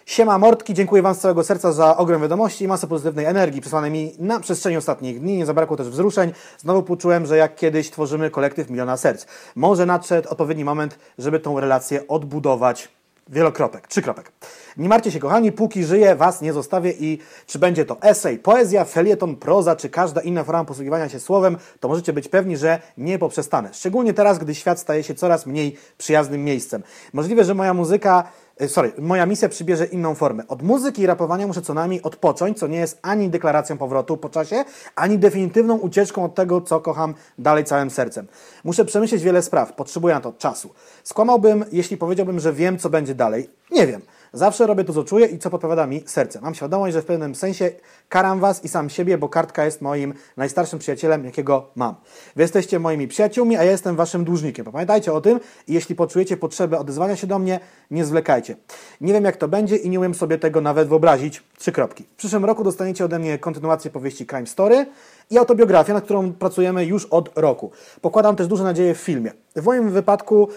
Siema 0.06 0.38
Mordki, 0.38 0.74
dziękuję 0.74 1.02
Wam 1.02 1.15
z 1.15 1.19
całego 1.19 1.44
serca 1.44 1.72
za 1.72 1.98
ogrom 1.98 2.22
wiadomości 2.22 2.64
i 2.65 2.68
masę 2.68 2.88
pozytywnej 2.88 3.26
energii 3.26 3.61
przesłanej 3.61 3.91
mi 3.91 4.14
na 4.19 4.40
przestrzeni 4.40 4.78
ostatnich 4.78 5.19
dni. 5.19 5.38
Nie 5.38 5.45
zabrakło 5.45 5.78
też 5.78 5.90
wzruszeń. 5.90 6.32
Znowu 6.57 6.84
poczułem, 6.84 7.26
że 7.26 7.38
jak 7.38 7.56
kiedyś 7.56 7.91
tworzymy 7.91 8.30
kolektyw 8.30 8.69
miliona 8.69 8.98
serc. 8.98 9.26
Może 9.56 9.86
nadszedł 9.86 10.30
odpowiedni 10.30 10.65
moment, 10.65 10.99
żeby 11.18 11.40
tą 11.40 11.60
relację 11.60 12.07
odbudować. 12.07 12.90
Wielokropek, 13.30 13.88
trzykropek. 13.88 14.32
Nie 14.78 14.90
martwcie 14.90 15.12
się, 15.12 15.20
kochani, 15.20 15.52
póki 15.52 15.84
żyję, 15.84 16.16
Was 16.16 16.41
nie 16.41 16.54
zostawię 16.54 16.91
i 16.99 17.20
czy 17.48 17.60
będzie 17.60 17.86
to 17.86 18.02
esej, 18.02 18.40
poezja, 18.40 18.86
felieton, 18.86 19.36
proza, 19.36 19.76
czy 19.76 19.90
każda 19.90 20.22
inna 20.22 20.44
forma 20.44 20.66
posługiwania 20.66 21.10
się 21.10 21.20
słowem, 21.20 21.58
to 21.80 21.88
możecie 21.88 22.14
być 22.14 22.28
pewni, 22.28 22.58
że 22.58 22.80
nie 22.98 23.20
poprzestanę. 23.20 23.70
Szczególnie 23.74 24.14
teraz, 24.14 24.40
gdy 24.40 24.56
świat 24.56 24.80
staje 24.80 25.04
się 25.04 25.16
coraz 25.16 25.45
mniej 25.45 25.78
przyjaznym 25.98 26.44
miejscem. 26.44 26.84
Możliwe, 27.14 27.44
że 27.44 27.54
moja 27.54 27.74
muzyka 27.74 28.24
sorry, 28.67 28.91
moja 28.97 29.25
misja 29.25 29.49
przybierze 29.49 29.85
inną 29.85 30.15
formę. 30.15 30.47
Od 30.47 30.61
muzyki 30.61 31.01
i 31.01 31.05
rapowania 31.05 31.47
muszę 31.47 31.61
co 31.61 31.73
najmniej 31.73 32.01
odpocząć, 32.01 32.59
co 32.59 32.67
nie 32.67 32.77
jest 32.77 32.99
ani 33.01 33.29
deklaracją 33.29 33.77
powrotu 33.77 34.17
po 34.17 34.29
czasie, 34.29 34.65
ani 34.95 35.17
definitywną 35.17 35.77
ucieczką 35.77 36.25
od 36.25 36.35
tego, 36.35 36.61
co 36.61 36.79
kocham 36.79 37.13
dalej 37.38 37.63
całym 37.63 37.89
sercem. 37.89 38.27
Muszę 38.63 38.85
przemyśleć 38.85 39.23
wiele 39.23 39.41
spraw, 39.41 39.73
potrzebuję 39.73 40.15
na 40.15 40.21
to 40.21 40.34
czasu. 40.34 40.73
Skłamałbym, 41.03 41.65
jeśli 41.71 41.97
powiedziałbym, 41.97 42.39
że 42.39 42.53
wiem, 42.53 42.77
co 42.77 42.89
będzie 42.89 43.15
dalej. 43.15 43.49
Nie 43.71 43.88
wiem. 43.88 44.01
Zawsze 44.34 44.68
robię 44.68 44.84
to, 44.84 44.94
co 44.94 45.04
czuję 45.04 45.26
i 45.26 45.40
co 45.40 45.49
podpowiada 45.49 45.88
mi 45.88 46.04
serce. 46.06 46.41
Mam 46.41 46.56
świadomość, 46.56 46.94
że 46.94 47.02
w 47.02 47.06
pewnym 47.06 47.36
sensie 47.36 47.72
karam 48.10 48.40
was 48.40 48.64
i 48.64 48.68
sam 48.68 48.90
siebie, 48.90 49.18
bo 49.18 49.30
kartka 49.30 49.66
jest 49.66 49.82
moim 49.82 50.14
najstarszym 50.38 50.80
przyjacielem, 50.80 51.26
jakiego 51.26 51.70
mam. 51.76 51.95
Wy 52.36 52.41
jesteście 52.41 52.80
moimi 52.80 53.08
przyjaciółmi, 53.08 53.58
a 53.58 53.64
ja 53.64 53.72
jestem 53.72 53.95
waszym 53.95 54.24
dłużnikiem. 54.24 54.66
Pamiętajcie 54.66 55.14
o 55.14 55.22
tym 55.22 55.40
i 55.68 55.74
jeśli 55.74 55.95
poczujecie 55.95 56.38
potrzebę 56.38 56.80
odezwania 56.80 57.16
się 57.16 57.28
do 57.28 57.40
mnie, 57.40 57.60
nie 57.91 58.06
zwlekajcie. 58.06 58.56
Nie 59.02 59.14
wiem, 59.14 59.24
jak 59.24 59.38
to 59.38 59.48
będzie 59.48 59.76
i 59.76 59.90
nie 59.90 59.99
umiem 59.99 60.14
sobie 60.14 60.38
tego 60.38 60.62
nawet 60.62 60.88
wyobrazić. 60.88 61.44
Trzy 61.58 61.72
kropki. 61.72 62.04
W 62.04 62.16
przyszłym 62.16 62.45
roku 62.45 62.64
dostaniecie 62.64 63.06
ode 63.06 63.20
mnie 63.20 63.40
kontynuację 63.40 63.91
powieści 63.91 64.26
Crime 64.26 64.48
Story 64.48 64.86
i 65.30 65.38
autobiografię, 65.38 65.94
nad 65.94 66.04
którą 66.04 66.34
pracujemy 66.34 66.86
już 66.86 67.06
od 67.06 67.30
roku. 67.36 67.72
Pokładam 68.02 68.36
też 68.36 68.48
duże 68.48 68.64
nadzieje 68.64 68.95
w 68.95 68.98
filmie. 68.98 69.32
W 69.56 69.66
moim 69.66 69.90
wypadku 69.90 70.49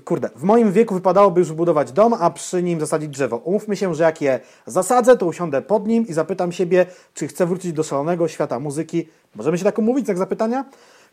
kurde, 0.00 0.30
w 0.36 0.42
moim 0.42 0.72
wieku 0.72 0.94
wypadałoby 0.94 1.40
już 1.40 1.52
budować 1.52 1.92
dom, 1.92 2.14
a 2.20 2.30
przy 2.30 2.62
nim 2.62 2.80
zasadzić 2.80 3.08
drzewo. 3.08 3.36
Umówmy 3.36 3.76
się, 3.76 3.94
że 3.94 4.04
jak 4.04 4.22
je 4.22 4.40
zasadzę, 4.66 5.16
to 5.16 5.26
usiądę 5.26 5.62
pod 5.62 5.86
nim 5.86 6.06
i 6.08 6.12
zapytam 6.12 6.52
siebie, 6.52 6.86
czy 7.14 7.28
chcę 7.28 7.46
wrócić 7.46 7.72
do 7.72 7.82
szalonego 7.82 8.28
świata 8.28 8.58
muzyki. 8.58 9.08
Możemy 9.34 9.58
się 9.58 9.64
tak 9.64 9.78
umówić, 9.78 10.08
jak 10.08 10.18
zapytania? 10.18 10.64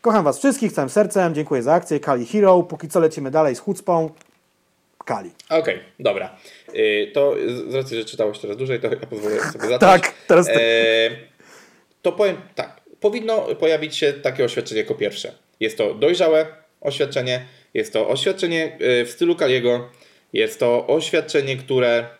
Kocham 0.02 0.24
Was 0.24 0.40
wszystkich 0.40 0.74
całym 0.74 0.90
sercem, 0.90 1.36
dziękuję 1.36 1.64
za 1.64 1.74
akcję, 1.74 2.00
Kali 2.00 2.26
Hero. 2.26 2.64
Póki 2.64 2.88
co 2.88 3.00
lecimy 3.00 3.32
dalej 3.32 3.56
z 3.56 3.60
chucpą. 3.60 4.10
Kali. 5.06 5.32
Okej, 5.50 5.60
okay, 5.60 5.80
dobra. 6.00 6.36
Yy, 6.74 7.12
to 7.14 7.36
z 7.68 7.76
racji, 7.76 7.98
że 7.98 8.06
czytałeś 8.06 8.40
teraz 8.40 8.58
dłużej, 8.58 8.80
to 8.80 8.88
ja 8.88 8.98
pozwolę 8.98 9.40
sobie 9.40 9.68
zacząć. 9.70 9.80
tak, 9.80 10.14
teraz 10.28 10.46
ty. 10.46 10.54
Yy, 10.54 11.18
to 12.02 12.12
powiem 12.12 12.38
tak. 12.56 12.82
Powinno 13.00 13.42
pojawić 13.42 13.96
się 13.96 14.14
takie 14.14 14.46
oświadczenie 14.46 14.82
jako 14.82 14.96
pierwsze. 14.96 15.32
Jest 15.60 15.78
to 15.78 15.94
dojrzałe 15.94 16.46
oświadczenie, 16.82 17.46
jest 17.74 17.94
to 17.94 18.10
oświadczenie 18.10 18.78
e, 18.80 19.06
w 19.06 19.10
stylu 19.10 19.36
Kaliego. 19.36 19.90
Jest 20.34 20.60
to 20.60 20.88
oświadczenie, 20.88 21.58
które 21.58 22.19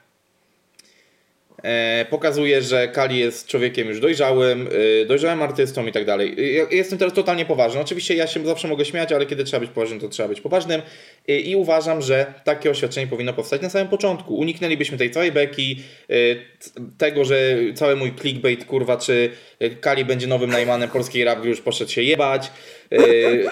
pokazuje, 2.10 2.62
że 2.62 2.88
Kali 2.88 3.20
jest 3.20 3.48
człowiekiem 3.48 3.88
już 3.88 4.00
dojrzałym, 4.00 4.70
e, 5.02 5.06
dojrzałym 5.06 5.42
artystą 5.42 5.88
i 5.88 5.92
tak 5.92 6.06
dalej. 6.06 6.36
Jestem 6.72 7.00
teraz 7.00 7.14
totalnie 7.14 7.46
poważny. 7.46 7.82
Oczywiście 7.82 8.16
ja 8.16 8.28
się 8.28 8.46
zawsze 8.46 8.68
mogę 8.68 8.86
śmiać, 8.86 9.12
ale 9.12 9.26
kiedy 9.26 9.44
trzeba 9.44 9.60
być 9.60 9.70
poważnym, 9.70 10.00
to 10.00 10.10
trzeba 10.10 10.30
być 10.30 10.42
poważnym. 10.42 10.82
I 11.28 11.56
uważam, 11.56 12.02
że 12.02 12.34
takie 12.44 12.70
oświadczenie 12.70 13.08
powinno 13.08 13.34
powstać 13.34 13.62
na 13.62 13.70
samym 13.70 13.88
początku. 13.88 14.36
Uniknęlibyśmy 14.36 14.98
tej 14.98 15.12
całej 15.12 15.32
beki, 15.32 15.84
tego, 16.98 17.26
że 17.26 17.56
cały 17.76 17.96
mój 17.96 18.14
clickbait, 18.22 18.66
kurwa, 18.66 18.98
czy 18.98 19.30
Kali 19.82 20.06
będzie 20.06 20.28
nowym 20.28 20.50
najmanem 20.50 20.90
polskiej 20.90 21.24
rap, 21.24 21.46
już 21.46 21.62
poszedł 21.62 21.92
się 21.92 22.02
jebać. 22.02 22.52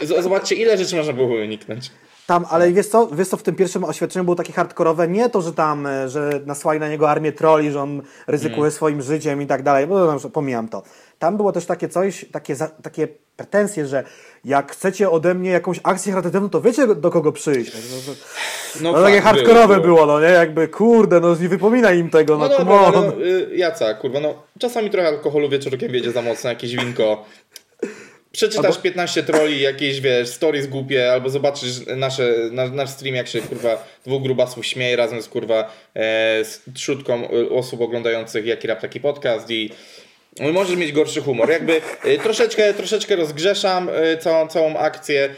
Zobaczcie, 0.02 0.56
ile 0.56 0.78
rzeczy 0.78 0.96
można 0.96 1.14
było 1.14 1.36
uniknąć. 1.36 1.90
Tam, 2.28 2.46
ale 2.50 2.72
wiesz 2.72 2.88
co, 2.88 3.08
wiesz 3.08 3.28
co, 3.28 3.38
w 3.38 3.44
tym 3.44 3.56
pierwszym 3.56 3.84
oświadczeniu 3.84 4.24
było 4.24 4.36
takie 4.36 4.54
hardkorowe, 4.54 5.08
nie 5.08 5.30
to, 5.30 5.42
że 5.42 5.54
tam, 5.54 5.88
e, 5.88 6.10
że 6.10 6.30
nasłali 6.46 6.80
na 6.80 6.90
niego 6.90 7.10
armię 7.10 7.32
troli, 7.32 7.72
że 7.72 7.82
on 7.82 8.02
ryzykuje 8.28 8.60
mm. 8.62 8.72
swoim 8.72 9.02
życiem 9.02 9.42
i 9.42 9.48
tak 9.48 9.64
dalej, 9.64 9.88
bo 9.88 10.14
no, 10.14 10.30
pomijam 10.30 10.70
to. 10.70 10.84
Tam 11.20 11.38
było 11.38 11.52
też 11.52 11.66
takie 11.66 11.90
coś, 11.90 12.26
takie, 12.32 12.56
takie 12.84 13.08
pretensje, 13.36 13.86
że 13.88 14.04
jak 14.46 14.72
chcecie 14.72 15.10
ode 15.10 15.34
mnie 15.34 15.50
jakąś 15.50 15.80
akcję 15.84 16.14
charytatywną, 16.14 16.50
to 16.50 16.62
wiecie 16.62 16.88
do 16.88 17.12
kogo 17.12 17.32
przyjść. 17.32 17.72
No, 18.82 18.92
no, 18.92 18.98
no 18.98 19.04
takie 19.04 19.22
hardkorowe 19.22 19.80
było, 19.80 19.96
było, 19.96 20.06
no 20.06 20.20
nie? 20.20 20.34
Jakby, 20.34 20.68
kurde, 20.68 21.20
no 21.20 21.36
nie 21.36 21.50
wypominaj 21.50 22.00
im 22.00 22.10
tego, 22.10 22.38
no, 22.38 22.48
no 22.48 22.58
dobra, 22.58 22.92
no, 22.92 23.22
y, 23.26 23.56
Jaca, 23.56 23.94
kurwa, 23.94 24.20
no 24.20 24.44
czasami 24.60 24.90
trochę 24.90 25.08
alkoholu 25.08 25.50
wieczorkiem 25.50 25.92
wiedzie 25.92 26.12
za 26.12 26.22
mocno, 26.22 26.50
jakieś 26.50 26.76
winko, 26.76 27.26
Przeczytasz 28.38 28.66
albo... 28.66 28.82
15 28.82 29.24
troli, 29.24 29.62
jakieś 29.62 30.02
wiesz, 30.02 30.30
stories 30.30 30.68
głupie, 30.68 31.12
albo 31.12 31.30
zobaczysz 31.30 31.72
nasze, 31.96 32.34
na, 32.52 32.68
nasz 32.68 32.90
stream, 32.90 33.16
jak 33.16 33.28
się 33.28 33.42
kurwa 33.42 33.88
dwóch 34.06 34.24
grubasów 34.24 34.66
śmieje 34.66 34.96
razem 34.96 35.22
z 35.22 35.28
kurwa 35.28 35.74
e, 35.94 36.46
z 36.46 36.62
trzutką 36.74 37.30
e, 37.30 37.50
osób 37.50 37.82
oglądających 37.82 38.46
Jaki 38.46 38.68
Rap 38.68 38.82
Taki 38.82 39.00
Podcast 39.00 39.52
i 39.52 39.70
możesz 40.54 40.78
mieć 40.78 40.92
gorszy 40.92 41.22
humor. 41.22 41.50
Jakby 41.50 41.82
e, 42.04 42.18
troszeczkę, 42.18 42.74
troszeczkę 42.74 43.16
rozgrzeszam 43.16 43.90
e, 43.90 44.18
całą, 44.18 44.48
całą 44.48 44.78
akcję. 44.78 45.30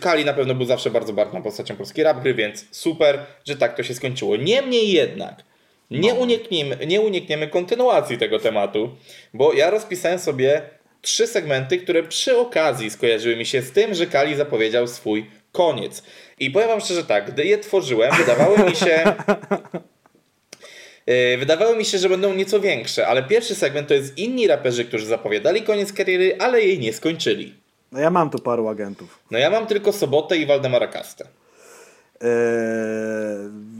Kali 0.00 0.24
na 0.24 0.32
pewno 0.32 0.54
był 0.54 0.66
zawsze 0.66 0.90
bardzo 0.90 1.12
barwną 1.12 1.42
postacią 1.42 1.76
polskiej 1.76 2.04
rap 2.04 2.22
gry, 2.22 2.34
więc 2.34 2.64
super, 2.70 3.18
że 3.44 3.56
tak 3.56 3.76
to 3.76 3.82
się 3.82 3.94
skończyło. 3.94 4.36
Niemniej 4.36 4.92
jednak 4.92 5.44
nie 5.90 6.14
no. 6.14 6.20
unikniemy, 6.20 6.86
nie 6.86 7.00
unikniemy 7.00 7.48
kontynuacji 7.48 8.18
tego 8.18 8.38
tematu, 8.38 8.90
bo 9.34 9.52
ja 9.52 9.70
rozpisałem 9.70 10.18
sobie 10.18 10.62
trzy 11.02 11.26
segmenty, 11.26 11.78
które 11.78 12.02
przy 12.02 12.38
okazji 12.38 12.90
skojarzyły 12.90 13.36
mi 13.36 13.46
się 13.46 13.62
z 13.62 13.70
tym, 13.70 13.94
że 13.94 14.06
Kali 14.06 14.36
zapowiedział 14.36 14.86
swój 14.86 15.30
koniec. 15.52 16.02
I 16.38 16.50
powiem 16.50 16.68
wam 16.68 16.80
szczerze 16.80 17.04
tak, 17.04 17.32
gdy 17.32 17.44
je 17.44 17.58
tworzyłem, 17.58 18.16
wydawało 18.16 18.58
mi 18.58 18.76
się... 18.76 19.14
E, 21.06 21.38
wydawało 21.42 21.76
mi 21.76 21.84
się, 21.84 21.98
że 21.98 22.08
będą 22.08 22.34
nieco 22.34 22.60
większe, 22.60 23.06
ale 23.06 23.22
pierwszy 23.22 23.54
segment 23.54 23.88
to 23.88 23.94
jest 23.94 24.18
inni 24.18 24.46
raperzy, 24.46 24.84
którzy 24.84 25.06
zapowiadali 25.06 25.62
koniec 25.62 25.92
kariery, 25.92 26.36
ale 26.38 26.62
jej 26.62 26.78
nie 26.78 26.92
skończyli. 26.92 27.54
No 27.92 28.00
ja 28.00 28.10
mam 28.10 28.30
tu 28.30 28.38
paru 28.38 28.68
agentów. 28.68 29.18
No 29.30 29.38
ja 29.38 29.50
mam 29.50 29.66
tylko 29.66 29.92
Sobotę 29.92 30.36
i 30.36 30.46
Waldemara 30.46 30.86
Kastę. 30.86 31.24
Eee, 31.24 32.28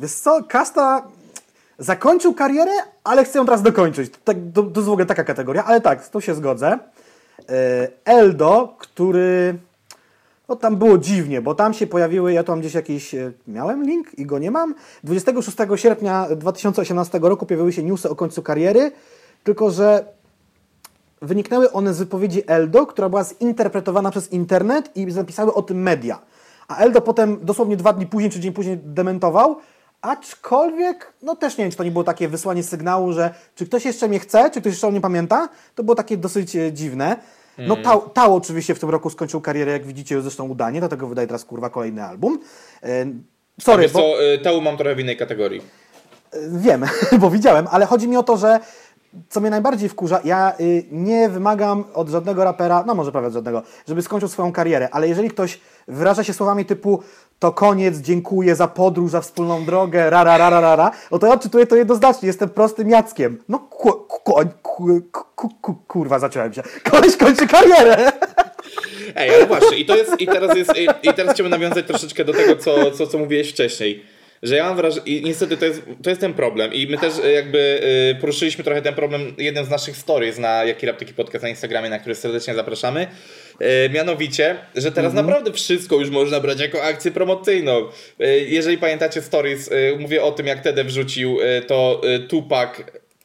wiesz 0.00 0.12
co, 0.12 0.44
Kasta 0.48 1.08
zakończył 1.78 2.34
karierę, 2.34 2.72
ale 3.04 3.24
chcę 3.24 3.38
ją 3.38 3.44
teraz 3.44 3.62
dokończyć. 3.62 4.12
To, 4.12 4.18
tak, 4.24 4.36
w 4.72 4.88
ogóle 4.88 5.06
taka 5.06 5.24
kategoria, 5.24 5.64
ale 5.64 5.80
tak, 5.80 6.08
to 6.08 6.20
się 6.20 6.34
zgodzę. 6.34 6.78
E, 7.48 7.88
Eldo, 8.04 8.74
który 8.78 9.58
no 10.48 10.56
tam 10.56 10.76
było 10.76 10.98
dziwnie, 10.98 11.42
bo 11.42 11.54
tam 11.54 11.74
się 11.74 11.86
pojawiły, 11.86 12.32
ja 12.32 12.44
tu 12.44 12.52
mam 12.52 12.60
gdzieś 12.60 12.74
jakiś, 12.74 13.14
e, 13.14 13.32
miałem 13.48 13.84
link 13.84 14.18
i 14.18 14.26
go 14.26 14.38
nie 14.38 14.50
mam. 14.50 14.74
26 15.04 15.56
sierpnia 15.76 16.26
2018 16.36 17.18
roku 17.22 17.46
pojawiły 17.46 17.72
się 17.72 17.82
newsy 17.82 18.10
o 18.10 18.16
końcu 18.16 18.42
kariery, 18.42 18.92
tylko 19.44 19.70
że 19.70 20.04
wyniknęły 21.22 21.72
one 21.72 21.94
z 21.94 21.98
wypowiedzi 21.98 22.42
Eldo, 22.46 22.86
która 22.86 23.08
była 23.08 23.24
zinterpretowana 23.24 24.10
przez 24.10 24.32
internet 24.32 24.96
i 24.96 25.10
zapisały 25.10 25.54
o 25.54 25.62
tym 25.62 25.82
media. 25.82 26.18
A 26.68 26.76
Eldo 26.76 27.00
potem 27.00 27.38
dosłownie 27.42 27.76
dwa 27.76 27.92
dni 27.92 28.06
później 28.06 28.30
czy 28.30 28.40
dzień 28.40 28.52
później 28.52 28.78
dementował, 28.84 29.56
Aczkolwiek, 30.02 31.12
no 31.22 31.36
też 31.36 31.58
nie 31.58 31.64
wiem, 31.64 31.70
czy 31.70 31.76
to 31.76 31.84
nie 31.84 31.90
było 31.90 32.04
takie 32.04 32.28
wysłanie 32.28 32.62
sygnału, 32.62 33.12
że 33.12 33.34
czy 33.54 33.66
ktoś 33.66 33.84
jeszcze 33.84 34.08
mnie 34.08 34.18
chce, 34.18 34.50
czy 34.50 34.60
ktoś 34.60 34.72
jeszcze 34.72 34.86
o 34.86 34.90
mnie 34.90 35.00
pamięta. 35.00 35.48
To 35.74 35.82
było 35.82 35.94
takie 35.94 36.16
dosyć 36.16 36.56
e, 36.56 36.72
dziwne. 36.72 37.16
No 37.58 37.74
mm. 37.74 37.84
Tał, 37.84 38.08
Tał 38.08 38.36
oczywiście 38.36 38.74
w 38.74 38.78
tym 38.78 38.90
roku 38.90 39.10
skończył 39.10 39.40
karierę, 39.40 39.72
jak 39.72 39.86
widzicie, 39.86 40.22
zresztą 40.22 40.48
udanie, 40.48 40.80
dlatego 40.80 41.06
wydaje 41.06 41.26
teraz 41.26 41.44
kurwa 41.44 41.70
kolejny 41.70 42.04
album. 42.04 42.38
E, 42.82 43.06
sorry, 43.60 43.88
bo... 43.88 43.98
co, 43.98 44.24
e, 44.24 44.38
Tał 44.38 44.60
mam 44.60 44.76
trochę 44.76 44.94
w 44.94 45.00
innej 45.00 45.16
kategorii. 45.16 45.62
Wiem, 46.52 46.84
bo 47.20 47.30
widziałem, 47.30 47.66
ale 47.70 47.86
chodzi 47.86 48.08
mi 48.08 48.16
o 48.16 48.22
to, 48.22 48.36
że 48.36 48.60
co 49.28 49.40
mnie 49.40 49.50
najbardziej 49.50 49.88
wkurza, 49.88 50.20
ja 50.24 50.52
y, 50.60 50.84
nie 50.90 51.28
wymagam 51.28 51.84
od 51.94 52.08
żadnego 52.08 52.44
rapera, 52.44 52.84
no 52.86 52.94
może 52.94 53.12
prawie 53.12 53.26
od 53.26 53.32
żadnego, 53.32 53.62
żeby 53.88 54.02
skończył 54.02 54.28
swoją 54.28 54.52
karierę, 54.52 54.88
ale 54.92 55.08
jeżeli 55.08 55.30
ktoś 55.30 55.60
wyraża 55.88 56.24
się 56.24 56.32
słowami 56.32 56.64
typu 56.64 57.02
to 57.40 57.52
koniec, 57.52 57.98
dziękuję 57.98 58.54
za 58.54 58.68
podróż, 58.68 59.10
za 59.10 59.20
wspólną 59.20 59.64
drogę, 59.64 60.10
ra, 60.10 60.24
ra, 60.24 60.38
ra, 60.38 60.50
ra, 60.50 60.60
ra, 60.60 60.76
ra 60.76 60.90
no 61.10 61.18
to 61.18 61.26
ja 61.26 61.32
odczytuję 61.32 61.66
to 61.66 61.76
jednoznacznie, 61.76 62.26
jestem 62.26 62.48
prostym 62.48 62.90
Jackiem. 62.90 63.42
No 63.48 63.58
ku, 63.58 63.92
ku, 63.92 64.34
ku, 64.62 65.48
ku, 65.62 65.74
kurwa, 65.74 66.18
zacząłem 66.18 66.52
się. 66.52 66.62
Koleś 66.90 67.16
kończy 67.16 67.46
karierę! 67.46 68.12
Ej, 69.16 69.34
ale 69.34 69.46
właśnie, 69.46 69.78
i 69.78 69.84
to 69.84 69.96
jest, 69.96 70.20
i 70.20 70.26
teraz 70.26 70.56
jest, 70.56 70.72
i, 71.02 71.14
teraz 71.14 71.34
chciałbym 71.34 71.50
nawiązać 71.50 71.86
troszeczkę 71.86 72.24
do 72.24 72.32
tego, 72.32 72.56
co, 72.56 72.90
co, 72.90 73.06
co 73.06 73.18
mówiłeś 73.18 73.50
wcześniej 73.50 74.04
że 74.42 74.56
ja 74.56 74.64
mam 74.64 74.76
wrażenie, 74.76 75.06
i 75.06 75.24
niestety 75.24 75.56
to 75.56 75.64
jest, 75.64 75.82
to 76.02 76.10
jest 76.10 76.20
ten 76.20 76.34
problem 76.34 76.74
i 76.74 76.86
my 76.86 76.98
też 76.98 77.18
e, 77.24 77.32
jakby 77.32 77.80
e, 78.16 78.20
poruszyliśmy 78.20 78.64
trochę 78.64 78.82
ten 78.82 78.94
problem 78.94 79.34
jednym 79.38 79.64
z 79.64 79.70
naszych 79.70 79.96
stories 79.96 80.38
na 80.38 80.64
Jaki 80.64 80.86
Rap 80.86 80.98
Taki 80.98 81.14
Podcast 81.14 81.42
na 81.42 81.48
Instagramie, 81.48 81.90
na 81.90 81.98
który 81.98 82.14
serdecznie 82.14 82.54
zapraszamy. 82.54 83.06
E, 83.60 83.88
mianowicie, 83.88 84.56
że 84.74 84.92
teraz 84.92 85.10
mhm. 85.10 85.26
naprawdę 85.26 85.52
wszystko 85.52 85.96
już 85.96 86.10
można 86.10 86.40
brać 86.40 86.60
jako 86.60 86.82
akcję 86.82 87.10
promocyjną. 87.10 87.86
Jeżeli 88.46 88.78
pamiętacie 88.78 89.22
stories, 89.22 89.70
mówię 89.98 90.22
o 90.22 90.32
tym 90.32 90.46
jak 90.46 90.60
Tede 90.60 90.84
wrzucił 90.84 91.38
to 91.66 92.00
Tupac 92.28 92.70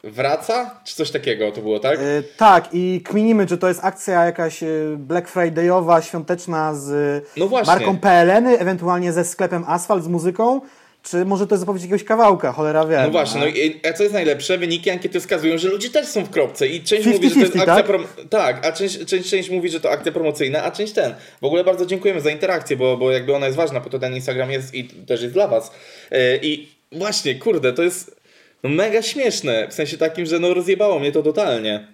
wraca? 0.05 0.81
Czy 0.83 0.95
coś 0.95 1.11
takiego 1.11 1.51
to 1.51 1.61
było, 1.61 1.79
tak? 1.79 1.99
Yy, 1.99 2.23
tak, 2.37 2.69
i 2.73 3.01
kminimy, 3.05 3.47
czy 3.47 3.57
to 3.57 3.67
jest 3.67 3.79
akcja 3.83 4.25
jakaś 4.25 4.63
Black 4.97 5.35
Friday'owa, 5.35 6.01
świąteczna 6.01 6.75
z 6.75 7.23
no 7.37 7.49
marką 7.65 7.97
PLN, 7.97 8.47
ewentualnie 8.47 9.13
ze 9.13 9.25
sklepem 9.25 9.63
Asfalt, 9.67 10.03
z 10.03 10.07
muzyką, 10.07 10.61
czy 11.09 11.25
może 11.25 11.47
to 11.47 11.55
jest 11.55 11.59
zapowiedź 11.59 11.81
jakiegoś 11.83 12.03
kawałka, 12.03 12.51
cholera 12.51 12.85
wie. 12.85 13.01
No 13.01 13.09
właśnie, 13.09 13.39
no 13.39 13.47
i 13.47 13.79
a 13.89 13.93
co 13.93 14.03
jest 14.03 14.13
najlepsze? 14.13 14.57
Wyniki 14.57 14.89
ankiety 14.89 15.19
wskazują, 15.19 15.57
że 15.57 15.69
ludzie 15.69 15.89
też 15.89 16.07
są 16.07 16.23
w 16.23 16.29
kropce 16.29 16.67
i 16.67 16.83
część 16.83 17.07
50-50, 17.07 17.13
mówi, 17.13 17.29
że 17.29 17.35
to 17.35 17.39
jest 17.39 17.55
akcja 17.55 17.75
tak? 17.75 17.85
prom... 17.85 18.05
Tak, 18.29 18.65
a 18.65 18.71
część, 18.71 19.05
część, 19.05 19.29
część 19.29 19.49
mówi, 19.49 19.69
że 19.69 19.79
to 19.79 19.91
akcja 19.91 20.11
promocyjna, 20.11 20.63
a 20.63 20.71
część 20.71 20.93
ten. 20.93 21.15
W 21.41 21.45
ogóle 21.45 21.63
bardzo 21.63 21.85
dziękujemy 21.85 22.21
za 22.21 22.29
interakcję, 22.29 22.77
bo, 22.77 22.97
bo 22.97 23.11
jakby 23.11 23.35
ona 23.35 23.45
jest 23.45 23.57
ważna, 23.57 23.81
po 23.81 23.89
to 23.89 23.99
ten 23.99 24.15
Instagram 24.15 24.51
jest 24.51 24.73
i 24.73 24.83
też 24.83 25.21
jest 25.21 25.33
dla 25.33 25.47
was. 25.47 25.71
Yy, 26.11 26.17
I 26.41 26.67
właśnie, 26.91 27.35
kurde, 27.35 27.73
to 27.73 27.83
jest 27.83 28.21
no 28.63 28.69
mega 28.69 29.01
śmieszne, 29.01 29.67
w 29.67 29.73
sensie 29.73 29.97
takim, 29.97 30.25
że 30.25 30.39
no 30.39 30.53
rozjebało 30.53 30.99
mnie 30.99 31.11
to 31.11 31.23
totalnie. 31.23 31.87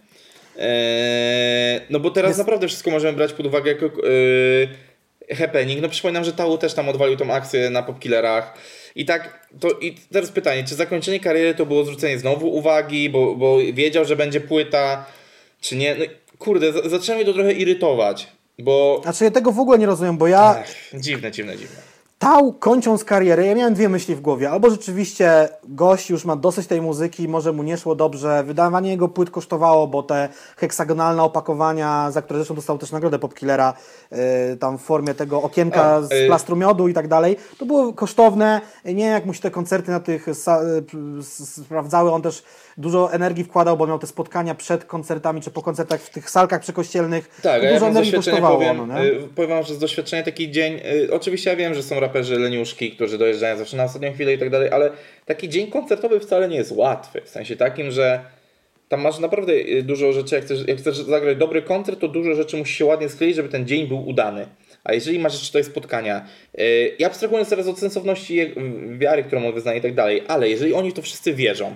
Eee, 0.60 1.82
no 1.90 2.00
bo 2.00 2.12
teraz 2.12 2.30
Jest- 2.30 2.40
naprawdę 2.40 2.68
wszystko 2.68 2.92
możemy 2.92 3.14
brać 3.14 3.34
pod 3.34 3.46
uwagę 3.46 3.72
jako 3.72 3.86
yy, 3.86 5.36
happening. 5.36 5.82
No 5.82 5.90
przypominam, 5.90 6.24
że 6.24 6.34
Tau 6.34 6.58
też 6.58 6.74
tam 6.74 6.90
odwalił 6.90 7.18
tą 7.18 7.34
akcję 7.34 7.70
na 7.70 7.84
popkillerach. 7.84 8.54
I 8.96 9.06
tak, 9.06 9.48
to 9.60 9.70
i 9.80 9.96
teraz 10.14 10.32
pytanie, 10.32 10.64
czy 10.64 10.76
zakończenie 10.76 11.20
kariery 11.20 11.56
to 11.56 11.66
było 11.66 11.84
zwrócenie 11.84 12.20
znowu 12.20 12.48
uwagi, 12.56 13.10
bo, 13.10 13.36
bo 13.36 13.58
wiedział, 13.74 14.06
że 14.06 14.16
będzie 14.16 14.42
płyta, 14.42 15.06
czy 15.62 15.76
nie? 15.76 15.96
No 15.96 16.06
kurde, 16.40 16.74
za- 16.74 16.90
zaczyna 16.90 17.16
mnie 17.16 17.26
to 17.26 17.34
trochę 17.34 17.54
irytować, 17.54 18.28
bo... 18.60 19.00
Znaczy 19.04 19.24
ja 19.24 19.32
tego 19.32 19.52
w 19.52 19.60
ogóle 19.60 19.80
nie 19.80 19.86
rozumiem, 19.86 20.18
bo 20.18 20.28
ja 20.28 20.56
Ech, 20.60 20.94
dziwne, 21.02 21.32
dziwne, 21.32 21.58
dziwne. 21.58 21.91
Tał 22.22 22.54
kończąc 22.54 23.04
karierę, 23.04 23.46
ja 23.46 23.56
miałem 23.56 23.74
dwie 23.74 23.90
myśli 23.90 24.16
w 24.16 24.22
głowie. 24.22 24.52
Albo 24.52 24.70
rzeczywiście 24.70 25.50
gość 25.64 26.10
już 26.10 26.26
ma 26.26 26.36
dosyć 26.36 26.68
tej 26.68 26.82
muzyki, 26.82 27.28
może 27.28 27.52
mu 27.52 27.64
nie 27.64 27.78
szło 27.78 27.96
dobrze, 27.96 28.44
wydawanie 28.44 28.92
jego 28.92 29.08
płyt 29.08 29.30
kosztowało, 29.30 29.88
bo 29.88 30.04
te 30.04 30.30
heksagonalne 30.58 31.24
opakowania, 31.24 32.12
za 32.12 32.22
które 32.22 32.40
zresztą 32.40 32.56
dostał 32.56 32.78
też 32.78 32.92
nagrodę 32.92 33.20
Popkillera, 33.20 33.74
yy, 34.12 34.18
tam 34.60 34.78
w 34.78 34.82
formie 34.82 35.14
tego 35.14 35.42
okienka 35.42 35.84
A, 35.84 36.02
z 36.02 36.12
y- 36.12 36.28
plastru 36.28 36.56
miodu 36.56 36.88
i 36.88 36.94
tak 36.94 37.08
dalej, 37.08 37.38
to 37.58 37.66
było 37.66 37.94
kosztowne. 37.94 38.62
Nie 38.86 39.06
jak 39.06 39.26
mu 39.26 39.34
się 39.34 39.42
te 39.42 39.52
koncerty 39.52 39.92
na 39.92 40.00
tych 40.00 40.28
y, 40.28 40.34
sprawdzały, 41.64 42.12
on 42.12 42.22
też 42.22 42.44
dużo 42.78 43.14
energii 43.14 43.44
wkładał, 43.44 43.78
bo 43.78 43.88
miał 43.88 44.00
te 44.00 44.08
spotkania 44.08 44.56
przed 44.56 44.86
koncertami 44.86 45.42
czy 45.42 45.52
po 45.52 45.62
koncertach 45.62 46.02
w 46.02 46.10
tych 46.10 46.30
salkach 46.30 46.62
przekościelnych. 46.62 47.40
Tak, 47.44 47.64
ja 47.64 47.74
dużo 47.74 47.86
z 47.86 47.90
energii 47.90 48.14
kosztowało. 48.14 48.58
powiem, 48.58 48.88
no, 48.88 49.04
nie? 49.04 49.10
y, 49.10 49.28
powiem 49.36 49.50
wam, 49.50 49.64
że 49.64 49.74
z 49.74 49.80
doświadczenia 49.80 50.24
taki 50.24 50.52
dzień, 50.52 50.80
y, 51.04 51.14
oczywiście 51.14 51.50
ja 51.50 51.56
wiem, 51.56 51.74
że 51.74 51.84
są 51.84 52.00
raperzy 52.00 52.40
leniuszki, 52.40 52.92
którzy 52.92 53.18
dojeżdżają 53.18 53.58
zawsze 53.58 53.78
na 53.78 53.84
ostatnią 53.84 54.14
chwilę 54.14 54.34
i 54.34 54.38
tak 54.38 54.50
dalej, 54.50 54.70
ale 54.72 54.92
taki 55.26 55.50
dzień 55.50 55.72
koncertowy 55.72 56.20
wcale 56.20 56.50
nie 56.50 56.58
jest 56.58 56.72
łatwy, 56.72 57.22
w 57.22 57.30
sensie 57.30 57.56
takim, 57.56 57.92
że 57.92 58.20
tam 58.90 59.02
masz 59.02 59.20
naprawdę 59.20 59.54
y, 59.54 59.84
dużo 59.84 60.14
rzeczy, 60.14 60.36
jak 60.36 60.44
chcesz, 60.44 60.68
jak 60.68 60.78
chcesz 60.78 60.98
zagrać 60.98 61.38
dobry 61.38 61.62
koncert, 61.62 62.00
to 62.00 62.08
dużo 62.08 62.36
rzeczy 62.36 62.58
musi 62.58 62.74
się 62.74 62.86
ładnie 62.86 63.10
skleić, 63.10 63.36
żeby 63.36 63.50
ten 63.50 63.68
dzień 63.68 63.88
był 63.88 64.08
udany. 64.08 64.46
A 64.84 64.94
jeżeli 64.94 65.20
masz 65.20 65.34
jeszcze 65.34 65.48
tutaj 65.48 65.64
spotkania, 65.64 66.26
yy, 66.58 66.64
ja 67.00 67.08
abstrahując 67.08 67.50
teraz 67.50 67.68
od 67.68 67.80
sensowności 67.80 68.54
wiary, 68.98 69.24
którą 69.24 69.48
on 69.48 69.54
wyznaje 69.54 69.80
i 69.80 69.82
tak 69.82 69.96
dalej, 69.96 70.24
ale 70.28 70.50
jeżeli 70.50 70.74
oni 70.74 70.92
w 70.92 70.94
to 70.94 71.02
wszyscy 71.02 71.34
wierzą, 71.34 71.76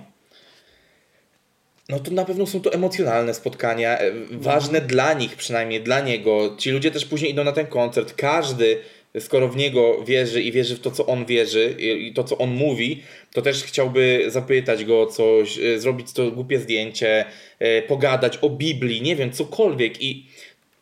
no 1.90 2.00
to 2.00 2.12
na 2.12 2.26
pewno 2.26 2.46
są 2.46 2.62
to 2.62 2.74
emocjonalne 2.74 3.34
spotkania, 3.34 4.00
e, 4.00 4.12
ważne 4.32 4.82
dla 4.82 5.14
nich, 5.14 5.36
przynajmniej 5.36 5.82
dla 5.82 6.00
niego. 6.00 6.56
Ci 6.58 6.72
ludzie 6.72 6.92
też 6.92 7.06
później 7.06 7.32
idą 7.32 7.44
na 7.44 7.52
ten 7.52 7.68
koncert. 7.68 8.14
Każdy, 8.14 8.80
skoro 9.20 9.48
w 9.48 9.58
niego 9.58 10.04
wierzy 10.04 10.42
i 10.42 10.52
wierzy 10.52 10.76
w 10.76 10.80
to, 10.80 10.92
co 10.92 11.06
on 11.06 11.26
wierzy 11.26 11.76
i 11.80 12.14
to, 12.14 12.24
co 12.24 12.38
on 12.38 12.50
mówi, 12.50 13.04
to 13.34 13.42
też 13.42 13.64
chciałby 13.64 14.26
zapytać 14.28 14.86
go 14.86 15.02
o 15.02 15.08
coś, 15.08 15.60
e, 15.60 15.80
zrobić 15.80 16.14
to 16.14 16.32
głupie 16.32 16.60
zdjęcie, 16.60 17.26
e, 17.60 17.82
pogadać 17.82 18.38
o 18.38 18.50
Biblii, 18.50 19.02
nie 19.02 19.16
wiem, 19.16 19.32
cokolwiek. 19.32 20.04
I 20.04 20.26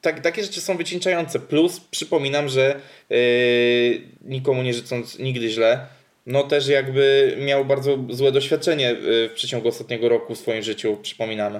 tak, 0.02 0.20
takie 0.20 0.44
rzeczy 0.44 0.62
są 0.62 0.78
wycieńczające. 0.78 1.40
Plus 1.40 1.80
przypominam, 1.80 2.50
że 2.50 2.80
e, 3.12 3.16
nikomu 4.22 4.64
nie 4.64 4.74
życząc 4.74 5.20
nigdy 5.20 5.50
źle, 5.50 5.88
no 6.26 6.44
też 6.44 6.68
jakby 6.68 7.36
miał 7.46 7.66
bardzo 7.66 7.98
złe 8.10 8.32
doświadczenie 8.32 8.90
e, 8.90 8.96
w 9.30 9.32
przeciągu 9.36 9.68
ostatniego 9.68 10.10
roku 10.10 10.36
w 10.36 10.38
swoim 10.38 10.64
życiu, 10.64 10.98
przypominamy, 11.02 11.60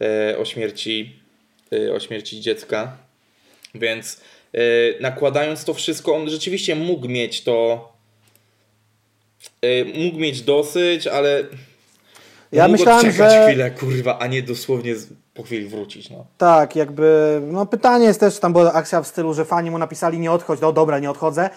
e, 0.00 0.38
o 0.38 0.44
śmierci, 0.44 1.20
e, 1.72 1.94
o 1.94 2.00
śmierci 2.00 2.40
dziecka. 2.40 2.96
Więc 3.74 4.20
nakładając 5.00 5.64
to 5.64 5.74
wszystko, 5.74 6.14
on 6.14 6.30
rzeczywiście 6.30 6.74
mógł 6.74 7.08
mieć 7.08 7.42
to, 7.44 7.92
mógł 9.94 10.18
mieć 10.18 10.42
dosyć, 10.42 11.06
ale 11.06 11.44
Ja 12.52 12.68
mógł 12.68 12.78
myślałem, 12.78 13.06
odczekać 13.06 13.32
że- 13.32 13.46
chwilę, 13.46 13.70
kurwa, 13.70 14.18
a 14.18 14.26
nie 14.26 14.42
dosłownie 14.42 14.94
po 15.34 15.42
chwili 15.42 15.66
wrócić, 15.66 16.10
no. 16.10 16.26
Tak, 16.38 16.76
jakby, 16.76 17.40
no 17.44 17.66
pytanie 17.66 18.04
jest 18.04 18.20
też, 18.20 18.38
tam 18.38 18.52
była 18.52 18.72
akcja 18.72 19.02
w 19.02 19.06
stylu, 19.06 19.34
że 19.34 19.44
fani 19.44 19.70
mu 19.70 19.78
napisali 19.78 20.18
nie 20.18 20.32
odchodź, 20.32 20.60
no 20.60 20.72
dobra, 20.72 20.98
nie 20.98 21.10
odchodzę. 21.10 21.50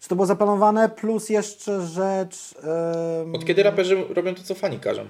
Czy 0.00 0.08
to 0.08 0.14
było 0.16 0.26
zaplanowane? 0.26 0.88
Plus 0.88 1.28
jeszcze 1.30 1.86
rzecz, 1.86 2.54
em, 3.22 3.34
Od 3.34 3.44
kiedy 3.44 3.62
raperzy 3.62 4.04
robią 4.14 4.34
to, 4.34 4.42
co 4.42 4.54
fani 4.54 4.78
każą? 4.80 5.02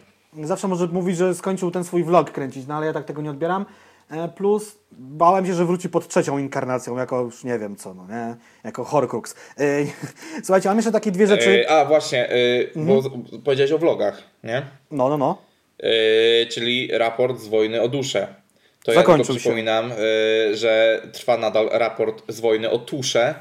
zawsze 0.42 0.68
może 0.68 0.86
mówić, 0.86 1.16
że 1.16 1.34
skończył 1.34 1.70
ten 1.70 1.84
swój 1.84 2.04
vlog 2.04 2.30
kręcić, 2.30 2.66
no 2.66 2.74
ale 2.74 2.86
ja 2.86 2.92
tak 2.92 3.04
tego 3.04 3.22
nie 3.22 3.30
odbieram. 3.30 3.66
E, 4.10 4.28
Plus 4.28 4.78
bałem 4.92 5.46
się, 5.46 5.54
że 5.54 5.64
wróci 5.64 5.88
pod 5.88 6.08
trzecią 6.08 6.38
inkarnacją, 6.38 6.96
jako 6.96 7.20
już 7.20 7.44
nie 7.44 7.58
wiem 7.58 7.76
co, 7.76 7.94
no 7.94 8.06
nie, 8.08 8.36
jako 8.64 8.84
Horcrux. 8.84 9.34
E, 9.58 9.64
Słuchajcie, 10.44 10.68
mam 10.68 10.78
jeszcze 10.78 10.92
takie 10.92 11.10
dwie 11.10 11.26
rzeczy, 11.26 11.64
E, 11.66 11.70
a 11.70 11.84
właśnie, 11.84 12.30
e, 12.30 12.36
bo 12.76 13.02
powiedziałeś 13.44 13.72
o 13.72 13.78
vlogach, 13.78 14.22
nie? 14.44 14.62
no, 14.90 15.08
no, 15.08 15.16
no. 15.18 15.38
Czyli 16.50 16.88
raport 16.92 17.40
z 17.40 17.48
wojny 17.48 17.82
o 17.82 17.88
duszę. 17.88 18.34
To 18.84 18.92
ja 18.92 18.98
Zakończył 19.00 19.24
tylko 19.24 19.34
się. 19.34 19.40
przypominam, 19.40 19.90
że 20.52 21.02
trwa 21.12 21.36
nadal 21.36 21.68
raport 21.72 22.22
z 22.28 22.40
wojny 22.40 22.70
o 22.70 22.78
tuszę 22.78 23.28
e, 23.28 23.34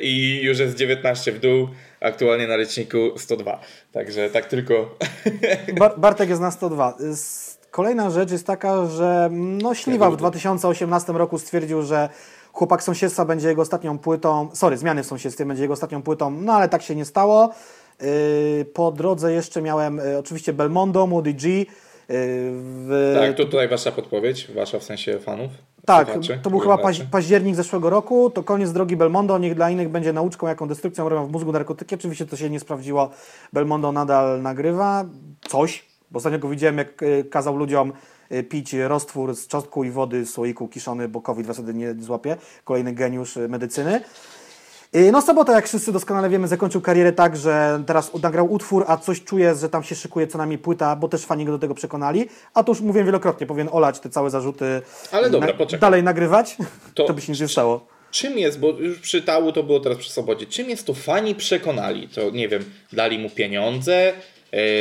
i 0.00 0.40
już 0.42 0.58
jest 0.58 0.76
19 0.76 1.32
w 1.32 1.40
dół, 1.40 1.68
aktualnie 2.00 2.46
na 2.46 2.56
liczniku 2.56 2.98
102. 3.18 3.60
Także 3.92 4.30
tak 4.30 4.46
tylko. 4.46 4.96
Bar- 5.78 5.98
Bartek 6.00 6.28
jest 6.28 6.40
na 6.40 6.50
102. 6.50 6.96
S- 7.10 7.58
Kolejna 7.70 8.10
rzecz 8.10 8.30
jest 8.32 8.46
taka, 8.46 8.86
że 8.86 9.28
no 9.32 9.74
Śliwa 9.74 10.10
w 10.10 10.16
2018 10.16 11.12
roku 11.12 11.38
stwierdził, 11.38 11.82
że 11.82 12.08
Chłopak 12.52 12.82
Sąsiedztwa 12.82 13.24
będzie 13.24 13.48
jego 13.48 13.62
ostatnią 13.62 13.98
płytą, 13.98 14.48
sorry, 14.54 14.76
Zmiany 14.76 15.02
w 15.02 15.06
Sąsiedztwie 15.06 15.44
będzie 15.46 15.62
jego 15.62 15.74
ostatnią 15.74 16.02
płytą, 16.02 16.30
no 16.30 16.52
ale 16.52 16.68
tak 16.68 16.82
się 16.82 16.94
nie 16.94 17.04
stało. 17.04 17.54
Yy, 18.00 18.64
Po 18.64 18.92
drodze 18.92 19.32
jeszcze 19.32 19.62
miałem 19.62 19.96
yy, 19.96 20.18
oczywiście 20.18 20.52
Belmondo, 20.52 21.06
Moody 21.06 21.32
G. 21.34 21.50
yy, 21.58 21.66
W, 22.08 23.14
Tak, 23.20 23.36
to 23.36 23.44
tutaj 23.44 23.68
wasza 23.68 23.92
podpowiedź, 23.92 24.48
wasza 24.54 24.78
w 24.78 24.82
sensie 24.84 25.18
fanów. 25.18 25.50
Tak, 25.88 26.06
słuchaczy, 26.06 26.40
to 26.42 26.50
był 26.50 26.58
chyba 26.58 26.78
paź, 26.78 27.00
październik 27.00 27.54
zeszłego 27.54 27.90
roku. 27.90 28.30
To 28.30 28.42
koniec 28.42 28.72
drogi 28.72 28.96
Belmondo. 28.96 29.38
Niech 29.38 29.54
dla 29.54 29.70
innych 29.70 29.88
będzie 29.88 30.12
nauczką, 30.12 30.46
jaką 30.46 30.68
destrukcją 30.68 31.08
robią 31.08 31.26
w 31.26 31.32
mózgu 31.32 31.52
narkotyki. 31.52 31.94
Oczywiście 31.94 32.26
to 32.26 32.36
się 32.36 32.50
nie 32.50 32.60
sprawdziło. 32.60 33.10
Belmondo 33.52 33.92
nadal 33.92 34.42
nagrywa 34.42 35.04
coś. 35.48 35.84
Bo 36.10 36.18
ostatnio 36.18 36.38
go 36.38 36.48
widziałem, 36.48 36.78
jak 36.78 37.02
y, 37.02 37.24
kazał 37.30 37.56
ludziom 37.56 37.92
y, 38.32 38.42
pić 38.42 38.72
roztwór 38.72 39.36
z 39.36 39.46
czosnku 39.46 39.84
i 39.84 39.90
wody 39.90 40.26
z 40.26 40.30
słoiku 40.30 40.68
kiszony, 40.68 41.08
bo 41.08 41.20
COVID 41.20 41.46
was 41.46 41.60
nie 41.74 41.94
złapie. 41.94 42.36
Kolejny 42.64 42.92
geniusz 42.92 43.36
y, 43.36 43.48
medycyny. 43.48 44.00
Y, 44.96 45.12
No 45.12 45.22
Sobota, 45.22 45.52
jak 45.52 45.66
wszyscy 45.68 45.92
doskonale 45.92 46.28
wiemy, 46.28 46.48
zakończył 46.48 46.80
karierę 46.80 47.12
tak, 47.12 47.36
że 47.36 47.82
teraz 47.86 48.10
nagrał 48.22 48.52
utwór, 48.52 48.84
a 48.88 48.96
coś 48.96 49.24
czuję, 49.24 49.54
że 49.54 49.68
tam 49.68 49.82
się 49.82 49.94
szykuje 49.94 50.26
co 50.26 50.38
najmniej 50.38 50.58
płyta, 50.58 50.96
bo 50.96 51.08
też 51.08 51.24
fani 51.26 51.44
go 51.44 51.52
do 51.52 51.58
tego 51.58 51.74
przekonali. 51.74 52.28
A 52.54 52.64
to 52.64 52.72
już 52.72 52.80
mówiłem 52.80 53.06
wielokrotnie, 53.06 53.46
powinien 53.46 53.68
olać 53.72 54.00
te 54.00 54.10
całe 54.10 54.30
zarzuty. 54.30 54.82
Ale 55.12 55.30
dobra, 55.30 55.48
na, 55.48 55.54
poczekaj. 55.54 55.80
Dalej 55.80 56.02
nagrywać, 56.02 56.56
to, 56.94 57.04
To- 57.04 57.14
by 57.14 57.20
się 57.20 57.32
nic 57.32 57.40
nie 57.40 57.48
stało. 57.48 57.86
Czym 58.10 58.38
jest, 58.38 58.60
bo 58.60 58.68
już 58.68 58.98
przy 58.98 59.22
Tału 59.22 59.52
to 59.52 59.62
było 59.62 59.80
teraz 59.80 59.98
przy 59.98 60.10
Sobocie, 60.10 60.46
czym 60.46 60.70
jest 60.70 60.86
to 60.86 60.94
fani 60.94 61.34
przekonali? 61.34 62.08
To 62.08 62.30
nie 62.30 62.48
wiem, 62.48 62.64
dali 62.92 63.18
mu 63.18 63.30
pieniądze, 63.30 64.12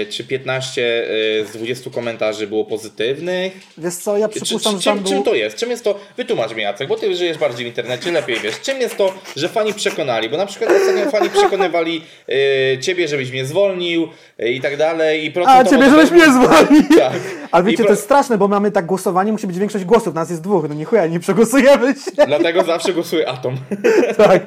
czy 0.09 0.23
15 0.23 1.03
e, 1.41 1.45
z 1.45 1.51
20 1.51 1.89
komentarzy 1.89 2.47
było 2.47 2.65
pozytywnych? 2.65 3.53
Wiesz 3.77 3.95
co, 3.95 4.17
ja 4.17 4.29
Czy, 4.29 4.41
przypuszczam, 4.41 4.79
czy, 4.79 4.85
tam 4.85 4.95
czym, 4.97 5.03
był... 5.03 5.13
czym 5.13 5.23
to 5.23 5.35
jest? 5.35 5.57
Czym 5.57 5.69
jest 5.69 5.83
to? 5.83 5.99
Wytłumacz 6.17 6.55
mi 6.55 6.61
Jacek, 6.63 6.87
bo 6.87 6.95
ty 6.95 7.15
żyjesz 7.15 7.37
bardziej 7.37 7.65
w 7.65 7.67
internecie, 7.67 8.11
lepiej 8.11 8.39
wiesz. 8.39 8.61
Czym 8.61 8.81
jest 8.81 8.97
to, 8.97 9.13
że 9.35 9.49
fani 9.49 9.73
przekonali? 9.73 10.29
Bo 10.29 10.37
na 10.37 10.45
przykład 10.45 10.71
ostatnio 10.71 11.11
fani 11.11 11.29
przekonywali 11.29 12.01
e, 12.29 12.79
ciebie, 12.79 13.07
żebyś 13.07 13.31
mnie 13.31 13.45
zwolnił 13.45 14.07
e, 14.39 14.51
i 14.51 14.61
tak 14.61 14.77
dalej. 14.77 15.25
I 15.25 15.33
A, 15.45 15.63
ciebie, 15.63 15.85
to 15.85 15.89
żebyś 15.89 16.11
mnie 16.11 16.25
zwolnił! 16.25 16.83
Tak. 16.97 17.13
Ale 17.51 17.63
wiecie, 17.63 17.77
pro- 17.77 17.85
to 17.85 17.91
jest 17.91 18.03
straszne, 18.03 18.37
bo 18.37 18.47
mamy 18.47 18.71
tak 18.71 18.85
głosowanie, 18.85 19.31
musi 19.31 19.47
być 19.47 19.59
większość 19.59 19.85
głosów, 19.85 20.13
nas 20.13 20.29
jest 20.29 20.41
dwóch, 20.41 20.65
no 20.69 20.75
nie 20.75 20.85
chuja, 20.85 21.07
nie 21.07 21.19
przegłosujemy 21.19 21.93
się. 21.93 22.25
Dlatego 22.27 22.63
zawsze 22.63 22.93
głosuję 22.93 23.29
Atom. 23.29 23.57
tak. 24.17 24.41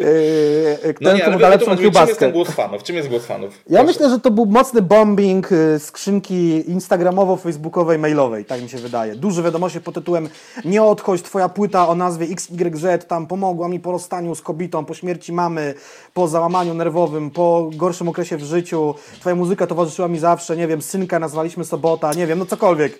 Yy, 0.00 0.94
No 1.00 1.12
nie, 1.12 1.24
ale 1.24 1.48
lepszą 1.48 1.76
wytłumacz 1.76 1.80
mi, 1.80 1.92
czym 1.92 2.08
jest 2.08 2.20
ten 2.20 2.32
głos 2.32 2.50
fanów? 2.50 2.82
Czym 2.82 2.96
jest 2.96 3.08
głos 3.08 3.26
fanów? 3.26 3.50
Ja 3.54 3.78
Proszę. 3.78 3.84
myślę, 3.84 4.10
że 4.10 4.20
to 4.20 4.30
był 4.30 4.46
mocny 4.60 4.82
bombing 4.82 5.52
y, 5.52 5.78
skrzynki 5.78 6.64
instagramowo-facebookowej, 6.68 7.98
mailowej, 7.98 8.44
tak 8.44 8.62
mi 8.62 8.68
się 8.68 8.78
wydaje. 8.78 9.14
Duże 9.14 9.42
wiadomości 9.42 9.80
pod 9.80 9.94
tytułem 9.94 10.28
Nie 10.64 10.82
odchodź, 10.82 11.22
twoja 11.22 11.48
płyta 11.48 11.88
o 11.88 11.94
nazwie 11.94 12.26
XYZ 12.26 13.06
tam 13.08 13.26
pomogła 13.26 13.68
mi 13.68 13.80
po 13.80 13.92
rozstaniu 13.92 14.34
z 14.34 14.42
kobietą, 14.42 14.84
po 14.84 14.94
śmierci 14.94 15.32
mamy, 15.32 15.74
po 16.14 16.28
załamaniu 16.28 16.74
nerwowym, 16.74 17.30
po 17.30 17.70
gorszym 17.76 18.08
okresie 18.08 18.36
w 18.36 18.44
życiu. 18.44 18.94
Twoja 19.20 19.36
muzyka 19.36 19.66
towarzyszyła 19.66 20.08
mi 20.08 20.18
zawsze, 20.18 20.56
nie 20.56 20.66
wiem, 20.66 20.82
synka 20.82 21.18
nazwaliśmy 21.18 21.64
Sobota, 21.64 22.12
nie 22.12 22.26
wiem, 22.26 22.38
no 22.38 22.46
cokolwiek. 22.46 22.98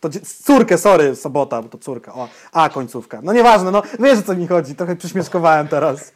To 0.00 0.08
córkę, 0.44 0.78
sorry, 0.78 1.16
Sobota, 1.16 1.62
bo 1.62 1.68
to 1.68 1.78
córka. 1.78 2.14
O, 2.14 2.28
a, 2.52 2.68
końcówka. 2.68 3.20
No 3.22 3.32
nieważne, 3.32 3.70
no 3.70 3.82
wiesz 4.00 4.18
o 4.18 4.22
co 4.22 4.34
mi 4.34 4.46
chodzi, 4.46 4.74
trochę 4.74 4.96
przyśmieszkowałem 4.96 5.68
teraz. 5.68 6.12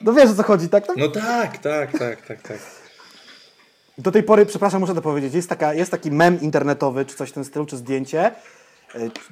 No 0.00 0.12
wiesz 0.12 0.30
o 0.30 0.34
co 0.34 0.42
chodzi, 0.42 0.68
tak? 0.68 0.86
tak? 0.86 0.96
No 0.96 1.08
tak, 1.08 1.58
tak, 1.58 1.98
tak, 1.98 2.26
tak, 2.26 2.42
tak. 2.42 2.75
Do 3.98 4.10
tej 4.12 4.22
pory, 4.22 4.46
przepraszam, 4.46 4.80
muszę 4.80 4.94
to 4.94 5.02
powiedzieć, 5.02 5.34
jest, 5.34 5.48
taka, 5.48 5.74
jest 5.74 5.90
taki 5.90 6.10
mem 6.10 6.40
internetowy, 6.40 7.04
czy 7.04 7.16
coś 7.16 7.30
w 7.30 7.32
tym 7.32 7.44
stylu, 7.44 7.66
czy 7.66 7.76
zdjęcie, 7.76 8.24
e, 8.24 8.32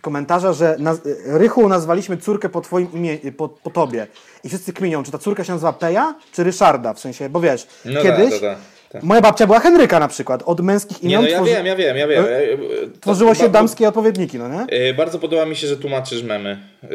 komentarza, 0.00 0.52
że 0.52 0.76
naz 0.78 0.98
Rychu 1.26 1.68
nazwaliśmy 1.68 2.16
córkę 2.16 2.48
po 2.48 2.60
twoim 2.60 2.92
imię, 2.92 3.18
po, 3.36 3.48
po 3.48 3.70
tobie. 3.70 4.06
I 4.44 4.48
wszyscy 4.48 4.72
kminią, 4.72 5.02
czy 5.02 5.12
ta 5.12 5.18
córka 5.18 5.44
się 5.44 5.52
nazywa 5.52 5.72
Peja, 5.72 6.14
czy 6.32 6.44
Ryszarda, 6.44 6.94
w 6.94 7.00
sensie, 7.00 7.28
bo 7.28 7.40
wiesz, 7.40 7.66
No 7.84 8.02
kiedyś 8.02 8.30
tak, 8.30 8.40
tak, 8.40 8.58
tak. 8.94 9.02
moja 9.02 9.20
babcia 9.20 9.46
była 9.46 9.60
Henryka 9.60 10.00
na 10.00 10.08
przykład, 10.08 10.42
od 10.46 10.60
męskich 10.60 11.02
Nie, 11.02 11.08
imion 11.10 11.22
no 11.22 11.28
ja 11.28 11.38
tworzy- 11.38 11.50
wiem, 11.54 11.66
ja 11.66 11.76
wiem, 11.76 11.96
ja 11.96 12.06
wiem. 12.08 12.24
E? 12.24 12.28
E, 12.28 12.42
e, 12.52 12.56
tworzyło 13.00 13.30
to 13.30 13.34
się 13.34 13.42
ba- 13.42 13.48
damskie 13.48 13.88
odpowiedniki, 13.88 14.38
no 14.38 14.48
nie? 14.48 14.60
e, 14.88 14.94
Bardzo 14.94 15.18
podoba 15.18 15.46
mi 15.46 15.56
się, 15.56 15.66
że 15.66 15.76
tłumaczysz 15.76 16.22
memy. 16.22 16.58
e, 16.84 16.88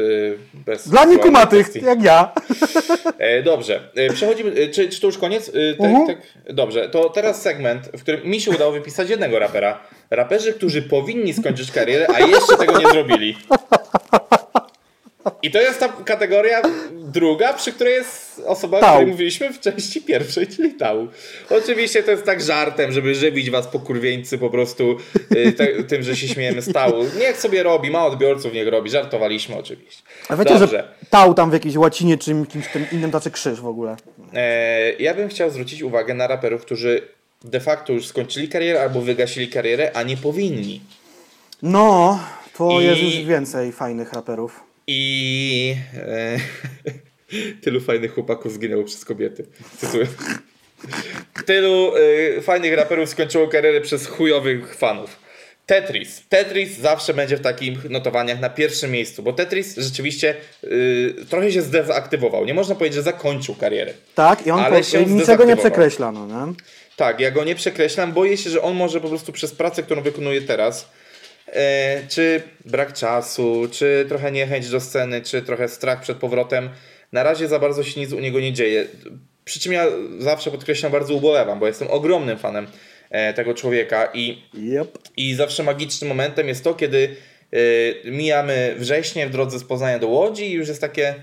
Bez 0.54 0.90
Dla 0.90 1.06
niekumatych, 1.06 1.76
jak 1.76 2.04
ja. 2.04 2.32
E, 3.18 3.44
Dobrze, 3.44 3.90
przechodzimy. 4.14 4.68
Czy, 4.68 4.90
czy 4.90 5.02
to 5.02 5.08
już 5.08 5.18
koniec? 5.18 5.46
Tak, 5.78 5.90
Mhm. 5.90 6.08
tak. 6.08 6.18
Dobrze, 6.56 6.90
to 6.90 7.10
teraz 7.10 7.42
segment, 7.42 7.90
w 7.98 8.02
którym 8.02 8.26
mi 8.26 8.42
się 8.42 8.52
udało 8.52 8.72
wypisać 8.72 9.10
jednego 9.10 9.40
rapera. 9.40 9.80
Raperzy, 10.10 10.54
którzy 10.54 10.82
powinni 10.82 11.34
skończyć 11.34 11.72
karierę, 11.72 12.08
a 12.16 12.20
jeszcze 12.20 12.58
tego 12.58 12.78
nie 12.80 12.88
zrobili. 12.90 13.36
I 15.42 15.52
to 15.52 15.62
jest 15.62 15.80
ta 15.80 15.88
kategoria 15.90 16.62
druga, 16.94 17.54
przy 17.54 17.72
której 17.74 17.94
jest 17.94 18.42
osoba, 18.46 18.80
o 18.80 18.82
której 18.90 19.08
mówiliśmy 19.08 19.54
w 19.54 19.60
części 19.60 20.02
pierwszej, 20.02 20.48
czyli 20.48 20.74
Tał. 20.74 21.08
Oczywiście 21.50 22.04
to 22.04 22.12
jest 22.12 22.24
tak 22.24 22.42
żartem, 22.42 22.92
żeby 22.92 23.16
żywić 23.16 23.50
was 23.50 23.68
po 23.68 23.80
kurwieńcy 23.80 24.38
po 24.38 24.50
prostu 24.50 24.98
y, 25.36 25.84
tym, 25.84 26.04
że 26.04 26.16
się 26.16 26.28
śmiejemy 26.28 26.62
z 26.62 26.74
Tału. 26.74 27.04
Niech 27.20 27.38
sobie 27.38 27.64
robi, 27.64 27.90
ma 27.92 28.06
odbiorców, 28.06 28.54
niech 28.54 28.68
robi. 28.68 28.90
Żartowaliśmy 28.90 29.56
oczywiście. 29.58 30.04
A 30.30 30.36
wiecie, 30.36 30.50
Dobrze. 30.50 30.68
że 30.68 30.94
tał 31.10 31.34
tam 31.34 31.50
w 31.50 31.54
jakiejś 31.54 31.76
łacinie, 31.76 32.18
czy 32.18 32.32
kimś 32.50 32.68
tym 32.68 32.86
innym 32.92 33.12
tacy 33.12 33.32
krzyż 33.32 33.62
w 33.62 33.68
ogóle. 33.68 33.96
E, 34.34 34.94
ja 34.94 35.14
bym 35.14 35.30
chciał 35.30 35.50
zwrócić 35.50 35.82
uwagę 35.82 36.14
na 36.14 36.28
raperów, 36.28 36.62
którzy 36.62 37.02
de 37.44 37.60
facto 37.60 37.94
już 37.94 38.08
skończyli 38.08 38.50
karierę 38.50 38.82
albo 38.82 39.02
wygasili 39.02 39.48
karierę, 39.48 39.92
a 39.94 40.04
nie 40.04 40.18
powinni. 40.18 40.82
No, 41.62 42.20
to 42.58 42.82
I- 42.82 42.84
jest 42.84 43.02
już 43.02 43.16
więcej 43.18 43.72
fajnych 43.72 44.14
raperów. 44.14 44.69
I 44.92 45.76
e, 45.98 46.40
tylu 47.64 47.82
fajnych 47.82 48.14
chłopaków 48.14 48.54
zginęło 48.54 48.84
przez 48.84 49.06
kobiety. 49.06 49.46
Cytuję. 49.78 50.08
Tylu 51.46 51.92
e, 52.38 52.42
fajnych 52.42 52.74
raperów 52.74 53.10
skończyło 53.10 53.48
karierę 53.48 53.82
przez 53.82 54.08
chujowych 54.08 54.76
fanów. 54.76 55.20
Tetris. 55.66 56.22
Tetris 56.30 56.78
zawsze 56.78 57.14
będzie 57.14 57.38
w 57.38 57.42
takich 57.42 57.90
notowaniach 57.90 58.40
na 58.40 58.50
pierwszym 58.50 58.92
miejscu, 58.92 59.24
bo 59.24 59.34
Tetris 59.34 59.78
rzeczywiście 59.78 60.36
y, 60.64 61.16
trochę 61.30 61.52
się 61.52 61.62
zdezaktywował. 61.62 62.46
Nie 62.46 62.54
można 62.54 62.76
powiedzieć, 62.76 62.96
że 62.96 63.04
zakończył 63.04 63.56
karierę. 63.56 63.94
Tak, 64.16 64.48
i 64.48 64.52
on 64.52 64.60
Ale 64.60 64.82
po, 64.82 65.00
niczego 65.10 65.46
nie 65.46 65.58
przekreśla, 65.58 66.12
no 66.12 66.28
nie? 66.28 66.54
Tak, 66.96 67.20
ja 67.20 67.32
go 67.32 67.44
nie 67.44 67.56
przekreślam. 67.56 68.14
Boję 68.14 68.38
się, 68.38 68.50
że 68.50 68.62
on 68.62 68.76
może 68.76 69.02
po 69.02 69.10
prostu 69.10 69.32
przez 69.32 69.52
pracę, 69.52 69.84
którą 69.84 70.02
wykonuje 70.02 70.42
teraz, 70.42 70.90
czy 72.10 72.42
brak 72.66 72.94
czasu, 72.94 73.68
czy 73.72 74.06
trochę 74.10 74.32
niechęć 74.32 74.70
do 74.70 74.80
sceny, 74.80 75.22
czy 75.22 75.42
trochę 75.42 75.68
strach 75.68 76.02
przed 76.02 76.18
powrotem, 76.18 76.70
na 77.12 77.24
razie 77.24 77.48
za 77.48 77.60
bardzo 77.60 77.84
się 77.84 78.00
nic 78.00 78.14
u 78.14 78.20
niego 78.20 78.40
nie 78.40 78.54
dzieje. 78.54 78.86
Przy 79.46 79.60
czym 79.60 79.74
ja 79.74 79.86
zawsze 80.20 80.52
podkreślam, 80.52 80.92
bardzo 80.92 81.14
ubolewam, 81.14 81.60
bo 81.60 81.68
jestem 81.68 81.88
ogromnym 81.88 82.38
fanem 82.38 82.68
e, 83.10 83.34
tego 83.34 83.54
człowieka 83.54 84.10
i 84.14 84.42
Yep. 84.54 84.98
i 85.18 85.36
zawsze 85.36 85.64
magicznym 85.64 86.08
momentem 86.08 86.48
jest 86.48 86.64
to, 86.64 86.74
kiedy 86.74 87.16
y, 87.54 88.02
mijamy 88.06 88.76
wrześnie 88.78 89.28
w 89.28 89.32
drodze 89.32 89.60
z 89.60 89.64
Poznania 89.64 90.00
do 90.00 90.08
Łodzi 90.08 90.46
i 90.46 90.52
już 90.52 90.68
jest 90.68 90.82
takie 90.82 91.16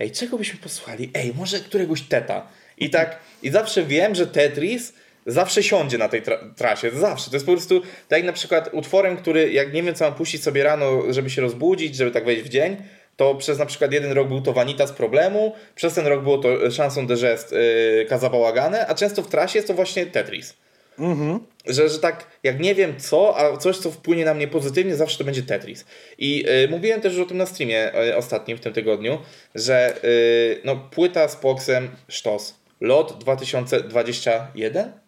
ej, 0.00 0.10
czego 0.10 0.38
byśmy 0.38 0.58
posłuchali? 0.58 1.10
Ej, 1.14 1.32
może 1.36 1.60
któregoś 1.60 2.02
teta. 2.02 2.46
I 2.78 2.90
tak, 2.90 3.18
i 3.42 3.50
zawsze 3.50 3.84
wiem, 3.84 4.14
że 4.14 4.26
Tetris 4.26 4.92
zawsze 5.32 5.62
siądzie 5.62 5.98
na 5.98 6.08
tej 6.08 6.22
tra- 6.22 6.54
trasie. 6.54 6.90
Zawsze. 6.90 7.30
To 7.30 7.36
jest 7.36 7.46
po 7.46 7.52
prostu 7.52 7.80
tak 7.80 8.18
jak 8.18 8.24
na 8.24 8.32
przykład 8.32 8.70
utworem, 8.72 9.16
który 9.16 9.52
jak 9.52 9.72
nie 9.72 9.82
wiem 9.82 9.94
co 9.94 10.04
mam 10.04 10.14
puścić 10.14 10.42
sobie 10.42 10.64
rano, 10.64 11.12
żeby 11.12 11.30
się 11.30 11.42
rozbudzić, 11.42 11.96
żeby 11.96 12.10
tak 12.10 12.24
wejść 12.24 12.42
w 12.42 12.48
dzień, 12.48 12.76
to 13.16 13.34
przez 13.34 13.58
na 13.58 13.66
przykład 13.66 13.92
jeden 13.92 14.12
rok 14.12 14.28
był 14.28 14.40
to 14.40 14.52
Vanita 14.52 14.86
z 14.86 14.92
problemu, 14.92 15.54
przez 15.74 15.94
ten 15.94 16.06
rok 16.06 16.22
było 16.22 16.38
to 16.38 16.48
Chanson 16.76 17.06
de 17.06 17.16
Gest 17.16 17.52
yy, 17.52 18.86
a 18.88 18.94
często 18.94 19.22
w 19.22 19.28
trasie 19.28 19.58
jest 19.58 19.68
to 19.68 19.74
właśnie 19.74 20.06
Tetris. 20.06 20.54
Że, 21.66 21.88
że 21.88 21.98
tak, 21.98 22.26
jak 22.42 22.60
nie 22.60 22.74
wiem 22.74 23.00
co, 23.00 23.38
a 23.38 23.56
coś, 23.56 23.78
co 23.78 23.90
wpłynie 23.90 24.24
na 24.24 24.34
mnie 24.34 24.48
pozytywnie, 24.48 24.96
zawsze 24.96 25.18
to 25.18 25.24
będzie 25.24 25.42
Tetris. 25.42 25.84
I 26.18 26.44
y, 26.64 26.68
mówiłem 26.68 27.00
też 27.00 27.12
już 27.12 27.22
o 27.22 27.28
tym 27.28 27.36
na 27.36 27.46
streamie 27.46 28.04
y, 28.08 28.16
ostatnim 28.16 28.58
w 28.58 28.60
tym 28.60 28.72
tygodniu, 28.72 29.18
że 29.54 30.04
y, 30.04 30.60
no, 30.64 30.76
płyta 30.76 31.28
z 31.28 31.36
Poxem 31.36 31.88
Sztos. 32.08 32.54
Lot 32.80 33.18
2021? 33.18 34.99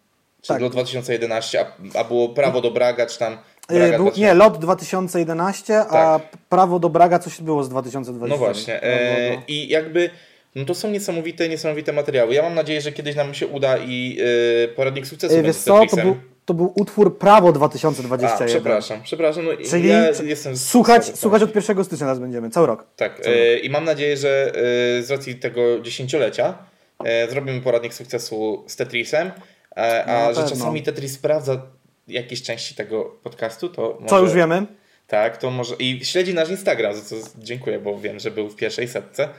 Czy 0.43 0.47
Tak. 0.47 0.61
lot 0.61 0.71
2011, 0.71 1.59
a, 1.61 1.99
a 1.99 2.03
było 2.03 2.29
prawo 2.29 2.61
do 2.61 2.71
Braga, 2.71 3.05
czy 3.05 3.19
tam 3.19 3.37
Yy, 3.69 3.79
Braga 3.79 3.97
był, 3.97 4.05
2000? 4.05 4.21
nie, 4.21 4.33
lot 4.33 4.57
2011, 4.57 5.79
a 5.79 5.83
Tak. 6.19 6.21
prawo 6.49 6.79
do 6.79 6.89
Braga 6.89 7.19
coś 7.19 7.41
było 7.41 7.63
z 7.63 7.69
2020. 7.69 8.35
No 8.35 8.37
właśnie. 8.37 8.83
E, 8.83 9.37
I 9.47 9.67
jakby 9.67 10.09
no 10.55 10.65
to 10.65 10.75
są 10.75 10.89
niesamowite, 10.89 11.49
niesamowite 11.49 11.93
materiały. 11.93 12.33
Ja 12.33 12.43
mam 12.43 12.53
nadzieję, 12.55 12.81
że 12.81 12.91
kiedyś 12.91 13.15
nam 13.15 13.33
się 13.33 13.47
uda 13.47 13.77
i 13.77 14.17
e, 14.63 14.67
poradnik 14.67 15.07
sukcesu 15.07 15.35
Yy, 15.35 15.43
wiesz 15.43 15.55
co, 15.55 15.85
to 15.85 15.95
był, 15.95 16.15
to 16.45 16.53
był 16.53 16.73
utwór 16.75 17.17
Prawo 17.17 17.49
A, 17.49 17.51
2021. 17.51 18.47
przepraszam, 18.47 19.01
przepraszam. 19.03 19.45
No, 19.45 19.51
Czyli 19.69 19.89
ja 19.89 20.09
jestem 20.23 20.57
słuchać, 20.57 21.19
słuchać 21.19 21.43
od 21.43 21.55
1 21.55 21.83
stycznia 21.83 22.07
nas 22.07 22.19
będziemy, 22.19 22.49
cały 22.49 22.67
rok. 22.67 22.85
Tak, 22.95 23.21
e, 23.25 23.57
i 23.57 23.69
mam 23.69 23.85
nadzieję, 23.85 24.17
że 24.17 24.51
e, 24.99 25.03
z 25.03 25.11
racji 25.11 25.35
tego 25.35 25.79
dziesięciolecia 25.79 26.57
e, 27.05 27.29
zrobimy 27.29 27.61
poradnik 27.61 27.93
sukcesu 27.93 28.63
z 28.67 28.75
Tetrisem, 28.75 29.31
e, 29.75 30.03
No, 30.07 30.13
a 30.13 30.27
na 30.27 30.33
że 30.33 30.49
czasami 30.49 30.83
Tetris 30.83 31.13
sprawdza 31.13 31.61
jakieś 32.07 32.41
części 32.41 32.75
tego 32.75 33.03
podcastu, 33.23 33.69
to 33.69 33.97
może, 33.99 34.09
Co 34.09 34.19
już 34.19 34.33
wiemy? 34.33 34.65
Tak, 35.07 35.37
to 35.37 35.51
może 35.51 35.75
i 35.75 36.05
śledzi 36.05 36.33
nasz 36.33 36.49
Instagram, 36.49 36.95
za 36.95 37.01
co 37.01 37.15
dziękuję, 37.37 37.79
bo 37.79 37.99
wiem, 37.99 38.19
że 38.19 38.31
był 38.31 38.49
w 38.49 38.55
pierwszej 38.55 38.87
setce. 38.87 39.29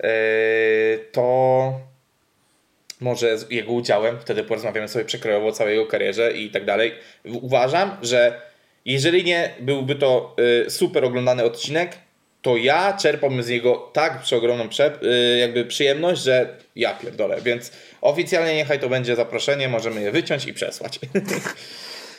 E, 0.00 0.08
to 1.12 1.72
może 3.00 3.38
z 3.38 3.50
jego 3.50 3.72
udziałem, 3.72 4.20
wtedy 4.20 4.44
porozmawiamy 4.44 4.88
sobie 4.88 5.04
przekrojowo 5.04 5.46
o 5.46 5.52
całej 5.52 5.76
jego 5.76 5.86
karierze 5.86 6.32
i 6.32 6.50
tak 6.50 6.64
dalej. 6.64 6.92
Uważam, 7.24 7.96
że 8.02 8.40
jeżeli 8.84 9.24
nie 9.24 9.54
byłby 9.60 9.94
to 9.94 10.36
y, 10.66 10.70
super 10.70 11.04
oglądany 11.04 11.44
odcinek, 11.44 11.98
to 12.42 12.56
ja 12.56 12.92
czerpałbym 12.92 13.42
z 13.42 13.48
niego 13.48 13.90
tak 13.92 14.22
przeogromną 14.22 14.68
prze, 14.68 14.92
y, 15.02 15.38
jakby 15.38 15.64
przyjemność, 15.64 16.22
że 16.22 16.56
ja 16.76 16.94
pierdolę. 16.94 17.40
Więc 17.40 17.72
oficjalnie 18.00 18.54
niechaj 18.54 18.80
to 18.80 18.88
będzie 18.88 19.16
zaproszenie, 19.16 19.68
możemy 19.68 20.00
je 20.00 20.12
wyciąć 20.12 20.46
i 20.46 20.54
przesłać. 20.54 21.00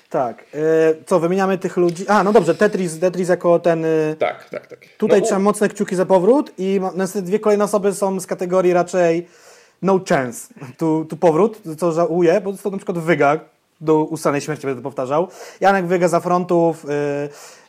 Tak. 0.10 0.46
Yy, 0.54 1.04
co, 1.06 1.20
wymieniamy 1.20 1.58
tych 1.58 1.78
ludzi? 1.78 2.08
A, 2.08 2.24
no 2.24 2.34
dobrze, 2.34 2.56
Tetris, 2.56 3.00
Tetris 3.00 3.30
jako 3.30 3.60
ten... 3.60 3.82
Yy, 3.82 4.16
tak, 4.20 4.50
tak, 4.50 4.68
tak. 4.68 4.80
Tutaj 4.98 5.20
No, 5.22 5.26
trzeba 5.26 5.40
mocne 5.40 5.70
kciuki 5.70 5.96
za 5.96 6.06
powrót 6.06 6.52
i 6.58 6.80
następne 6.96 7.28
dwie 7.28 7.40
kolejne 7.40 7.64
osoby 7.64 7.94
są 7.94 8.20
z 8.20 8.28
kategorii 8.28 8.74
raczej 8.74 9.28
no 9.82 10.00
chance 10.10 10.54
tu, 10.78 11.06
tu 11.10 11.18
powrót, 11.18 11.62
co 11.78 11.92
żałuję, 11.92 12.42
bo 12.42 12.54
to 12.54 12.70
na 12.70 12.78
przykład 12.78 12.98
Wyga, 12.98 13.40
do 13.82 14.04
ustanej 14.04 14.42
śmierci 14.42 14.68
będę 14.68 14.82
powtarzał. 14.82 15.28
Janek 15.62 15.86
Wyga 15.86 16.08
za 16.08 16.20
frontów, 16.20 16.86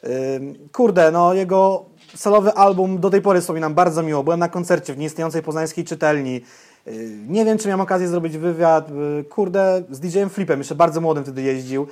yy, 0.03 0.11
yy, 0.11 0.69
kurde, 0.73 1.11
no 1.11 1.35
jego 1.35 1.85
solowy 2.16 2.53
album 2.53 3.01
do 3.01 3.11
tej 3.11 3.23
pory 3.23 3.41
wspominam 3.41 3.74
bardzo 3.74 4.03
miło. 4.03 4.23
Byłem 4.23 4.41
na 4.41 4.49
koncercie 4.49 4.95
w 4.95 4.99
nieistniejącej 4.99 5.43
poznańskiej 5.43 5.85
czytelni. 5.85 6.41
Yy, 6.86 6.93
nie 7.28 7.44
wiem, 7.44 7.59
czy 7.59 7.69
miałem 7.69 7.81
okazję 7.81 8.09
zrobić 8.09 8.39
wywiad, 8.39 8.90
yy, 8.90 9.24
kurde, 9.24 9.82
z 9.90 10.01
DJ-em 10.01 10.31
Flipem, 10.31 10.59
jeszcze 10.61 10.74
bardzo 10.74 11.01
młodym 11.01 11.24
wtedy 11.24 11.43
jeździł. 11.43 11.86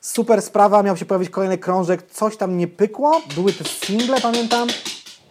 Super 0.00 0.42
sprawa, 0.42 0.82
miał 0.82 0.96
się 0.96 1.04
pojawić 1.04 1.30
kolejny 1.30 1.58
krążek, 1.58 2.02
coś 2.10 2.36
tam 2.36 2.56
nie 2.56 2.68
pykło, 2.68 3.20
były 3.34 3.52
te 3.52 3.64
single, 3.64 4.20
pamiętam. 4.20 4.68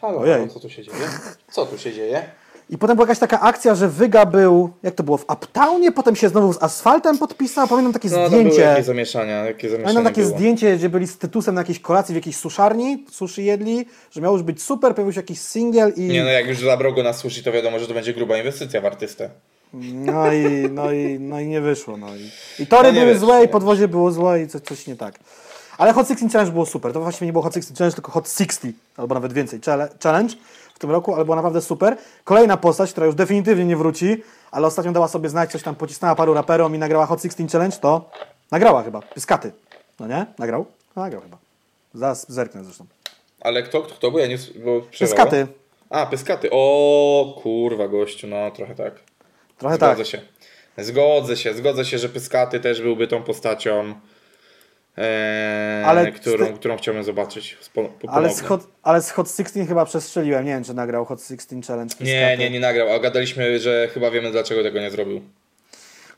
Halo, 0.01 0.19
Ojej. 0.19 0.33
halo, 0.35 0.47
co 0.47 0.59
tu 0.59 0.69
się 0.69 0.83
dzieje? 0.83 1.09
Co 1.51 1.65
tu 1.65 1.77
się 1.77 1.93
dzieje? 1.93 2.25
I 2.69 2.77
potem 2.77 2.95
była 2.95 3.03
jakaś 3.07 3.19
taka 3.19 3.39
akcja, 3.41 3.75
że 3.75 3.89
Wyga 3.89 4.25
był, 4.25 4.69
jak 4.83 4.95
to 4.95 5.03
było, 5.03 5.17
w 5.17 5.25
Uptownie, 5.29 5.91
potem 5.91 6.15
się 6.15 6.29
znowu 6.29 6.53
z 6.53 6.63
asfaltem 6.63 7.17
podpisał. 7.17 7.67
Pamiętam 7.67 7.93
takie 7.93 8.09
No, 8.09 8.15
to 8.15 8.29
były 8.29 8.41
zdjęcie. 8.41 8.61
jakieś 8.61 8.85
zamieszania, 8.85 9.45
jakie 9.45 9.69
zamieszania 9.69 9.83
Pamiętam 9.83 10.03
takie 10.13 10.21
było. 10.21 10.37
zdjęcie, 10.37 10.77
gdzie 10.77 10.89
byli 10.89 11.07
z 11.07 11.17
Tytusem 11.17 11.55
na 11.55 11.61
jakiejś 11.61 11.79
kolacji 11.79 12.13
w 12.13 12.15
jakiejś 12.15 12.37
suszarni, 12.37 13.05
sushi 13.11 13.45
jedli, 13.45 13.85
że 14.11 14.21
miał 14.21 14.33
już 14.33 14.43
być 14.43 14.63
super, 14.63 14.95
pojawił 14.95 15.13
się 15.13 15.19
jakiś 15.19 15.39
singiel 15.39 15.93
i. 15.95 16.01
Nie 16.01 16.23
no, 16.23 16.29
jak 16.29 16.47
już 16.47 16.57
zabrał 16.59 16.93
go 16.93 17.03
na 17.03 17.13
sushi, 17.13 17.43
to 17.43 17.51
wiadomo, 17.51 17.79
że 17.79 17.87
to 17.87 17.93
będzie 17.93 18.13
gruba 18.13 18.37
inwestycja 18.37 18.81
w 18.81 18.85
artystę. 18.85 19.29
No 19.93 20.33
i, 20.33 20.69
no 20.71 20.91
i, 20.91 21.17
no 21.19 21.39
i 21.39 21.47
nie 21.47 21.61
wyszło. 21.61 21.97
No 21.97 22.07
i, 22.15 22.29
I 22.63 22.67
tory 22.67 22.87
No 22.93 22.99
były 22.99 23.13
wyszło, 23.13 23.27
złe, 23.27 23.43
i 23.43 23.47
podwozie 23.47 23.87
było 23.87 24.11
złe 24.11 24.41
i 24.41 24.47
coś, 24.47 24.61
coś 24.61 24.87
nie 24.87 24.95
tak. 24.95 25.19
Ale 25.77 25.93
Hot 25.93 26.07
16 26.07 26.29
Challenge 26.33 26.53
było 26.53 26.65
super. 26.65 26.93
To 26.93 26.99
właściwie 27.01 27.25
nie 27.27 27.31
było 27.33 27.43
Hot 27.43 27.53
16 27.53 27.77
Challenge, 27.77 27.95
tylko 27.95 28.11
Hot 28.11 28.29
60, 28.29 28.75
albo 28.97 29.15
nawet 29.15 29.33
więcej 29.33 29.59
challenge 30.03 30.35
w 30.73 30.79
tym 30.79 30.91
roku, 30.91 31.15
ale 31.15 31.25
było 31.25 31.35
naprawdę 31.35 31.61
super. 31.61 31.97
Kolejna 32.23 32.57
postać, 32.57 32.91
która 32.91 33.05
już 33.05 33.15
definitywnie 33.15 33.65
nie 33.65 33.77
wróci, 33.77 34.23
ale 34.51 34.67
ostatnio 34.67 34.91
dała 34.91 35.07
sobie 35.07 35.29
znać, 35.29 35.51
coś 35.51 35.63
tam 35.63 35.75
pocisnęła 35.75 36.15
paru 36.15 36.33
raperom 36.33 36.75
i 36.75 36.77
nagrała 36.77 37.05
Hot 37.05 37.21
16 37.21 37.47
Challenge, 37.51 37.77
to 37.77 38.09
nagrała 38.51 38.83
chyba. 38.83 39.01
Pyskaty. 39.01 39.51
No 39.99 40.07
nie? 40.07 40.25
Nagrał? 40.39 40.65
No, 40.95 41.01
nagrał 41.01 41.21
chyba. 41.21 41.37
Zaraz 41.93 42.31
zerknę 42.31 42.63
zresztą. 42.63 42.85
Ale 43.41 43.63
kto, 43.63 43.81
kto, 43.81 43.95
kto 43.95 44.11
bo 44.11 44.19
ja 44.19 44.27
nie... 44.27 44.37
Bo 44.37 44.81
przerwało. 44.81 44.89
Pyskaty. 44.91 45.47
A, 45.89 46.05
Pyskaty. 46.05 46.49
O 46.51 47.39
kurwa, 47.43 47.87
gościu, 47.87 48.27
no 48.27 48.51
trochę 48.51 48.75
tak. 48.75 48.93
Trochę 49.57 49.75
Zgodzę 49.75 49.95
tak. 49.95 50.07
się. 50.07 50.21
Zgodzę 50.77 51.37
się, 51.37 51.53
zgodzę 51.53 51.85
się, 51.85 51.97
że 51.97 52.09
Pyskaty 52.09 52.59
też 52.59 52.81
byłby 52.81 53.07
tą 53.07 53.23
postacią, 53.23 53.93
e, 54.97 55.83
Ale 55.85 56.11
którą, 56.11 56.45
te- 56.45 56.53
którą 56.53 56.77
chciałbym 56.77 57.03
zobaczyć. 57.03 57.57
Ale 58.07 58.29
z. 58.33 58.41
Hot, 58.41 58.67
ale 58.83 59.01
z 59.01 59.11
Hot 59.11 59.27
16 59.27 59.65
chyba 59.65 59.85
przestrzeliłem. 59.85 60.45
Nie 60.45 60.51
wiem, 60.51 60.63
czy 60.63 60.73
nagrał 60.73 61.05
Hot 61.05 61.19
16 61.21 61.61
Challenge. 61.67 61.95
Nie, 62.01 62.37
nie, 62.37 62.49
nie 62.49 62.59
nagrał, 62.59 62.93
a 62.93 62.99
gadaliśmy, 62.99 63.59
że 63.59 63.87
chyba 63.93 64.11
wiemy 64.11 64.31
dlaczego 64.31 64.63
tego 64.63 64.79
nie 64.79 64.91
zrobił. 64.91 65.21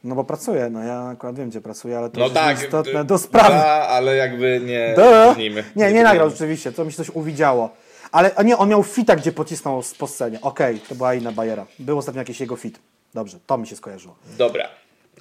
No 0.03 0.15
bo 0.15 0.23
pracuję, 0.23 0.69
no 0.69 0.83
ja 0.83 0.99
akurat 1.01 1.35
wiem, 1.35 1.49
gdzie 1.49 1.61
pracuję, 1.61 1.97
ale 1.97 2.09
to 2.09 2.19
No 2.19 2.29
tak, 2.29 2.49
jest 2.51 2.63
istotne 2.63 3.05
do 3.05 3.17
sprawy. 3.17 3.49
Da, 3.55 3.65
ale 3.87 4.15
jakby 4.15 4.61
nie 4.65 4.93
Da. 4.97 5.33
brnijmy. 5.33 5.61
Nie, 5.61 5.69
nie 5.75 5.85
brnijmy. 5.85 6.03
nagrał 6.03 6.29
rzeczywiście, 6.29 6.71
to 6.71 6.85
mi 6.85 6.91
się 6.91 6.97
coś 6.97 7.09
uwidziało. 7.09 7.69
Ale 8.11 8.31
nie, 8.45 8.57
on 8.57 8.69
miał 8.69 8.83
fita, 8.83 9.15
gdzie 9.15 9.31
pocisnął 9.31 9.83
po 9.99 10.07
scenie. 10.07 10.41
Okej, 10.41 10.79
to 10.79 10.95
była 10.95 11.13
inna 11.13 11.31
bajera. 11.31 11.65
Był 11.79 11.97
ostatnio 11.97 12.21
jakiś 12.21 12.39
jego 12.39 12.55
fit. 12.55 12.79
Dobrze, 13.13 13.37
to 13.47 13.57
mi 13.57 13.67
się 13.67 13.75
skojarzyło. 13.75 14.15
Dobra. 14.37 14.69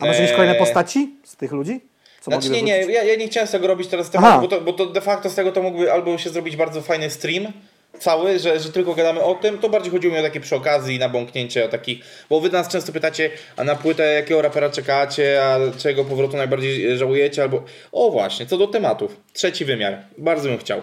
A 0.01 0.07
może 0.07 0.23
mieć 0.23 0.33
kolejne 0.33 0.53
Eee, 0.55 0.59
postaci 0.61 1.15
z 1.25 1.37
tych 1.37 1.53
ludzi? 1.53 1.81
Co 2.25 2.31
Znaczy 2.31 2.51
nie, 2.51 2.63
nie, 2.63 2.79
ja, 2.79 3.03
ja 3.05 3.17
nie 3.17 3.29
chciałem 3.29 3.49
tego 3.49 3.67
robić 3.67 3.89
teraz 3.89 4.11
tematu, 4.11 4.41
bo 4.41 4.49
to, 4.49 4.61
bo 4.61 4.73
to 4.73 4.87
de 4.87 5.01
facto 5.01 5.31
z 5.31 5.35
tego 5.35 5.53
to 5.53 5.63
mógłby 5.63 5.93
albo 5.93 6.19
się 6.19 6.31
zrobić 6.31 6.57
bardzo 6.57 6.83
fajny 6.83 7.11
stream 7.11 7.53
cały, 7.99 8.39
że, 8.39 8.61
że 8.61 8.73
tylko 8.73 8.95
gadamy 8.95 9.23
o 9.23 9.35
tym, 9.35 9.59
to 9.59 9.69
bardziej 9.69 9.93
chodziło 9.93 10.15
mi 10.15 10.21
o 10.21 10.23
takie 10.23 10.41
przy 10.41 10.57
okazji, 10.57 10.99
nabąknięcie 10.99 11.65
o 11.65 11.69
takich, 11.69 11.99
bo 12.31 12.41
wy 12.41 12.51
nas 12.51 12.69
często 12.69 12.93
pytacie, 12.93 13.31
a 13.57 13.65
na 13.65 13.77
płytę 13.77 14.13
jakiego 14.13 14.43
rapera 14.43 14.71
czekacie, 14.71 15.45
a 15.45 15.59
czego 15.79 16.05
powrotu 16.05 16.37
najbardziej 16.37 16.99
żałujecie, 16.99 17.43
albo 17.43 17.63
o 17.93 18.11
właśnie, 18.11 18.47
co 18.47 18.59
do 18.59 18.67
tematów, 18.67 19.17
trzeci 19.33 19.65
wymiar, 19.65 19.99
bardzo 20.19 20.49
bym 20.49 20.59
chciał. 20.59 20.81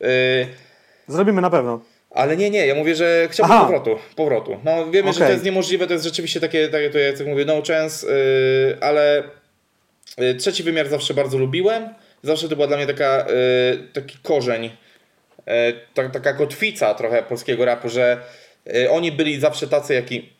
Yy, 0.00 0.08
Zrobimy 1.08 1.40
na 1.40 1.50
pewno. 1.50 1.80
ale 2.10 2.36
nie, 2.36 2.50
nie, 2.50 2.66
ja 2.66 2.74
mówię, 2.74 2.94
że 2.94 3.28
chciałbym 3.30 3.56
Aha. 3.56 3.64
powrotu, 3.64 3.98
powrotu. 4.16 4.56
No 4.64 4.90
wiemy, 4.90 5.12
że 5.12 5.20
to 5.20 5.32
jest 5.32 5.44
niemożliwe, 5.44 5.86
to 5.86 5.92
jest 5.92 6.04
rzeczywiście 6.04 6.40
takie, 6.40 6.68
takie 6.68 6.90
to 6.90 6.98
jak 6.98 7.26
mówię, 7.26 7.44
no 7.44 7.62
chance, 7.68 8.06
yy, 8.06 8.78
ale 8.80 9.22
trzeci 10.38 10.62
wymiar 10.62 10.88
zawsze 10.88 11.14
bardzo 11.14 11.38
lubiłem. 11.38 11.88
Zawsze 12.22 12.48
to 12.48 12.56
była 12.56 12.68
dla 12.68 12.76
mnie 12.76 12.86
taka, 12.86 13.26
yy, 13.70 13.88
taki 13.92 14.18
korzeń, 14.22 14.70
ta, 15.94 16.08
taka 16.08 16.32
kotwica 16.32 16.94
trochę 16.94 17.22
polskiego 17.22 17.64
rapu, 17.64 17.88
że 17.88 18.20
oni 18.90 19.12
byli 19.12 19.40
zawsze 19.40 19.68
tacy, 19.68 19.94
jaki 19.94 20.32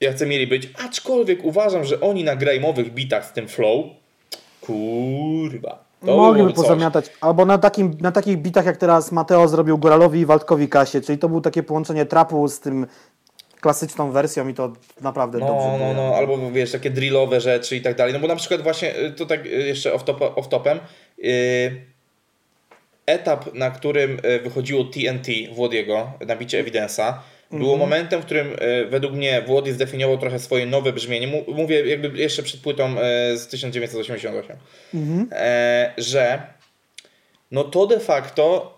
jacy 0.00 0.26
mieli 0.26 0.46
być, 0.46 0.68
aczkolwiek 0.86 1.44
uważam, 1.44 1.84
że 1.84 2.00
oni 2.00 2.24
na 2.24 2.36
grajmowych 2.36 2.94
bitach 2.94 3.26
z 3.26 3.32
tym 3.32 3.48
flow, 3.48 3.84
kurwa, 4.60 5.84
to 6.06 6.16
Mogliby 6.16 6.52
pozamiatać. 6.52 7.10
Albo 7.20 7.44
na, 7.46 7.58
takim, 7.58 7.96
na 8.00 8.12
takich 8.12 8.38
bitach, 8.38 8.66
jak 8.66 8.76
teraz 8.76 9.12
Mateo 9.12 9.48
zrobił 9.48 9.78
Góralowi 9.78 10.20
i 10.20 10.26
Waldkowi 10.26 10.68
Kasie, 10.68 11.00
czyli 11.00 11.18
to 11.18 11.28
było 11.28 11.40
takie 11.40 11.62
połączenie 11.62 12.06
trapu 12.06 12.48
z 12.48 12.60
tym 12.60 12.86
klasyczną 13.64 14.10
wersją 14.12 14.48
i 14.48 14.54
to 14.54 14.72
naprawdę 15.00 15.38
dobrze 15.38 15.54
No, 15.54 15.78
było. 15.78 15.94
no, 15.94 15.94
no, 15.94 16.16
albo 16.16 16.50
wiesz, 16.50 16.72
takie 16.72 16.90
drillowe 16.90 17.40
rzeczy 17.40 17.76
i 17.76 17.80
tak 17.80 17.96
dalej. 17.96 18.12
No 18.14 18.20
bo 18.20 18.28
na 18.28 18.36
przykład 18.36 18.62
właśnie, 18.62 18.98
y, 18.98 19.12
to 19.12 19.26
tak 19.26 19.46
y, 19.46 19.48
jeszcze 19.48 19.92
off-top, 19.92 20.34
off-topem, 20.34 20.78
yy, 21.18 21.84
etap, 23.06 23.54
na 23.54 23.70
którym 23.70 24.18
y, 24.24 24.40
wychodziło 24.40 24.84
TNT 24.84 25.28
Włodiego 25.52 26.12
na 26.26 26.36
bicie 26.36 26.64
Evidence'a, 26.64 27.14
było 27.50 27.76
momentem, 27.76 28.22
w 28.22 28.24
którym 28.24 28.52
y, 28.52 28.86
według 28.90 29.12
mnie 29.14 29.42
Włody 29.42 29.72
zdefiniował 29.74 30.18
trochę 30.18 30.38
swoje 30.38 30.66
nowe 30.66 30.92
brzmienie. 30.92 31.28
Mówię 31.48 31.86
jakby 31.88 32.18
jeszcze 32.18 32.42
przed 32.42 32.60
płytą 32.60 32.90
y, 33.32 33.38
z 33.38 33.46
1988, 33.46 34.56
e, 35.32 35.94
że 35.98 36.42
no 37.50 37.64
to 37.64 37.86
de 37.86 38.00
facto 38.00 38.74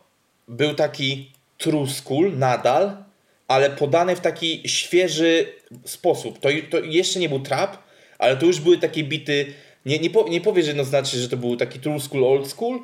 był 0.48 0.74
taki 0.74 1.32
true 1.58 1.86
school 1.86 2.38
nadal, 2.38 3.05
ale 3.48 3.70
podany 3.70 4.16
w 4.16 4.20
taki 4.20 4.62
świeży 4.66 5.46
sposób. 5.84 6.38
To, 6.38 6.48
to 6.70 6.80
jeszcze 6.80 7.20
nie 7.20 7.28
był 7.28 7.40
trap, 7.40 7.78
ale 8.18 8.36
to 8.36 8.46
już 8.46 8.60
były 8.60 8.78
takie 8.78 9.04
bity. 9.04 9.46
Nie, 9.86 9.98
nie, 9.98 10.10
po, 10.10 10.28
nie 10.28 10.40
powiesz 10.40 10.66
jednoznacznie, 10.66 11.20
że 11.20 11.28
to 11.28 11.36
był 11.36 11.56
taki 11.56 11.78
true 11.80 12.00
school, 12.00 12.24
old 12.24 12.48
school, 12.48 12.78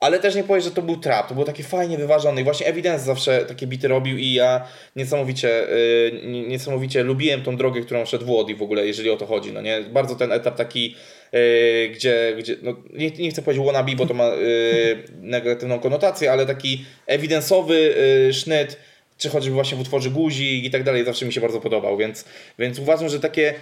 ale 0.00 0.18
też 0.18 0.34
nie 0.34 0.44
powiesz, 0.44 0.64
że 0.64 0.70
to 0.70 0.82
był 0.82 0.96
trap. 0.96 1.28
To 1.28 1.34
było 1.34 1.46
takie 1.46 1.62
fajnie 1.62 1.98
wyważone. 1.98 2.40
I 2.40 2.44
właśnie 2.44 2.66
Evidence 2.66 3.04
zawsze 3.04 3.44
takie 3.44 3.66
bity 3.66 3.88
robił 3.88 4.18
i 4.18 4.32
ja 4.32 4.68
niesamowicie, 4.96 5.48
yy, 5.48 6.20
nie- 6.30 6.46
niesamowicie 6.46 7.02
lubiłem 7.02 7.42
tą 7.42 7.56
drogę, 7.56 7.80
którą 7.80 8.06
szedł 8.06 8.24
Włody 8.24 8.54
w 8.54 8.62
ogóle, 8.62 8.86
jeżeli 8.86 9.10
o 9.10 9.16
to 9.16 9.26
chodzi. 9.26 9.52
No 9.52 9.60
nie? 9.60 9.80
Bardzo 9.80 10.14
ten 10.14 10.32
etap 10.32 10.56
taki, 10.56 10.96
yy, 11.32 11.88
gdzie, 11.88 12.34
gdzie 12.38 12.56
no, 12.62 12.76
nie, 12.92 13.10
nie 13.10 13.30
chcę 13.30 13.42
powiedzieć 13.42 13.66
wannabe, 13.66 13.96
bo 13.96 14.06
to 14.06 14.14
ma 14.14 14.26
yy, 14.26 15.02
negatywną 15.20 15.80
konotację, 15.80 16.32
ale 16.32 16.46
taki 16.46 16.84
ewidensowy 17.06 17.94
yy, 18.26 18.34
sznyt, 18.34 18.76
czy 19.18 19.28
choćby 19.28 19.50
właśnie 19.50 19.76
w 19.76 19.80
utworze 19.80 20.10
guzik 20.10 20.64
i 20.64 20.70
tak 20.70 20.82
dalej, 20.82 21.04
zawsze 21.04 21.26
mi 21.26 21.32
się 21.32 21.40
bardzo 21.40 21.60
podobał, 21.60 21.96
więc, 21.96 22.24
więc 22.58 22.78
uważam, 22.78 23.08
że 23.08 23.20
takie 23.20 23.54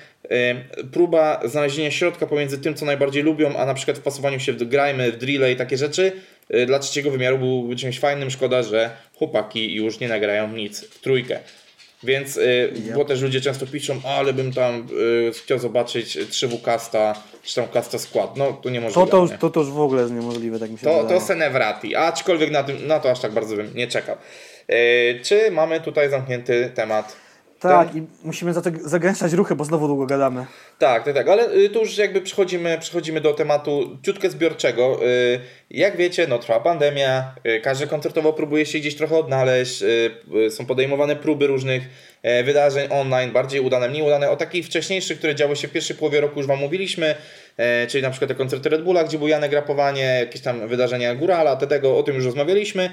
próba 0.92 1.40
znalezienia 1.44 1.90
środka 1.90 2.26
pomiędzy 2.26 2.58
tym, 2.58 2.74
co 2.74 2.86
najbardziej 2.86 3.22
lubią, 3.22 3.56
a 3.56 3.66
na 3.66 3.74
przykład 3.74 3.98
wpasowaniu 3.98 4.40
się 4.40 4.52
w 4.52 4.64
grimy, 4.64 5.12
w 5.12 5.16
drille 5.16 5.52
i 5.52 5.56
takie 5.56 5.76
rzeczy, 5.76 6.12
e, 6.50 6.66
dla 6.66 6.78
trzeciego 6.78 7.10
wymiaru 7.10 7.38
byłby 7.38 7.76
czymś 7.76 7.98
fajnym. 7.98 8.30
Szkoda, 8.30 8.62
że 8.62 8.90
chłopaki 9.18 9.74
już 9.74 10.00
nie 10.00 10.08
nagrają 10.08 10.52
nic 10.52 10.84
w 10.84 11.00
trójkę. 11.00 11.38
Więc 12.02 12.36
y, 12.36 12.72
bo 12.94 13.04
też 13.04 13.22
ludzie 13.22 13.40
często 13.40 13.66
piszą, 13.66 14.00
ale 14.04 14.32
bym 14.32 14.52
tam 14.52 14.86
y, 15.28 15.32
chciał 15.32 15.58
zobaczyć 15.58 16.16
3W 16.16 16.62
Casta, 16.62 17.22
czy 17.42 17.54
tam 17.54 17.68
Casta 17.68 17.98
Skład. 17.98 18.36
No 18.36 18.52
to 18.52 18.70
niemożliwe. 18.70 19.06
To, 19.06 19.10
to, 19.10 19.22
już, 19.22 19.30
to, 19.40 19.50
to 19.50 19.60
już 19.60 19.70
w 19.70 19.80
ogóle 19.80 20.02
jest 20.02 20.14
niemożliwe, 20.14 20.58
tak 20.58 20.70
mi 20.70 20.78
się 20.78 20.84
To, 20.84 21.02
wydaje. 21.02 21.20
to 21.20 21.26
Senevrati, 21.26 21.96
aczkolwiek 21.96 22.50
na, 22.50 22.62
tym, 22.62 22.86
na 22.86 23.00
to 23.00 23.10
aż 23.10 23.20
tak 23.20 23.32
bardzo 23.32 23.56
bym 23.56 23.74
nie 23.74 23.86
czekał. 23.86 24.16
E, 24.68 25.20
czy 25.20 25.50
mamy 25.50 25.80
tutaj 25.80 26.10
zamknięty 26.10 26.70
temat? 26.74 27.16
Tak, 27.60 27.94
i 27.96 28.02
musimy 28.24 28.52
zagęszczać 28.80 29.32
ruchy, 29.32 29.54
bo 29.54 29.64
znowu 29.64 29.86
długo 29.86 30.06
gadamy. 30.06 30.46
Tak, 30.78 31.04
tak, 31.04 31.14
tak, 31.14 31.28
ale 31.28 31.52
y, 31.54 31.70
tu 31.70 31.80
już 31.80 31.98
jakby 31.98 32.20
przechodzimy, 32.20 32.78
przechodzimy 32.80 33.20
do 33.20 33.34
tematu 33.34 33.98
ciutkę 34.02 34.30
zbiorczego. 34.30 35.00
Y, 35.06 35.40
Jak 35.70 35.96
wiecie, 35.96 36.26
no 36.26 36.38
trwa 36.38 36.60
pandemia, 36.60 37.34
y, 37.46 37.60
każdy 37.60 37.86
koncertowo 37.86 38.32
próbuje 38.32 38.66
się 38.66 38.78
gdzieś 38.78 38.96
trochę 38.96 39.16
odnaleźć, 39.16 39.84
są 40.50 40.66
podejmowane 40.66 41.16
próby 41.16 41.46
różnych 41.46 41.82
e, 42.22 42.44
wydarzeń 42.44 42.88
online, 42.90 43.32
bardziej 43.32 43.60
udane, 43.60 43.88
mniej 43.88 44.02
udane. 44.02 44.30
O 44.30 44.36
takich 44.36 44.66
wcześniejszych, 44.66 45.18
które 45.18 45.34
działy 45.34 45.56
się 45.56 45.68
w 45.68 45.72
pierwszej 45.72 45.96
połowie 45.96 46.20
roku 46.20 46.38
już 46.38 46.46
Wam 46.46 46.58
mówiliśmy, 46.58 47.14
czyli 47.88 48.02
na 48.02 48.10
przykład 48.10 48.28
te 48.28 48.34
koncerty 48.34 48.68
Red 48.68 48.82
Bulla, 48.82 49.04
gdzie 49.04 49.18
był 49.18 49.28
Janek 49.28 49.52
rapowanie, 49.52 50.02
jakieś 50.02 50.40
tam 50.40 50.68
wydarzenia 50.68 51.14
Górala, 51.14 51.56
tego, 51.56 51.98
o 51.98 52.02
tym 52.02 52.14
już 52.14 52.24
rozmawialiśmy. 52.24 52.90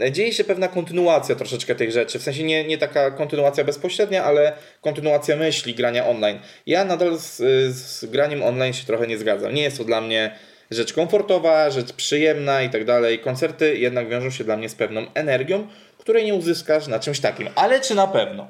E, 0.00 0.12
Dzieje 0.12 0.32
się 0.32 0.44
pewna 0.44 0.68
kontynuacja 0.68 1.34
troszeczkę 1.34 1.74
tych 1.74 1.90
rzeczy, 1.90 2.18
w 2.18 2.22
sensie 2.22 2.44
nie, 2.44 2.64
nie 2.64 2.78
taka 2.78 3.10
kontynuacja 3.10 3.64
bezpośrednia, 3.64 4.24
ale 4.24 4.52
kontynuacja 4.80 5.36
myśli 5.36 5.74
grania 5.74 6.06
online. 6.06 6.38
Ja 6.66 6.84
nadal 6.84 7.18
z, 7.18 7.36
z 7.74 8.04
graniem 8.04 8.42
online 8.42 8.72
się 8.72 8.86
trochę 8.86 9.06
nie 9.06 9.18
zgadzam. 9.18 9.54
Nie 9.54 9.62
jest 9.62 9.78
to 9.78 9.84
dla 9.84 10.00
mnie 10.00 10.30
rzecz 10.70 10.92
komfortowa, 10.92 11.70
rzecz 11.70 11.92
przyjemna 11.92 12.62
i 12.62 12.70
tak 12.70 12.84
dalej. 12.84 13.18
Koncerty 13.18 13.78
jednak 13.78 14.08
wiążą 14.08 14.30
się 14.30 14.44
dla 14.44 14.56
mnie 14.56 14.68
z 14.68 14.74
pewną 14.74 15.06
energią, 15.14 15.66
której 15.98 16.24
nie 16.24 16.34
uzyskasz 16.34 16.86
na 16.86 16.98
czymś 16.98 17.20
takim. 17.20 17.48
Ale 17.54 17.80
czy 17.80 17.94
na 17.94 18.06
pewno? 18.06 18.48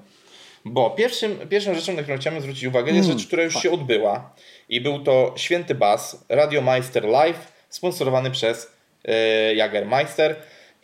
Bo 0.64 0.90
pierwszym, 0.90 1.38
pierwszą 1.48 1.74
rzeczą, 1.74 1.92
na 1.92 2.02
którą 2.02 2.18
chciałem 2.18 2.40
zwrócić 2.40 2.64
uwagę, 2.64 2.92
jest 2.92 3.08
rzecz, 3.08 3.26
która 3.26 3.42
już 3.42 3.54
się 3.62 3.70
odbyła. 3.70 4.34
I 4.68 4.80
był 4.80 4.98
to 4.98 5.34
Święty 5.36 5.74
Bas, 5.74 6.24
Radio 6.28 6.62
Meister 6.62 7.04
Live, 7.04 7.52
sponsorowany 7.68 8.30
przez 8.30 8.72
e, 9.04 9.54
Jagermeister. 9.54 10.36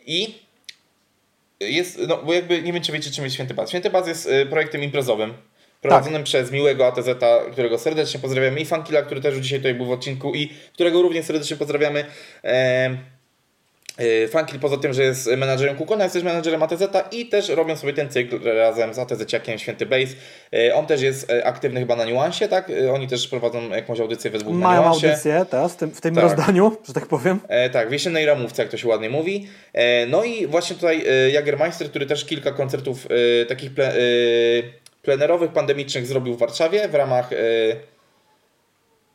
I 0.05 0.35
jest, 1.59 1.99
no 2.07 2.17
bo 2.17 2.33
jakby 2.33 2.61
nie 2.61 2.73
wiem, 2.73 2.83
czy 2.83 2.91
wiecie, 2.91 3.11
czym 3.11 3.23
jest 3.23 3.33
Święty 3.33 3.53
Bas. 3.53 3.69
Święty 3.69 3.89
Bas 3.89 4.07
jest 4.07 4.27
e, 4.27 4.45
projektem 4.45 4.83
imprezowym. 4.83 5.33
Prowadzonym 5.81 6.23
przez 6.23 6.51
miłego 6.51 6.87
ATZ, 6.87 7.09
którego 7.51 7.77
serdecznie 7.77 8.19
pozdrawiamy, 8.19 8.59
i 8.59 8.65
Funkila, 8.65 9.01
który 9.01 9.21
też 9.21 9.33
już 9.33 9.43
dzisiaj 9.43 9.59
tutaj 9.59 9.73
był 9.73 9.85
w 9.85 9.91
odcinku, 9.91 10.35
i 10.35 10.49
którego 10.73 11.01
również 11.01 11.25
serdecznie 11.25 11.57
pozdrawiamy. 11.57 12.05
E, 12.43 12.97
e, 13.97 14.27
Funkil 14.27 14.59
poza 14.59 14.77
tym, 14.77 14.93
że 14.93 15.03
jest 15.03 15.27
menadżerem 15.37 15.75
Kukona, 15.75 16.03
jest 16.03 16.13
też 16.13 16.23
menadżerem 16.23 16.63
ATZ 16.63 16.83
i 17.11 17.25
też 17.25 17.49
robią 17.49 17.75
sobie 17.75 17.93
ten 17.93 18.09
cykl 18.09 18.39
razem 18.43 18.93
z 18.93 18.97
ATZ-ciakiem 18.97 19.57
Święty 19.57 19.85
Base. 19.85 20.13
E, 20.53 20.75
On 20.75 20.85
też 20.85 21.01
jest 21.01 21.29
e, 21.31 21.45
aktywny 21.45 21.79
chyba 21.79 21.95
na 21.95 22.05
niuansie, 22.05 22.47
tak? 22.47 22.71
Oni 22.93 23.07
też 23.07 23.27
prowadzą 23.27 23.69
jakąś 23.69 23.99
audycję 23.99 24.31
we 24.31 24.37
dwóch 24.37 24.53
na 24.53 24.59
Mają 24.67 24.81
niuansie. 24.81 25.07
audycję 25.09 25.45
teraz, 25.49 25.73
w 25.73 25.75
tym, 25.75 25.91
w 25.91 26.01
tym 26.01 26.15
Tak. 26.15 26.23
rozdaniu, 26.23 26.77
że 26.87 26.93
tak 26.93 27.05
powiem. 27.07 27.39
E, 27.47 27.69
tak, 27.69 27.89
w 27.89 27.91
jesiennej 27.91 28.25
ramówce, 28.25 28.61
jak 28.61 28.71
to 28.71 28.77
się 28.77 28.87
ładnie 28.87 29.09
mówi. 29.09 29.47
E, 29.73 30.05
no 30.05 30.23
i 30.23 30.47
właśnie 30.47 30.75
tutaj 30.75 31.03
e, 31.07 31.29
Jagermeister, 31.31 31.89
który 31.89 32.05
też 32.05 32.25
kilka 32.25 32.51
koncertów 32.51 33.07
e, 33.41 33.45
takich 33.45 33.73
ple, 33.73 33.93
e, 33.93 33.97
plenerowych, 35.01 35.51
pandemicznych 35.51 36.07
zrobił 36.07 36.33
w 36.35 36.39
Warszawie 36.39 36.87
w 36.87 36.95
ramach 36.95 37.33
e, 37.33 37.35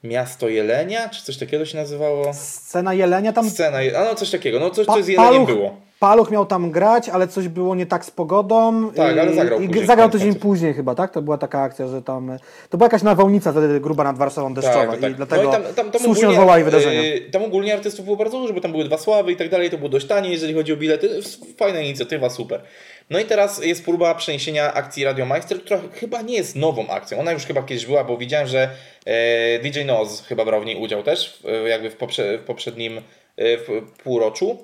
Miasto 0.04 0.48
Jelenia, 0.48 1.08
czy 1.08 1.22
coś 1.22 1.36
takiego 1.36 1.66
się 1.66 1.76
nazywało? 1.78 2.34
Scena 2.34 2.94
Jelenia 2.94 3.32
tam 3.32 3.50
Scena, 3.50 3.78
a 4.00 4.04
no 4.04 4.14
coś 4.14 4.30
takiego, 4.30 4.60
no 4.60 4.70
coś, 4.70 4.86
Pa- 4.86 4.94
coś 4.94 5.04
z 5.04 5.08
Jeleniem 5.08 5.32
paluch, 5.32 5.48
było. 5.48 5.76
Paluch 6.00 6.30
miał 6.30 6.46
tam 6.46 6.70
grać, 6.70 7.08
ale 7.08 7.28
coś 7.28 7.48
było 7.48 7.74
nie 7.74 7.86
tak 7.86 8.04
z 8.04 8.10
pogodą. 8.10 8.90
Tak, 8.92 9.18
ale 9.18 9.34
zagrał 9.34 9.60
I, 9.60 9.66
później, 9.66 9.86
zagrał 9.86 10.10
tydzień 10.10 10.34
później 10.34 10.74
chyba, 10.74 10.94
tak? 10.94 11.10
To 11.10 11.22
była 11.22 11.38
taka 11.38 11.62
akcja, 11.62 11.88
że 11.88 12.02
tam... 12.02 12.38
To 12.70 12.78
była 12.78 12.86
jakaś 12.86 13.02
nawałnica 13.02 13.52
wtedy 13.52 13.80
gruba 13.80 14.04
nad 14.04 14.18
Warszawą 14.18 14.54
deszczowa 14.54 14.96
i 14.96 15.14
dlatego 15.14 15.42
no 15.42 15.48
i 15.48 15.52
tam, 15.52 15.62
tam, 15.74 15.90
tam 15.90 16.02
słusznie 16.02 16.28
ogólnie, 16.28 16.64
yy, 16.92 17.20
tam 17.20 17.44
ogólnie 17.44 17.74
artystów 17.74 18.04
było 18.04 18.16
bardzo 18.16 18.38
dużo, 18.38 18.54
bo 18.54 18.60
tam 18.60 18.72
były 18.72 18.84
dwa 18.84 18.98
sławy 18.98 19.32
i 19.32 19.36
tak 19.36 19.48
dalej, 19.48 19.70
to 19.70 19.78
było 19.78 19.88
dość 19.88 20.06
tanie, 20.06 20.30
jeżeli 20.30 20.54
chodzi 20.54 20.72
o 20.72 20.76
bilety. 20.76 21.20
Fajna 21.56 21.80
inicjatywa, 21.80 22.30
super. 22.30 22.62
No 23.10 23.18
i 23.18 23.24
teraz 23.24 23.64
jest 23.64 23.84
próba 23.84 24.14
przeniesienia 24.14 24.74
akcji 24.74 25.04
Radio 25.04 25.26
Meister, 25.26 25.60
która 25.60 25.80
chyba 25.92 26.22
nie 26.22 26.34
jest 26.34 26.56
nową 26.56 26.88
akcją. 26.88 27.20
Ona 27.20 27.32
już 27.32 27.46
chyba 27.46 27.62
kiedyś 27.62 27.86
była, 27.86 28.04
bo 28.04 28.16
widziałem, 28.16 28.46
że 28.46 28.68
e, 29.04 29.58
DJ 29.58 29.84
Noz 29.84 30.26
chyba 30.26 30.44
brał 30.44 30.60
w 30.60 30.66
niej 30.66 30.76
udział 30.76 31.02
też, 31.02 31.40
w, 31.44 31.68
jakby 31.68 31.90
w, 31.90 31.96
poprze, 31.96 32.38
w 32.38 32.42
poprzednim 32.42 32.98
e, 32.98 33.02
w 33.36 33.82
półroczu. 34.02 34.58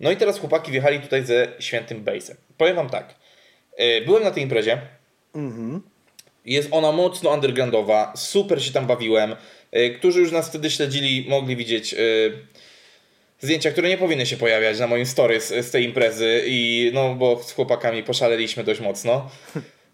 No 0.00 0.10
i 0.10 0.16
teraz 0.16 0.38
chłopaki 0.38 0.70
wjechali 0.72 1.00
tutaj 1.00 1.24
ze 1.24 1.48
świętym 1.58 2.02
Bejsem. 2.04 2.36
Powiem 2.56 2.76
wam 2.76 2.90
tak, 2.90 3.14
e, 3.76 4.00
byłem 4.00 4.22
na 4.22 4.30
tej 4.30 4.42
imprezie, 4.42 4.80
jest 6.44 6.68
ona 6.70 6.92
mocno 6.92 7.30
undergroundowa, 7.30 8.12
super 8.16 8.64
się 8.64 8.72
tam 8.72 8.86
bawiłem. 8.86 9.36
E, 9.72 9.90
Którzy 9.90 10.20
już 10.20 10.32
nas 10.32 10.48
wtedy 10.48 10.70
śledzili, 10.70 11.26
mogli 11.28 11.56
widzieć 11.56 11.94
e, 11.94 11.96
zdjęcia, 13.40 13.70
które 13.72 13.88
nie 13.88 13.98
powinny 13.98 14.26
się 14.26 14.36
pojawiać 14.36 14.78
na 14.78 14.86
moim 14.86 15.06
story 15.06 15.40
z, 15.40 15.66
z 15.66 15.70
tej 15.70 15.84
imprezy 15.84 16.42
i 16.46 16.90
no 16.94 17.14
bo 17.14 17.42
z 17.42 17.52
chłopakami 17.52 18.02
poszaleliśmy 18.02 18.64
dość 18.64 18.80
mocno 18.80 19.30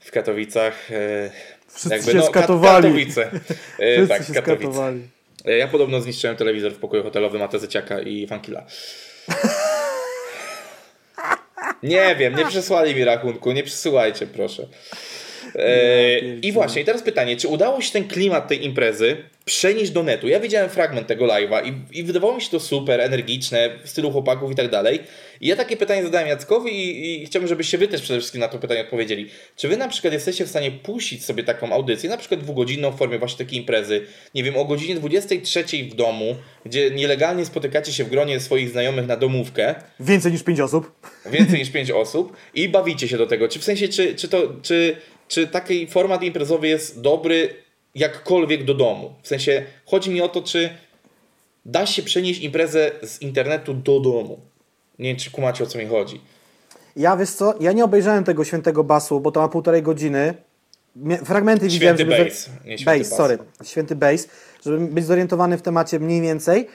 w 0.01 0.11
Katowicach. 0.11 0.89
Wszyscy 1.69 2.13
się 2.13 2.19
Ka- 2.19 2.27
skatowali. 2.27 2.83
Katowice. 2.85 3.31
Wszyscy 3.79 4.09
tak, 4.09 4.27
się 4.27 4.33
Katowice. 4.35 4.73
skatowali. 4.73 5.03
Ja 5.45 5.69
podobno 5.69 6.01
zniszczyłem 6.01 6.37
telewizor 6.37 6.73
w 6.73 6.79
pokoju 6.79 7.03
hotelowym 7.03 7.41
Matę 7.41 7.59
Zyciaka 7.59 8.01
i 8.01 8.27
Fankila. 8.27 8.67
Nie 11.83 12.17
wiem, 12.17 12.37
nie 12.37 12.47
przesłali 12.47 12.95
mi 12.95 13.05
rachunku, 13.05 13.53
nie 13.53 13.63
przesyłajcie 13.63 14.27
proszę. 14.27 14.67
E, 15.59 16.19
I 16.43 16.53
właśnie, 16.53 16.83
i 16.83 16.85
teraz 16.85 17.03
pytanie, 17.03 17.37
czy 17.37 17.49
udało 17.49 17.81
się 17.81 17.93
ten 17.93 18.09
klimat 18.09 18.49
tej 18.49 18.65
imprezy 18.65 19.17
przenieść 19.45 19.91
do 19.91 20.03
netu? 20.03 20.29
Ja 20.29 20.41
widziałem 20.41 20.71
fragment 20.71 21.07
tego 21.07 21.27
live'a 21.27 21.67
i, 21.93 21.99
i 21.99 22.03
wydawało 22.03 22.35
mi 22.35 22.43
się 22.43 22.51
to 22.51 22.61
super, 22.61 23.01
energiczne, 23.01 23.71
w 23.85 23.89
stylu 23.89 24.11
chłopaków 24.11 24.53
i 24.53 24.55
tak 24.55 24.71
dalej. 24.71 25.01
I 25.41 25.47
ja 25.49 25.57
takie 25.57 25.77
pytanie 25.77 26.03
zadałem 26.03 26.29
Jackowi 26.29 26.71
i, 26.73 27.23
i 27.23 27.27
chciałbym, 27.27 27.49
żebyście 27.49 27.79
wy 27.79 27.89
też 27.89 28.03
przede 28.03 28.19
wszystkim 28.19 28.41
na 28.41 28.49
to 28.49 28.59
pytanie 28.59 28.81
odpowiedzieli. 28.81 29.29
Czy 29.57 29.69
wy 29.69 29.77
na 29.77 29.89
przykład 29.89 30.13
jesteście 30.13 30.45
w 30.45 30.49
stanie 30.49 30.71
puścić 30.71 31.25
sobie 31.25 31.45
taką 31.45 31.73
audycję, 31.73 32.11
na 32.11 32.17
przykład 32.17 32.41
dwugodzinną 32.41 32.91
w 32.91 32.99
formie 32.99 33.19
właśnie 33.19 33.45
takiej 33.45 33.59
imprezy, 33.59 34.01
nie 34.35 34.43
wiem, 34.45 34.57
o 34.57 34.65
godzinie 34.65 34.95
23 34.95 35.65
w 35.91 35.95
domu, 35.95 36.37
gdzie 36.65 36.91
nielegalnie 36.91 37.45
spotykacie 37.45 37.93
się 37.93 38.05
w 38.05 38.11
gronie 38.11 38.41
swoich 38.41 38.71
znajomych 38.71 39.07
na 39.07 39.17
domówkę, 39.17 39.75
Więcej 40.01 40.33
niż 40.33 40.43
pięć 40.43 40.61
osób. 40.61 40.93
więcej 41.31 41.59
niż 41.59 41.71
5 41.71 41.91
osób 41.91 42.37
i 42.55 42.69
bawicie 42.69 43.09
się 43.09 43.19
do 43.19 43.27
tego. 43.27 43.49
Czy 43.49 43.59
w 43.59 43.65
sensie, 43.65 43.89
czy, 43.89 44.15
czy, 44.15 44.29
to, 44.29 44.53
czy, 44.63 44.97
czy 45.29 45.47
taki 45.47 45.87
format 45.87 46.23
imprezowy 46.23 46.69
jest 46.69 47.01
dobry 47.01 47.55
jakkolwiek 47.95 48.65
do 48.65 48.75
domu? 48.75 49.15
W 49.23 49.29
sensie, 49.29 49.65
chodzi 49.87 50.11
mi 50.11 50.23
o 50.23 50.29
to, 50.29 50.43
czy 50.43 50.71
da 51.65 51.87
się 51.87 52.03
przenieść 52.03 52.41
imprezę 52.41 52.91
z 53.03 53.23
internetu 53.23 53.75
do 53.75 54.01
domu? 54.01 54.41
Nie 54.99 55.09
wiem, 55.09 55.17
czy 55.17 55.31
kumacie 55.31 55.65
o 55.65 55.67
co 55.67 55.79
mi 55.79 55.87
chodzi. 55.87 56.21
Ja 56.97 57.17
wiesz 57.17 57.31
co, 57.31 57.55
ja 57.61 57.73
nie 57.73 57.85
obejrzałem 57.85 58.25
tego 58.25 58.45
świętego 58.45 58.85
basu, 58.85 59.21
bo 59.21 59.33
to 59.33 59.41
ma 59.41 59.49
półtorej 59.49 59.83
godziny. 59.83 60.35
Fragmenty 61.25 61.69
widziałem, 61.69 61.97
Święty 61.97 62.13
żeby... 62.17 62.25
bass, 62.25 62.51
nie 62.65 62.79
święty 62.79 62.99
bass, 62.99 63.09
bas. 63.11 63.19
sorry. 63.19 63.39
Święty 63.65 63.97
bass, 63.97 64.29
żeby 64.67 64.79
być 64.79 65.05
zorientowany 65.05 65.59
w 65.59 65.63
temacie 65.63 66.01
mniej 66.01 66.21
więcej. 66.21 66.69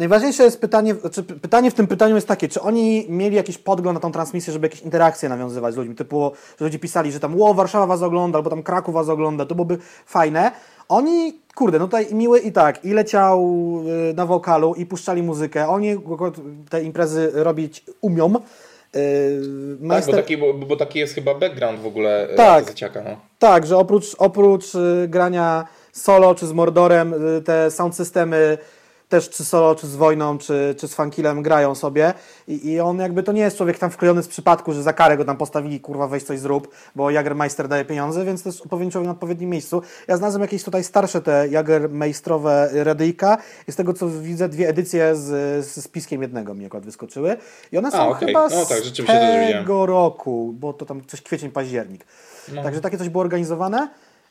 Najważniejsze 0.00 0.42
jest 0.42 0.60
pytanie, 0.60 0.94
znaczy 0.94 1.22
pytanie 1.22 1.70
w 1.70 1.74
tym 1.74 1.86
pytaniu 1.86 2.14
jest 2.14 2.28
takie, 2.28 2.48
czy 2.48 2.60
oni 2.60 3.06
mieli 3.08 3.36
jakiś 3.36 3.58
podgląd 3.58 3.94
na 3.94 4.00
tą 4.00 4.12
transmisję, 4.12 4.52
żeby 4.52 4.66
jakieś 4.66 4.80
interakcje 4.80 5.28
nawiązywać 5.28 5.74
z 5.74 5.76
ludźmi, 5.76 5.94
typu, 5.94 6.32
że 6.58 6.64
ludzie 6.64 6.78
pisali, 6.78 7.12
że 7.12 7.20
tam 7.20 7.36
ło, 7.36 7.54
Warszawa 7.54 7.86
was 7.86 8.02
ogląda, 8.02 8.38
albo 8.38 8.50
tam 8.50 8.62
Kraków 8.62 8.94
was 8.94 9.08
ogląda, 9.08 9.46
to 9.46 9.54
byłoby 9.54 9.78
fajne. 10.06 10.52
Oni, 10.88 11.40
kurde, 11.54 11.78
no 11.78 11.84
tutaj 11.84 12.14
miły 12.14 12.38
i 12.38 12.52
tak, 12.52 12.84
i 12.84 12.92
leciał 12.92 13.46
y, 14.10 14.14
na 14.14 14.26
wokalu, 14.26 14.74
i 14.74 14.86
puszczali 14.86 15.22
muzykę, 15.22 15.68
oni 15.68 15.96
te 16.70 16.82
imprezy 16.82 17.30
robić 17.34 17.84
umią. 18.00 18.34
Yy, 18.94 19.88
Tak, 19.88 20.06
bo 20.06 20.12
taki, 20.12 20.36
bo, 20.36 20.54
bo 20.54 20.76
taki 20.76 20.98
jest 20.98 21.14
chyba 21.14 21.34
background 21.34 21.80
w 21.80 21.86
ogóle 21.86 22.28
Tak. 22.36 22.36
tak. 22.36 22.68
Zyciaka. 22.68 23.02
No. 23.02 23.10
tak, 23.38 23.66
że 23.66 23.76
oprócz, 23.78 24.14
oprócz 24.18 24.74
y, 24.74 25.06
grania 25.08 25.66
solo 25.92 26.34
czy 26.34 26.46
z 26.46 26.52
Mordorem, 26.52 27.36
y, 27.38 27.42
te 27.42 27.70
sound 27.70 27.96
systemy 27.96 28.58
też 29.10 29.30
czy 29.30 29.44
solo, 29.44 29.74
czy 29.74 29.86
z 29.86 29.96
Wojną, 29.96 30.38
czy, 30.38 30.74
czy 30.78 30.88
z 30.88 30.94
Funkilem 30.94 31.42
grają 31.42 31.74
sobie 31.74 32.14
I, 32.48 32.70
i 32.70 32.80
on 32.80 32.98
jakby 32.98 33.22
to 33.22 33.32
nie 33.32 33.42
jest 33.42 33.56
człowiek 33.56 33.78
tam 33.78 33.90
wklejony 33.90 34.22
z 34.22 34.28
przypadku, 34.28 34.72
że 34.72 34.82
za 34.82 34.92
karę 34.92 35.16
go 35.16 35.24
tam 35.24 35.36
postawili, 35.36 35.80
kurwa 35.80 36.08
weź 36.08 36.22
coś 36.22 36.38
zrób, 36.38 36.74
bo 36.96 37.10
Jagermeister 37.10 37.68
daje 37.68 37.84
pieniądze, 37.84 38.24
więc 38.24 38.42
to 38.42 38.48
jest 38.48 38.62
odpowiedni 38.62 38.92
człowiek 38.92 39.06
na 39.06 39.12
odpowiednim 39.12 39.50
miejscu. 39.50 39.82
Ja 40.08 40.16
znalazłem 40.16 40.42
jakieś 40.42 40.64
tutaj 40.64 40.84
starsze 40.84 41.20
te 41.20 41.48
Jagermeistrowe 41.48 42.70
radyjka 42.72 43.38
i 43.68 43.72
z 43.72 43.76
tego 43.76 43.94
co 43.94 44.08
widzę 44.08 44.48
dwie 44.48 44.68
edycje 44.68 45.16
z, 45.16 45.66
z 45.66 45.84
spiskiem 45.84 46.22
jednego 46.22 46.54
mi 46.54 46.66
akurat 46.66 46.84
wyskoczyły 46.84 47.36
i 47.72 47.78
one 47.78 47.90
są 47.90 48.08
okej. 48.08 48.28
chyba 48.28 48.48
No 48.48 48.66
tak, 48.66 48.78
z 48.78 48.92
też 48.92 49.06
tego 49.52 49.86
roku, 49.86 50.54
bo 50.58 50.72
to 50.72 50.86
tam 50.86 51.02
coś 51.06 51.22
kwiecień, 51.22 51.50
październik. 51.50 52.06
No. 52.52 52.62
Także 52.62 52.80
takie 52.80 52.98
coś 52.98 53.08
było 53.08 53.22
organizowane. 53.24 53.88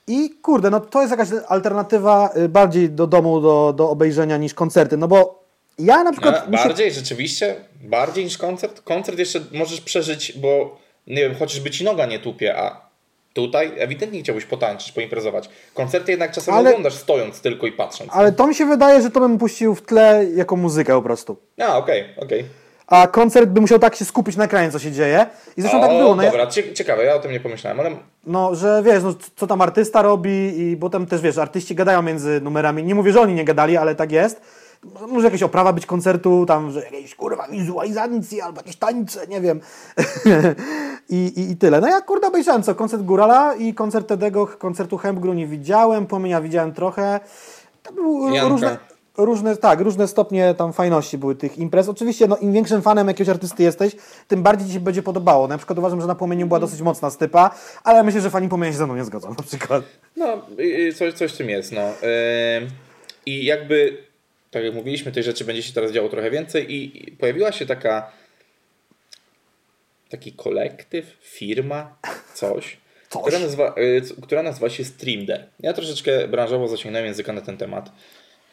I 0.10 0.30
kurde, 0.42 0.70
no 0.70 0.80
to 0.80 1.00
jest 1.02 1.12
jakaś 1.12 1.28
alternatywa 1.48 2.30
y, 2.38 2.50
bardziej 2.50 2.90
do 2.90 3.08
domu, 3.08 3.42
do, 3.42 3.74
do 3.74 3.90
obejrzenia 3.90 4.38
niż 4.38 4.54
koncerty. 4.54 4.98
No 4.98 5.08
bo 5.08 5.44
ja 5.80 6.04
na 6.04 6.12
przykład. 6.12 6.44
A, 6.48 6.50
mi 6.50 6.58
się- 6.58 6.64
bardziej, 6.64 6.92
rzeczywiście? 6.92 7.56
Bardziej 7.84 8.24
niż 8.24 8.38
koncert? 8.38 8.82
Koncert 8.82 9.20
jeszcze 9.20 9.40
możesz 9.54 9.82
przeżyć, 9.82 10.38
bo 10.38 10.78
nie 11.08 11.22
wiem, 11.22 11.36
chociażby 11.36 11.72
ci 11.72 11.84
noga 11.84 12.06
nie 12.06 12.20
tupie, 12.20 12.58
a 12.58 12.90
tutaj 13.34 13.72
ewidentnie 13.78 14.20
chciałbyś 14.22 14.46
potańczyć, 14.46 14.92
poimprezować. 14.92 15.50
Koncerty 15.74 16.12
jednak 16.12 16.32
czasem 16.32 16.54
Ale- 16.54 16.70
oglądasz 16.70 16.94
stojąc 16.94 17.42
tylko 17.42 17.68
i 17.68 17.72
patrząc. 17.72 18.10
Ale 18.14 18.32
to 18.32 18.48
mi 18.48 18.56
się 18.56 18.66
wydaje, 18.66 19.02
że 19.02 19.10
to 19.12 19.20
bym 19.20 19.38
puścił 19.38 19.76
w 19.76 19.82
tle 19.82 20.26
jako 20.36 20.56
muzykę 20.56 20.94
po 20.94 21.02
prostu. 21.02 21.38
A, 21.62 21.78
okej, 21.78 22.04
okej. 22.18 22.46
A 22.90 23.08
koncert 23.08 23.50
by 23.50 23.62
musiał 23.62 23.80
tak 23.80 23.96
się 23.96 24.06
skupić 24.06 24.36
na 24.38 24.44
ekranie, 24.44 24.72
co 24.72 24.80
się 24.80 24.92
dzieje. 24.92 25.26
I 25.58 25.62
zresztą 25.62 25.78
O, 25.78 25.82
tak 25.82 25.92
było. 25.92 26.16
No, 26.16 26.24
ja, 26.24 26.32
dobra, 26.32 26.48
cie, 26.48 26.74
ciekawe, 26.74 27.04
ja 27.04 27.16
o 27.16 27.20
tym 27.20 27.32
nie 27.32 27.40
pomyślałem, 27.40 27.80
ale 27.80 27.92
no, 28.26 28.56
że 28.56 28.82
wiesz, 28.86 29.04
no, 29.04 29.14
co 29.36 29.48
tam 29.48 29.62
artysta 29.62 30.02
robi 30.02 30.54
i 30.72 30.78
potem 30.78 31.06
też 31.06 31.22
wiesz, 31.22 31.38
artyści 31.38 31.76
gadają 31.76 32.02
między 32.02 32.42
numerami. 32.42 32.84
Nie 32.84 32.96
mówię, 32.96 33.12
że 33.12 33.22
oni 33.22 33.34
nie 33.34 33.46
gadali, 33.46 33.78
ale 33.78 33.96
tak 33.96 34.12
jest. 34.12 34.42
Może 35.08 35.28
jakaś 35.28 35.44
oprawa 35.44 35.74
być 35.74 35.86
koncertu, 35.86 36.46
tam, 36.46 36.72
że 36.72 36.84
jakieś 36.84 37.16
kurwa 37.16 37.48
wizualizacje 37.48 38.44
albo 38.44 38.60
jakieś 38.60 38.76
tańce, 38.76 39.28
nie 39.28 39.42
wiem. 39.42 39.60
I, 41.10 41.16
i, 41.16 41.52
I 41.52 41.58
tyle. 41.58 41.82
No 41.82 41.88
ja 41.88 42.02
kurde 42.02 42.28
obejrzałem 42.28 42.64
co, 42.64 42.76
koncert 42.76 43.04
Górala 43.04 43.54
i 43.54 43.74
koncert 43.74 44.08
Tedego, 44.08 44.48
koncertu 44.48 44.98
Hempgru 44.98 45.34
nie 45.34 45.48
widziałem, 45.48 46.06
Płomienia 46.08 46.42
widziałem 46.42 46.74
trochę. 46.74 47.20
To 47.84 47.94
były 47.94 48.32
Janka. 48.32 48.50
różne, 48.50 48.78
różne, 49.26 49.58
tak, 49.58 49.80
różne 49.80 50.08
stopnie 50.08 50.54
tam 50.58 50.74
fajności 50.74 51.18
były 51.18 51.36
tych 51.36 51.58
imprez. 51.58 51.90
Oczywiście 51.90 52.28
no, 52.28 52.38
im 52.38 52.54
większym 52.54 52.82
fanem 52.82 53.08
jakiegoś 53.08 53.30
artysty 53.30 53.64
jesteś, 53.64 53.96
tym 54.28 54.44
bardziej 54.44 54.68
ci 54.68 54.74
się 54.74 54.80
będzie 54.80 55.04
podobało. 55.04 55.48
Na 55.48 55.58
przykład 55.58 55.80
uważam, 55.80 56.02
że 56.02 56.08
na 56.08 56.16
Płomieniu 56.16 56.48
była 56.48 56.60
dosyć 56.60 56.82
mocna 56.82 57.10
stypa, 57.10 57.56
ale 57.84 58.04
myślę, 58.04 58.22
że 58.22 58.30
fani 58.30 58.50
Płomienia 58.50 58.72
się 58.72 58.78
ze 58.78 58.86
mną 58.86 58.96
nie 58.96 59.04
zgodzą 59.04 59.30
na 59.30 59.44
przykład. 59.44 59.84
no, 60.16 60.42
y, 60.60 60.64
y, 60.64 60.94
coś, 60.94 61.14
coś 61.14 61.34
w 61.34 61.38
tym 61.38 61.50
jest, 61.50 61.72
no. 61.72 61.94
I 63.26 63.46
jakby, 63.46 63.98
tak 64.52 64.64
jak 64.64 64.76
mówiliśmy, 64.76 65.12
tej 65.12 65.24
rzeczy 65.24 65.46
będzie 65.46 65.64
się 65.64 65.74
teraz 65.74 65.92
działo 65.92 66.10
trochę 66.10 66.32
więcej 66.32 66.76
i 66.76 67.12
pojawiła 67.12 67.52
się 67.52 67.66
taka 67.66 68.12
taki 70.10 70.32
kolektyw, 70.32 71.06
firma, 71.22 71.96
coś, 72.34 72.78
Coś. 73.10 73.22
Która, 73.22 73.40
nazywa, 73.40 73.76
y, 73.78 74.02
która 74.22 74.44
nazywa 74.44 74.70
się 74.70 74.84
Streamde. 74.86 75.44
Ja 75.60 75.74
troszeczkę 75.74 76.28
branżowo 76.28 76.68
zaciągnąłem 76.68 77.06
języka 77.06 77.34
na 77.34 77.42
ten 77.42 77.58
temat. 77.58 77.92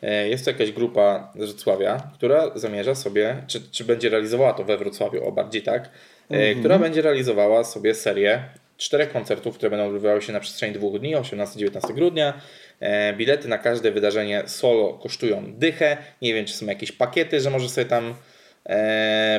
E, 0.06 0.28
Jest 0.28 0.44
to 0.44 0.50
jakaś 0.50 0.72
grupa 0.72 1.32
z 1.34 1.50
Wrocławia, 1.50 2.10
która 2.14 2.50
zamierza 2.54 2.94
sobie, 2.94 3.36
czy, 3.46 3.60
czy 3.70 3.84
będzie 3.84 4.08
realizowała 4.08 4.52
to 4.52 4.64
we 4.64 4.78
Wrocławiu, 4.78 5.24
o 5.24 5.32
bardziej 5.32 5.62
tak, 5.62 5.90
e, 6.30 6.54
która 6.54 6.78
będzie 6.78 7.02
realizowała 7.02 7.64
sobie 7.64 7.94
serię 7.94 8.42
czterech 8.76 9.12
koncertów, 9.12 9.54
które 9.54 9.70
będą 9.70 9.86
odbywały 9.86 10.22
się 10.22 10.32
na 10.32 10.40
przestrzeni 10.40 10.74
dwóch 10.74 11.00
dni, 11.00 11.16
18-19 11.16 11.94
grudnia. 11.94 12.40
E, 12.80 13.12
Bilety 13.12 13.48
na 13.48 13.58
każde 13.58 13.90
wydarzenie 13.90 14.42
solo 14.46 14.92
kosztują 14.92 15.52
dychę. 15.58 15.96
Nie 16.22 16.34
wiem, 16.34 16.44
czy 16.44 16.54
są 16.54 16.66
jakieś 16.66 16.92
pakiety, 16.92 17.40
że 17.40 17.50
może 17.50 17.68
sobie 17.68 17.84
tam 17.84 18.14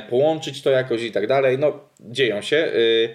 połączyć 0.10 0.62
to 0.62 0.70
jakoś 0.70 1.02
i 1.04 1.12
tak 1.12 1.28
dalej. 1.28 1.60
No, 1.60 1.80
dzieją 2.00 2.42
się. 2.42 2.58
Y, 2.58 3.10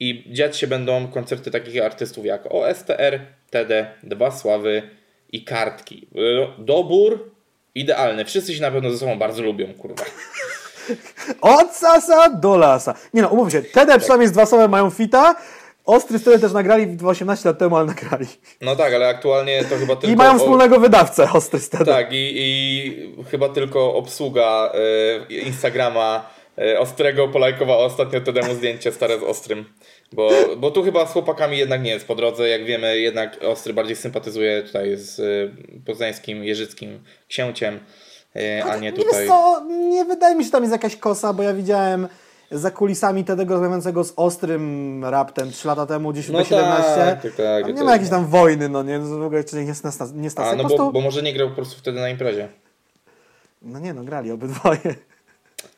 I 0.00 0.24
dziać 0.32 0.56
się 0.56 0.66
będą 0.66 1.08
koncerty 1.08 1.50
takich 1.50 1.82
artystów 1.82 2.24
jak 2.24 2.46
OSTR, 2.50 3.20
TD, 3.50 3.86
Dwa 4.02 4.30
Sławy 4.30 4.82
i 5.32 5.44
Kartki. 5.44 6.06
Y, 6.16 6.46
Dobór 6.58 7.30
idealny. 7.74 8.24
Wszyscy 8.24 8.54
się 8.54 8.62
na 8.62 8.70
pewno 8.70 8.90
ze 8.90 8.98
sobą 8.98 9.18
bardzo 9.18 9.42
lubią, 9.42 9.74
kurwa. 9.74 10.04
Od 11.40 11.72
sasa 11.72 12.30
do 12.30 12.56
lasa. 12.56 12.94
Nie 13.14 13.22
no, 13.22 13.28
umówmy 13.28 13.50
się, 13.50 13.62
TD 13.62 13.98
przynajmniej 13.98 14.28
z 14.28 14.32
dwa 14.32 14.46
słowa 14.46 14.68
mają 14.68 14.90
fita, 14.90 15.34
Ostry 15.84 16.18
Style 16.18 16.38
też 16.38 16.52
nagrali 16.52 16.96
18 17.06 17.48
lat 17.48 17.58
temu, 17.58 17.76
ale 17.76 17.86
nagrali. 17.86 18.26
No 18.60 18.76
tak, 18.76 18.94
ale 18.94 19.08
aktualnie 19.08 19.64
to 19.64 19.76
chyba 19.76 19.96
tylko... 19.96 20.12
I 20.12 20.16
mają 20.16 20.34
o- 20.34 20.38
wspólnego 20.38 20.80
wydawcę, 20.80 21.32
Ostry 21.32 21.60
Style. 21.60 21.84
Tak, 21.84 22.12
i, 22.12 22.32
i 22.34 23.24
chyba 23.30 23.48
tylko 23.48 23.94
obsługa 23.94 24.72
y, 25.30 25.34
Instagrama 25.34 26.36
E, 26.58 26.78
Ostrego 26.80 27.28
polajkował 27.28 27.80
ostatnio 27.80 28.20
temu 28.20 28.54
zdjęcie 28.54 28.92
stare 28.92 29.18
z 29.18 29.22
Ostrym. 29.22 29.64
Bo, 30.12 30.30
bo 30.56 30.70
tu 30.70 30.82
chyba 30.82 31.06
z 31.06 31.12
chłopakami 31.12 31.58
jednak 31.58 31.82
nie 31.82 31.90
jest 31.90 32.06
po 32.06 32.14
drodze. 32.14 32.48
Jak 32.48 32.64
wiemy, 32.64 32.98
jednak 32.98 33.38
Ostry 33.42 33.72
bardziej 33.74 33.96
sympatyzuje 33.96 34.62
tutaj 34.62 34.96
z 34.96 35.18
y, 35.18 35.50
poznańskim, 35.86 36.44
jeżyckim 36.44 37.00
księciem, 37.28 37.80
y, 38.36 38.64
a 38.64 38.76
nie 38.76 38.92
tutaj. 38.92 39.20
wiesz 39.20 39.28
co, 39.28 39.64
nie 39.70 40.04
wydaje 40.04 40.34
mi 40.34 40.40
się, 40.40 40.46
że 40.46 40.52
tam 40.52 40.62
jest 40.62 40.72
jakaś 40.72 40.96
kosa, 40.96 41.32
bo 41.32 41.42
ja 41.42 41.54
widziałem 41.54 42.08
za 42.50 42.70
kulisami 42.70 43.24
Tedego 43.24 43.54
rozmawiającego 43.54 44.04
z 44.04 44.12
ostrym 44.16 45.04
raptem 45.04 45.50
3 45.50 45.68
lata 45.68 45.86
temu, 45.86 46.12
gdzieś 46.12 46.28
No 46.28 46.44
17 46.44 46.94
tak, 46.96 47.22
tak, 47.22 47.32
tak, 47.36 47.66
nie 47.66 47.74
to- 47.74 47.84
ma 47.84 47.92
jakiejś 47.92 48.10
tam 48.10 48.26
wojny, 48.26 48.68
no 48.68 48.82
nie, 48.82 48.98
w 48.98 49.22
ogóle 49.22 49.42
nie, 49.52 49.64
nie, 49.64 49.72
nie 50.14 50.30
A, 50.36 50.50
po 50.50 50.56
no 50.56 50.60
prostu, 50.60 50.78
bo, 50.78 50.92
bo 50.92 51.00
może 51.00 51.22
nie 51.22 51.32
grał 51.32 51.48
po 51.48 51.54
prostu 51.54 51.78
wtedy 51.78 52.00
na 52.00 52.08
imprezie. 52.08 52.48
no 53.62 53.78
nie 53.78 53.94
no, 53.94 54.04
grali 54.04 54.30
obydwoje. 54.30 54.94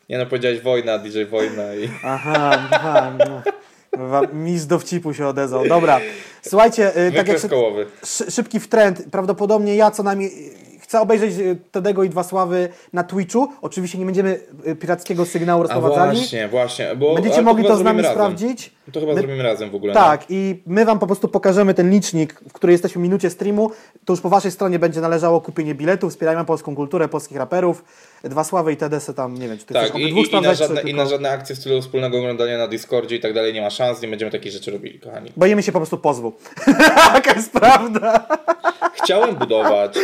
Nie 0.09 0.19
no, 0.19 0.27
powiedziałeś 0.27 0.61
wojna, 0.61 0.99
DJ 0.99 1.25
wojna 1.25 1.75
i... 1.75 1.91
Aha, 2.05 2.69
aha, 2.71 3.13
no. 3.19 3.43
Kurwa, 3.91 4.23
Mistrz 4.33 4.67
dowcipu 4.67 5.15
się 5.15 5.27
odezwał. 5.27 5.69
Dobra, 5.69 6.01
słuchajcie, 6.43 7.07
y, 7.07 7.13
tak 7.13 7.29
jak 7.29 7.49
kołowy. 7.49 7.87
szy, 8.05 8.31
szybki 8.31 8.61
w 8.61 8.69
trend, 8.69 9.03
prawdopodobnie 9.11 9.77
ja 9.77 9.91
co 9.91 10.03
najmniej 10.03 10.31
y, 10.77 10.79
chcę 10.81 11.01
obejrzeć 11.01 11.39
y, 11.39 11.57
Tedego 11.71 12.05
i 12.05 12.09
Dwa 12.09 12.23
Sławy 12.23 12.69
na 12.93 13.05
Twitchu. 13.05 13.49
Oczywiście 13.63 13.99
nie 13.99 14.05
będziemy 14.07 14.41
pirackiego 14.81 15.27
sygnału 15.27 15.61
A 15.61 15.63
rozprowadzali. 15.63 16.19
właśnie, 16.19 16.49
właśnie. 16.49 16.97
Bo, 16.97 17.15
Będziecie 17.15 17.43
mogli 17.43 17.65
to 17.65 17.77
z 17.77 17.83
nami 17.83 17.99
razem. 18.03 18.15
sprawdzić. 18.15 18.78
To 18.93 19.01
chyba 19.01 19.13
My- 19.15 19.19
zrobimy 19.21 19.43
razem 19.43 19.71
w 19.71 19.75
ogóle. 19.75 19.95
no. 19.95 20.01
Tak, 20.01 20.25
i 20.29 20.63
my 20.67 20.85
Wam 20.85 20.99
po 20.99 21.07
prostu 21.07 21.29
pokażemy 21.29 21.75
ten 21.75 21.91
licznik, 21.91 22.41
w 22.49 22.53
której 22.53 22.75
jesteśmy 22.75 23.01
w 23.01 23.03
minucie 23.03 23.31
streamu. 23.31 23.71
To 24.05 24.13
już 24.13 24.21
po 24.21 24.29
Waszej 24.29 24.51
stronie 24.51 24.79
będzie 24.79 25.01
należało 25.01 25.41
kupienie 25.41 25.75
biletów. 25.75 26.11
Wspierajmy 26.13 26.45
polską 26.45 26.77
kulturę, 26.77 27.09
polskich 27.09 27.37
raperów. 27.39 27.85
Dwa 28.25 28.45
Sławy 28.45 28.73
i 28.73 28.77
TDS 28.77 29.11
tam, 29.17 29.35
nie 29.35 29.49
wiem, 29.49 29.59
czy 29.59 29.65
Ty 29.67 29.75
Tak, 29.75 29.83
chcesz 29.89 30.01
i, 30.01 30.05
obydwóch 30.05 30.33
i, 30.33 30.37
i, 30.37 30.41
na 30.41 30.55
żadne, 30.55 30.81
i 30.81 30.85
tylko... 30.85 30.97
na 31.03 31.07
żadne 31.09 31.31
akcje 31.31 31.55
w 31.57 31.59
stylu 31.59 31.83
wspólnego 31.83 32.19
oglądania 32.19 32.59
na 32.59 32.69
Discordzie 32.69 33.17
i 33.17 33.21
tak 33.21 33.33
dalej 33.35 33.55
nie 33.55 33.61
ma 33.63 33.71
szans, 33.71 34.03
nie 34.03 34.09
będziemy 34.09 34.31
takich 34.31 34.53
rzeczy 34.53 34.71
robili, 34.71 34.99
kochani. 35.01 35.33
Boimy 35.37 35.63
się 35.63 35.73
po 35.73 35.79
prostu 35.79 35.99
pozwu. 35.99 36.33
Taka 37.15 37.33
jest 37.35 37.53
prawda. 37.53 38.27
Chciałem 39.05 39.35
budować 39.43 39.95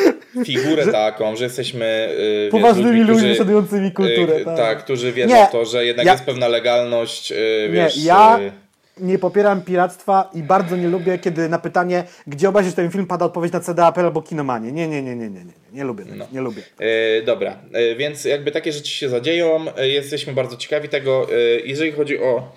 figurę 0.44 0.86
taką, 0.86 1.36
że 1.36 1.44
jesteśmy 1.44 2.14
yy, 2.18 2.42
wiesz, 2.42 2.50
Poważnymi 2.50 3.00
ludźmi 3.00 3.16
którzy- 3.16 3.34
szanującymi 3.34 3.92
kulturę. 3.92 4.38
yy, 4.38 4.44
tak. 4.44 4.56
tak, 4.56 4.78
którzy 4.84 5.12
wierzą 5.12 5.34
Nie, 5.34 5.46
w 5.46 5.50
to, 5.52 5.64
że 5.64 5.86
jednak 5.86 6.06
ja- 6.06 6.12
jest 6.12 6.24
pewna 6.24 6.48
legalność, 6.48 7.30
yy, 7.30 7.36
Nie, 7.62 7.68
wiesz... 7.74 8.04
ja 8.04 8.38
yy, 8.38 8.52
nie 9.00 9.18
popieram 9.18 9.62
piractwa 9.62 10.30
i 10.34 10.42
bardzo 10.42 10.76
nie 10.76 10.88
lubię, 10.88 11.18
kiedy 11.18 11.48
na 11.48 11.58
pytanie, 11.58 12.04
gdzie 12.26 12.48
obejrzeć 12.48 12.74
ten 12.74 12.90
film, 12.90 13.06
pada 13.06 13.24
odpowiedź 13.24 13.52
na 13.52 13.60
CD-Apple 13.60 14.00
albo 14.00 14.22
Kinomanie. 14.22 14.72
Nie, 14.72 14.88
nie, 14.88 15.02
nie, 15.02 15.16
nie, 15.16 15.30
nie, 15.30 15.44
nie, 15.44 15.52
nie, 15.72 15.84
lubię 15.84 16.04
No. 16.16 16.26
nie 16.32 16.40
lubię. 16.40 16.62
E, 16.80 17.22
dobra, 17.22 17.56
e, 17.72 17.94
więc 17.96 18.24
jakby 18.24 18.50
takie 18.50 18.72
rzeczy 18.72 18.90
się 18.90 19.08
zadzieją, 19.08 19.64
e, 19.76 19.88
jesteśmy 19.88 20.32
bardzo 20.32 20.56
ciekawi 20.56 20.88
tego. 20.88 21.26
Jeżeli 21.64 21.92
chodzi 21.92 22.18
o, 22.18 22.52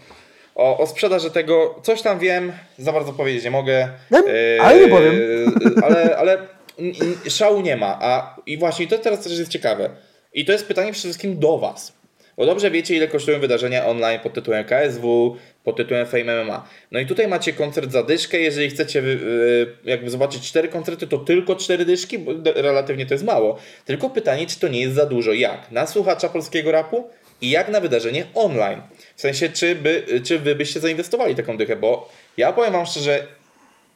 o, 0.55 0.77
o 0.77 0.87
sprzedaż 0.87 1.31
tego, 1.31 1.79
coś 1.83 2.01
tam 2.01 2.19
wiem, 2.19 2.51
za 2.77 2.91
bardzo 2.93 3.13
powiedzieć 3.13 3.43
nie 3.43 3.51
mogę. 3.51 3.89
Ale 4.61 4.79
nie 4.79 4.87
powiem. 4.87 5.13
Ale, 5.83 6.17
ale 6.17 6.37
szału 7.29 7.61
nie 7.61 7.77
ma. 7.77 7.97
A, 8.01 8.35
I 8.45 8.57
właśnie 8.57 8.87
to 8.87 8.97
teraz 8.97 9.23
też 9.23 9.39
jest 9.39 9.51
ciekawe. 9.51 9.89
I 10.33 10.45
to 10.45 10.51
jest 10.51 10.67
pytanie 10.67 10.91
przede 10.91 11.03
wszystkim 11.07 11.39
do 11.39 11.57
Was. 11.57 11.96
Bo 12.37 12.45
dobrze 12.45 12.71
wiecie, 12.71 12.95
ile 12.95 13.07
kosztują 13.07 13.39
wydarzenia 13.39 13.85
online 13.85 14.19
pod 14.19 14.33
tytułem 14.33 14.65
KSW, 14.65 15.35
pod 15.63 15.77
tytułem 15.77 16.05
Fame 16.05 16.43
MMA. 16.43 16.69
No 16.91 16.99
i 16.99 17.05
tutaj 17.05 17.27
macie 17.27 17.53
koncert 17.53 17.91
za 17.91 18.03
dyszkę. 18.03 18.39
Jeżeli 18.39 18.69
chcecie 18.69 19.03
jakby 19.83 20.09
zobaczyć 20.09 20.49
cztery 20.49 20.67
koncerty, 20.67 21.07
to 21.07 21.17
tylko 21.17 21.55
cztery 21.55 21.85
dyszki, 21.85 22.19
bo 22.19 22.31
relatywnie 22.55 23.05
to 23.05 23.13
jest 23.13 23.23
mało. 23.23 23.57
Tylko 23.85 24.09
pytanie, 24.09 24.47
czy 24.47 24.59
to 24.59 24.67
nie 24.67 24.81
jest 24.81 24.95
za 24.95 25.05
dużo. 25.05 25.33
Jak? 25.33 25.71
Na 25.71 25.87
słuchacza 25.87 26.29
polskiego 26.29 26.71
rapu 26.71 27.09
i 27.41 27.49
jak 27.49 27.69
na 27.69 27.79
wydarzenie 27.79 28.25
online. 28.33 28.81
W 29.15 29.21
sensie, 29.21 29.49
czy, 29.49 29.75
by, 29.75 30.03
czy 30.23 30.39
wy 30.39 30.55
byście 30.55 30.79
zainwestowali 30.79 31.35
taką 31.35 31.57
dychę, 31.57 31.75
bo 31.75 32.09
ja 32.37 32.53
powiem 32.53 32.73
wam 32.73 32.85
szczerze, 32.85 33.27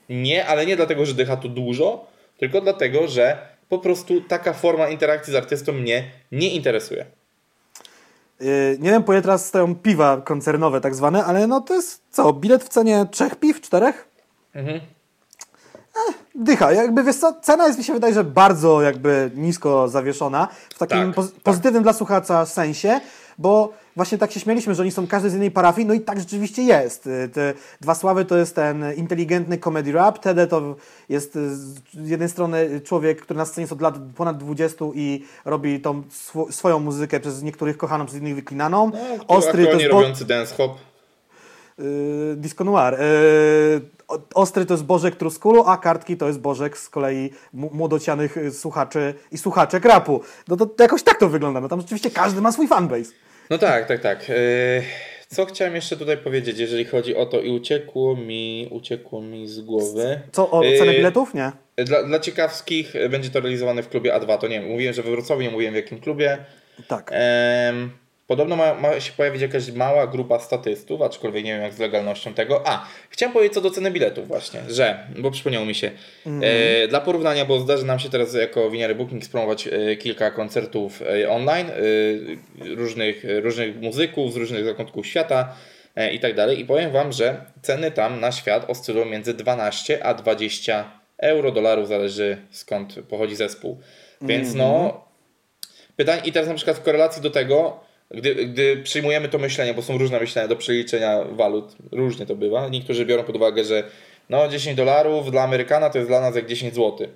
nie, 0.10 0.46
ale 0.46 0.66
nie 0.66 0.76
dlatego, 0.76 1.06
że 1.06 1.14
dycha 1.14 1.38
to 1.38 1.48
dużo, 1.48 2.08
tylko 2.38 2.62
dlatego, 2.62 3.08
że 3.08 3.38
po 3.70 3.80
prostu 3.80 4.22
taka 4.22 4.54
forma 4.54 4.90
interakcji 4.90 5.34
z 5.34 5.36
artystą 5.36 5.72
mnie 5.72 6.04
nie 6.32 6.50
interesuje. 6.50 7.06
Yy, 8.42 8.78
nie 8.80 8.90
wiem, 8.92 9.04
po 9.04 9.14
ile 9.14 9.22
teraz 9.22 9.46
stoją 9.46 9.76
piwa 9.76 10.22
koncernowe 10.22 10.82
tak 10.82 10.96
zwane, 10.96 11.26
ale 11.26 11.48
no 11.48 11.62
to 11.62 11.74
jest 11.74 12.02
co, 12.12 12.34
bilet 12.34 12.64
w 12.64 12.70
cenie 12.70 13.06
trzech 13.12 13.36
piw, 13.36 13.62
czterech? 13.62 14.08
Mhm. 14.54 14.76
Eh, 16.10 16.16
dycha, 16.36 16.72
jakby 16.72 17.04
wiesz 17.04 17.16
co, 17.16 17.34
cena 17.42 17.68
jest 17.68 17.78
mi 17.80 17.86
się 17.86 17.94
wydaje, 17.94 18.14
że 18.14 18.24
bardzo 18.24 18.82
jakby 18.82 19.32
nisko 19.36 19.88
zawieszona, 19.88 20.48
w 20.76 20.78
takim 20.80 20.98
Tak, 21.14 21.16
poz- 21.16 21.32
tak. 21.32 21.42
pozytywnym 21.44 21.84
dla 21.84 21.94
słuchacza 21.94 22.46
sensie, 22.46 23.02
bo 23.38 23.74
właśnie 23.96 24.18
tak 24.18 24.32
się 24.32 24.40
śmieliśmy, 24.40 24.76
że 24.76 24.82
oni 24.82 24.92
są 24.92 25.08
każdy 25.08 25.30
z 25.30 25.36
innej 25.36 25.52
parafii, 25.52 25.88
no 25.88 25.94
i 25.94 26.02
tak 26.02 26.20
rzeczywiście 26.20 26.64
jest. 26.64 27.08
Y, 27.08 27.30
Te 27.34 27.54
dwa 27.82 27.96
sławy 27.96 28.26
to 28.26 28.38
jest 28.38 28.56
ten 28.56 28.86
inteligentny 28.96 29.58
comedy 29.58 29.92
rap, 29.92 30.20
Tede 30.20 30.48
to 30.48 30.76
jest 31.10 31.36
y, 31.36 31.56
z 31.56 32.10
jednej 32.10 32.30
strony 32.30 32.82
człowiek, 32.84 33.22
który 33.22 33.38
na 33.38 33.46
scenie 33.46 33.64
jest 33.64 33.74
od 33.74 33.82
lat 33.82 33.96
ponad 34.16 34.38
20 34.38 34.86
i 34.96 35.26
robi 35.46 35.80
tą 35.80 36.02
swo- 36.02 36.52
swoją 36.52 36.80
muzykę 36.80 37.20
przez 37.20 37.44
niektórych 37.44 37.78
kochaną, 37.78 38.06
przez 38.06 38.20
innych 38.20 38.36
wyklinaną. 38.36 38.92
No, 38.94 39.00
Ostry 39.28 39.66
to 39.66 39.72
jest 39.72 39.94
robiący 40.02 40.26
dance 40.26 40.56
hop. 40.56 40.78
Yy, 41.78 41.86
Disco 42.38 42.64
Noir. 42.64 42.94
Yy, 43.00 43.82
Ostry 44.34 44.66
to 44.66 44.74
jest 44.74 44.84
Bożek 44.84 45.16
Truskulu, 45.16 45.64
a 45.68 45.78
kartki 45.78 46.18
to 46.18 46.28
jest 46.28 46.40
Bożek 46.40 46.78
z 46.78 46.90
kolei 46.90 47.30
młodocianych 47.54 48.38
y, 48.38 48.52
słuchaczy 48.52 49.14
i 49.32 49.38
słuchaczek 49.38 49.86
rapu. 49.86 50.22
No 50.48 50.58
to, 50.58 50.66
to 50.66 50.84
jakoś 50.84 51.04
tak 51.04 51.20
to 51.20 51.30
wygląda. 51.30 51.62
No 51.62 51.68
tam 51.68 51.82
rzeczywiście 51.82 52.12
każdy 52.12 52.42
ma 52.42 52.52
swój 52.52 52.68
fanbase. 52.68 53.12
No 53.52 53.58
tak, 53.58 53.88
tak, 53.88 54.02
tak. 54.02 54.30
Yy, 54.30 54.36
Co 55.28 55.46
chciałem 55.46 55.76
jeszcze 55.76 55.98
tutaj 55.98 56.18
powiedzieć, 56.18 56.60
jeżeli 56.60 56.86
chodzi 56.86 57.16
o 57.16 57.26
to 57.26 57.42
i 57.42 57.50
uciekło 57.50 58.16
mi, 58.16 58.68
uciekło 58.72 59.22
mi 59.22 59.48
z 59.48 59.62
głowy. 59.62 60.20
Co, 60.32 60.52
o 60.52 60.64
Yy, 60.64 60.78
cenę 60.78 60.92
biletów? 60.92 61.34
Nie. 61.34 61.52
Dla, 61.78 62.04
dla 62.04 62.20
ciekawskich 62.20 62.96
y, 62.96 63.10
będzie 63.10 63.30
to 63.30 63.40
realizowane 63.40 63.84
w 63.84 63.90
klubie 63.90 64.14
A2, 64.14 64.38
to 64.38 64.48
nie 64.48 64.60
wiem, 64.60 64.70
mówiłem, 64.70 64.94
że 64.94 65.04
we 65.04 65.12
Wrocławiu, 65.12 65.42
nie 65.42 65.50
mówiłem 65.50 65.74
w 65.74 65.78
jakim 65.78 66.00
klubie. 66.00 66.38
Tak. 66.88 67.10
Em, 67.14 67.92
podobno 68.32 68.56
ma, 68.56 68.74
ma 68.74 69.00
się 69.00 69.14
pojawić 69.14 69.42
jakaś 69.42 69.72
mała 69.72 70.08
grupa 70.08 70.40
statystów, 70.40 71.02
aczkolwiek 71.02 71.46
nie 71.46 71.54
wiem 71.54 71.62
jak 71.62 71.74
z 71.74 71.80
legalnością 71.80 72.34
tego. 72.34 72.68
A, 72.68 72.88
chciałem 73.10 73.34
powiedzieć 73.34 73.54
co 73.54 73.62
do 73.62 73.72
ceny 73.72 73.92
biletów 73.92 74.28
właśnie, 74.28 74.60
że, 74.70 75.08
bo 75.20 75.32
przypomniało 75.32 75.66
mi 75.66 75.76
się, 75.76 75.92
e, 76.42 76.88
dla 76.88 77.02
porównania, 77.02 77.46
bo 77.46 77.60
zdarzy 77.60 77.86
nam 77.86 78.00
się 78.00 78.10
teraz 78.10 78.34
jako 78.34 78.70
Winiary 78.70 78.96
Booking 78.96 79.24
spromować 79.24 79.68
e, 79.68 79.96
kilka 79.96 80.32
koncertów 80.32 81.02
e, 81.02 81.30
online, 81.30 81.68
e, 81.70 82.76
różnych, 82.76 83.24
różnych 83.44 83.82
muzyków 83.82 84.34
z 84.34 84.36
różnych 84.36 84.66
zakątków 84.66 85.08
świata 85.08 85.56
e, 85.96 86.14
i 86.14 86.20
tak 86.20 86.36
dalej 86.36 86.60
i 86.60 86.66
powiem 86.66 86.92
Wam, 86.92 87.12
że 87.12 87.46
ceny 87.62 87.92
tam 87.92 88.20
na 88.20 88.32
świat 88.32 88.70
oscylują 88.70 89.06
między 89.06 89.34
12 89.34 90.06
a 90.06 90.14
20 90.14 90.92
euro, 91.18 91.52
dolarów, 91.52 91.88
zależy 91.88 92.38
skąd 92.52 92.96
pochodzi 93.10 93.36
zespół. 93.36 93.80
Więc 94.22 94.54
no, 94.54 95.02
pytań 95.96 96.20
i 96.26 96.32
teraz 96.32 96.50
na 96.50 96.56
przykład 96.56 96.78
w 96.78 96.82
korelacji 96.82 97.22
do 97.22 97.30
tego, 97.30 97.91
gdy, 98.14 98.36
gdy 98.36 98.78
przyjmujemy 98.78 99.30
to 99.30 99.38
myślenie, 99.38 99.74
bo 99.74 99.82
są 99.82 99.98
różne 99.98 100.20
myślenia 100.20 100.48
do 100.48 100.56
przeliczenia 100.56 101.24
walut, 101.24 101.76
różnie 101.92 102.26
to 102.26 102.36
bywa. 102.36 102.70
Niektórzy 102.70 103.06
biorą 103.06 103.24
pod 103.24 103.36
uwagę, 103.36 103.64
że 103.64 103.84
no 104.30 104.48
10 104.48 104.78
dolarów 104.78 105.32
dla 105.32 105.44
Amerykana 105.44 105.90
to 105.90 105.98
jest 105.98 106.10
dla 106.10 106.22
nas 106.22 106.36
jak 106.36 106.48
10 106.48 106.76
zł. 106.76 107.08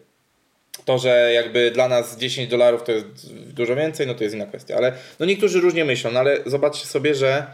To, 0.85 0.97
że 0.97 1.31
jakby 1.33 1.71
dla 1.71 1.87
nas 1.87 2.17
10 2.17 2.49
dolarów 2.49 2.83
to 2.83 2.91
jest 2.91 3.33
dużo 3.33 3.75
więcej, 3.75 4.07
no 4.07 4.15
to 4.15 4.23
jest 4.23 4.35
inna 4.35 4.45
kwestia. 4.45 4.75
Ale 4.75 4.93
no 5.19 5.25
niektórzy 5.25 5.61
różnie 5.61 5.85
myślą, 5.85 6.11
no 6.11 6.19
ale 6.19 6.37
zobaczcie 6.45 6.85
sobie, 6.85 7.15
że 7.15 7.47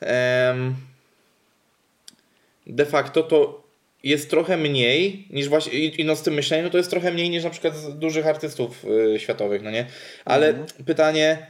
em, 0.00 0.76
de 2.66 2.86
facto 2.86 3.22
to 3.22 3.68
jest 4.04 4.30
trochę 4.30 4.56
mniej 4.56 5.26
niż 5.30 5.48
właśnie, 5.48 5.72
i, 5.72 6.04
no 6.04 6.16
z 6.16 6.22
tym 6.22 6.34
myśleniem, 6.34 6.64
no 6.64 6.70
to 6.70 6.78
jest 6.78 6.90
trochę 6.90 7.12
mniej 7.12 7.30
niż 7.30 7.44
na 7.44 7.50
przykład 7.50 7.76
z 7.76 7.98
dużych 7.98 8.26
artystów 8.26 8.84
y, 9.14 9.18
światowych, 9.18 9.62
no 9.62 9.70
nie? 9.70 9.86
Ale 10.24 10.54
pytanie, 10.86 11.46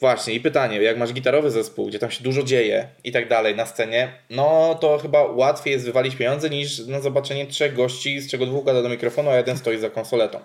właśnie 0.00 0.34
i 0.34 0.40
pytanie, 0.40 0.82
jak 0.82 0.98
masz 0.98 1.12
gitarowy 1.12 1.50
zespół, 1.50 1.86
gdzie 1.86 1.98
tam 1.98 2.10
się 2.10 2.24
dużo 2.24 2.42
dzieje 2.42 2.88
i 3.04 3.12
tak 3.12 3.28
dalej 3.28 3.56
na 3.56 3.66
scenie, 3.66 4.12
no 4.30 4.78
to 4.80 4.98
chyba 4.98 5.22
łatwiej 5.22 5.72
jest 5.72 5.84
wywalić 5.84 6.16
pieniądze 6.16 6.50
niż 6.50 6.86
na 6.86 7.00
zobaczenie 7.00 7.46
trzech 7.46 7.74
gości, 7.74 8.20
z 8.20 8.30
czego 8.30 8.46
dwóch 8.46 8.64
gada 8.64 8.82
do 8.82 8.88
mikrofonu, 8.88 9.30
a 9.30 9.36
jeden 9.36 9.56
stoi 9.56 9.78
za 9.78 9.90
konsoletą. 9.90 10.38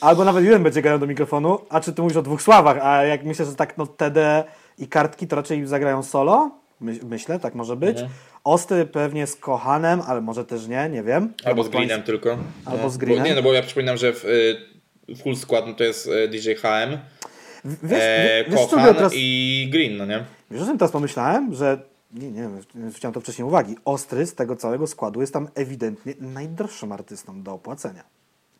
Albo 0.00 0.24
nawet 0.24 0.44
jeden 0.44 0.62
będzie 0.62 0.82
grał 0.82 0.98
do 0.98 1.06
mikrofonu, 1.06 1.58
a 1.68 1.80
czy 1.80 1.92
ty 1.92 2.02
mówisz 2.02 2.16
o 2.16 2.22
dwóch 2.22 2.42
sławach, 2.42 2.78
a 2.82 3.04
jak 3.04 3.24
myślę, 3.24 3.44
że 3.44 3.54
tak 3.54 3.78
no 3.78 3.86
TD 3.86 4.44
i 4.78 4.88
kartki 4.88 5.26
to 5.26 5.36
raczej 5.36 5.66
zagrają 5.66 6.02
solo, 6.02 6.60
My, 6.80 6.98
myślę, 7.02 7.38
tak 7.38 7.54
może 7.54 7.76
być. 7.76 7.90
Mhm. 7.90 8.10
Osty 8.44 8.86
pewnie 8.86 9.26
z 9.26 9.36
Kohanem, 9.36 10.00
ale 10.06 10.20
może 10.20 10.44
też 10.44 10.66
nie, 10.66 10.88
nie 10.88 11.02
wiem. 11.02 11.32
Albo 11.44 11.64
z 11.64 11.68
Greenem 11.68 12.02
tylko. 12.02 12.38
Albo 12.64 12.82
no, 12.82 12.90
z 12.90 12.96
Greenem. 12.96 13.22
Bo, 13.22 13.28
nie, 13.28 13.34
no 13.34 13.42
bo 13.42 13.52
ja 13.52 13.62
przypominam, 13.62 13.96
że 13.96 14.12
w, 14.12 14.24
y, 14.24 15.16
full 15.22 15.36
skład 15.36 15.66
no 15.66 15.74
to 15.74 15.84
jest 15.84 16.06
y, 16.06 16.28
DJ 16.28 16.52
HM, 16.52 16.98
W- 17.19 17.19
Wiesz, 17.64 18.02
e, 18.02 18.44
wiesz, 18.48 18.60
teraz, 18.70 19.12
i 19.14 19.68
Green, 19.72 19.96
no 19.96 20.06
nie? 20.06 20.24
wiesz, 20.50 20.62
o 20.62 20.66
czym 20.66 20.78
teraz 20.78 20.92
pomyślałem? 20.92 21.54
Że, 21.54 21.78
nie, 22.12 22.30
nie 22.30 22.42
wiem, 22.42 22.60
chciałem 22.92 23.14
to 23.14 23.20
wcześniej 23.20 23.48
uwagi, 23.48 23.76
Ostry 23.84 24.26
z 24.26 24.34
tego 24.34 24.56
całego 24.56 24.86
składu 24.86 25.20
jest 25.20 25.32
tam 25.32 25.48
ewidentnie 25.54 26.14
najdroższym 26.20 26.92
artystą 26.92 27.42
do 27.42 27.52
opłacenia 27.52 28.04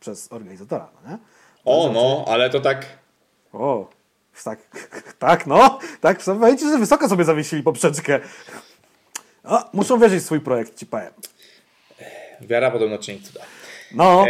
przez 0.00 0.32
organizatora, 0.32 0.88
no 0.94 1.10
nie? 1.10 1.18
O, 1.64 1.90
no, 1.94 2.24
ale 2.28 2.50
to 2.50 2.60
tak 2.60 2.86
O, 3.52 3.88
Tak, 4.44 4.58
tak, 5.18 5.46
no. 5.46 5.78
Tak, 6.00 6.22
powiedzieć, 6.24 6.68
że 6.70 6.78
wysoko 6.78 7.08
sobie 7.08 7.24
zawiesili 7.24 7.62
poprzeczkę. 7.62 8.20
O, 9.44 9.64
muszą 9.72 9.98
wierzyć 9.98 10.22
w 10.22 10.24
swój 10.24 10.40
projekt, 10.40 10.78
ci 10.78 10.86
powiem. 10.86 11.12
Wiara 12.40 12.70
podobno 12.70 12.98
czyni 12.98 13.20
cuda. 13.20 13.40
No. 13.94 14.24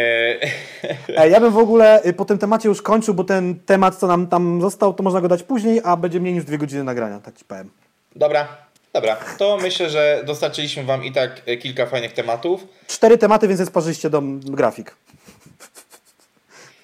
E, 1.16 1.28
ja 1.28 1.40
bym 1.40 1.52
w 1.52 1.58
ogóle 1.58 2.04
y, 2.04 2.12
po 2.12 2.24
tym 2.24 2.38
temacie 2.38 2.68
już 2.68 2.82
kończył, 2.82 3.14
bo 3.14 3.24
ten 3.24 3.60
temat, 3.66 3.96
co 3.96 4.06
nam 4.06 4.26
tam 4.26 4.60
został, 4.60 4.94
to 4.94 5.02
można 5.02 5.20
go 5.20 5.28
dać 5.28 5.42
później, 5.42 5.80
a 5.84 5.96
będzie 5.96 6.20
mniej 6.20 6.34
niż 6.34 6.44
dwie 6.44 6.58
godziny 6.58 6.84
nagrania, 6.84 7.20
tak 7.20 7.36
ci 7.36 7.44
powiem. 7.44 7.70
dobra, 8.16 8.48
dobra. 8.92 9.16
To 9.38 9.58
myślę, 9.62 9.90
że 9.90 10.22
dostarczyliśmy 10.26 10.84
Wam 10.84 11.04
i 11.04 11.12
tak 11.12 11.42
e, 11.46 11.56
kilka 11.56 11.86
fajnych 11.86 12.12
tematów. 12.12 12.66
Cztery 12.86 13.18
tematy, 13.18 13.48
więc 13.48 13.60
jest 13.60 13.72
parzyście 13.72 14.10
do 14.10 14.22
grafik. 14.44 14.96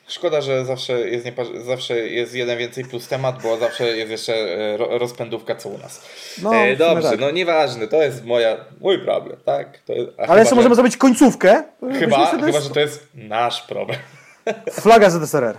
Szkoda, 0.09 0.41
że 0.41 0.65
zawsze 0.65 0.93
jest, 1.09 1.27
niepa- 1.27 1.61
zawsze 1.62 1.97
jest 1.99 2.35
jeden 2.35 2.59
więcej 2.59 2.85
plus 2.85 3.09
temat, 3.09 3.43
bo 3.43 3.57
zawsze 3.59 3.85
jest 3.97 4.11
jeszcze 4.11 4.35
e, 4.35 4.77
ro- 4.77 4.99
rozpędówka 4.99 5.55
co 5.55 5.69
u 5.69 5.78
nas. 5.78 6.03
No, 6.43 6.55
e, 6.55 6.77
dobrze, 6.77 7.11
tak. 7.11 7.20
no 7.20 7.31
nieważne, 7.31 7.89
to 7.89 8.03
jest 8.03 8.24
moja, 8.24 8.57
mój 8.81 8.99
problem, 9.05 9.37
tak? 9.45 9.78
Jest, 9.89 10.11
Ale 10.28 10.39
jeszcze 10.41 10.51
że- 10.51 10.57
możemy 10.57 10.74
zrobić 10.74 10.97
końcówkę. 10.97 11.65
Chyba, 11.99 12.27
chyba, 12.31 12.47
jest 12.47 12.62
że 12.69 12.70
to 12.74 12.81
jest 12.81 13.09
nasz 13.15 13.62
problem. 13.62 13.99
Flaga 14.83 15.11
ZSRR. 15.11 15.57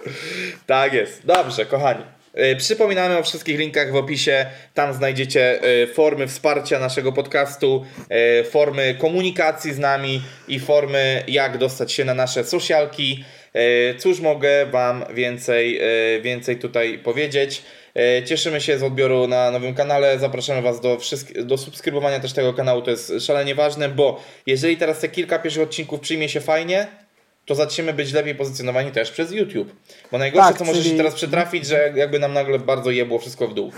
Tak 0.68 0.94
jest. 0.94 1.26
Dobrze, 1.26 1.65
kochani. 1.65 2.03
E, 2.34 2.56
Przypominamy 2.56 3.18
o 3.18 3.24
wszystkich 3.24 3.60
linkach 3.60 3.91
w 3.91 3.95
opisie. 3.95 4.45
Tam 4.74 4.94
znajdziecie 4.94 5.61
e, 5.61 5.88
formy 5.88 6.28
wsparcia 6.28 6.80
naszego 6.80 7.11
podcastu, 7.14 7.86
formy 8.52 8.95
komunikacji 8.99 9.74
z 9.74 9.80
nami 9.80 10.22
i 10.48 10.60
formy, 10.60 11.24
jak 11.28 11.57
dostać 11.57 11.91
się 11.94 12.06
na 12.06 12.14
nasze 12.14 12.44
socialki. 12.44 13.24
E, 13.57 13.95
Cóż 13.95 14.19
mogę 14.19 14.65
Wam 14.65 15.05
więcej, 15.13 15.79
e, 16.17 16.21
więcej 16.21 16.57
tutaj 16.57 16.99
powiedzieć? 16.99 17.61
E, 17.95 18.23
Cieszymy 18.23 18.61
się 18.61 18.77
z 18.77 18.84
odbioru 18.84 19.27
na 19.27 19.51
nowym 19.51 19.73
kanale. 19.73 20.19
Zapraszamy 20.19 20.61
Was 20.61 20.81
do, 20.81 20.97
do 21.43 21.57
subskrybowania 21.57 22.19
też 22.19 22.34
tego 22.34 22.53
kanału. 22.53 22.81
To 22.81 22.91
jest 22.91 23.13
szalenie 23.19 23.55
ważne, 23.55 23.89
bo 23.89 24.23
jeżeli 24.45 24.77
teraz 24.77 24.99
te 24.99 25.09
kilka 25.09 25.39
pierwszych 25.39 25.63
odcinków 25.63 25.99
przyjmie 25.99 26.29
się 26.29 26.41
fajnie, 26.41 26.88
to 27.45 27.55
zaczniemy 27.55 27.93
być 27.93 28.13
lepiej 28.13 28.35
pozycjonowani 28.35 28.91
też 28.91 29.11
przez 29.11 29.31
YouTube. 29.31 29.71
Bo 30.11 30.17
najgorsze, 30.17 30.49
Tak, 30.49 30.57
co 30.57 30.65
może 30.65 30.79
czyli- 30.79 30.91
się 30.91 30.97
teraz 30.97 31.13
przytrafić, 31.13 31.65
że 31.65 31.93
jakby 31.95 32.19
nam 32.19 32.34
nagle 32.34 32.59
bardzo 32.59 32.91
jebło 32.91 33.19
wszystko 33.19 33.47
w 33.47 33.53
dół. 33.53 33.71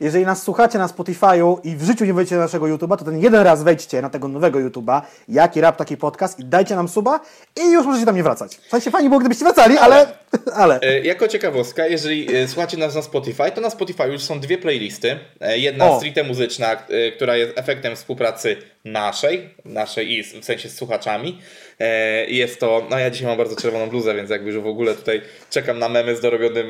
Jeżeli 0.00 0.26
nas 0.26 0.42
słuchacie 0.42 0.78
na 0.78 0.86
Spotify'u 0.86 1.56
i 1.64 1.76
w 1.76 1.84
życiu 1.84 2.04
nie 2.04 2.14
wejdziecie 2.14 2.36
na 2.36 2.42
naszego 2.42 2.66
YouTube'a, 2.66 2.96
to 2.96 3.04
ten 3.04 3.18
jeden 3.22 3.42
raz 3.42 3.62
wejdźcie 3.62 4.02
na 4.02 4.10
tego 4.10 4.28
nowego 4.28 4.58
YouTube'a, 4.58 5.02
jaki 5.28 5.60
rap, 5.60 5.76
taki 5.76 5.96
podcast 5.96 6.40
i 6.40 6.44
dajcie 6.44 6.76
nam 6.76 6.88
suba 6.88 7.20
i 7.56 7.72
już 7.72 7.86
możecie 7.86 8.06
tam 8.06 8.16
nie 8.16 8.22
wracać. 8.22 8.56
W 8.56 8.70
sensie 8.70 8.90
fajnie 8.90 9.08
było, 9.08 9.20
gdybyście 9.20 9.44
wracali, 9.44 9.78
ale... 9.78 10.06
ale. 10.54 10.80
E, 10.82 11.00
Jako 11.00 11.28
ciekawostka, 11.28 11.86
jeżeli 11.86 12.36
e, 12.36 12.48
słuchacie 12.48 12.76
nas 12.76 12.94
na 12.94 13.02
Spotify, 13.02 13.50
to 13.54 13.60
na 13.60 13.70
Spotify 13.70 14.04
już 14.08 14.22
są 14.22 14.40
dwie 14.40 14.58
playlisty. 14.58 15.18
E, 15.40 15.58
Jedna 15.58 15.90
O. 15.90 15.96
stricte 15.96 16.24
muzyczna, 16.24 16.72
e, 16.72 17.12
która 17.12 17.36
jest 17.36 17.52
efektem 17.58 17.96
współpracy 17.96 18.56
naszej, 18.84 19.48
naszej 19.64 20.12
i 20.12 20.22
w 20.22 20.44
sensie 20.44 20.68
z 20.68 20.76
słuchaczami. 20.76 21.40
E, 21.80 22.26
Jest 22.26 22.60
to, 22.60 22.86
no 22.90 22.98
ja 22.98 23.10
dzisiaj 23.10 23.28
mam 23.28 23.38
bardzo 23.38 23.56
czerwoną 23.56 23.86
bluzę, 23.88 24.14
więc 24.14 24.30
jakby 24.30 24.50
już 24.52 24.62
w 24.62 24.66
ogóle 24.66 24.94
tutaj 24.94 25.22
czekam 25.50 25.78
na 25.78 25.88
memy 25.88 26.16
z 26.16 26.20
dorobionym 26.20 26.66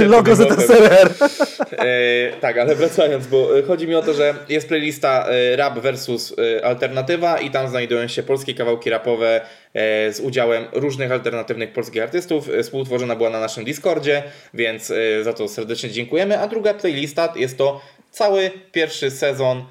e, 0.00 0.04
Logo. 0.04 0.36
ZSRR. 0.40 1.10
E, 1.78 2.40
tak, 2.50 2.58
ale 2.58 2.74
wracając, 2.74 3.26
bo 3.26 3.58
e, 3.58 3.62
chodzi 3.62 3.88
mi 3.88 3.94
o 3.94 4.02
to, 4.02 4.14
że 4.14 4.34
jest 4.48 4.68
playlista 4.68 5.26
e, 5.28 5.56
rap 5.56 5.78
versus 5.78 6.34
e, 6.38 6.64
alternatywa 6.64 7.40
i 7.40 7.50
tam 7.50 7.68
znajdują 7.68 8.08
się 8.08 8.22
polskie 8.22 8.54
kawałki 8.54 8.90
rapowe 8.90 9.40
z 10.12 10.20
udziałem 10.20 10.64
różnych 10.72 11.12
alternatywnych 11.12 11.72
polskich 11.72 12.02
artystów. 12.02 12.48
Współtworzona 12.62 13.16
była 13.16 13.30
na 13.30 13.40
naszym 13.40 13.64
Discordzie, 13.64 14.22
więc 14.54 14.92
za 15.22 15.32
to 15.32 15.48
serdecznie 15.48 15.90
dziękujemy. 15.90 16.38
A 16.38 16.48
druga 16.48 16.74
playlista 16.74 17.32
jest 17.36 17.58
to 17.58 17.80
cały 18.10 18.50
pierwszy 18.72 19.10
sezon 19.10 19.64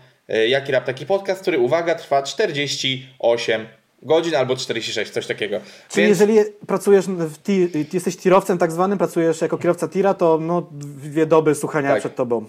Jaki 0.47 0.71
Rap 0.71 0.85
Taki 0.85 1.05
Podcast, 1.05 1.41
który, 1.41 1.59
uwaga, 1.59 1.95
trwa 1.95 2.23
48 2.23 3.67
godzin 4.01 4.35
albo 4.35 4.55
46, 4.55 5.11
coś 5.11 5.27
takiego. 5.27 5.59
Czyli 5.89 6.07
Więc- 6.07 6.19
jeżeli 6.19 6.39
pracujesz, 6.67 7.05
w 7.07 7.43
ti, 7.43 7.69
jesteś 7.93 8.17
tirowcem 8.17 8.57
tak 8.57 8.71
zwanym, 8.71 8.97
pracujesz 8.97 9.41
jako 9.41 9.57
kierowca 9.57 9.87
tira, 9.87 10.13
to 10.13 10.37
no, 10.41 10.67
dwie 10.71 11.25
doby 11.25 11.55
słuchania 11.55 11.89
Tak. 11.89 11.99
przed 11.99 12.15
tobą. 12.15 12.45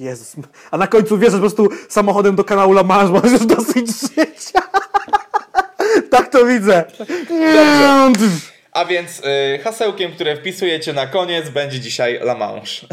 Jezus. 0.00 0.36
A 0.70 0.78
na 0.78 0.86
końcu 0.86 1.18
wiesz, 1.18 1.30
że 1.30 1.36
po 1.36 1.40
prostu 1.40 1.68
samochodem 1.88 2.36
do 2.36 2.44
kanału 2.44 2.72
La 2.72 2.82
Manche 2.82 3.12
masz 3.12 3.32
już 3.32 3.46
dosyć 3.56 3.86
życia. 3.86 4.62
tak 6.10 6.28
to 6.28 6.44
widzę. 6.44 6.84
A 8.72 8.84
więc 8.84 9.18
y, 9.18 9.58
hasełkiem, 9.64 10.12
które 10.12 10.36
wpisujecie 10.36 10.92
na 10.92 11.06
koniec, 11.06 11.48
będzie 11.48 11.80
dzisiaj 11.80 12.14
La 12.14 12.34
Manche. 12.34 12.86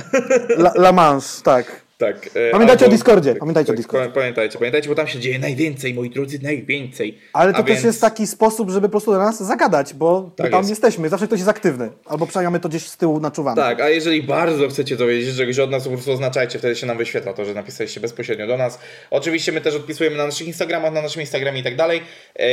La, 0.50 0.72
La 0.76 0.92
Manche, 0.92 1.28
tak. 1.44 1.87
Tak. 1.98 2.28
y, 2.28 2.30
Pamiętajcie 2.52 2.86
albo- 2.86 2.94
o 2.96 2.98
Discordzie, 2.98 3.36
pamiętajcie 3.36 3.72
o 3.72 3.74
tak, 3.74 3.78
Discordzie. 3.78 4.08
pa- 4.08 4.14
Pamiętajcie, 4.20 4.58
pamiętajcie, 4.60 4.90
bo 4.90 4.96
tam 4.96 5.08
się 5.08 5.20
dzieje 5.20 5.40
najwięcej, 5.40 5.94
moi 5.94 6.10
drodzy, 6.10 6.40
najwięcej. 6.44 7.18
Ale 7.34 7.54
to 7.54 7.60
A 7.60 7.64
też 7.64 7.72
więc- 7.74 7.84
jest 7.84 8.02
taki 8.02 8.28
sposób, 8.28 8.70
żeby 8.70 8.88
po 8.88 8.92
prostu 8.92 9.12
do 9.12 9.18
nas 9.18 9.44
zagadać, 9.44 9.94
bo 9.94 10.32
Tak 10.36 10.52
tam 10.52 10.60
jest. 10.60 10.70
jesteśmy. 10.70 11.10
Zawsze 11.10 11.28
ktoś 11.28 11.40
jest 11.40 11.50
aktywny. 11.50 11.90
Albo 12.06 12.28
przynajmniej 12.28 12.62
to 12.62 12.70
gdzieś 12.70 12.88
z 12.88 12.98
tyłu 12.98 13.20
naczuwamy. 13.20 13.62
Tak, 13.62 13.82
a 13.82 13.90
jeżeli 13.90 14.24
bardzo 14.24 14.68
chcecie 14.70 14.96
dowiedzieć 14.96 15.38
czegoś 15.38 15.60
od 15.60 15.72
nas, 15.72 15.84
to 15.84 15.90
po 15.90 15.96
prostu 15.96 16.12
oznaczajcie, 16.12 16.60
wtedy 16.60 16.76
się 16.76 16.86
nam 16.88 16.98
wyświetla 16.98 17.34
to, 17.34 17.46
że 17.46 17.54
napisaliście 17.54 18.00
bezpośrednio 18.00 18.48
do 18.48 18.58
nas. 18.58 18.80
Oczywiście 19.12 19.52
my 19.52 19.62
też 19.62 19.76
odpisujemy 19.76 20.18
na 20.18 20.26
naszych 20.26 20.48
Instagramach, 20.48 20.94
na 20.94 21.02
naszym 21.02 21.22
Instagramie 21.22 21.60
i 21.60 21.64
tak 21.64 21.76
dalej. 21.76 22.02
Yy, 22.40 22.46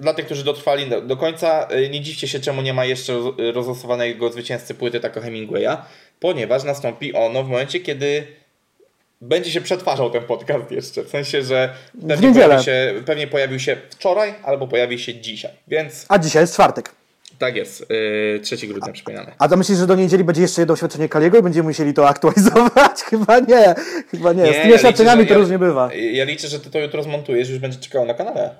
Dla 0.00 0.14
tych, 0.14 0.24
którzy 0.26 0.44
dotrwali 0.44 0.86
do, 0.88 1.00
do 1.00 1.16
końca, 1.16 1.68
yy, 1.70 1.88
nie 1.88 2.00
dziwcie 2.00 2.28
się, 2.28 2.40
czemu 2.40 2.62
nie 2.62 2.74
ma 2.74 2.84
jeszcze 2.84 3.12
roz- 3.12 3.34
rozlosowanego 3.54 4.32
zwycięzcy 4.32 4.74
płyty 4.74 5.00
Taco 5.00 5.20
Hemingwaya, 5.20 5.76
ponieważ 6.22 6.64
nastąpi 6.64 7.12
ono 7.14 7.42
w 7.44 7.48
momencie, 7.48 7.80
kiedy 7.80 8.26
będzie 9.20 9.50
się 9.50 9.60
przetwarzał 9.60 10.10
ten 10.10 10.22
podcast 10.22 10.70
jeszcze. 10.70 11.02
W 11.04 11.08
sensie, 11.08 11.42
że 11.42 11.74
pewnie 12.08 12.32
pojawi, 12.34 12.64
się, 12.64 12.94
pewnie 13.06 13.26
pojawił 13.26 13.58
się 13.58 13.76
wczoraj 13.90 14.34
albo 14.42 14.68
pojawi 14.68 14.98
się 14.98 15.14
dzisiaj. 15.14 15.50
Więc 15.68 16.06
A 16.08 16.18
dzisiaj 16.18 16.42
jest 16.42 16.54
czwartek. 16.54 16.90
tak 17.38 17.56
jest. 17.56 17.86
Yy, 18.34 18.40
3 18.42 18.66
grudnia 18.66 18.92
przypominamy. 18.92 19.32
A 19.38 19.48
to 19.48 19.56
myślisz, 19.56 19.78
że 19.78 19.86
do 19.86 19.94
niedzieli 19.94 20.24
będzie 20.24 20.42
jeszcze 20.42 20.62
jedno 20.62 20.74
oświadczenie 20.74 21.08
Kaliego 21.08 21.38
i 21.38 21.42
będziemy 21.42 21.68
musieli 21.68 21.94
to 21.94 22.08
aktualizować? 22.08 23.02
Chyba 23.10 23.38
nie. 23.38 23.74
Chyba 24.10 24.32
nie. 24.32 24.52
Z 24.52 24.56
tymi 24.56 24.68
ja 24.70 24.74
oświadczeniami 24.76 25.22
liczę, 25.22 25.28
to 25.28 25.34
że- 25.34 25.40
różnie 25.40 25.58
bywa. 25.58 25.90
Ja 25.94 26.24
liczę, 26.24 26.48
że 26.48 26.60
ty 26.60 26.70
to 26.70 26.78
jutro 26.78 27.02
zmontujesz, 27.02 27.48
już 27.48 27.58
będzie 27.58 27.78
czekało 27.78 28.04
na 28.06 28.14
kanale. 28.14 28.50